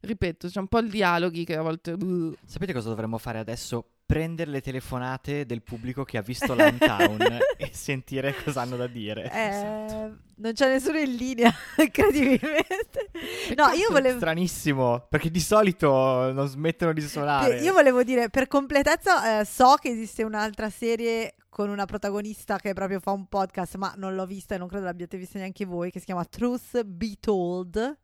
Ripeto, 0.00 0.48
c'è 0.48 0.60
un 0.60 0.68
po' 0.68 0.78
il 0.78 0.90
dialoghi 0.90 1.44
che 1.44 1.56
a 1.56 1.62
volte... 1.62 1.92
uh, 1.92 2.36
Sapete 2.44 2.74
cosa 2.74 2.90
dovremmo 2.90 3.16
fare 3.16 3.38
adesso? 3.38 3.93
Prendere 4.06 4.50
le 4.50 4.60
telefonate 4.60 5.46
del 5.46 5.62
pubblico 5.62 6.04
che 6.04 6.18
ha 6.18 6.22
visto 6.22 6.52
Limetown 6.54 7.22
e 7.56 7.70
sentire 7.72 8.34
cosa 8.44 8.60
hanno 8.60 8.76
da 8.76 8.86
dire. 8.86 9.30
Eh, 9.32 10.12
non 10.36 10.52
c'è 10.52 10.68
nessuno 10.68 10.98
in 10.98 11.14
linea, 11.14 11.52
incredibilmente. 11.78 13.10
No, 13.56 13.68
io 13.70 13.90
volevo... 13.90 14.18
Stranissimo, 14.18 15.06
perché 15.08 15.30
di 15.30 15.40
solito 15.40 16.32
non 16.32 16.46
smettono 16.48 16.92
di 16.92 17.00
suonare. 17.00 17.60
Io 17.60 17.72
volevo 17.72 18.02
dire, 18.02 18.28
per 18.28 18.46
completezza, 18.46 19.40
eh, 19.40 19.44
so 19.44 19.76
che 19.80 19.88
esiste 19.88 20.22
un'altra 20.22 20.68
serie 20.68 21.34
con 21.48 21.70
una 21.70 21.86
protagonista 21.86 22.58
che 22.58 22.72
proprio 22.72 23.00
fa 23.00 23.12
un 23.12 23.26
podcast, 23.26 23.76
ma 23.76 23.94
non 23.96 24.14
l'ho 24.14 24.26
vista 24.26 24.56
e 24.56 24.58
non 24.58 24.66
credo 24.66 24.86
l'abbiate 24.86 25.16
vista 25.16 25.38
neanche 25.38 25.64
voi, 25.64 25.90
che 25.90 26.00
si 26.00 26.06
chiama 26.06 26.24
Truth 26.24 26.82
Be 26.82 27.14
Told, 27.20 27.98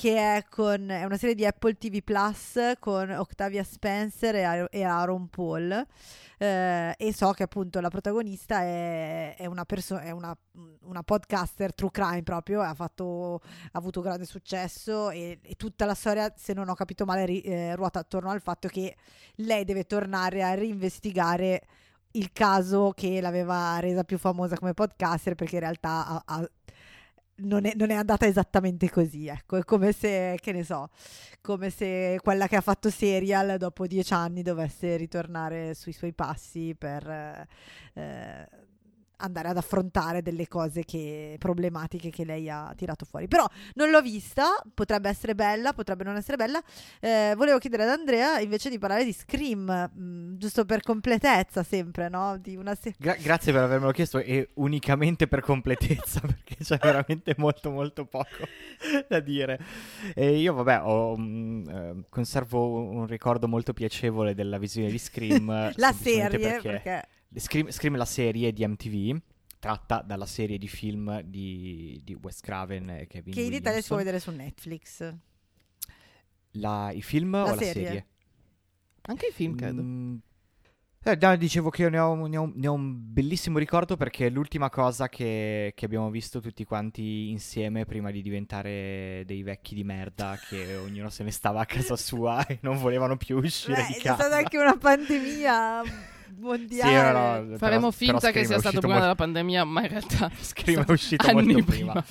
che 0.00 0.16
è, 0.16 0.46
con, 0.48 0.88
è 0.88 1.04
una 1.04 1.18
serie 1.18 1.34
di 1.34 1.44
Apple 1.44 1.76
TV 1.76 2.02
Plus 2.02 2.58
con 2.78 3.10
Octavia 3.10 3.62
Spencer 3.62 4.34
e, 4.34 4.66
e 4.70 4.82
Aaron 4.82 5.28
Paul. 5.28 5.86
Eh, 6.38 6.94
e 6.96 7.12
so 7.12 7.32
che 7.32 7.42
appunto 7.42 7.80
la 7.80 7.90
protagonista 7.90 8.62
è, 8.62 9.36
è 9.36 9.44
una, 9.44 9.66
perso- 9.66 9.98
è 9.98 10.10
una, 10.10 10.34
una 10.84 11.02
podcaster 11.02 11.74
true 11.74 11.90
crime 11.90 12.22
proprio, 12.22 12.62
ha, 12.62 12.72
fatto, 12.72 13.42
ha 13.42 13.78
avuto 13.78 14.00
grande 14.00 14.24
successo 14.24 15.10
e, 15.10 15.38
e 15.42 15.54
tutta 15.56 15.84
la 15.84 15.92
storia, 15.92 16.32
se 16.34 16.54
non 16.54 16.70
ho 16.70 16.74
capito 16.74 17.04
male, 17.04 17.26
ri- 17.26 17.42
eh, 17.42 17.76
ruota 17.76 17.98
attorno 17.98 18.30
al 18.30 18.40
fatto 18.40 18.68
che 18.68 18.96
lei 19.34 19.64
deve 19.64 19.84
tornare 19.84 20.42
a 20.42 20.54
reinvestigare 20.54 21.60
il 22.12 22.32
caso 22.32 22.92
che 22.94 23.20
l'aveva 23.20 23.78
resa 23.80 24.02
più 24.02 24.18
famosa 24.18 24.56
come 24.56 24.74
podcaster 24.74 25.34
perché 25.34 25.56
in 25.56 25.60
realtà 25.60 26.06
ha- 26.06 26.22
ha- 26.24 26.50
non, 27.42 27.66
è, 27.66 27.72
non 27.76 27.90
è 27.90 27.94
andata 27.94 28.26
esattamente 28.26 28.90
così, 28.90 29.26
ecco, 29.28 29.56
è 29.56 29.64
come 29.64 29.92
se, 29.92 30.38
che 30.40 30.52
ne 30.52 30.64
so, 30.64 30.90
come 31.40 31.70
se 31.70 32.18
quella 32.22 32.46
che 32.46 32.56
ha 32.56 32.60
fatto 32.60 32.90
Serial 32.90 33.56
dopo 33.58 33.86
dieci 33.86 34.12
anni 34.12 34.42
dovesse 34.42 34.96
ritornare 34.96 35.74
sui 35.74 35.92
suoi 35.92 36.12
passi 36.12 36.74
per 36.78 37.46
eh, 37.94 38.48
andare 39.20 39.48
ad 39.48 39.56
affrontare 39.56 40.22
delle 40.22 40.48
cose 40.48 40.84
che, 40.84 41.36
problematiche 41.38 42.10
che 42.10 42.24
lei 42.24 42.48
ha 42.50 42.72
tirato 42.76 43.04
fuori. 43.04 43.28
Però 43.28 43.46
non 43.74 43.90
l'ho 43.90 44.00
vista, 44.00 44.48
potrebbe 44.74 45.08
essere 45.08 45.34
bella, 45.34 45.72
potrebbe 45.72 46.04
non 46.04 46.16
essere 46.16 46.36
bella. 46.36 46.62
Eh, 47.00 47.34
volevo 47.36 47.58
chiedere 47.58 47.84
ad 47.84 47.90
Andrea 47.90 48.40
invece 48.40 48.70
di 48.70 48.78
parlare 48.78 49.04
di 49.04 49.12
Scream, 49.12 49.90
mh, 49.92 50.02
mm, 50.02 50.36
giusto 50.36 50.64
per 50.64 50.82
completezza 50.82 51.62
sempre, 51.62 52.08
no? 52.08 52.36
Di 52.38 52.56
una 52.56 52.74
se- 52.74 52.94
Gra- 52.98 53.16
grazie 53.16 53.52
per 53.52 53.62
avermelo 53.62 53.92
chiesto 53.92 54.18
e 54.18 54.50
unicamente 54.54 55.28
per 55.28 55.40
completezza 55.40 56.20
perché 56.26 56.56
c'è 56.62 56.78
veramente 56.80 57.34
molto 57.36 57.70
molto 57.70 58.04
poco 58.06 58.46
da 59.08 59.20
dire. 59.20 59.58
E 60.14 60.36
io 60.36 60.54
vabbè 60.54 60.80
ho, 60.82 61.16
mh, 61.16 61.22
mm, 61.22 61.68
eh, 61.68 62.04
conservo 62.08 62.80
un 62.80 63.06
ricordo 63.06 63.48
molto 63.48 63.72
piacevole 63.72 64.34
della 64.34 64.58
visione 64.58 64.90
di 64.90 64.98
Scream. 64.98 65.72
la 65.76 65.92
serie 65.92 66.38
perché... 66.38 66.68
perché 66.68 67.08
Scream, 67.34 67.70
Scream 67.70 67.96
la 67.96 68.04
serie 68.04 68.52
di 68.52 68.66
MTV 68.66 69.20
tratta 69.58 70.02
dalla 70.02 70.26
serie 70.26 70.58
di 70.58 70.68
film 70.68 71.20
di, 71.22 72.00
di 72.02 72.14
Wes 72.20 72.40
Craven 72.40 72.90
e 72.90 73.06
Kevin 73.06 73.32
Che 73.34 73.40
in. 73.42 73.52
Italia 73.52 73.80
si 73.80 73.88
può 73.88 73.96
vedere 73.96 74.18
su 74.18 74.30
Netflix. 74.30 75.14
La, 76.52 76.90
I 76.92 77.02
film 77.02 77.32
La 77.32 77.52
o 77.52 77.56
serie? 77.56 77.82
la 77.82 77.88
serie? 77.88 78.06
Anche 79.02 79.26
i 79.28 79.32
film, 79.32 79.54
credo. 79.54 79.82
Mm, 79.82 80.16
eh, 81.04 81.18
no, 81.20 81.36
dicevo 81.36 81.70
che 81.70 81.82
io 81.82 81.88
ne 81.88 81.98
ho, 81.98 82.26
ne 82.26 82.36
ho- 82.36 82.52
ne 82.54 82.66
ho 82.66 82.72
un 82.72 83.12
bellissimo 83.12 83.58
ricordo 83.58 83.96
perché 83.96 84.26
è 84.26 84.30
l'ultima 84.30 84.68
cosa 84.68 85.08
che, 85.08 85.72
che 85.74 85.84
abbiamo 85.84 86.10
visto 86.10 86.40
tutti 86.40 86.64
quanti 86.64 87.30
insieme 87.30 87.84
prima 87.86 88.10
di 88.10 88.20
diventare 88.22 89.22
dei 89.24 89.42
vecchi 89.42 89.74
di 89.74 89.84
merda 89.84 90.38
che 90.48 90.76
ognuno 90.76 91.08
se 91.08 91.22
ne 91.24 91.30
stava 91.30 91.60
a 91.60 91.66
casa 91.66 91.96
sua 91.96 92.44
e 92.48 92.58
non 92.62 92.76
volevano 92.78 93.16
più 93.16 93.38
uscire 93.38 93.80
Beh, 93.82 93.86
di 93.86 93.92
c'è 93.94 94.00
casa. 94.00 94.22
stata 94.24 94.36
anche 94.36 94.58
una 94.58 94.76
pandemia 94.76 95.82
Sì, 96.34 96.40
mondiale. 96.40 97.12
no, 97.12 97.34
no, 97.40 97.44
però- 97.44 97.56
Faremo 97.58 97.80
però 97.80 97.90
finta 97.90 98.18
che 98.30 98.44
Scream 98.44 98.44
è 98.44 98.46
sia 98.46 98.58
stato 98.58 98.78
prima 98.78 98.86
molto- 98.94 99.00
della 99.02 99.14
pandemia, 99.14 99.64
ma 99.64 99.82
in 99.82 99.88
realtà 99.88 100.30
Scream 100.40 100.84
è 100.84 100.90
uscito 100.90 101.26
anni 101.26 101.52
molto 101.52 101.64
prima. 101.70 101.92
prima. 101.92 102.04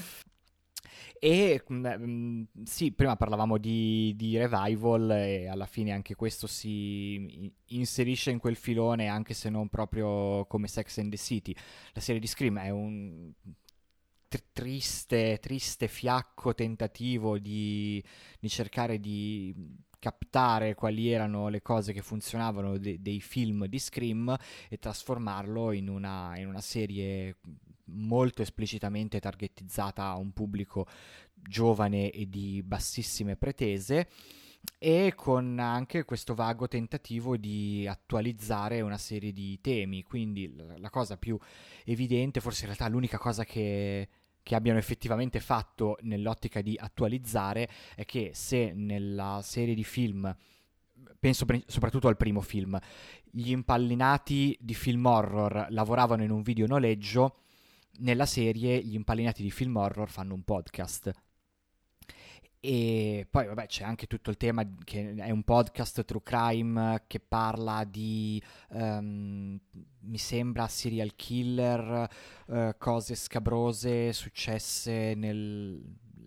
E 1.21 1.61
mm, 1.71 1.85
mm, 1.97 2.43
sì, 2.63 2.93
prima 2.93 3.17
parlavamo 3.17 3.57
di, 3.57 4.13
di 4.15 4.37
revival 4.37 5.11
e 5.11 5.47
alla 5.49 5.65
fine 5.65 5.91
anche 5.91 6.15
questo 6.15 6.47
si 6.47 7.51
inserisce 7.67 8.31
in 8.31 8.39
quel 8.39 8.55
filone 8.55 9.07
anche 9.07 9.33
se 9.33 9.49
non 9.49 9.67
proprio 9.67 10.45
come 10.45 10.67
Sex 10.67 10.97
and 10.99 11.09
the 11.11 11.17
City. 11.17 11.53
La 11.91 11.99
serie 11.99 12.21
di 12.21 12.27
Scream 12.27 12.57
è 12.59 12.69
un 12.69 13.31
tr- 14.29 14.43
triste, 14.53 15.39
triste, 15.41 15.89
fiacco 15.89 16.53
tentativo 16.55 17.37
di, 17.37 18.01
di 18.39 18.47
cercare 18.49 18.97
di 19.01 19.53
captare 19.99 20.75
quali 20.75 21.11
erano 21.11 21.49
le 21.49 21.61
cose 21.61 21.93
che 21.93 22.01
funzionavano 22.01 22.77
de- 22.77 23.01
dei 23.01 23.19
film 23.21 23.65
di 23.65 23.79
Scream 23.79 24.35
e 24.69 24.77
trasformarlo 24.77 25.71
in 25.71 25.89
una, 25.89 26.37
in 26.37 26.47
una 26.47 26.61
serie 26.61 27.37
molto 27.91 28.41
esplicitamente 28.41 29.19
targetizzata 29.19 30.05
a 30.05 30.17
un 30.17 30.31
pubblico 30.31 30.87
giovane 31.33 32.11
e 32.11 32.27
di 32.29 32.61
bassissime 32.63 33.35
pretese 33.35 34.07
e 34.77 35.13
con 35.15 35.57
anche 35.59 36.03
questo 36.05 36.35
vago 36.35 36.67
tentativo 36.67 37.37
di 37.37 37.87
attualizzare 37.87 38.81
una 38.81 38.97
serie 38.97 39.31
di 39.33 39.59
temi. 39.61 40.03
Quindi 40.03 40.53
la 40.77 40.89
cosa 40.89 41.17
più 41.17 41.37
evidente, 41.85 42.39
forse 42.41 42.61
in 42.61 42.67
realtà 42.67 42.87
l'unica 42.87 43.17
cosa 43.17 43.43
che, 43.43 44.07
che 44.49 44.55
abbiano 44.55 44.79
effettivamente 44.79 45.39
fatto 45.39 45.99
nell'ottica 46.01 46.63
di 46.63 46.75
attualizzare 46.75 47.69
è 47.93 48.03
che 48.03 48.31
se 48.33 48.73
nella 48.73 49.41
serie 49.43 49.75
di 49.75 49.83
film, 49.83 50.35
penso 51.19 51.45
pre- 51.45 51.61
soprattutto 51.67 52.07
al 52.07 52.17
primo 52.17 52.41
film, 52.41 52.75
gli 53.29 53.51
impallinati 53.51 54.57
di 54.59 54.73
film 54.73 55.05
horror 55.05 55.67
lavoravano 55.69 56.23
in 56.23 56.31
un 56.31 56.41
video 56.41 56.65
noleggio, 56.65 57.41
nella 57.99 58.25
serie 58.25 58.81
gli 58.81 58.95
impallinati 58.95 59.43
di 59.43 59.51
film 59.51 59.75
horror 59.75 60.09
fanno 60.09 60.33
un 60.33 60.41
podcast. 60.41 61.13
E 62.61 63.25
poi, 63.29 63.45
vabbè, 63.47 63.67
c'è 63.67 63.85
anche 63.85 64.05
tutto 64.05 64.29
il 64.29 64.35
tema 64.37 64.67
che 64.83 65.13
è 65.15 65.31
un 65.31 65.43
podcast 65.43 66.03
true 66.03 66.21
crime 66.21 67.03
che 67.07 67.21
parla 67.21 67.85
di, 67.85 68.41
ehm, 68.71 69.57
mi 70.01 70.17
sembra, 70.17 70.67
serial 70.67 71.15
killer, 71.15 72.09
eh, 72.47 72.75
cose 72.77 73.15
scabrose 73.15 74.11
successe 74.11 75.15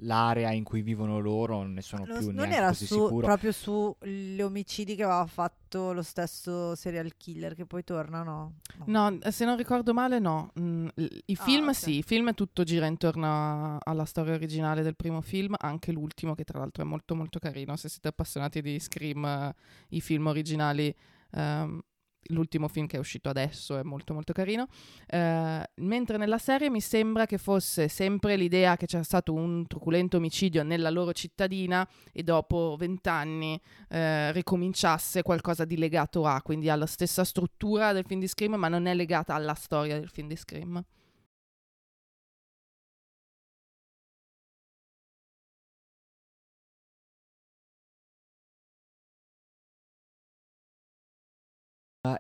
nell'area 0.03 0.51
in 0.51 0.65
cui 0.65 0.83
vivono 0.83 1.19
loro, 1.21 1.59
non 1.59 1.73
ne 1.75 1.83
sono 1.83 2.05
Non- 2.07 2.17
più 2.19 2.27
non 2.27 2.35
neanche 2.37 2.55
era 2.57 2.69
così 2.69 2.87
su, 2.87 2.95
sicuro. 3.05 3.27
proprio 3.27 3.53
sugli 3.53 4.41
omicidi 4.43 4.95
che 4.97 5.05
aveva 5.05 5.27
fatto 5.27 5.93
lo 5.93 6.03
stesso 6.03 6.75
serial 6.75 7.17
killer 7.17 7.55
che 7.55 7.65
poi 7.65 7.85
torna, 7.85 8.23
no? 8.23 8.55
No, 8.87 9.19
se 9.31 9.45
non 9.45 9.57
ricordo 9.57 9.95
male, 9.95 10.19
no. 10.19 10.53
Mm, 10.61 10.89
I 10.97 11.37
Ah, 11.39 11.43
film 11.45 11.69
ok. 11.69 11.75
sì, 11.75 11.99
i 11.99 12.03
film 12.03 12.35
tutto 12.35 12.65
gira 12.65 12.87
intorno 12.87 13.27
a- 13.27 13.79
alla 13.83 14.05
storia 14.05 14.35
originale 14.35 14.83
del 14.83 14.97
primo 14.97 15.21
film, 15.21 15.55
anche 15.59 15.93
l'ultimo 15.93 16.35
che 16.35 16.45
tra 16.45 16.59
l'altro 16.59 16.83
è 16.83 16.87
molto 16.87 17.15
molto 17.15 17.39
carino. 17.39 17.77
Se 17.77 17.89
siete 17.89 18.09
appassionati 18.09 18.61
di 18.61 18.79
Scream, 18.79 19.25
eh, 19.25 19.55
i 19.91 20.01
film 20.01 20.27
originali, 20.27 20.95
ehm, 21.33 21.81
l'ultimo 22.27 22.69
film 22.69 22.87
che 22.87 22.97
è 22.97 23.01
uscito 23.01 23.29
adesso 23.29 23.79
è 23.79 23.83
molto 23.83 24.15
molto 24.15 24.33
carino. 24.33 24.67
Eh, 25.07 25.71
mentre 25.77 26.17
nella 26.17 26.39
serie 26.39 26.71
mi 26.71 26.81
sembra 26.81 27.27
che 27.27 27.39
fosse 27.39 27.89
sempre 27.89 28.37
l'idea 28.37 28.77
che 28.77 28.87
c'era 28.87 29.03
stato 29.03 29.33
un 29.33 29.67
truculento 29.67 30.17
omicidio 30.17 30.63
nella 30.63 30.91
loro 30.91 31.13
cittadina 31.13 31.89
e 32.13 32.23
dopo 32.23 32.77
vent'anni 32.79 33.61
eh, 33.89 34.33
ricominciasse 34.33 35.23
qualcosa 35.23 35.65
di 35.65 35.77
legato 35.77 36.25
a, 36.25 36.41
quindi 36.43 36.69
alla 36.69 36.87
stessa 36.87 37.25
struttura 37.25 37.93
del 37.93 38.05
film 38.07 38.21
di 38.21 38.29
Scream, 38.29 38.55
ma 38.55 38.69
non 38.69 38.87
è 38.87 38.95
legata 38.95 39.35
alla 39.35 39.55
storia 39.55 39.99
del 39.99 40.09
film 40.09 40.29
di 40.29 40.37
Scream. 40.37 40.85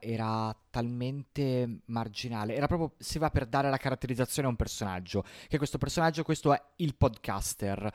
Era 0.01 0.55
talmente 0.70 1.80
marginale, 1.86 2.55
era 2.55 2.66
proprio 2.66 2.95
si 2.99 3.18
va 3.18 3.30
per 3.30 3.47
dare 3.47 3.70
la 3.70 3.76
caratterizzazione 3.76 4.49
a 4.49 4.51
un 4.51 4.57
personaggio, 4.57 5.24
che 5.49 5.59
questo 5.59 5.78
personaggio, 5.78 6.22
questo 6.22 6.53
è 6.53 6.62
il 6.76 6.95
podcaster. 6.95 7.93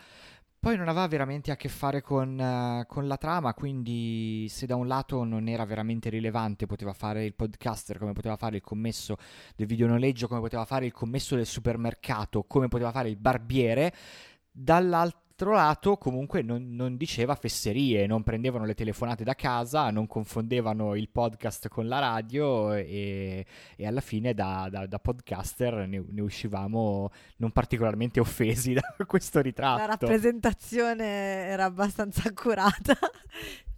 Poi 0.60 0.76
non 0.76 0.88
aveva 0.88 1.08
veramente 1.08 1.52
a 1.52 1.56
che 1.56 1.70
fare 1.70 2.02
con, 2.02 2.40
eh, 2.40 2.86
con 2.88 3.08
la 3.08 3.18
trama, 3.18 3.54
quindi 3.54 4.48
se 4.50 4.66
da 4.66 4.76
un 4.76 4.88
lato 4.88 5.24
non 5.24 5.48
era 5.48 5.66
veramente 5.66 6.10
rilevante, 6.10 6.66
poteva 6.66 6.94
fare 6.94 7.24
il 7.26 7.36
podcaster, 7.36 7.98
come 8.00 8.14
poteva 8.14 8.36
fare 8.38 8.58
il 8.58 8.64
commesso 8.64 9.18
del 9.56 9.68
videonoleggio, 9.68 10.28
come 10.28 10.42
poteva 10.42 10.66
fare 10.66 10.86
il 10.86 10.92
commesso 10.92 11.36
del 11.36 11.46
supermercato, 11.46 12.44
come 12.44 12.68
poteva 12.68 12.92
fare 12.92 13.10
il 13.10 13.18
barbiere, 13.18 13.94
dall'altro 14.52 15.26
lato 15.46 15.98
comunque 15.98 16.42
non, 16.42 16.74
non 16.76 16.98
diceva 16.98 17.36
fesserie, 17.36 18.08
non 18.08 18.24
prendevano 18.24 18.66
le 18.66 18.74
telefonate 18.74 19.24
da 19.24 19.36
casa, 19.36 19.90
non 19.92 20.08
confondevano 20.08 20.96
il 20.96 21.10
podcast 21.10 21.68
con 21.68 21.88
la 21.88 22.00
radio 22.00 22.74
e, 22.74 23.46
e 23.76 23.88
alla 23.88 24.02
fine 24.02 24.34
da, 24.34 24.68
da- 24.70 24.88
da 24.88 25.00
podcaster 25.00 25.88
ne, 25.88 26.04
ne 26.10 26.22
uscivamo 26.22 27.10
non 27.38 27.52
particolarmente 27.52 28.20
offesi 28.20 28.74
da 28.76 28.82
questo 29.06 29.42
ritratto. 29.42 29.80
La 29.80 29.86
rappresentazione 29.86 31.06
era 31.46 31.66
abbastanza 31.66 32.28
accurata. 32.28 32.98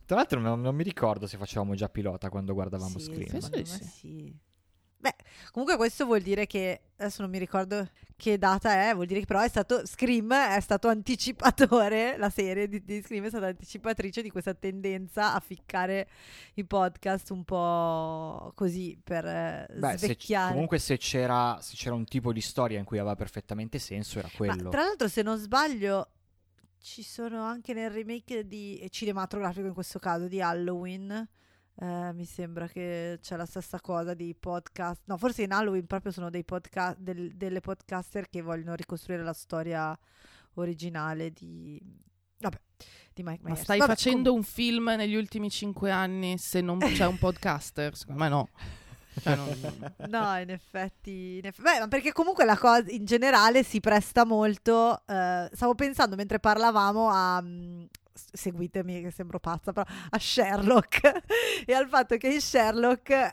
Tra 0.05 0.15
l'altro 0.15 0.39
non, 0.39 0.61
non 0.61 0.75
mi 0.75 0.83
ricordo 0.83 1.27
se 1.27 1.37
facevamo 1.37 1.75
già 1.75 1.89
pilota 1.89 2.29
quando 2.29 2.53
guardavamo 2.53 2.97
Sì, 2.97 3.03
Scream. 3.03 3.49
me 3.51 3.65
sì. 3.65 3.83
sì. 3.83 4.33
Beh, 5.01 5.15
comunque 5.51 5.77
questo 5.77 6.05
vuol 6.05 6.21
dire 6.21 6.45
che 6.45 6.81
adesso 6.97 7.21
non 7.21 7.31
mi 7.31 7.37
ricordo 7.37 7.87
che 8.17 8.37
data 8.37 8.89
è, 8.89 8.93
vuol 8.93 9.05
dire 9.05 9.21
che 9.21 9.25
però 9.25 9.39
è 9.39 9.47
stato 9.47 9.85
Scream 9.85 10.33
è 10.33 10.59
stato 10.59 10.89
anticipatore, 10.89 12.17
la 12.17 12.29
serie 12.29 12.67
di, 12.67 12.83
di 12.83 13.01
Scream 13.01 13.23
è 13.23 13.29
stata 13.29 13.47
anticipatrice 13.47 14.21
di 14.21 14.29
questa 14.29 14.53
tendenza 14.53 15.33
a 15.33 15.39
ficcare 15.39 16.09
i 16.55 16.65
podcast 16.65 17.29
un 17.29 17.45
po' 17.45 18.51
così 18.55 18.99
per 19.01 19.25
eh, 19.25 19.67
Beh, 19.73 19.91
se 19.91 20.07
svecchiare. 20.07 20.51
comunque 20.51 20.79
se 20.79 20.97
c'era, 20.97 21.57
se 21.61 21.75
c'era 21.77 21.95
un 21.95 22.03
tipo 22.03 22.33
di 22.33 22.41
storia 22.41 22.77
in 22.77 22.83
cui 22.83 22.97
aveva 22.97 23.15
perfettamente 23.15 23.79
senso 23.79 24.19
era 24.19 24.27
Ma 24.29 24.37
quello. 24.37 24.69
tra 24.69 24.83
l'altro, 24.83 25.07
se 25.07 25.21
non 25.21 25.37
sbaglio, 25.37 26.09
ci 26.81 27.03
sono 27.03 27.41
anche 27.43 27.73
nel 27.73 27.89
remake 27.89 28.45
di 28.45 28.85
cinematografico 28.89 29.65
in 29.67 29.73
questo 29.73 29.97
caso 29.97 30.27
di 30.27 30.41
Halloween. 30.41 31.25
Eh, 31.81 32.11
mi 32.13 32.25
sembra 32.25 32.67
che 32.67 33.19
c'è 33.21 33.35
la 33.35 33.45
stessa 33.45 33.79
cosa 33.79 34.13
di 34.13 34.35
podcast. 34.37 35.03
No, 35.05 35.17
forse 35.17 35.43
in 35.43 35.51
Halloween 35.51 35.85
proprio 35.87 36.11
sono 36.11 36.29
dei 36.29 36.43
podcast, 36.43 36.97
del- 36.99 37.31
delle 37.35 37.61
podcaster 37.61 38.29
che 38.29 38.41
vogliono 38.41 38.75
ricostruire 38.75 39.23
la 39.23 39.33
storia 39.33 39.97
originale 40.55 41.31
di. 41.31 41.81
Vabbè, 42.41 42.57
di 43.13 43.23
Mike 43.23 43.39
Ma 43.43 43.49
Myers. 43.49 43.61
stai 43.63 43.79
Vabbè, 43.79 43.91
facendo 43.91 44.33
un 44.33 44.43
film 44.43 44.89
negli 44.95 45.15
ultimi 45.15 45.49
cinque 45.49 45.91
anni 45.91 46.37
se 46.37 46.61
non 46.61 46.79
c'è 46.79 47.05
un 47.05 47.17
podcaster? 47.17 47.95
Secondo 47.95 48.21
me 48.23 48.29
no. 48.29 48.49
Cioè, 49.21 49.35
non- 49.35 49.93
No, 50.07 50.37
in 50.39 50.49
effetti, 50.49 51.37
in 51.39 51.47
eff- 51.47 51.61
Beh, 51.61 51.79
ma 51.79 51.87
perché 51.89 52.13
comunque 52.13 52.45
la 52.45 52.57
cosa 52.57 52.85
in 52.89 53.03
generale 53.05 53.63
si 53.63 53.81
presta 53.81 54.23
molto. 54.25 55.01
eh, 55.05 55.49
stavo 55.51 55.75
pensando 55.75 56.15
mentre 56.15 56.39
parlavamo 56.39 57.09
a. 57.09 57.43
seguitemi 58.31 59.01
che 59.01 59.11
sembro 59.11 59.39
pazza, 59.39 59.71
però 59.73 59.85
a 60.09 60.19
Sherlock 60.19 61.21
e 61.65 61.73
al 61.73 61.87
fatto 61.87 62.17
che 62.17 62.27
in 62.27 62.41
Sherlock, 62.41 63.09
eh, 63.09 63.31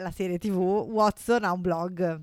la 0.00 0.12
serie 0.14 0.38
TV, 0.38 0.56
Watson 0.56 1.44
ha 1.44 1.52
un 1.52 1.60
blog. 1.60 2.22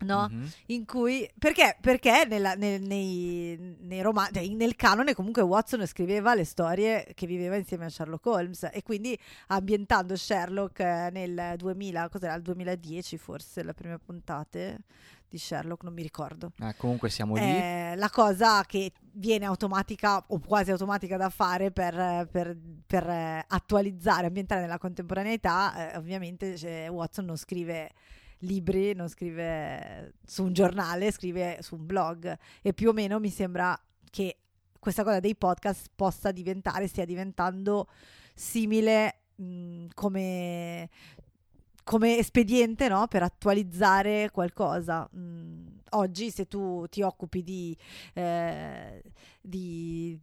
No? 0.00 0.28
Mhm. 0.30 0.50
In 0.66 0.84
cui 0.84 1.28
perché, 1.38 1.76
perché 1.80 2.24
nella- 2.28 2.54
nel, 2.54 2.82
nei, 2.82 3.76
nei 3.80 4.00
romanzi, 4.02 4.34
cioè, 4.34 4.48
nel 4.48 4.74
canone 4.76 5.14
comunque 5.14 5.42
Watson 5.42 5.86
scriveva 5.86 6.34
le 6.34 6.44
storie 6.44 7.06
che 7.14 7.26
viveva 7.26 7.56
insieme 7.56 7.84
a 7.86 7.88
Sherlock 7.88 8.26
Holmes 8.26 8.68
e 8.72 8.82
quindi 8.82 9.18
ambientando 9.48 10.16
Sherlock 10.16 10.80
eh, 10.80 11.08
nel 11.12 11.54
2000, 11.56 12.08
cos'era 12.08 12.34
il 12.34 12.42
2010 12.42 13.16
forse 13.18 13.62
le 13.62 13.74
prime 13.74 13.98
puntate 13.98 14.80
di 15.28 15.38
Sherlock, 15.38 15.82
non 15.84 15.94
mi 15.94 16.02
ricordo. 16.02 16.52
Eh, 16.60 16.74
comunque 16.76 17.08
siamo 17.08 17.36
lì. 17.36 17.40
Eh, 17.40 17.94
la 17.96 18.10
cosa 18.10 18.62
che 18.66 18.92
viene 19.14 19.46
automatica 19.46 20.22
o 20.28 20.38
quasi 20.40 20.72
automatica 20.72 21.16
da 21.16 21.30
fare 21.30 21.70
per, 21.70 22.28
per- 22.30 22.54
per, 22.86 23.08
eh, 23.08 23.42
attualizzare, 23.48 24.26
ambientare 24.26 24.60
nella 24.60 24.76
contemporaneità, 24.76 25.92
eh, 25.92 25.96
ovviamente 25.96 26.58
cioè, 26.58 26.86
Watson 26.90 27.24
non 27.24 27.36
scrive 27.38 27.92
libri, 28.42 28.94
non 28.94 29.08
scrive 29.08 30.14
su 30.24 30.44
un 30.44 30.52
giornale, 30.52 31.10
scrive 31.10 31.58
su 31.60 31.76
un 31.76 31.86
blog 31.86 32.36
e 32.62 32.72
più 32.72 32.90
o 32.90 32.92
meno 32.92 33.18
mi 33.18 33.30
sembra 33.30 33.78
che 34.10 34.38
questa 34.78 35.04
cosa 35.04 35.20
dei 35.20 35.36
podcast 35.36 35.90
possa 35.94 36.32
diventare, 36.32 36.88
stia 36.88 37.04
diventando 37.04 37.88
simile 38.34 39.20
mh, 39.36 39.86
come, 39.94 40.88
come 41.84 42.18
espediente 42.18 42.88
no? 42.88 43.06
per 43.06 43.22
attualizzare 43.22 44.30
qualcosa. 44.32 45.08
Mm, 45.16 45.66
oggi 45.90 46.30
se 46.30 46.46
tu 46.48 46.86
ti 46.88 47.02
occupi 47.02 47.42
di, 47.42 47.76
eh, 48.14 49.02
di 49.40 50.18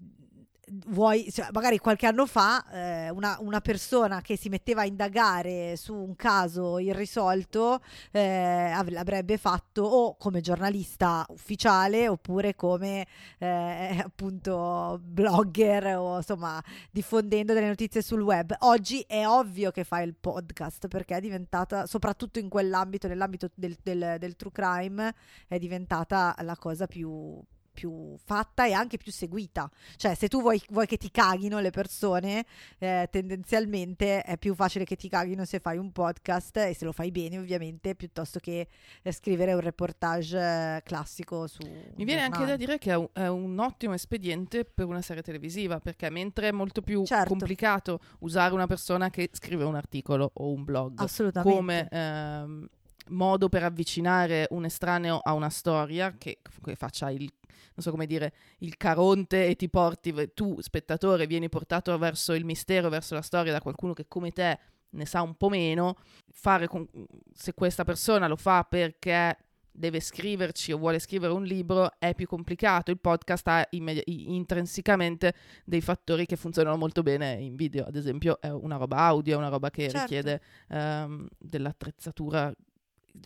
vuoi, 0.87 1.31
cioè, 1.31 1.47
magari 1.51 1.77
qualche 1.79 2.05
anno 2.05 2.25
fa 2.25 2.63
eh, 2.71 3.09
una, 3.09 3.37
una 3.39 3.61
persona 3.61 4.21
che 4.21 4.37
si 4.37 4.49
metteva 4.49 4.81
a 4.81 4.85
indagare 4.85 5.75
su 5.77 5.93
un 5.95 6.15
caso 6.15 6.77
irrisolto 6.79 7.81
eh, 8.11 8.71
av- 8.73 8.89
l'avrebbe 8.89 9.37
fatto 9.37 9.81
o 9.83 10.15
come 10.17 10.41
giornalista 10.41 11.25
ufficiale 11.29 12.07
oppure 12.07 12.55
come 12.55 13.05
eh, 13.39 13.99
appunto 14.03 14.99
blogger 15.03 15.97
o 15.97 16.17
insomma 16.17 16.61
diffondendo 16.91 17.53
delle 17.53 17.67
notizie 17.67 18.01
sul 18.01 18.21
web. 18.21 18.55
Oggi 18.59 19.03
è 19.07 19.27
ovvio 19.27 19.71
che 19.71 19.83
fa 19.83 20.01
il 20.01 20.15
podcast 20.15 20.87
perché 20.87 21.17
è 21.17 21.21
diventata, 21.21 21.85
soprattutto 21.85 22.39
in 22.39 22.49
quell'ambito, 22.49 23.07
nell'ambito 23.07 23.49
del, 23.55 23.77
del- 23.81 24.15
del 24.19 24.35
true 24.35 24.51
crime, 24.51 25.13
è 25.47 25.57
diventata 25.57 26.35
la 26.41 26.55
cosa 26.55 26.85
più 26.87 27.41
più 27.79 28.17
fatta 28.17 28.65
e 28.65 28.73
anche 28.73 28.97
più 28.97 29.09
seguita. 29.13 29.71
Cioè, 29.95 30.13
se 30.13 30.27
tu 30.27 30.41
vuoi, 30.41 30.61
vuoi 30.69 30.85
che 30.85 30.97
ti 30.97 31.09
caghino 31.09 31.59
le 31.59 31.69
persone, 31.69 32.45
eh, 32.77 33.07
tendenzialmente 33.09 34.21
è 34.21 34.37
più 34.37 34.53
facile 34.53 34.83
che 34.83 34.97
ti 34.97 35.07
caghino 35.07 35.45
se 35.45 35.59
fai 35.59 35.77
un 35.77 35.93
podcast 35.93 36.57
e 36.57 36.73
se 36.75 36.83
lo 36.83 36.91
fai 36.91 37.09
bene, 37.11 37.37
ovviamente, 37.37 37.95
piuttosto 37.95 38.39
che 38.39 38.67
eh, 39.01 39.11
scrivere 39.13 39.53
un 39.53 39.61
reportage 39.61 40.37
eh, 40.37 40.81
classico 40.83 41.47
su. 41.47 41.61
Mi 41.95 42.03
viene 42.03 42.21
anche 42.21 42.43
da 42.43 42.57
dire 42.57 42.77
che 42.77 42.91
è 42.91 42.95
un, 42.95 43.07
è 43.13 43.27
un 43.27 43.57
ottimo 43.59 43.93
espediente 43.93 44.65
per 44.65 44.85
una 44.85 45.01
serie 45.01 45.23
televisiva, 45.23 45.79
perché 45.79 46.09
mentre 46.09 46.49
è 46.49 46.51
molto 46.51 46.81
più 46.81 47.05
Certo. 47.05 47.29
complicato 47.29 48.01
usare 48.19 48.53
una 48.53 48.67
persona 48.67 49.09
che 49.09 49.29
scrive 49.31 49.63
un 49.63 49.75
articolo 49.75 50.31
o 50.33 50.51
un 50.51 50.65
blog 50.65 51.07
come 51.41 51.87
ehm, 51.89 52.67
modo 53.09 53.49
per 53.49 53.63
avvicinare 53.63 54.47
un 54.51 54.65
estraneo 54.65 55.17
a 55.17 55.33
una 55.33 55.49
storia 55.49 56.15
che, 56.17 56.39
che 56.63 56.75
faccia 56.75 57.09
il 57.11 57.31
non 57.79 57.83
so 57.85 57.91
come 57.91 58.07
dire, 58.07 58.33
il 58.59 58.75
caronte 58.75 59.47
e 59.47 59.55
ti 59.55 59.69
porti, 59.69 60.13
tu 60.33 60.59
spettatore 60.59 61.27
vieni 61.27 61.47
portato 61.47 61.97
verso 61.97 62.33
il 62.33 62.43
mistero, 62.43 62.89
verso 62.89 63.13
la 63.13 63.21
storia 63.21 63.53
da 63.53 63.61
qualcuno 63.61 63.93
che 63.93 64.05
come 64.07 64.31
te 64.31 64.59
ne 64.89 65.05
sa 65.05 65.21
un 65.21 65.35
po' 65.35 65.47
meno, 65.47 65.95
fare 66.29 66.67
con- 66.67 66.87
se 67.33 67.53
questa 67.53 67.85
persona 67.85 68.27
lo 68.27 68.35
fa 68.35 68.65
perché 68.65 69.37
deve 69.71 70.01
scriverci 70.01 70.73
o 70.73 70.77
vuole 70.77 70.99
scrivere 70.99 71.31
un 71.31 71.43
libro 71.45 71.91
è 71.99 72.13
più 72.15 72.27
complicato. 72.27 72.91
Il 72.91 72.99
podcast 72.99 73.47
ha 73.47 73.65
immedi- 73.69 74.03
i- 74.07 74.35
intrinsecamente 74.35 75.33
dei 75.63 75.79
fattori 75.79 76.25
che 76.25 76.35
funzionano 76.35 76.75
molto 76.75 77.01
bene 77.01 77.33
in 77.35 77.55
video, 77.55 77.85
ad 77.85 77.95
esempio 77.95 78.41
è 78.41 78.49
una 78.49 78.75
roba 78.75 78.97
audio, 78.97 79.35
è 79.35 79.37
una 79.37 79.47
roba 79.47 79.69
che 79.69 79.83
Certo. 79.83 79.99
richiede 79.99 80.41
ehm, 80.67 81.27
dell'attrezzatura. 81.37 82.53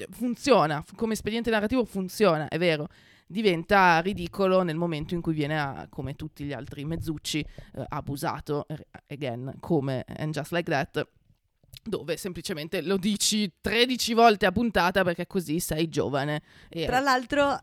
Funziona, 0.10 0.84
come 0.96 1.14
espediente 1.14 1.50
narrativo 1.50 1.86
funziona, 1.86 2.48
è 2.48 2.58
vero. 2.58 2.88
Diventa 3.28 4.00
ridicolo 4.00 4.62
nel 4.64 4.76
momento 4.76 5.14
in 5.14 5.22
cui 5.22 5.34
viene, 5.34 5.60
a- 5.60 5.88
come 5.90 6.16
tutti 6.16 6.44
gli 6.44 6.54
altri 6.54 6.86
mezzucci, 6.86 7.40
eh, 7.40 7.86
abusato, 7.90 8.66
again, 9.08 9.56
come 9.60 10.04
And 10.18 10.34
Just 10.34 10.52
Like 10.52 10.70
That, 10.70 11.08
dove 11.84 12.18
semplicemente 12.18 12.82
lo 12.82 12.98
dici 12.98 13.52
13 13.60 14.14
volte 14.14 14.46
a 14.46 14.52
puntata 14.52 15.04
perché 15.04 15.26
così 15.28 15.60
sei 15.60 15.90
giovane. 15.90 16.42
E 16.70 16.86
Tra 16.86 17.00
l'altro, 17.00 17.60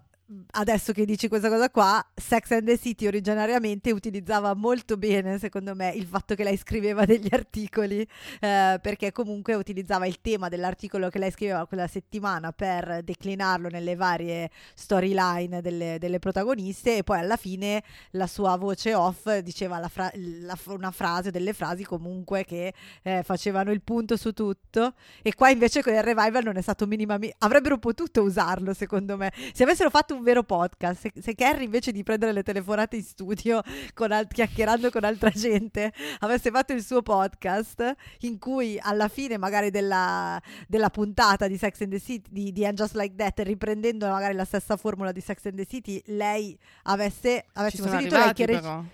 adesso 0.53 0.93
che 0.93 1.05
dici 1.05 1.29
questa 1.29 1.49
cosa 1.49 1.71
qua, 1.71 2.05
Sex 2.15 2.53
and 2.53 2.67
the 2.67 2.79
City 2.79 3.07
originariamente 3.07 3.91
utilizzava 3.91 4.55
molto 4.55 4.97
bene, 4.97 5.39
secondo 5.39 5.75
me, 5.75 5.91
il 5.91 6.07
fatto 6.07 6.35
che 6.35 6.45
lei 6.45 6.57
scriveva 6.57 7.05
degli 7.07 7.29
articoli, 7.31 8.01
eh, 8.41 8.79
perché 8.81 9.13
comunque 9.13 9.55
utilizzava 9.55 10.07
il 10.07 10.21
tema 10.21 10.49
dell'articolo 10.49 11.09
che 11.09 11.19
lei 11.19 11.31
scriveva 11.31 11.67
quella 11.67 11.87
settimana 11.87 12.53
per 12.53 13.03
declinarlo 13.03 13.69
nelle 13.69 13.97
varie 13.97 14.51
storyline 14.75 15.61
delle, 15.61 15.97
delle 15.99 16.19
protagoniste 16.19 16.99
e 16.99 17.03
poi 17.03 17.19
alla 17.19 17.37
fine 17.37 17.83
la 18.13 18.27
sua 18.27 18.57
voce 18.57 18.95
off 18.95 19.33
diceva 19.39 19.79
la 19.79 19.89
fra- 19.89 20.11
la- 20.15 20.59
una 20.67 20.91
frase, 20.91 21.31
delle 21.31 21.53
frasi 21.53 21.85
comunque 21.85 22.45
che 22.45 22.73
eh, 23.03 23.23
facevano 23.25 23.73
il 23.73 23.83
punto 23.83 24.17
su 24.17 24.33
tutto. 24.33 24.95
E 25.23 25.35
qua 25.35 25.51
invece 25.51 25.83
con 25.83 25.93
il 25.93 26.03
revival 26.03 26.45
non 26.45 26.57
è 26.57 26.63
stato 26.63 26.87
minimamente 26.87 27.37
avrebbero 27.39 27.79
potuto 27.79 28.23
usarlo 28.23 28.75
secondo 28.75 29.17
me. 29.17 29.33
Se 29.53 29.63
avessero 29.63 29.91
fatto 29.91 30.15
un 30.15 30.20
vero 30.23 30.43
podcast. 30.43 31.01
Se, 31.01 31.13
se 31.21 31.35
Carrie 31.35 31.65
invece 31.65 31.93
di 31.93 32.03
prendere 32.03 32.33
le 32.33 32.43
telefonate 32.43 32.97
in 32.97 33.03
studio 33.03 33.63
con 33.95 34.13
al- 34.13 34.29
chiacchierando 34.29 34.91
con 34.91 35.05
altra 35.05 35.31
gente 35.31 35.93
avesse 36.21 36.51
fatto 36.51 36.73
il 36.73 36.83
suo 36.85 37.03
podcast 37.03 37.95
in 38.21 38.39
cui 38.39 38.79
alla 38.81 39.09
fine 39.09 39.39
magari 39.39 39.71
della, 39.71 40.41
della 40.67 40.91
puntata 40.91 41.47
di 41.49 41.57
Sex 41.57 41.81
and 41.83 41.91
the 41.93 42.01
City 42.01 42.29
di, 42.31 42.53
di 42.53 42.65
And 42.67 42.77
Just 42.77 42.95
Like 42.95 43.15
That 43.17 43.39
riprendendo 43.41 44.09
magari 44.09 44.35
la 44.35 44.45
stessa 44.45 44.77
formula 44.77 45.13
di 45.13 45.21
Sex 45.21 45.45
and 45.47 45.57
the 45.57 45.67
City 45.67 46.01
lei 46.07 46.57
avesse 46.85 47.47
avessimo 47.55 47.89
sentito 47.89 48.17
lei 48.17 48.33
che 48.35 48.47
reg- 48.47 48.85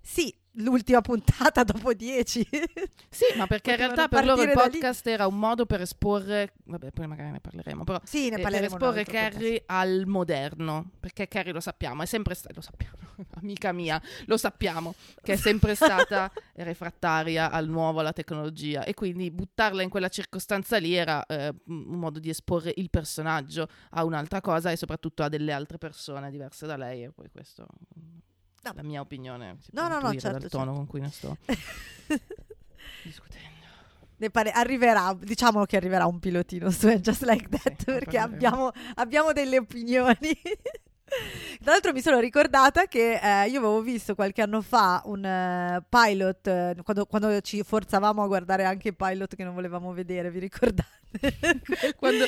sì 0.00 0.34
l'ultima 0.54 1.00
puntata 1.00 1.64
dopo 1.64 1.92
10 1.92 2.46
Sì, 3.08 3.24
ma 3.36 3.46
perché 3.46 3.72
in 3.72 3.76
realtà 3.76 4.08
per 4.08 4.24
loro 4.24 4.42
il 4.42 4.50
podcast 4.52 5.06
era 5.06 5.26
un 5.26 5.38
modo 5.38 5.66
per 5.66 5.80
esporre, 5.80 6.54
vabbè, 6.64 6.90
poi 6.90 7.06
magari 7.06 7.30
ne 7.30 7.40
parleremo, 7.40 7.84
però 7.84 8.00
sì 8.04 8.22
ne 8.22 8.26
eh, 8.26 8.30
per 8.30 8.42
parleremo 8.42 8.74
un 8.74 8.80
esporre 8.80 9.04
Carrie 9.04 9.62
al 9.66 10.04
moderno, 10.06 10.90
perché 11.00 11.28
Carrie 11.28 11.52
lo 11.52 11.60
sappiamo, 11.60 12.02
è 12.02 12.06
sempre 12.06 12.34
stata, 12.34 12.54
lo 12.54 12.60
sappiamo, 12.60 12.96
amica 13.40 13.72
mia, 13.72 14.00
lo 14.26 14.36
sappiamo, 14.36 14.94
che 15.22 15.34
è 15.34 15.36
sempre 15.36 15.74
stata 15.74 16.30
refrattaria 16.54 17.50
al 17.50 17.68
nuovo, 17.68 18.00
alla 18.00 18.12
tecnologia 18.12 18.84
e 18.84 18.94
quindi 18.94 19.30
buttarla 19.30 19.82
in 19.82 19.88
quella 19.88 20.08
circostanza 20.08 20.78
lì 20.78 20.94
era 20.94 21.24
eh, 21.26 21.54
un 21.66 21.98
modo 21.98 22.18
di 22.18 22.28
esporre 22.28 22.72
il 22.76 22.90
personaggio 22.90 23.68
a 23.90 24.04
un'altra 24.04 24.40
cosa 24.40 24.70
e 24.70 24.76
soprattutto 24.76 25.22
a 25.22 25.28
delle 25.28 25.52
altre 25.52 25.78
persone 25.78 26.30
diverse 26.30 26.66
da 26.66 26.76
lei 26.76 27.04
e 27.04 27.10
poi 27.10 27.28
questo... 27.30 27.66
No. 28.64 28.72
La 28.74 28.82
mia 28.82 29.00
opinione 29.00 29.56
si 29.60 29.70
No, 29.72 29.88
no, 29.88 30.00
no, 30.00 30.12
certo, 30.14 30.38
dal 30.38 30.48
tono 30.50 30.64
certo. 30.64 30.72
con 30.78 30.86
cui 30.86 31.00
ne 31.00 31.10
sto 31.10 31.36
discutendo. 33.02 33.52
Pare- 34.30 34.52
arriverà, 34.52 35.14
diciamo 35.20 35.64
che 35.66 35.76
arriverà 35.76 36.06
un 36.06 36.18
pilotino 36.18 36.70
su 36.70 36.88
Just 36.88 37.24
Like 37.24 37.48
That 37.48 37.78
Sì, 37.78 37.84
perché 37.84 38.16
abbiamo, 38.16 38.70
abbiamo 38.94 39.32
delle 39.32 39.58
opinioni. 39.58 40.30
Tra 41.62 41.72
l'altro 41.72 41.92
mi 41.92 42.00
sono 42.02 42.18
ricordata 42.20 42.86
che 42.86 43.14
eh, 43.22 43.48
io 43.48 43.58
avevo 43.58 43.80
visto 43.80 44.14
qualche 44.14 44.42
anno 44.42 44.60
fa 44.60 45.00
un 45.06 45.24
eh, 45.24 45.82
pilot, 45.88 46.46
eh, 46.46 46.76
quando, 46.82 47.06
quando 47.06 47.40
ci 47.40 47.62
forzavamo 47.62 48.22
a 48.22 48.26
guardare 48.26 48.64
anche 48.64 48.88
i 48.88 48.94
pilot 48.94 49.34
che 49.34 49.44
non 49.44 49.54
volevamo 49.54 49.92
vedere, 49.92 50.30
vi 50.30 50.40
ricordate? 50.40 51.02
Quando, 51.96 52.24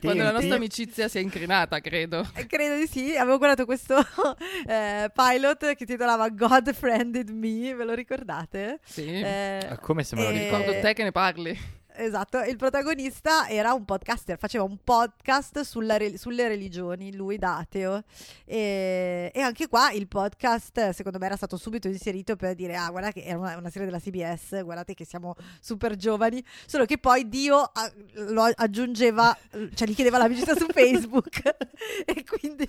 quando 0.00 0.22
la 0.22 0.30
nostra 0.32 0.54
amicizia 0.54 1.06
si 1.06 1.18
è 1.18 1.20
incrinata, 1.20 1.80
credo. 1.80 2.26
Eh, 2.34 2.46
Credo 2.46 2.76
di 2.76 2.86
sì, 2.86 3.14
avevo 3.14 3.36
guardato 3.36 3.66
questo 3.66 3.94
eh, 4.66 5.10
pilot 5.12 5.58
che 5.58 5.76
si 5.80 5.84
titolava 5.84 6.30
God 6.30 6.72
Friended 6.72 7.28
Me, 7.28 7.74
ve 7.74 7.84
lo 7.84 7.92
ricordate? 7.92 8.80
Sì. 8.84 9.04
Eh, 9.06 9.68
Eh, 9.70 9.78
Come 9.82 10.02
se 10.02 10.16
me 10.16 10.22
lo 10.22 10.30
ricordo. 10.30 10.56
Ricordo 10.64 10.80
te 10.80 10.94
che 10.94 11.02
ne 11.02 11.12
parli. 11.12 11.58
Esatto, 11.98 12.42
il 12.42 12.56
protagonista 12.56 13.48
era 13.48 13.72
un 13.72 13.86
podcaster, 13.86 14.38
faceva 14.38 14.64
un 14.64 14.76
podcast 14.84 15.66
re- 15.72 16.18
sulle 16.18 16.46
religioni, 16.46 17.14
lui 17.14 17.38
da 17.38 17.56
ateo. 17.56 18.02
E, 18.44 19.30
e 19.34 19.40
anche 19.40 19.66
qua 19.66 19.90
il 19.92 20.06
podcast, 20.06 20.90
secondo 20.90 21.18
me, 21.18 21.24
era 21.24 21.36
stato 21.36 21.56
subito 21.56 21.88
inserito 21.88 22.36
per 22.36 22.54
dire: 22.54 22.76
Ah, 22.76 22.90
guarda 22.90 23.12
che 23.12 23.22
era 23.22 23.38
una, 23.38 23.56
una 23.56 23.70
serie 23.70 23.86
della 23.86 23.98
CBS, 23.98 24.62
guardate 24.62 24.92
che 24.92 25.06
siamo 25.06 25.34
super 25.58 25.96
giovani. 25.96 26.44
Solo 26.66 26.84
che 26.84 26.98
poi 26.98 27.28
Dio 27.30 27.58
ah, 27.60 27.90
lo 28.28 28.42
aggiungeva, 28.42 29.36
cioè 29.74 29.88
gli 29.88 29.94
chiedeva 29.94 30.18
l'amicizia 30.18 30.54
su 30.54 30.66
Facebook. 30.72 31.40
e 32.04 32.24
quindi 32.24 32.68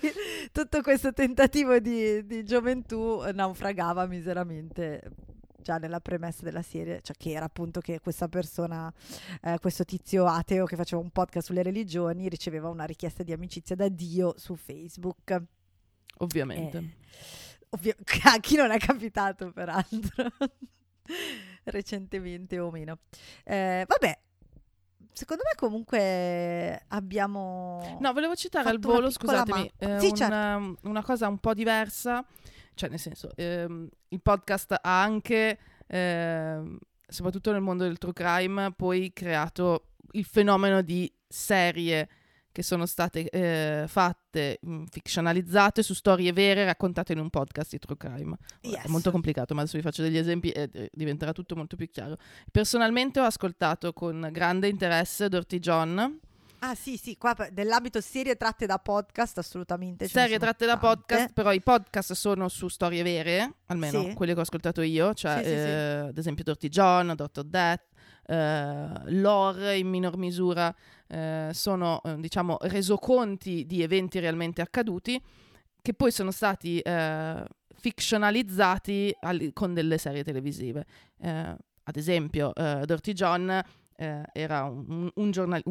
tutto 0.52 0.80
questo 0.80 1.12
tentativo 1.12 1.78
di, 1.78 2.24
di 2.26 2.44
gioventù 2.44 3.22
naufragava 3.32 4.06
miseramente. 4.06 5.02
Già 5.68 5.76
nella 5.76 6.00
premessa 6.00 6.44
della 6.44 6.62
serie, 6.62 7.02
cioè 7.02 7.14
che 7.14 7.32
era 7.32 7.44
appunto 7.44 7.80
che 7.80 8.00
questa 8.00 8.26
persona, 8.26 8.90
eh, 9.42 9.58
questo 9.60 9.84
tizio 9.84 10.24
ateo 10.24 10.64
che 10.64 10.76
faceva 10.76 11.02
un 11.02 11.10
podcast 11.10 11.48
sulle 11.48 11.62
religioni, 11.62 12.30
riceveva 12.30 12.70
una 12.70 12.84
richiesta 12.84 13.22
di 13.22 13.32
amicizia 13.32 13.76
da 13.76 13.86
Dio 13.88 14.32
su 14.38 14.56
Facebook. 14.56 15.42
Ovviamente. 16.20 16.78
Eh, 16.78 16.94
ovvio- 17.70 17.96
a 18.24 18.38
chi 18.40 18.56
non 18.56 18.70
è 18.70 18.78
capitato, 18.78 19.52
peraltro, 19.52 20.30
recentemente 21.64 22.58
o 22.58 22.70
meno. 22.70 23.00
Eh, 23.44 23.84
vabbè, 23.86 24.18
secondo 25.12 25.42
me 25.44 25.54
comunque 25.54 26.82
abbiamo... 26.88 27.98
No, 28.00 28.14
volevo 28.14 28.34
citare 28.34 28.70
al 28.70 28.80
una 28.82 28.86
volo, 28.94 29.10
scusatemi, 29.10 29.70
eh, 29.76 30.00
Sì, 30.00 30.14
certo. 30.14 30.34
um, 30.34 30.76
una 30.84 31.02
cosa 31.02 31.28
un 31.28 31.38
po' 31.38 31.52
diversa, 31.52 32.24
cioè 32.78 32.88
nel 32.88 33.00
senso, 33.00 33.32
ehm, 33.34 33.88
il 34.08 34.22
podcast 34.22 34.78
ha 34.80 35.02
anche, 35.02 35.58
ehm, 35.88 36.78
soprattutto 37.06 37.50
nel 37.50 37.60
mondo 37.60 37.82
del 37.82 37.98
true 37.98 38.12
crime, 38.12 38.72
poi 38.72 39.12
creato 39.12 39.88
il 40.12 40.24
fenomeno 40.24 40.80
di 40.80 41.12
serie 41.26 42.08
che 42.52 42.62
sono 42.62 42.86
state 42.86 43.28
eh, 43.28 43.84
fatte, 43.86 44.58
mh, 44.62 44.84
fictionalizzate 44.90 45.82
su 45.82 45.92
storie 45.94 46.32
vere 46.32 46.64
raccontate 46.64 47.12
in 47.12 47.18
un 47.18 47.30
podcast 47.30 47.72
di 47.72 47.78
true 47.78 47.96
crime. 47.96 48.36
Yes. 48.62 48.84
È 48.84 48.88
molto 48.88 49.10
complicato, 49.10 49.54
ma 49.54 49.60
adesso 49.60 49.76
vi 49.76 49.82
faccio 49.82 50.02
degli 50.02 50.16
esempi 50.16 50.50
e 50.50 50.68
eh, 50.72 50.90
diventerà 50.92 51.32
tutto 51.32 51.54
molto 51.56 51.76
più 51.76 51.88
chiaro. 51.90 52.16
Personalmente 52.50 53.20
ho 53.20 53.24
ascoltato 53.24 53.92
con 53.92 54.28
grande 54.32 54.68
interesse 54.68 55.28
Dirty 55.28 55.58
John, 55.58 56.20
Ah 56.60 56.74
sì, 56.74 56.96
sì, 56.96 57.16
qua 57.16 57.36
nell'ambito 57.54 58.00
serie 58.00 58.36
tratte 58.36 58.66
da 58.66 58.78
podcast 58.78 59.38
assolutamente. 59.38 60.08
serie 60.08 60.38
tratte 60.38 60.66
da 60.66 60.76
tante. 60.76 60.96
podcast, 60.96 61.32
però 61.32 61.52
i 61.52 61.60
podcast 61.60 62.12
sono 62.14 62.48
su 62.48 62.66
storie 62.68 63.02
vere, 63.04 63.54
almeno 63.66 64.02
Sì. 64.02 64.12
quelle 64.14 64.32
che 64.32 64.40
ho 64.40 64.42
ascoltato 64.42 64.82
io, 64.82 65.14
cioè 65.14 65.36
Sì, 65.38 65.44
sì, 65.44 65.50
sì. 65.50 65.54
eh, 65.56 66.08
ad 66.08 66.18
esempio 66.18 66.42
Dirty 66.44 66.68
John, 66.68 67.12
Dr. 67.14 67.44
Death, 67.44 67.82
eh, 68.26 68.88
lore 69.12 69.76
in 69.78 69.88
minor 69.88 70.16
misura, 70.16 70.74
eh, 71.06 71.50
sono 71.52 72.00
eh, 72.02 72.16
diciamo 72.18 72.56
resoconti 72.62 73.64
di 73.64 73.82
eventi 73.82 74.18
realmente 74.18 74.60
accaduti 74.60 75.22
che 75.80 75.94
poi 75.94 76.10
sono 76.10 76.32
stati 76.32 76.80
eh, 76.80 77.44
fictionalizzati 77.76 79.14
al- 79.20 79.50
con 79.52 79.74
delle 79.74 79.96
serie 79.98 80.24
televisive. 80.24 80.84
Eh, 81.20 81.56
ad 81.84 81.96
esempio, 81.96 82.52
eh, 82.54 82.82
Dirty 82.84 83.12
John 83.12 83.62
eh, 83.96 84.22
era 84.32 84.64
un, 84.64 84.84
un, 84.88 85.10
un 85.14 85.30
giornal- 85.30 85.62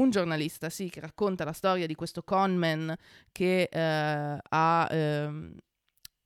un- 0.00 0.10
giornalista, 0.10 0.70
sì, 0.70 0.88
che 0.90 1.00
racconta 1.00 1.44
la 1.44 1.52
storia 1.52 1.86
di 1.86 1.94
questo 1.94 2.22
conman 2.22 2.94
che 3.32 3.68
eh, 3.70 4.38
ha, 4.48 4.88
ehm, 4.90 5.54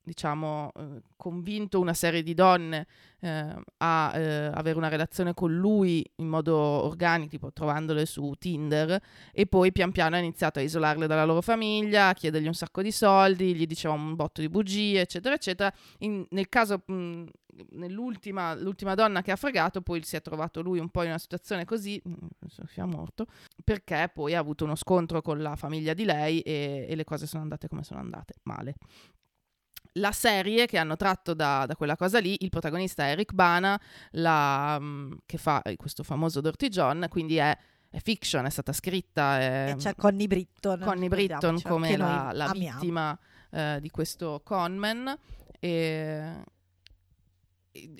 diciamo, 0.02 0.72
eh, 0.76 1.02
convinto 1.16 1.80
una 1.80 1.94
serie 1.94 2.22
di 2.22 2.34
donne 2.34 2.86
eh, 3.20 3.54
a 3.78 4.12
eh, 4.14 4.50
avere 4.52 4.76
una 4.76 4.88
relazione 4.88 5.34
con 5.34 5.54
lui 5.54 6.04
in 6.16 6.28
modo 6.28 6.56
organico, 6.56 7.28
tipo 7.28 7.52
trovandole 7.52 8.06
su 8.06 8.34
Tinder, 8.38 9.00
e 9.32 9.46
poi 9.46 9.72
pian 9.72 9.92
piano 9.92 10.16
ha 10.16 10.18
iniziato 10.18 10.58
a 10.58 10.62
isolarle 10.62 11.06
dalla 11.06 11.24
loro 11.24 11.40
famiglia, 11.40 12.08
a 12.08 12.14
chiedergli 12.14 12.46
un 12.46 12.54
sacco 12.54 12.82
di 12.82 12.90
soldi, 12.92 13.54
gli 13.54 13.66
diceva 13.66 13.94
un 13.94 14.14
botto 14.14 14.40
di 14.40 14.48
bugie, 14.48 15.00
eccetera, 15.00 15.34
eccetera. 15.34 15.72
In- 15.98 16.26
nel 16.30 16.48
caso, 16.48 16.82
mh, 16.84 17.24
nell'ultima 17.72 18.54
l'ultima 18.54 18.94
donna 18.94 19.22
che 19.22 19.30
ha 19.30 19.36
fregato, 19.36 19.82
poi 19.82 20.02
si 20.02 20.16
è 20.16 20.22
trovato 20.22 20.62
lui 20.62 20.78
un 20.78 20.88
po' 20.88 21.02
in 21.02 21.08
una 21.08 21.18
situazione 21.18 21.64
così, 21.64 22.00
mh, 22.02 22.46
sia 22.66 22.86
morto, 22.86 23.26
perché 23.62 24.10
poi 24.12 24.34
ha 24.34 24.38
avuto 24.38 24.64
uno 24.64 24.74
scontro 24.74 25.20
con 25.22 25.40
la 25.40 25.56
famiglia 25.56 25.94
di 25.94 26.04
lei 26.04 26.40
e, 26.40 26.86
e 26.88 26.94
le 26.96 27.04
cose 27.04 27.26
sono 27.26 27.42
andate 27.42 27.68
come 27.68 27.84
sono 27.84 28.00
andate, 28.00 28.34
male. 28.44 28.74
La 29.96 30.12
serie 30.12 30.66
che 30.66 30.78
hanno 30.78 30.96
tratto 30.96 31.34
da, 31.34 31.64
da 31.66 31.76
quella 31.76 31.96
cosa 31.96 32.18
lì, 32.18 32.36
il 32.40 32.48
protagonista 32.48 33.04
è 33.04 33.10
Eric 33.10 33.32
Bana, 33.32 33.78
la, 34.12 34.78
mm, 34.80 35.12
che 35.26 35.38
fa 35.38 35.60
eh, 35.62 35.76
questo 35.76 36.02
famoso 36.02 36.40
Dirty 36.40 36.68
John, 36.68 37.06
quindi 37.10 37.36
è, 37.36 37.56
è 37.90 37.98
fiction, 38.00 38.46
è 38.46 38.50
stata 38.50 38.72
scritta. 38.72 39.38
È, 39.38 39.70
E 39.70 39.76
c'è 39.76 39.94
Connie 39.94 40.26
Britton. 40.26 40.80
Connie 40.80 41.08
Britton 41.08 41.56
ricordiamoci, 41.56 41.64
come 41.64 41.96
la, 41.96 42.30
la 42.32 42.52
vittima 42.52 43.18
eh, 43.50 43.78
di 43.80 43.90
questo 43.90 44.40
conman. 44.44 45.14
E 45.60 46.44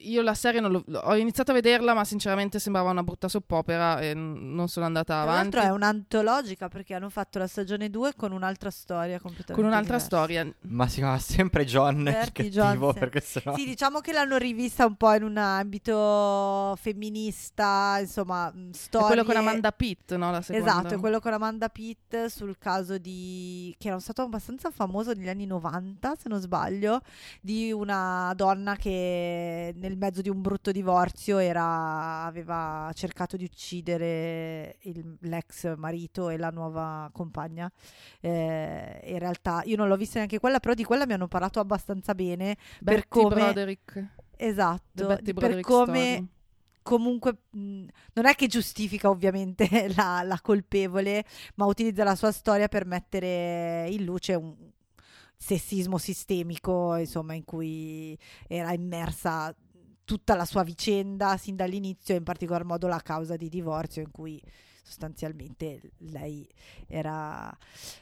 io 0.01 0.21
la 0.23 0.35
serie 0.35 0.61
non 0.61 0.71
l'ho- 0.73 0.85
ho 1.05 1.17
iniziato 1.17 1.51
a 1.51 1.55
vederla, 1.55 1.95
ma 1.95 2.05
sinceramente 2.05 2.59
sembrava 2.59 2.91
una 2.91 3.03
brutta 3.03 3.29
soppopera 3.29 4.01
e 4.01 4.13
n- 4.15 4.55
non 4.55 4.69
sono 4.69 4.85
andata 4.87 5.15
Tra 5.15 5.23
avanti. 5.23 5.57
l'altro 5.57 5.71
è 5.71 5.75
un'antologica 5.75 6.69
perché 6.69 6.95
hanno 6.95 7.09
fatto 7.09 7.39
la 7.39 7.47
stagione 7.47 7.89
2 7.89 8.15
con 8.15 8.33
un'altra 8.33 8.71
storia 8.71 9.19
completamente 9.19 9.55
Con 9.55 9.65
un'altra 9.65 9.97
diversa. 9.97 10.17
storia. 10.17 10.55
Ma 10.69 10.87
si 10.89 10.97
chiama 10.97 11.19
sempre 11.19 11.65
John 11.65 12.01
il 12.07 12.31
cattivo 12.33 12.93
perché 12.93 13.21
sennò... 13.21 13.55
Sì, 13.57 13.65
diciamo 13.65 14.01
che 14.01 14.13
l'hanno 14.13 14.37
rivista 14.37 14.85
un 14.85 14.97
po' 14.97 15.13
in 15.15 15.23
un 15.23 15.37
ambito 15.39 16.77
femminista, 16.79 17.97
insomma, 18.01 18.53
storie... 18.73 19.07
quello 19.07 19.25
con 19.25 19.37
Amanda 19.37 19.73
Pitt, 19.73 20.15
no? 20.17 20.31
La 20.31 20.43
seconda. 20.43 20.71
Esatto, 20.71 20.95
è 20.95 20.99
quello 20.99 21.21
con 21.21 21.33
Amanda 21.33 21.69
Pitt 21.69 22.27
sul 22.27 22.57
caso 22.59 22.99
di... 22.99 23.75
che 23.79 23.89
era 23.89 23.99
stato 24.01 24.23
abbastanza 24.23 24.71
famoso 24.71 25.13
negli 25.13 25.29
anni 25.29 25.47
90, 25.47 26.15
se 26.21 26.29
non 26.29 26.41
sbaglio, 26.41 27.01
di 27.41 27.73
una 27.73 28.33
donna 28.37 28.77
che 28.77 29.61
nel 29.77 29.97
mezzo 29.97 30.21
di 30.23 30.29
un 30.29 30.41
brutto 30.41 30.73
divorzio 30.73 31.39
era... 31.39 32.25
aveva 32.25 32.91
cercato 32.95 33.37
di 33.37 33.45
uccidere 33.45 34.77
il- 34.83 35.17
l'ex 35.21 35.77
marito 35.77 36.29
e 36.29 36.37
la 36.37 36.51
nuova 36.51 37.09
compagna. 37.13 37.71
Eh, 38.21 39.01
in 39.05 39.19
realtà 39.19 39.63
io 39.65 39.77
non 39.77 39.89
l'ho 39.89 39.97
vista 39.97 40.17
neanche 40.19 40.39
quella, 40.39 40.61
però 40.61 40.75
di 40.75 40.85
quella 40.85 41.07
mi 41.07 41.13
hanno 41.13 41.29
parlato 41.29 41.61
abbastanza 41.61 42.15
bene. 42.15 42.57
Betty 42.81 43.07
come- 43.09 43.35
Broderick. 43.35 44.07
Esatto, 44.37 45.19
di- 45.21 45.33
per 45.33 45.35
Broderick 45.35 45.69
come 45.69 46.13
story. 46.15 46.29
comunque 46.83 47.37
mh, 47.51 47.85
non 48.15 48.27
è 48.27 48.35
che 48.35 48.47
giustifica 48.49 49.09
ovviamente 49.09 49.67
la, 49.95 50.23
la 50.25 50.39
colpevole, 50.43 51.25
ma 51.57 51.67
utilizza 51.67 52.03
la 52.05 52.17
sua 52.17 52.33
storia 52.33 52.67
per 52.69 52.85
mettere 52.87 53.87
in 53.91 54.05
luce 54.05 54.35
un 54.35 54.55
sessismo 55.43 55.99
sistemico, 55.99 56.95
insomma, 56.95 57.35
in 57.35 57.45
cui 57.45 58.17
era 58.47 58.73
immersa 58.73 59.53
tutta 60.05 60.37
la 60.37 60.45
sua 60.45 60.63
vicenda 60.63 61.37
sin 61.37 61.57
dall'inizio, 61.57 62.15
in 62.15 62.23
particolar 62.23 62.65
modo 62.65 62.87
la 62.87 63.01
causa 63.01 63.35
di 63.37 63.49
divorzio 63.49 64.03
in 64.03 64.13
cui 64.13 64.41
sostanzialmente 64.85 65.81
lei 65.99 66.49
era, 66.87 67.51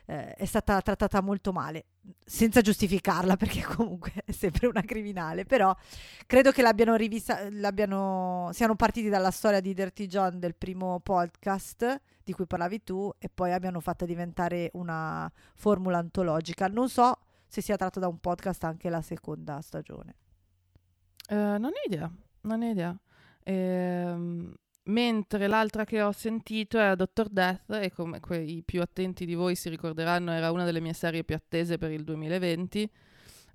eh, 0.06 0.34
è 0.34 0.44
stata 0.44 0.80
trattata 0.82 1.22
molto 1.22 1.52
male, 1.52 1.86
senza 2.24 2.60
giustificarla 2.60 3.36
perché 3.38 3.62
comunque 3.62 4.12
è 4.24 4.32
sempre 4.32 4.66
una 4.66 4.82
criminale, 4.82 5.46
però 5.46 5.74
credo 6.26 6.50
che 6.50 6.60
l'abbiano 6.60 6.94
rivista, 6.94 7.48
l'abbiano, 7.50 8.50
siano 8.52 8.76
partiti 8.76 9.08
dalla 9.08 9.30
storia 9.30 9.60
di 9.60 9.72
Dirty 9.72 10.06
John 10.06 10.38
del 10.38 10.54
primo 10.54 11.00
podcast 11.00 12.00
di 12.22 12.32
cui 12.34 12.46
parlavi 12.46 12.82
tu 12.84 13.10
e 13.18 13.30
poi 13.32 13.52
abbiano 13.52 13.80
fatto 13.80 14.04
diventare 14.04 14.70
una 14.74 15.30
formula 15.54 15.98
antologica. 15.98 16.66
Non 16.66 16.88
so 16.88 17.18
se 17.50 17.60
sia 17.60 17.74
tratto 17.74 17.98
da 17.98 18.06
un 18.06 18.20
podcast 18.20 18.62
anche 18.62 18.88
la 18.88 19.02
seconda 19.02 19.60
stagione. 19.60 20.14
Eh, 21.28 21.34
non 21.34 21.64
ho 21.64 21.84
idea, 21.84 22.08
non 22.42 22.62
ho 22.62 22.64
idea. 22.64 22.96
Ehm, 23.42 24.54
mentre 24.84 25.48
l'altra 25.48 25.84
che 25.84 26.00
ho 26.00 26.12
sentito 26.12 26.78
è 26.78 26.94
Dr. 26.94 27.28
Death 27.28 27.70
e 27.70 27.90
come 27.90 28.20
que- 28.20 28.40
i 28.40 28.62
più 28.62 28.80
attenti 28.80 29.26
di 29.26 29.34
voi 29.34 29.56
si 29.56 29.68
ricorderanno 29.68 30.30
era 30.30 30.52
una 30.52 30.64
delle 30.64 30.78
mie 30.78 30.92
serie 30.92 31.24
più 31.24 31.34
attese 31.34 31.76
per 31.76 31.90
il 31.90 32.04
2020 32.04 32.88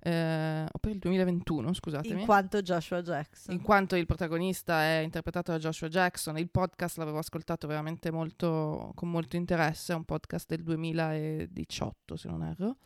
eh, 0.00 0.66
o 0.70 0.78
per 0.78 0.92
il 0.92 0.98
2021, 0.98 1.72
scusatemi. 1.72 2.20
In 2.20 2.26
quanto 2.26 2.60
Joshua 2.60 3.00
Jackson. 3.00 3.54
In 3.54 3.62
quanto 3.62 3.96
il 3.96 4.04
protagonista 4.04 4.82
è 4.82 4.98
interpretato 4.98 5.52
da 5.52 5.58
Joshua 5.58 5.88
Jackson, 5.88 6.36
il 6.36 6.50
podcast 6.50 6.98
l'avevo 6.98 7.16
ascoltato 7.16 7.66
veramente 7.66 8.10
molto, 8.10 8.92
con 8.94 9.10
molto 9.10 9.36
interesse, 9.36 9.94
è 9.94 9.96
un 9.96 10.04
podcast 10.04 10.46
del 10.50 10.62
2018 10.64 12.14
se 12.14 12.28
non 12.28 12.42
erro. 12.42 12.76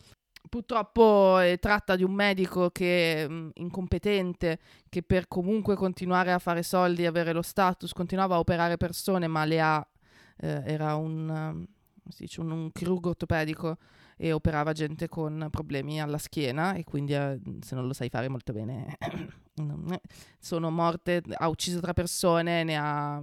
Purtroppo 0.48 1.38
eh, 1.38 1.58
tratta 1.58 1.96
di 1.96 2.02
un 2.02 2.12
medico 2.12 2.70
che 2.70 3.28
mh, 3.28 3.50
incompetente, 3.54 4.58
che 4.88 5.02
per 5.02 5.28
comunque 5.28 5.76
continuare 5.76 6.32
a 6.32 6.38
fare 6.38 6.62
soldi 6.62 7.02
e 7.02 7.06
avere 7.06 7.32
lo 7.32 7.42
status 7.42 7.92
continuava 7.92 8.36
a 8.36 8.38
operare 8.38 8.76
persone, 8.76 9.26
ma 9.26 9.44
le 9.44 9.60
ha, 9.60 9.86
eh, 10.38 10.62
era 10.64 10.96
un, 10.96 11.26
come 11.26 11.66
si 12.08 12.22
dice, 12.24 12.40
un, 12.40 12.50
un 12.50 12.72
chirurgo 12.72 13.10
ortopedico 13.10 13.76
e 14.16 14.32
operava 14.32 14.72
gente 14.72 15.08
con 15.08 15.48
problemi 15.50 16.00
alla 16.00 16.18
schiena 16.18 16.74
e 16.74 16.84
quindi 16.84 17.14
eh, 17.14 17.40
se 17.60 17.74
non 17.74 17.86
lo 17.86 17.94
sai 17.94 18.10
fare 18.10 18.28
molto 18.28 18.52
bene 18.52 18.98
sono 20.38 20.70
morte, 20.70 21.22
ha 21.32 21.48
ucciso 21.48 21.80
tre 21.80 21.94
persone, 21.94 22.64
ne 22.64 22.76
ha, 22.76 23.22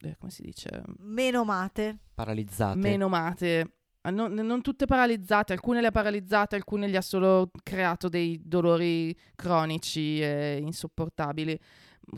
eh, 0.00 0.16
come 0.18 0.30
si 0.30 0.42
dice, 0.42 0.82
Meno 0.98 1.44
mate. 1.44 1.98
Paralizzate. 2.14 2.78
menomate. 2.78 3.70
Ah, 4.02 4.10
Non, 4.10 4.32
non 4.32 4.62
tutte 4.62 4.84
paralizzate, 4.86 5.52
alcune 5.52 5.80
le 5.80 5.86
ha 5.88 5.90
paralizzate, 5.92 6.56
alcune 6.56 6.88
gli 6.88 6.96
ha 6.96 7.00
solo 7.00 7.50
creato 7.62 8.08
dei 8.08 8.40
dolori 8.44 9.16
cronici 9.36 10.20
e 10.20 10.58
insopportabili, 10.60 11.58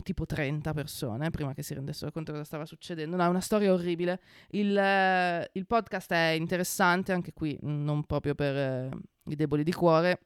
tipo 0.01 0.25
30 0.25 0.73
persone, 0.73 1.29
prima 1.29 1.53
che 1.53 1.61
si 1.61 1.75
rendessero 1.75 2.11
conto 2.11 2.31
cosa 2.31 2.43
stava 2.43 2.65
succedendo. 2.65 3.15
No, 3.15 3.23
è 3.23 3.27
una 3.27 3.39
storia 3.39 3.71
orribile. 3.71 4.19
Il, 4.49 4.75
eh, 4.75 5.47
il 5.53 5.65
podcast 5.67 6.11
è 6.11 6.29
interessante, 6.29 7.11
anche 7.11 7.33
qui 7.33 7.55
non 7.61 8.03
proprio 8.05 8.33
per 8.33 8.55
eh, 8.55 8.89
i 9.25 9.35
deboli 9.35 9.63
di 9.63 9.71
cuore. 9.71 10.19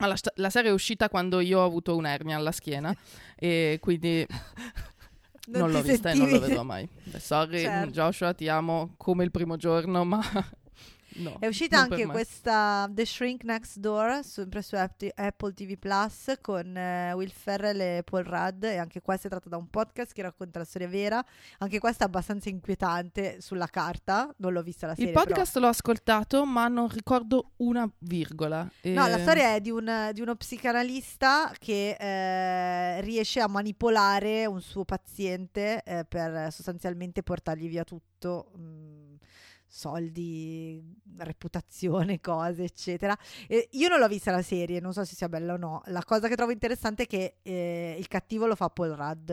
Ma 0.00 0.06
la, 0.08 0.16
la 0.34 0.50
serie 0.50 0.70
è 0.70 0.72
uscita 0.74 1.08
quando 1.08 1.40
io 1.40 1.60
ho 1.60 1.64
avuto 1.64 1.96
un'ernia 1.96 2.36
alla 2.36 2.50
schiena 2.52 2.94
e 3.36 3.78
quindi 3.80 4.26
non, 5.48 5.70
l'ho 5.70 5.80
ti 5.82 5.90
vista 5.90 6.10
e 6.10 6.14
non 6.14 6.24
lo 6.26 6.32
sentivi- 6.32 6.48
vedrò 6.48 6.62
mai. 6.64 6.86
Sorry, 7.16 7.60
Certo. 7.60 7.90
Joshua, 7.90 8.34
ti 8.34 8.48
amo 8.48 8.94
come 8.98 9.24
il 9.24 9.30
primo 9.30 9.56
giorno, 9.56 10.04
ma 10.04 10.20
no. 11.14 11.36
È 11.38 11.46
uscita 11.46 11.78
anche 11.78 12.06
questa 12.06 12.88
The 12.90 13.04
Shrink 13.04 13.44
Next 13.44 13.78
Door, 13.78 14.20
sempre 14.24 14.62
su 14.62 14.74
App- 14.76 15.02
Apple 15.14 15.52
TV 15.52 15.76
Plus, 15.78 16.34
con 16.40 16.76
eh, 16.76 17.12
Will 17.12 17.30
Ferrell 17.30 17.80
e 17.80 18.02
Paul 18.04 18.24
Rudd. 18.24 18.64
E 18.64 18.76
anche 18.76 19.00
qua 19.00 19.16
si 19.16 19.28
tratta 19.28 19.48
da 19.48 19.56
un 19.56 19.68
podcast 19.68 20.12
che 20.12 20.22
racconta 20.22 20.58
la 20.58 20.64
storia 20.64 20.88
vera. 20.88 21.24
Anche 21.58 21.78
questa 21.78 22.04
è 22.04 22.06
abbastanza 22.06 22.48
inquietante 22.48 23.40
sulla 23.40 23.66
carta. 23.66 24.32
Non 24.38 24.52
l'ho 24.52 24.62
vista 24.62 24.86
la 24.86 24.94
serie. 24.94 25.08
Il 25.10 25.14
però- 25.14 25.26
podcast 25.26 25.56
l'ho 25.56 25.68
ascoltato, 25.68 26.44
ma 26.44 26.68
non 26.68 26.88
ricordo 26.88 27.52
una 27.56 27.88
virgola. 27.98 28.62
No, 28.62 28.70
E- 29.06 29.08
la 29.08 29.18
storia 29.18 29.54
è 29.54 29.60
di, 29.60 29.70
un- 29.70 30.10
di 30.12 30.20
uno 30.20 30.34
psicanalista 30.34 31.52
che 31.58 31.96
eh, 31.98 33.00
riesce 33.02 33.40
a 33.40 33.48
manipolare 33.48 34.46
un 34.46 34.60
suo 34.60 34.84
paziente 34.84 35.82
eh, 35.84 36.04
per 36.08 36.50
sostanzialmente 36.52 37.22
portargli 37.22 37.68
via 37.68 37.84
tutto. 37.84 38.50
mh, 38.56 39.13
soldi, 39.74 40.80
reputazione, 41.18 42.20
cose, 42.20 42.62
eccetera. 42.64 43.16
E 43.48 43.68
io 43.72 43.88
non 43.88 43.98
l'ho 43.98 44.06
vista 44.08 44.30
la 44.30 44.40
serie, 44.42 44.78
non 44.80 44.92
so 44.92 45.04
se 45.04 45.14
sia 45.16 45.28
bella 45.28 45.54
o 45.54 45.56
no. 45.56 45.82
La 45.86 46.02
cosa 46.04 46.28
che 46.28 46.36
trovo 46.36 46.52
interessante 46.52 47.02
è 47.02 47.06
che 47.06 47.36
eh, 47.42 47.96
il 47.98 48.06
cattivo 48.06 48.46
lo 48.46 48.54
fa 48.54 48.68
Paul 48.70 48.90
Rudd, 48.90 49.32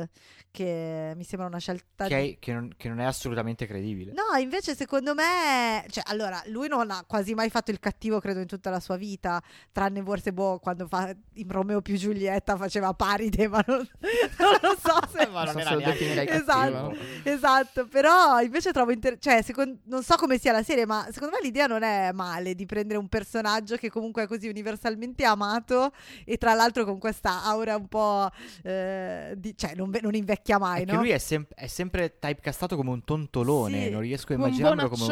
che 0.49 1.13
mi 1.15 1.23
sembra 1.23 1.47
una 1.47 1.59
scelta 1.59 2.07
Che, 2.07 2.21
di- 2.21 2.31
è- 2.33 2.39
che 2.39 2.53
non, 2.53 2.71
che 2.75 2.89
non 2.89 2.99
è 2.99 3.05
assolutamente 3.05 3.65
credibile. 3.67 4.13
No, 4.13 4.37
invece 4.39 4.75
secondo 4.75 5.13
me, 5.13 5.85
cioè, 5.89 6.03
allora, 6.07 6.41
lui 6.47 6.67
non 6.67 6.89
ha 6.89 7.03
quasi 7.05 7.33
mai 7.35 7.49
fatto 7.49 7.69
il 7.71 7.79
cattivo, 7.79 8.19
credo, 8.19 8.39
in 8.39 8.47
tutta 8.47 8.69
la 8.71 8.79
sua 8.79 8.97
vita, 8.97 9.41
tranne 9.71 10.01
forse 10.03 10.33
boh, 10.33 10.57
quando 10.59 10.87
fa 10.87 11.15
in 11.33 11.47
Romeo 11.49 11.81
più 11.81 11.95
Giulietta 11.97 12.57
faceva 12.57 12.93
paride, 12.93 13.47
ma 13.47 13.63
non, 13.67 13.87
non 14.39 14.57
lo 14.61 14.75
so 14.79 14.99
se... 15.15 15.27
Ma 15.27 15.43
non 15.43 15.53
so 15.53 15.59
era 15.59 15.75
neanche 15.75 16.29
Esatto. 16.29 16.71
cattivo. 16.89 16.95
Esatto, 17.23 17.87
però 17.87 18.39
invece 18.41 18.71
trovo 18.71 18.91
inter- 18.91 19.19
cioè, 19.19 19.41
secon- 19.43 19.79
non 19.85 20.01
so 20.03 20.15
come 20.15 20.30
sia 20.39 20.51
la 20.51 20.63
serie, 20.63 20.85
ma 20.85 21.07
secondo 21.11 21.35
me 21.35 21.41
l'idea 21.43 21.67
non 21.67 21.83
è 21.83 22.11
male 22.11 22.55
di 22.55 22.65
prendere 22.65 22.99
un 22.99 23.07
personaggio 23.07 23.75
che 23.77 23.89
comunque 23.89 24.23
è 24.23 24.27
così 24.27 24.47
universalmente 24.47 25.23
amato 25.25 25.91
e 26.25 26.37
tra 26.37 26.53
l'altro 26.53 26.85
con 26.85 26.97
questa 26.99 27.43
aura 27.43 27.75
un 27.75 27.87
po' 27.87 28.29
eh, 28.63 29.33
di- 29.37 29.55
cioè 29.57 29.73
non, 29.75 29.91
non 30.01 30.15
invecchia 30.15 30.57
mai, 30.57 30.81
È 30.83 30.85
che 30.85 30.91
no? 30.91 30.99
lui 30.99 31.09
è, 31.09 31.17
sem- 31.17 31.45
è 31.53 31.67
sempre 31.67 32.17
typecastato 32.19 32.75
come 32.75 32.89
un 32.91 33.03
tontolone, 33.03 33.83
Sì, 33.85 33.89
non 33.89 34.01
riesco 34.01 34.33
a 34.33 34.35
come 34.35 34.47
immaginarlo 34.47 34.89
come 34.89 35.03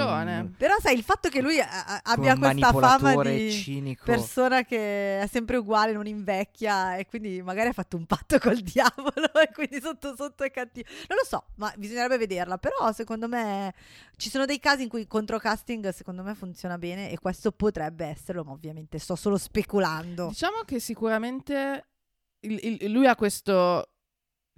un, 0.42 0.54
Però 0.58 0.76
sai, 0.80 0.96
il 0.96 1.04
fatto 1.04 1.30
che 1.30 1.42
lui 1.42 1.60
a- 1.60 2.02
come 2.16 2.30
abbia 2.30 2.38
questa 2.38 2.74
fama 2.74 3.24
di 3.24 3.52
cinico. 3.52 4.04
persona 4.06 4.64
che 4.64 5.22
è 5.22 5.28
sempre 5.28 5.58
uguale, 5.58 5.92
non 5.94 6.08
invecchia 6.08 6.96
e 6.96 7.06
quindi 7.06 7.42
magari 7.42 7.70
ha 7.70 7.74
fatto 7.74 7.98
un 7.98 8.06
patto 8.06 8.38
col 8.40 8.58
diavolo 8.60 9.34
e 9.42 9.50
quindi 9.54 9.80
sotto 9.82 10.16
sotto 10.16 10.44
è 10.44 10.52
cattivo. 10.52 10.88
Non 11.08 11.18
lo 11.18 11.26
so, 11.26 11.46
ma 11.56 11.74
bisognerebbe 11.78 12.18
vederla, 12.18 12.58
però 12.58 12.92
secondo 12.94 13.28
me 13.28 13.74
ci 14.18 14.30
sono 14.30 14.46
dei 14.46 14.60
casi 14.60 14.84
in 14.84 14.90
cui 14.90 15.08
controcasting 15.10 15.90
secondo 15.90 16.24
me 16.24 16.34
funziona 16.36 16.78
bene 16.78 17.12
e 17.12 17.18
questo 17.20 17.52
potrebbe 17.52 18.06
esserlo, 18.06 18.46
ma 18.46 18.52
ovviamente 18.52 18.98
sto 19.00 19.18
solo 19.18 19.38
speculando. 19.38 20.28
Diciamo 20.30 20.62
che 20.66 20.80
sicuramente 20.80 21.88
il- 22.42 22.60
il- 22.80 22.92
lui 22.92 23.06
ha 23.08 23.16
questo. 23.18 23.90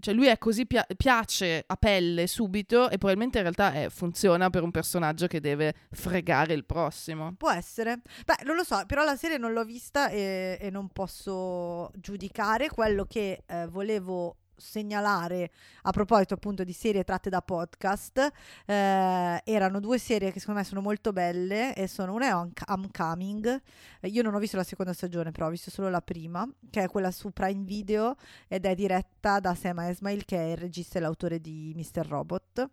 Cioè, 0.01 0.15
lui 0.15 0.25
è 0.25 0.39
così 0.39 0.65
pia- 0.65 0.85
piace 0.97 1.63
a 1.65 1.75
pelle 1.75 2.25
subito 2.25 2.85
e 2.89 2.97
probabilmente 2.97 3.37
in 3.37 3.43
realtà 3.43 3.71
è- 3.71 3.89
funziona 3.89 4.49
per 4.49 4.63
un 4.63 4.71
personaggio 4.71 5.27
che 5.27 5.39
deve 5.39 5.75
fregare 5.91 6.53
il 6.55 6.65
prossimo. 6.65 7.35
Può 7.37 7.51
essere. 7.51 8.01
Beh, 8.25 8.43
non 8.45 8.55
lo 8.55 8.63
so, 8.63 8.83
però 8.87 9.03
la 9.03 9.15
serie 9.15 9.37
non 9.37 9.53
l'ho 9.53 9.63
vista 9.63 10.09
e, 10.09 10.57
e 10.59 10.69
non 10.71 10.87
posso 10.89 11.91
giudicare. 11.95 12.69
Quello 12.69 13.05
che 13.05 13.43
eh, 13.45 13.67
volevo 13.67 14.37
segnalare 14.61 15.51
a 15.83 15.91
proposito 15.91 16.33
appunto 16.33 16.63
di 16.63 16.73
serie 16.73 17.03
tratte 17.03 17.29
da 17.29 17.41
podcast 17.41 18.31
eh, 18.65 19.41
erano 19.43 19.79
due 19.79 19.97
serie 19.97 20.31
che 20.31 20.39
secondo 20.39 20.59
me 20.61 20.65
sono 20.65 20.81
molto 20.81 21.11
belle 21.11 21.75
e 21.75 21.87
sono 21.87 22.13
una 22.13 22.25
è 22.27 22.31
I'm 22.31 22.51
I'm 22.67 22.89
Coming 22.91 23.61
Eh, 23.99 24.07
io 24.07 24.21
non 24.21 24.33
ho 24.33 24.39
visto 24.39 24.57
la 24.57 24.63
seconda 24.63 24.93
stagione 24.93 25.31
però 25.31 25.47
ho 25.47 25.49
visto 25.49 25.69
solo 25.71 25.89
la 25.89 26.01
prima 26.01 26.47
che 26.69 26.83
è 26.83 26.87
quella 26.87 27.11
su 27.11 27.31
Prime 27.31 27.63
Video 27.63 28.15
ed 28.47 28.65
è 28.65 28.75
diretta 28.75 29.39
da 29.39 29.55
Sam 29.55 29.79
Esmail 29.79 30.25
che 30.25 30.37
è 30.37 30.51
il 30.51 30.57
regista 30.57 30.97
e 30.97 31.01
l'autore 31.01 31.39
di 31.39 31.73
Mr. 31.75 32.05
Robot 32.07 32.69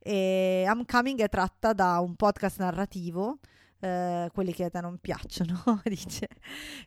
e 0.00 0.64
I'm 0.66 0.84
Coming 0.84 1.20
è 1.20 1.28
tratta 1.28 1.72
da 1.72 1.98
un 2.00 2.16
podcast 2.16 2.58
narrativo 2.58 3.38
eh, 3.80 4.28
quelli 4.32 4.52
che 4.52 4.64
a 4.64 4.70
te 4.70 4.80
non 4.80 4.98
piacciono, 4.98 5.80
dice, 5.84 6.28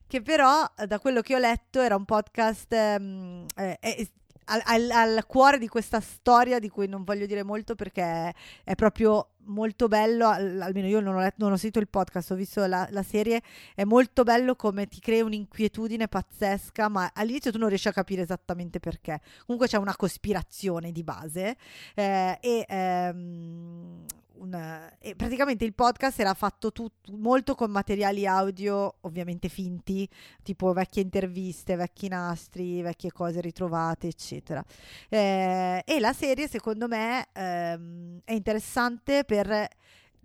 che 0.08 0.22
però 0.22 0.64
eh, 0.78 0.88
da 0.88 1.00
quello 1.00 1.22
che 1.22 1.36
ho 1.36 1.40
letto 1.40 1.82
era 1.82 1.96
un 1.96 2.06
podcast 2.06 2.72
ehm, 2.72 3.46
eh, 3.56 3.78
è- 3.80 4.08
al, 4.46 4.62
al- 4.66 4.92
al 4.92 5.26
cuore 5.26 5.58
di 5.58 5.68
questa 5.68 6.00
storia 6.00 6.60
di 6.60 6.70
cui 6.70 6.88
non 6.88 7.04
voglio 7.04 7.26
dire 7.26 7.44
molto 7.44 7.76
perché 7.76 8.34
è 8.64 8.76
proprio 8.76 9.30
molto 9.46 9.88
bello, 9.88 10.28
al- 10.28 10.62
almeno 10.62 10.88
io 10.88 11.00
non 11.00 11.16
ho, 11.16 11.20
letto, 11.20 11.36
non 11.40 11.54
ho 11.54 11.58
sentito 11.58 11.80
il 11.80 11.88
podcast, 11.88 12.32
ho 12.32 12.36
visto 12.36 12.66
la, 12.66 12.88
la 12.92 13.04
serie, 13.04 13.42
è 13.76 13.84
molto 13.84 14.24
bello 14.24 14.56
come 14.56 14.88
ti 14.88 15.00
crea 15.00 15.24
un'inquietudine 15.24 16.08
pazzesca, 16.08 16.88
ma 16.90 17.12
all'inizio 17.14 17.52
tu 17.52 17.58
non 17.58 17.70
riesci 17.70 17.88
a 17.88 17.94
capire 17.94 18.22
esattamente 18.22 18.80
perché. 18.80 19.20
Comunque 19.46 19.68
c'è 19.68 19.78
una 19.78 19.96
cospirazione 19.96 20.92
di 20.92 21.04
base 21.04 21.56
eh, 21.96 22.38
e, 22.40 22.66
ehm, 22.68 24.06
un- 24.36 24.90
e 25.00 25.16
praticamente 25.16 25.64
il 25.66 25.74
podcast 25.74 26.20
era 26.20 26.34
fatto 26.34 26.72
tut- 26.72 27.10
molto 27.12 27.56
con 27.56 27.72
materiali 27.72 28.26
audio 28.26 28.96
ovviamente 29.02 29.50
finti, 29.50 30.08
tipo 30.42 30.74
vecchie 30.74 31.02
interviste, 31.04 31.76
vecchi 31.76 32.08
nastri, 32.08 32.82
vecchie 32.82 33.12
cose 33.12 33.42
ritrovate, 33.42 34.08
eccetera. 34.08 34.64
Eh, 35.10 35.84
e 35.86 36.00
la 36.00 36.14
serie, 36.14 36.48
secondo 36.48 36.88
me, 36.88 37.28
ehm, 37.34 38.20
è 38.24 38.34
interessante 38.34 39.24
per. 39.24 39.68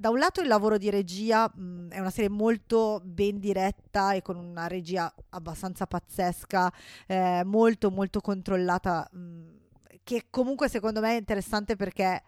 Da 0.01 0.11
un 0.11 0.19
lato 0.21 0.41
il 0.41 0.47
lavoro 0.47 0.79
di 0.79 0.91
regia 0.91 1.51
mh, 1.53 1.89
è 1.91 1.99
una 1.99 2.11
serie 2.11 2.29
molto 2.31 3.01
ben 3.05 3.41
diretta 3.41 4.13
e 4.13 4.23
con 4.23 4.37
una 4.37 4.69
regia 4.69 5.13
abbastanza 5.31 5.87
pazzesca, 5.89 6.73
eh, 7.09 7.43
molto 7.45 7.91
molto 7.91 8.21
controllata, 8.21 9.09
mh, 9.11 9.43
che 10.05 10.27
comunque 10.31 10.69
secondo 10.69 11.01
me 11.01 11.15
è 11.17 11.19
interessante 11.19 11.75
perché 11.75 12.23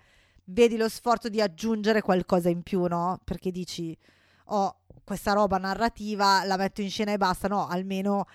vedi 0.50 0.76
lo 0.76 0.88
sforzo 0.88 1.28
di 1.28 1.40
aggiungere 1.40 2.02
qualcosa 2.02 2.48
in 2.48 2.62
più, 2.62 2.86
no? 2.86 3.20
Perché 3.24 3.50
dici, 3.50 3.96
oh, 4.46 4.76
questa 5.04 5.32
roba 5.32 5.58
narrativa 5.58 6.44
la 6.44 6.56
metto 6.56 6.80
in 6.82 6.90
scena 6.90 7.12
e 7.12 7.16
basta, 7.16 7.48
no? 7.48 7.66
Almeno 7.66 8.26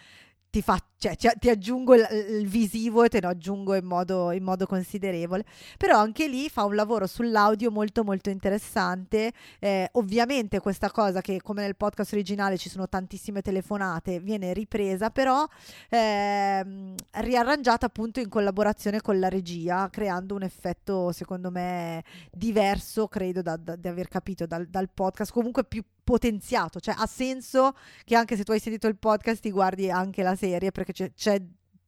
ti, 0.55 0.61
fa, 0.61 0.79
cioè, 0.97 1.17
ti, 1.37 1.49
aggiungo 1.49 1.95
il, 1.95 2.07
il 2.29 2.47
visivo 2.47 3.03
e 3.03 3.09
te 3.09 3.19
lo 3.19 3.27
aggiungo 3.27 3.75
in 3.75 3.83
modo, 3.83 4.31
in 4.31 4.41
modo 4.41 4.65
considerevole. 4.65 5.43
Però 5.77 5.99
anche 5.99 6.29
lì 6.29 6.47
fa 6.47 6.63
un 6.63 6.75
lavoro 6.75 7.07
sull'audio 7.07 7.71
molto 7.71 8.05
molto 8.05 8.29
interessante. 8.29 9.33
Eh, 9.59 9.89
ovviamente 9.93 10.61
questa 10.61 10.89
cosa 10.91 11.19
che 11.19 11.41
come 11.41 11.61
nel 11.61 11.75
podcast 11.75 12.13
originale 12.13 12.57
ci 12.57 12.69
sono 12.69 12.87
tantissime 12.87 13.41
telefonate 13.41 14.21
viene 14.21 14.53
ripresa, 14.53 15.09
però 15.09 15.45
ehm, 15.89 16.95
riarrangiata 17.11 17.87
appunto 17.87 18.21
in 18.21 18.29
collaborazione 18.29 19.01
con 19.01 19.19
la 19.19 19.27
regia, 19.27 19.89
creando 19.89 20.35
un 20.35 20.43
effetto 20.43 21.11
secondo 21.11 21.51
me 21.51 22.01
diverso, 22.31 23.09
credo 23.09 23.41
da, 23.41 23.57
da- 23.57 23.75
di 23.75 23.89
aver 23.89 24.07
capito 24.07 24.45
dal, 24.45 24.67
dal 24.67 24.89
podcast, 24.89 25.33
comunque 25.33 25.65
più 25.65 25.83
potenziato, 26.05 26.79
cioè 26.79 26.95
ha 26.97 27.07
senso 27.07 27.75
che 28.05 28.15
anche 28.15 28.37
se 28.37 28.43
tu 28.45 28.53
hai 28.53 28.59
sentito 28.59 28.87
il 28.87 28.95
podcast 28.95 29.41
ti 29.41 29.51
guardi 29.51 29.91
anche 29.91 30.23
la 30.23 30.35
serie 30.35 30.71
perché 30.71 30.93
c'è, 30.93 31.11
c'è 31.13 31.41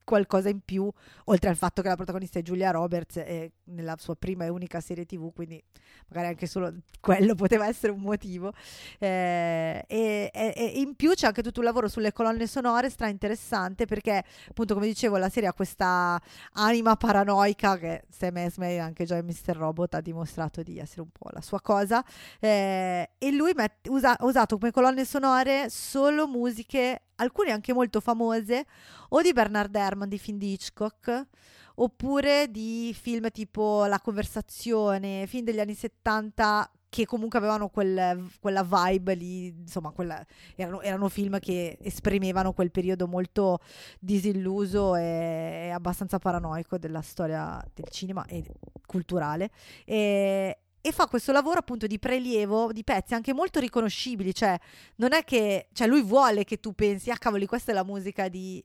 qualcosa 0.08 0.48
in 0.48 0.62
più, 0.64 0.90
oltre 1.26 1.50
al 1.50 1.58
fatto 1.58 1.82
che 1.82 1.90
la 1.90 1.98
protagonista 1.98 2.40
è 2.40 2.42
Giulia 2.42 2.72
Roberts 2.72 3.18
e 3.18 3.52
nella 3.66 3.96
sua 4.00 4.16
prima 4.16 4.46
e 4.46 4.50
unica 4.50 4.80
serie 4.80 5.06
tv, 5.06 5.34
quindi 5.34 5.62
magari 6.08 6.28
anche 6.30 6.48
solo 6.48 6.74
quello 7.02 7.36
poteva 7.36 7.68
essere 7.68 7.92
un 7.92 8.00
motivo. 8.00 8.54
Eh, 9.00 9.84
e, 9.86 10.32
e- 10.34 10.54
e 10.56 10.80
in 10.80 10.96
più 10.96 11.12
c'è 11.14 11.28
anche 11.28 11.44
tutto 11.44 11.60
un 11.60 11.66
lavoro 11.66 11.90
sulle 11.90 12.14
colonne 12.14 12.48
sonore 12.48 12.90
stra 12.90 13.10
interessante 13.10 13.86
perché 13.86 14.24
appunto 14.50 14.74
come 14.76 14.86
dicevo 14.88 15.18
la 15.18 15.28
serie 15.30 15.50
ha 15.50 15.54
questa 15.54 16.18
anima 16.54 16.96
paranoica 16.96 17.78
che 17.78 18.04
Sam 18.10 18.38
Esmail 18.38 18.80
anche 18.80 19.04
già 19.04 19.18
in 19.18 19.26
Mr. 19.26 19.56
Robot 19.58 19.96
ha 19.96 20.02
dimostrato 20.02 20.64
di 20.64 20.80
essere 20.80 21.02
un 21.02 21.10
po' 21.12 21.28
la 21.32 21.42
sua 21.42 21.60
cosa 21.62 22.02
eh, 22.40 23.10
e 23.18 23.32
lui 23.32 23.52
met- 23.56 23.88
usa- 23.90 24.18
ha 24.18 24.26
usato 24.26 24.58
come 24.58 24.72
colonne 24.72 25.04
sonore 25.04 25.70
solo 25.70 26.28
musiche 26.28 27.02
alcune 27.18 27.52
anche 27.52 27.73
molto 27.73 27.99
famose 27.99 28.65
o 29.10 29.22
di 29.22 29.34
Bernard 29.34 29.76
Herrmann 29.76 30.10
di 30.10 30.18
film 30.18 30.38
di 30.38 30.53
Hitchcock 30.53 31.27
oppure 31.76 32.49
di 32.49 32.95
film 32.99 33.30
tipo 33.30 33.85
La 33.85 33.99
conversazione, 33.99 35.27
film 35.27 35.44
degli 35.45 35.60
anni 35.60 35.76
70 35.76 36.72
che 36.89 37.06
comunque 37.06 37.38
avevano 37.38 37.68
quel- 37.68 38.31
quella 38.39 38.64
vibe 38.64 39.14
lì, 39.14 39.48
insomma, 39.48 39.91
quella- 39.91 40.26
erano, 40.56 40.81
erano 40.81 41.10
film 41.10 41.38
che 41.39 41.77
esprimevano 41.81 42.53
quel 42.53 42.72
periodo 42.72 43.07
molto 43.07 43.60
disilluso 43.99 44.95
e, 44.95 45.65
e 45.65 45.69
abbastanza 45.69 46.18
paranoico 46.18 46.77
della 46.77 47.02
storia 47.02 47.64
del 47.73 47.89
cinema 47.89 48.26
e 48.26 48.44
culturale. 48.85 49.52
E, 49.85 50.60
e 50.88 50.94
fa 50.94 51.08
questo 51.08 51.34
lavoro 51.34 51.60
appunto 51.60 51.86
di 51.86 52.00
prelievo 52.00 52.72
di 52.72 52.84
pezzi 52.86 53.14
anche 53.14 53.34
molto 53.34 53.60
riconoscibili, 53.60 54.34
cioè 54.34 54.58
non 54.96 55.12
è 55.12 55.26
che 55.26 55.68
cioè 55.74 55.86
lui 55.86 56.02
vuole 56.02 56.46
che 56.46 56.62
tu 56.62 56.74
pensi, 56.74 57.12
ah 57.12 57.18
cavoli, 57.18 57.46
questa 57.46 57.72
è 57.72 57.76
la 57.76 57.84
musica 57.84 58.30
di 58.30 58.64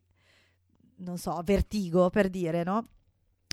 non 0.98 1.18
so, 1.18 1.40
Vertigo 1.44 2.10
per 2.10 2.28
dire, 2.28 2.62
no? 2.62 2.86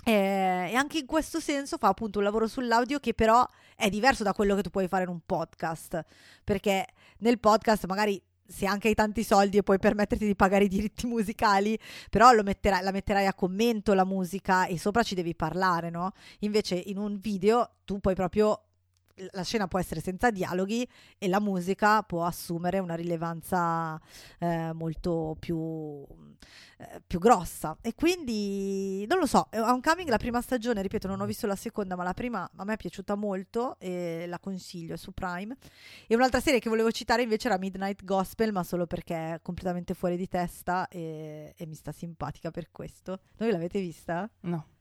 E 0.04 0.72
anche 0.74 0.98
in 0.98 1.06
questo 1.06 1.40
senso 1.40 1.78
fa 1.78 1.88
appunto 1.88 2.18
un 2.18 2.24
lavoro 2.24 2.46
sull'audio 2.46 3.00
che 3.00 3.12
però 3.12 3.44
è 3.74 3.88
diverso 3.90 4.22
da 4.22 4.32
quello 4.32 4.54
che 4.54 4.62
tu 4.62 4.70
puoi 4.70 4.86
fare 4.86 5.02
in 5.02 5.08
un 5.08 5.20
podcast, 5.26 6.04
perché 6.44 6.86
nel 7.18 7.40
podcast 7.40 7.86
magari 7.86 8.22
se 8.50 8.66
anche 8.66 8.88
hai 8.88 8.94
tanti 8.94 9.22
soldi 9.22 9.58
e 9.58 9.62
puoi 9.62 9.78
permetterti 9.78 10.26
di 10.26 10.34
pagare 10.34 10.64
i 10.64 10.68
diritti 10.68 11.06
musicali, 11.06 11.78
però 12.10 12.32
metterai, 12.42 12.82
la 12.82 12.90
metterai 12.90 13.26
a 13.26 13.34
commento 13.34 13.94
la 13.94 14.04
musica 14.04 14.66
e 14.66 14.78
sopra 14.78 15.02
ci 15.02 15.14
devi 15.14 15.34
parlare, 15.34 15.88
no? 15.90 16.12
Invece 16.40 16.74
in 16.74 16.98
un 16.98 17.18
video 17.18 17.76
tu 17.84 18.00
puoi 18.00 18.14
proprio 18.14 18.64
la 19.32 19.42
scena 19.42 19.68
può 19.68 19.78
essere 19.78 20.00
senza 20.00 20.30
dialoghi 20.30 20.86
e 21.18 21.28
la 21.28 21.40
musica 21.40 22.02
può 22.02 22.24
assumere 22.24 22.78
una 22.78 22.94
rilevanza 22.94 24.00
eh, 24.38 24.72
molto 24.72 25.36
più, 25.38 26.04
eh, 26.78 27.02
più, 27.06 27.18
grossa. 27.18 27.76
E 27.80 27.94
quindi 27.94 29.06
non 29.06 29.18
lo 29.18 29.26
so, 29.26 29.48
è 29.50 29.58
un 29.58 29.80
coming 29.80 30.08
la 30.08 30.18
prima 30.18 30.40
stagione, 30.40 30.82
ripeto, 30.82 31.08
non 31.08 31.20
ho 31.20 31.26
visto 31.26 31.46
la 31.46 31.56
seconda, 31.56 31.96
ma 31.96 32.04
la 32.04 32.14
prima 32.14 32.48
a 32.56 32.64
me 32.64 32.74
è 32.74 32.76
piaciuta 32.76 33.14
molto 33.14 33.76
e 33.78 34.24
la 34.26 34.38
consiglio, 34.38 34.96
su 34.96 35.12
Prime. 35.12 35.56
E 36.06 36.14
un'altra 36.14 36.40
serie 36.40 36.60
che 36.60 36.68
volevo 36.68 36.90
citare 36.90 37.22
invece 37.22 37.48
era 37.48 37.58
Midnight 37.58 38.04
Gospel, 38.04 38.52
ma 38.52 38.62
solo 38.64 38.86
perché 38.86 39.34
è 39.34 39.40
completamente 39.42 39.94
fuori 39.94 40.16
di 40.16 40.28
testa 40.28 40.88
e, 40.88 41.54
e 41.56 41.66
mi 41.66 41.74
sta 41.74 41.92
simpatica 41.92 42.50
per 42.50 42.70
questo. 42.70 43.20
Voi 43.36 43.50
l'avete 43.50 43.80
vista? 43.80 44.28
No. 44.40 44.78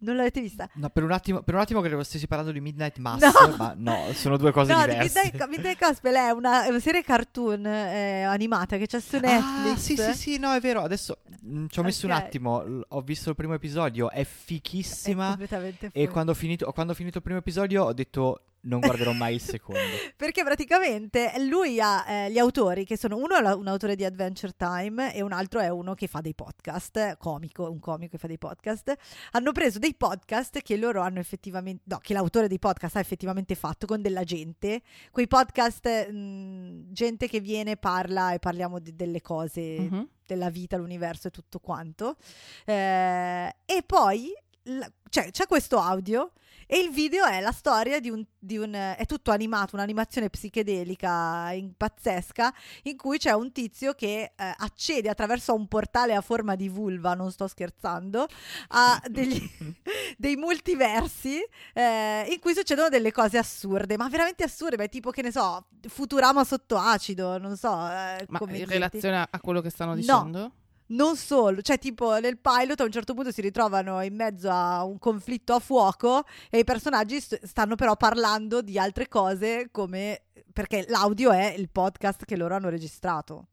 Non 0.00 0.14
l'avete 0.14 0.40
vista? 0.40 0.68
No, 0.74 0.90
per 0.90 1.02
un 1.02 1.10
attimo, 1.10 1.42
per 1.42 1.54
un 1.54 1.60
attimo 1.60 1.80
credevo 1.80 2.04
stessi 2.04 2.28
parlando 2.28 2.52
di 2.52 2.60
Midnight 2.60 2.98
Mass, 2.98 3.20
no. 3.20 3.56
ma 3.56 3.74
no, 3.76 4.12
sono 4.12 4.36
due 4.36 4.52
cose 4.52 4.72
no, 4.72 4.84
diverse. 4.84 5.20
Midnight, 5.24 5.48
Midnight 5.48 5.78
Gospel 5.78 6.14
è 6.14 6.30
una, 6.30 6.64
è 6.64 6.68
una 6.68 6.78
serie 6.78 7.02
cartoon 7.02 7.66
eh, 7.66 8.22
animata 8.22 8.76
che 8.76 8.86
c'è 8.86 9.00
su 9.00 9.16
ah, 9.16 9.20
Netflix. 9.20 9.74
Ah, 9.74 9.76
sì, 9.76 9.96
sì, 9.96 10.14
sì, 10.14 10.38
no, 10.38 10.52
è 10.52 10.60
vero. 10.60 10.82
Adesso 10.82 11.18
mh, 11.40 11.58
mm, 11.58 11.66
ci 11.68 11.78
ho 11.80 11.82
messo 11.82 12.06
okay. 12.06 12.18
un 12.18 12.24
attimo, 12.24 12.62
l- 12.62 12.84
ho 12.88 13.00
visto 13.00 13.30
il 13.30 13.34
primo 13.34 13.54
episodio, 13.54 14.08
è 14.10 14.24
fichissima. 14.24 15.26
È 15.26 15.28
completamente 15.30 15.90
fuori. 15.90 16.06
E 16.06 16.10
quando 16.10 16.30
ho, 16.30 16.34
finito, 16.34 16.70
quando 16.70 16.92
ho 16.92 16.96
finito 16.96 17.18
il 17.18 17.24
primo 17.24 17.38
episodio 17.40 17.84
ho 17.84 17.92
detto 17.92 18.42
non 18.62 18.80
guarderò 18.80 19.12
mai 19.12 19.34
il 19.34 19.40
secondo. 19.40 19.80
Perché 20.16 20.42
praticamente 20.42 21.32
lui 21.48 21.80
ha 21.80 22.04
eh, 22.08 22.30
gli 22.30 22.38
autori 22.38 22.84
che 22.84 22.96
sono 22.96 23.16
uno 23.16 23.36
è 23.36 23.52
un 23.52 23.66
autore 23.68 23.94
di 23.94 24.04
Adventure 24.04 24.54
Time 24.56 25.14
e 25.14 25.22
un 25.22 25.32
altro 25.32 25.60
è 25.60 25.68
uno 25.68 25.94
che 25.94 26.06
fa 26.06 26.20
dei 26.20 26.34
podcast, 26.34 27.16
comico, 27.18 27.70
un 27.70 27.78
comico 27.78 28.12
che 28.12 28.18
fa 28.18 28.26
dei 28.26 28.38
podcast. 28.38 28.94
Hanno 29.32 29.52
preso 29.52 29.78
dei 29.78 29.94
podcast 29.94 30.60
che 30.60 30.76
loro 30.76 31.02
hanno 31.02 31.20
effettivamente, 31.20 31.82
no, 31.86 31.98
che 31.98 32.12
l'autore 32.12 32.48
dei 32.48 32.58
podcast 32.58 32.96
ha 32.96 33.00
effettivamente 33.00 33.54
fatto 33.54 33.86
con 33.86 34.02
della 34.02 34.24
gente. 34.24 34.82
Quei 35.10 35.28
podcast, 35.28 36.10
mh, 36.10 36.92
gente 36.92 37.28
che 37.28 37.40
viene, 37.40 37.76
parla 37.76 38.32
e 38.32 38.38
parliamo 38.38 38.78
di, 38.80 38.94
delle 38.96 39.20
cose, 39.20 39.60
mm-hmm. 39.60 40.02
della 40.26 40.50
vita, 40.50 40.76
l'universo 40.76 41.28
e 41.28 41.30
tutto 41.30 41.58
quanto. 41.60 42.16
Eh, 42.64 43.54
e 43.64 43.82
poi 43.86 44.32
la, 44.64 44.90
cioè, 45.08 45.30
c'è 45.30 45.46
questo 45.46 45.78
audio 45.78 46.32
e 46.70 46.78
il 46.78 46.90
video 46.90 47.24
è 47.24 47.40
la 47.40 47.50
storia 47.50 47.98
di 47.98 48.10
un, 48.10 48.22
di 48.38 48.58
un 48.58 48.74
è 48.74 49.06
tutto 49.06 49.30
animato, 49.30 49.74
un'animazione 49.74 50.28
psichedelica 50.28 51.50
in, 51.52 51.72
pazzesca, 51.74 52.52
in 52.82 52.96
cui 52.98 53.16
c'è 53.16 53.32
un 53.32 53.50
tizio 53.52 53.94
che 53.94 54.32
eh, 54.36 54.54
accede 54.58 55.08
attraverso 55.08 55.54
un 55.54 55.66
portale 55.66 56.14
a 56.14 56.20
forma 56.20 56.56
di 56.56 56.68
vulva, 56.68 57.14
non 57.14 57.32
sto 57.32 57.48
scherzando, 57.48 58.26
a 58.68 59.02
degli, 59.08 59.42
dei 60.18 60.36
multiversi 60.36 61.38
eh, 61.72 62.26
in 62.28 62.38
cui 62.38 62.52
succedono 62.52 62.90
delle 62.90 63.12
cose 63.12 63.38
assurde, 63.38 63.96
ma 63.96 64.06
veramente 64.10 64.44
assurde, 64.44 64.76
beh, 64.76 64.88
tipo 64.90 65.10
che 65.10 65.22
ne 65.22 65.32
so, 65.32 65.68
Futurama 65.88 66.44
sotto 66.44 66.76
acido, 66.76 67.38
non 67.38 67.56
so. 67.56 67.70
Eh, 67.70 68.26
ma 68.28 68.40
in 68.48 68.66
relazione 68.66 69.26
a 69.30 69.40
quello 69.40 69.62
che 69.62 69.70
stanno 69.70 69.94
dicendo? 69.94 70.38
No 70.38 70.52
non 70.88 71.16
solo, 71.16 71.60
cioè 71.62 71.78
tipo 71.78 72.18
nel 72.18 72.38
pilot 72.38 72.80
a 72.80 72.84
un 72.84 72.92
certo 72.92 73.14
punto 73.14 73.32
si 73.32 73.40
ritrovano 73.40 74.00
in 74.02 74.14
mezzo 74.14 74.50
a 74.50 74.84
un 74.84 74.98
conflitto 74.98 75.54
a 75.54 75.58
fuoco 75.58 76.24
e 76.50 76.58
i 76.58 76.64
personaggi 76.64 77.20
st- 77.20 77.44
stanno 77.44 77.74
però 77.74 77.96
parlando 77.96 78.62
di 78.62 78.78
altre 78.78 79.08
cose 79.08 79.68
come 79.70 80.22
perché 80.52 80.86
l'audio 80.88 81.30
è 81.30 81.54
il 81.56 81.68
podcast 81.70 82.24
che 82.24 82.36
loro 82.36 82.54
hanno 82.54 82.68
registrato 82.68 83.48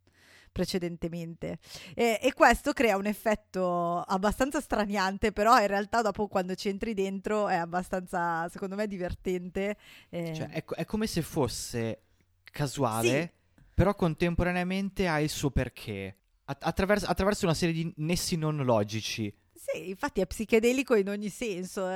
precedentemente 0.55 1.57
e, 1.93 2.17
e 2.21 2.33
questo 2.33 2.71
crea 2.71 2.95
un 2.95 3.07
effetto 3.07 3.99
abbastanza 3.99 4.61
straniante 4.61 5.33
però 5.33 5.59
in 5.59 5.67
realtà 5.67 6.01
dopo 6.01 6.27
quando 6.27 6.55
ci 6.55 6.69
entri 6.69 6.93
dentro 6.93 7.49
è 7.49 7.55
abbastanza 7.55 8.47
secondo 8.47 8.75
me 8.75 8.87
divertente 8.87 9.75
eh. 10.07 10.33
cioè, 10.33 10.47
è, 10.47 10.63
è, 10.63 10.85
come 10.85 11.07
se 11.07 11.21
fosse 11.21 12.03
casuale 12.43 13.33
sì. 13.53 13.61
però 13.73 13.93
contemporaneamente 13.95 15.09
ha 15.09 15.19
il 15.19 15.29
suo 15.29 15.51
perché 15.51 16.19
attraverso, 16.45 17.05
attraverso 17.07 17.45
una 17.45 17.53
serie 17.53 17.73
di 17.73 17.93
nessi 17.97 18.35
non 18.35 18.57
logici. 18.57 19.33
Sì, 19.67 19.89
infatti 19.89 20.21
è 20.21 20.27
psichedelico 20.27 20.93
in 20.95 21.09
ogni 21.09 21.29
senso, 21.29 21.87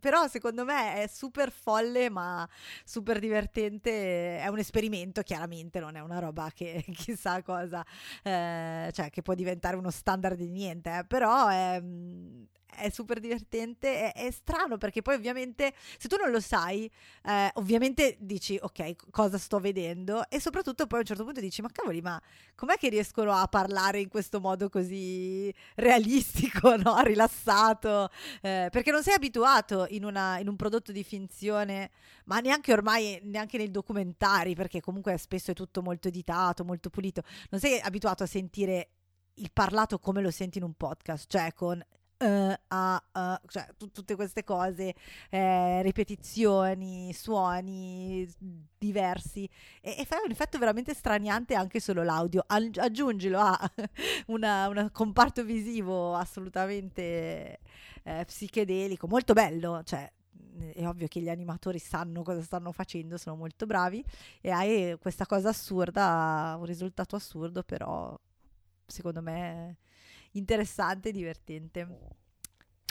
però 0.00 0.26
secondo 0.26 0.64
me 0.64 1.02
è 1.02 1.06
super 1.06 1.52
folle 1.52 2.10
ma 2.10 2.48
super 2.84 3.20
divertente, 3.20 4.38
è 4.38 4.48
un 4.48 4.58
esperimento 4.58 5.22
chiaramente, 5.22 5.78
non 5.78 5.94
è 5.94 6.00
una 6.00 6.18
roba 6.18 6.50
che 6.52 6.84
chissà 6.92 7.40
cosa, 7.42 7.84
eh, 8.24 8.90
cioè 8.92 9.10
che 9.10 9.22
può 9.22 9.34
diventare 9.34 9.76
uno 9.76 9.90
standard 9.90 10.36
di 10.36 10.48
niente, 10.48 10.98
eh, 10.98 11.04
però 11.04 11.46
è, 11.46 11.80
è 12.76 12.90
super 12.90 13.20
divertente, 13.20 14.12
è, 14.12 14.26
è, 14.26 14.30
strano 14.30 14.78
perché 14.78 15.02
poi 15.02 15.14
ovviamente 15.14 15.72
se 15.98 16.08
tu 16.08 16.16
non 16.16 16.30
lo 16.30 16.40
sai, 16.40 16.90
eh, 17.24 17.50
ovviamente 17.54 18.16
dici 18.20 18.58
ok 18.60 19.10
cosa 19.10 19.38
sto 19.38 19.58
vedendo 19.58 20.28
e 20.28 20.40
soprattutto 20.40 20.86
poi 20.86 20.98
a 20.98 21.00
un 21.02 21.06
certo 21.06 21.24
punto 21.24 21.40
dici 21.40 21.62
ma 21.62 21.68
cavoli 21.70 22.00
ma 22.00 22.20
com'è 22.54 22.76
che 22.76 22.88
riescono 22.88 23.32
a 23.32 23.46
parlare 23.46 24.00
in 24.00 24.08
questo 24.08 24.40
modo 24.40 24.68
così 24.68 25.52
realistico, 25.76 26.76
no? 26.76 27.00
rilassato, 27.02 28.08
eh, 28.40 28.68
perché 28.70 28.90
non 28.90 29.02
sei 29.02 29.14
abituato 29.14 29.86
in, 29.90 30.04
una, 30.04 30.38
in 30.38 30.48
un 30.48 30.56
prodotto 30.56 30.92
di 30.92 31.04
finzione, 31.04 31.90
ma 32.24 32.40
neanche 32.40 32.72
ormai 32.72 33.20
neanche 33.24 33.58
nei 33.58 33.70
documentari 33.70 34.54
perché 34.54 34.80
comunque 34.80 35.16
spesso 35.18 35.50
è 35.50 35.54
tutto 35.54 35.82
molto 35.82 36.08
editato, 36.08 36.64
molto 36.64 36.90
pulito, 36.90 37.22
non 37.50 37.60
sei 37.60 37.80
abituato 37.80 38.22
a 38.22 38.26
sentire 38.26 38.88
il 39.34 39.50
parlato 39.52 39.98
come 39.98 40.20
lo 40.20 40.30
senti 40.30 40.58
in 40.58 40.64
un 40.64 40.74
podcast, 40.74 41.30
cioè 41.30 41.52
con 41.54 41.82
uh, 42.22 42.54
a, 42.68 43.02
uh, 43.12 43.46
cioè 43.48 43.66
t- 43.76 43.90
tutte 43.90 44.14
queste 44.14 44.44
cose, 44.44 44.94
eh, 45.30 45.82
ripetizioni, 45.82 47.12
suoni 47.12 48.28
diversi. 48.78 49.48
E, 49.80 49.96
e, 49.98 50.04
fa 50.04 50.16
un 50.24 50.30
effetto 50.30 50.58
veramente 50.58 50.94
straniante 50.94 51.54
anche 51.54 51.80
solo 51.80 52.02
l'audio. 52.02 52.44
Aggi- 52.46 52.80
aggiungilo 52.80 53.38
a 53.38 53.58
un 54.26 54.88
comparto 54.92 55.44
visivo 55.44 56.14
assolutamente 56.14 57.60
eh, 58.04 58.24
psichedelico, 58.24 59.06
molto 59.06 59.32
bello, 59.32 59.82
cioè 59.84 60.10
è 60.74 60.86
ovvio 60.86 61.08
che 61.08 61.20
gli 61.20 61.28
animatori 61.28 61.78
sanno 61.78 62.22
cosa 62.22 62.42
stanno 62.42 62.72
facendo, 62.72 63.16
sono 63.16 63.36
molto 63.36 63.66
bravi. 63.66 64.04
E 64.40 64.50
hai 64.50 64.96
questa 65.00 65.26
cosa 65.26 65.48
assurda, 65.50 66.56
un 66.58 66.64
risultato 66.64 67.16
assurdo, 67.16 67.62
però 67.62 68.18
secondo 68.86 69.22
me 69.22 69.78
interessante 70.32 71.10
e 71.10 71.12
divertente. 71.12 71.86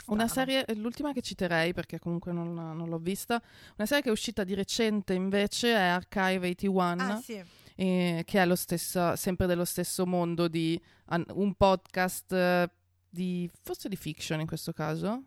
Strano. 0.02 0.20
Una 0.20 0.28
serie, 0.28 0.64
l'ultima 0.74 1.12
che 1.12 1.22
citerei 1.22 1.72
perché 1.72 2.00
comunque 2.00 2.32
non, 2.32 2.52
non, 2.52 2.88
l'ho 2.88 2.98
vista, 2.98 3.40
una 3.76 3.86
serie 3.86 4.02
che 4.02 4.08
è 4.08 4.12
uscita 4.12 4.42
di 4.42 4.54
recente 4.54 5.14
invece 5.14 5.72
è 5.72 5.80
Archive 5.80 6.48
81. 6.48 7.02
Ah, 7.02 7.20
sì. 7.20 7.42
eh, 7.76 8.22
che 8.26 8.42
è 8.42 8.56
stesso, 8.56 9.14
sempre 9.14 9.46
dello 9.46 9.64
stesso 9.64 10.04
mondo 10.04 10.48
di 10.48 10.80
an, 11.06 11.24
un 11.34 11.54
podcast 11.54 12.32
eh, 12.32 12.68
di 13.08 13.48
forse 13.62 13.88
di 13.88 13.96
fiction 13.96 14.40
in 14.40 14.46
questo 14.46 14.72
caso. 14.72 15.22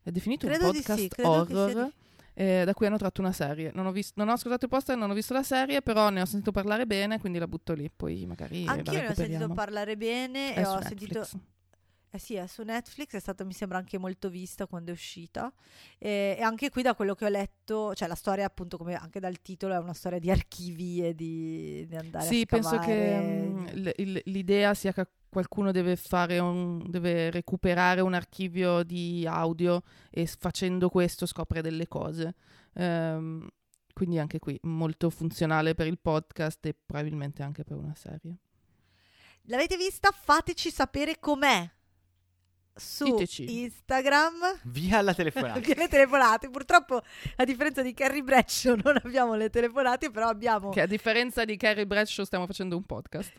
È 0.00 0.10
definito 0.10 0.46
credo 0.46 0.66
un 0.66 0.72
podcast 0.72 1.14
sì, 1.14 1.20
horror. 1.22 1.92
Eh, 2.32 2.62
da 2.64 2.72
cui 2.72 2.86
hanno 2.86 2.96
tratto 2.96 3.20
una 3.20 3.32
serie. 3.32 3.72
Non 3.74 3.86
ho, 3.86 3.92
vis- 3.92 4.12
non 4.14 4.28
ho 4.28 4.32
ascoltato 4.32 4.64
il 4.64 4.70
poster, 4.70 4.96
non 4.96 5.10
ho 5.10 5.14
visto 5.14 5.34
la 5.34 5.42
serie, 5.42 5.82
però 5.82 6.08
ne 6.08 6.22
ho 6.22 6.24
sentito 6.24 6.52
parlare 6.52 6.86
bene, 6.86 7.18
quindi 7.18 7.38
la 7.38 7.48
butto 7.48 7.74
lì. 7.74 7.90
Poi 7.94 8.24
magari. 8.26 8.64
Anch'io 8.66 8.92
ne 8.92 9.08
ho 9.08 9.14
sentito 9.14 9.48
parlare 9.48 9.96
bene 9.96 10.54
è 10.54 10.60
e 10.60 10.66
ho 10.66 10.78
Netflix. 10.78 10.88
sentito. 10.88 11.58
Eh 12.12 12.18
sì, 12.18 12.34
è 12.34 12.48
su 12.48 12.62
Netflix, 12.62 13.12
è 13.12 13.20
stata 13.20 13.44
mi 13.44 13.52
sembra 13.52 13.78
anche 13.78 13.96
molto 13.96 14.28
vista 14.28 14.66
quando 14.66 14.90
è 14.90 14.92
uscita 14.92 15.52
e, 15.96 16.34
e, 16.36 16.42
anche 16.42 16.68
qui 16.68 16.82
da 16.82 16.96
quello 16.96 17.14
che 17.14 17.24
ho 17.24 17.28
letto, 17.28 17.94
cioè 17.94 18.08
la 18.08 18.16
storia 18.16 18.44
appunto 18.46 18.76
come 18.76 18.96
anche 18.96 19.20
dal 19.20 19.40
titolo 19.40 19.74
è 19.74 19.78
una 19.78 19.94
storia 19.94 20.18
di 20.18 20.28
archivi 20.28 21.06
e 21.06 21.14
di, 21.14 21.86
di 21.86 21.94
andare 21.94 22.26
sì, 22.26 22.40
a 22.40 22.46
penso 22.46 22.78
che 22.78 23.46
um, 23.48 23.70
l'idea 24.24 24.74
sia 24.74 24.92
che 24.92 25.06
qualcuno 25.28 25.70
deve 25.70 25.94
fare 25.94 26.40
un, 26.40 26.82
deve 26.90 27.30
recuperare 27.30 28.00
un 28.00 28.14
archivio 28.14 28.82
di 28.82 29.24
audio 29.28 29.80
e 30.10 30.26
facendo 30.26 30.88
questo 30.88 31.26
scopre 31.26 31.62
delle 31.62 31.86
cose. 31.86 32.34
Um, 32.72 33.48
quindi 33.92 34.18
anche 34.18 34.40
qui 34.40 34.58
molto 34.62 35.10
funzionale 35.10 35.74
per 35.74 35.86
il 35.86 35.98
podcast 36.00 36.66
e 36.66 36.74
probabilmente 36.74 37.44
anche 37.44 37.62
per 37.62 37.76
una 37.76 37.94
serie. 37.94 38.36
L'avete 39.42 39.76
vista? 39.76 40.10
Fateci 40.10 40.70
sapere 40.70 41.20
com'è 41.20 41.70
su 42.74 43.04
Diteci. 43.04 43.62
Instagram. 43.62 44.60
Via 44.64 45.00
la 45.02 45.14
telefonata. 45.14 45.54
Anche 45.58 45.74
le 45.74 45.88
telefonate. 45.88 46.50
Purtroppo, 46.50 47.02
a 47.36 47.44
differenza 47.44 47.82
di 47.82 47.92
Carrie 47.92 48.22
Bradshaw, 48.22 48.76
non 48.82 49.00
abbiamo 49.02 49.34
le 49.34 49.50
telefonate, 49.50 50.10
però 50.10 50.28
abbiamo. 50.28 50.70
Che 50.70 50.80
a 50.80 50.86
differenza 50.86 51.44
di 51.44 51.56
Carrie 51.56 51.86
Bradshaw 51.86 52.24
stiamo 52.24 52.46
facendo 52.46 52.76
un 52.76 52.84
podcast. 52.84 53.32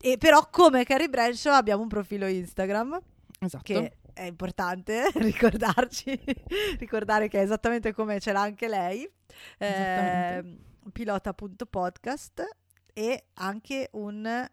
E 0.00 0.18
però, 0.18 0.48
come 0.50 0.84
Carrie 0.84 1.08
Bradshaw, 1.08 1.54
abbiamo 1.54 1.82
un 1.82 1.88
profilo 1.88 2.26
Instagram 2.26 3.00
Esatto. 3.38 3.62
che 3.62 3.96
è 4.12 4.24
importante 4.24 5.10
ricordarci, 5.14 6.18
ricordare 6.78 7.28
che 7.28 7.38
è 7.38 7.42
esattamente 7.42 7.92
come 7.92 8.20
ce 8.20 8.32
l'ha 8.32 8.42
anche 8.42 8.68
lei. 8.68 9.08
Eh, 9.58 10.58
pilota.podcast 10.92 12.56
e 12.92 13.24
anche 13.34 13.88
un 13.92 14.46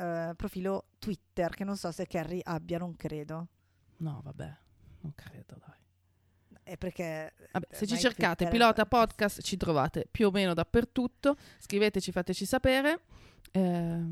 eh, 0.00 0.34
profilo 0.34 0.86
Twitter 0.98 1.54
che 1.54 1.64
non 1.64 1.76
so 1.76 1.90
se 1.92 2.06
Carrie 2.06 2.40
abbia, 2.44 2.78
non 2.78 2.96
credo. 2.96 3.48
No, 3.98 4.20
vabbè, 4.24 4.56
non 5.00 5.14
credo, 5.14 5.56
dai. 5.58 5.78
È 6.62 6.76
perché 6.76 7.32
Vabbè, 7.52 7.66
se 7.70 7.86
ci 7.86 7.98
cercate 7.98 8.44
Twitter 8.44 8.46
è- 8.46 8.50
Pilota 8.50 8.86
Podcast 8.86 9.42
ci 9.42 9.56
trovate 9.56 10.06
più 10.10 10.28
o 10.28 10.30
meno 10.30 10.54
dappertutto. 10.54 11.36
Scriveteci, 11.58 12.12
fateci 12.12 12.46
sapere. 12.46 13.00
Eh, 13.50 14.04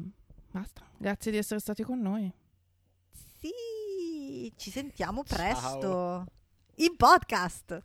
basta. 0.51 0.83
Grazie 0.97 1.31
di 1.31 1.37
essere 1.37 1.61
stati 1.61 1.83
con 1.85 2.01
noi. 2.01 2.31
Sì, 3.39 4.53
ci 4.57 4.71
sentiamo 4.71 5.23
Ciao. 5.25 5.37
presto 5.37 6.27
in 6.77 6.97
podcast. 6.97 7.81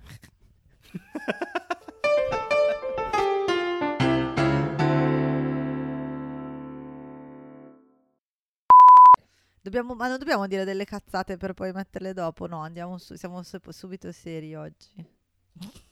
Dobbiamo, 9.63 9.95
ma 9.95 10.09
non 10.09 10.17
dobbiamo 10.17 10.45
dire 10.45 10.65
delle 10.65 10.83
cazzate 10.83 11.37
per 11.37 11.53
poi 11.53 11.71
metterle 11.71 12.11
dopo, 12.11 12.47
no? 12.47 12.59
Andiamo 12.59 12.97
su, 12.97 13.15
siamo 13.15 13.41
su- 13.43 13.59
subito 13.69 14.11
seri 14.11 14.53
oggi. 14.55 14.91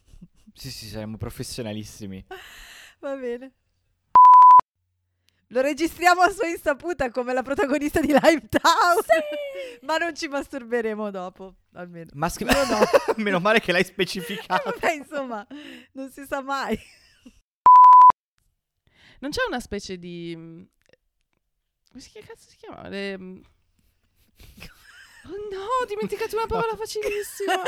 Sì, 0.53 0.69
sì, 0.69 0.87
saremo 0.87 1.15
professionalissimi. 1.15 2.25
Va 2.99 3.15
bene. 3.15 3.53
Lo 5.47 5.61
registriamo 5.61 6.19
a 6.21 6.29
sua 6.29 6.47
insaputa 6.47 7.09
come 7.09 7.31
la 7.33 7.41
protagonista 7.41 8.01
di 8.01 8.07
Live 8.07 8.49
Town. 8.49 9.01
Ma 9.83 9.95
non 9.95 10.13
ci 10.13 10.27
masturberemo 10.27 11.09
dopo, 11.09 11.55
almeno. 11.71 12.09
Ma 12.15 12.27
scri- 12.27 12.45
Io 12.51 12.65
no. 12.65 12.79
Meno 13.23 13.39
male 13.39 13.61
che 13.61 13.71
l'hai 13.71 13.85
specificato. 13.85 14.71
Vabbè, 14.77 14.91
insomma, 14.91 15.47
non 15.93 16.11
si 16.11 16.25
sa 16.25 16.41
mai. 16.41 16.77
Non 19.19 19.31
c'è 19.31 19.41
una 19.47 19.61
specie 19.61 19.97
di. 19.97 20.33
mm, 20.35 20.63
Come 21.91 22.01
si 22.01 22.11
cazzo 22.19 22.49
si 22.49 22.57
chiama? 22.57 22.89
Le... 22.89 23.41
Oh 25.25 25.55
no, 25.55 25.61
ho 25.81 25.85
dimenticato 25.87 26.35
una 26.35 26.47
parola 26.47 26.75
facilissima. 26.75 27.61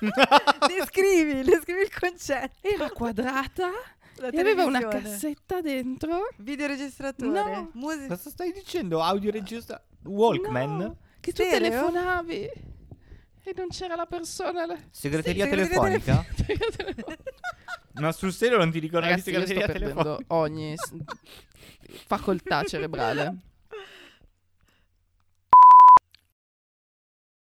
descrivi, 0.66 1.42
descrivi 1.42 1.82
il 1.82 1.90
concetto. 1.98 2.56
Era 2.66 2.90
quadrata 2.90 3.70
La 4.16 4.28
e 4.30 4.40
aveva 4.40 4.64
una 4.64 4.86
cassetta 4.86 5.60
dentro. 5.60 6.28
Videoregistratore. 6.38 7.30
No. 7.50 7.70
Musica. 7.74 8.08
Cosa 8.16 8.30
stai 8.30 8.52
dicendo? 8.52 9.00
Audio 9.02 9.30
regista 9.30 9.82
Walkman? 10.04 10.76
No, 10.76 10.96
che 11.20 11.32
tu 11.32 11.42
Stereo? 11.44 11.58
telefonavi 11.70 12.50
e 13.42 13.52
non 13.56 13.68
c'era 13.68 13.94
la 13.94 14.06
persona. 14.06 14.66
la- 14.66 14.76
Segreteria 14.90 15.44
Sì, 15.44 15.50
segreteria 15.50 16.24
telefonica? 16.24 17.18
Ma 18.00 18.12
sul 18.12 18.32
serio 18.32 18.56
non 18.58 18.70
ti 18.70 18.78
ricordi 18.78 19.06
di 19.06 19.12
Ragazzi, 19.12 19.30
sto 19.30 19.40
segreteria 19.46 19.66
perdendo 19.66 20.02
telefonica? 20.02 20.34
ogni 20.34 20.74
s- 20.76 20.94
facoltà 22.06 22.62
cerebrale. 22.64 23.36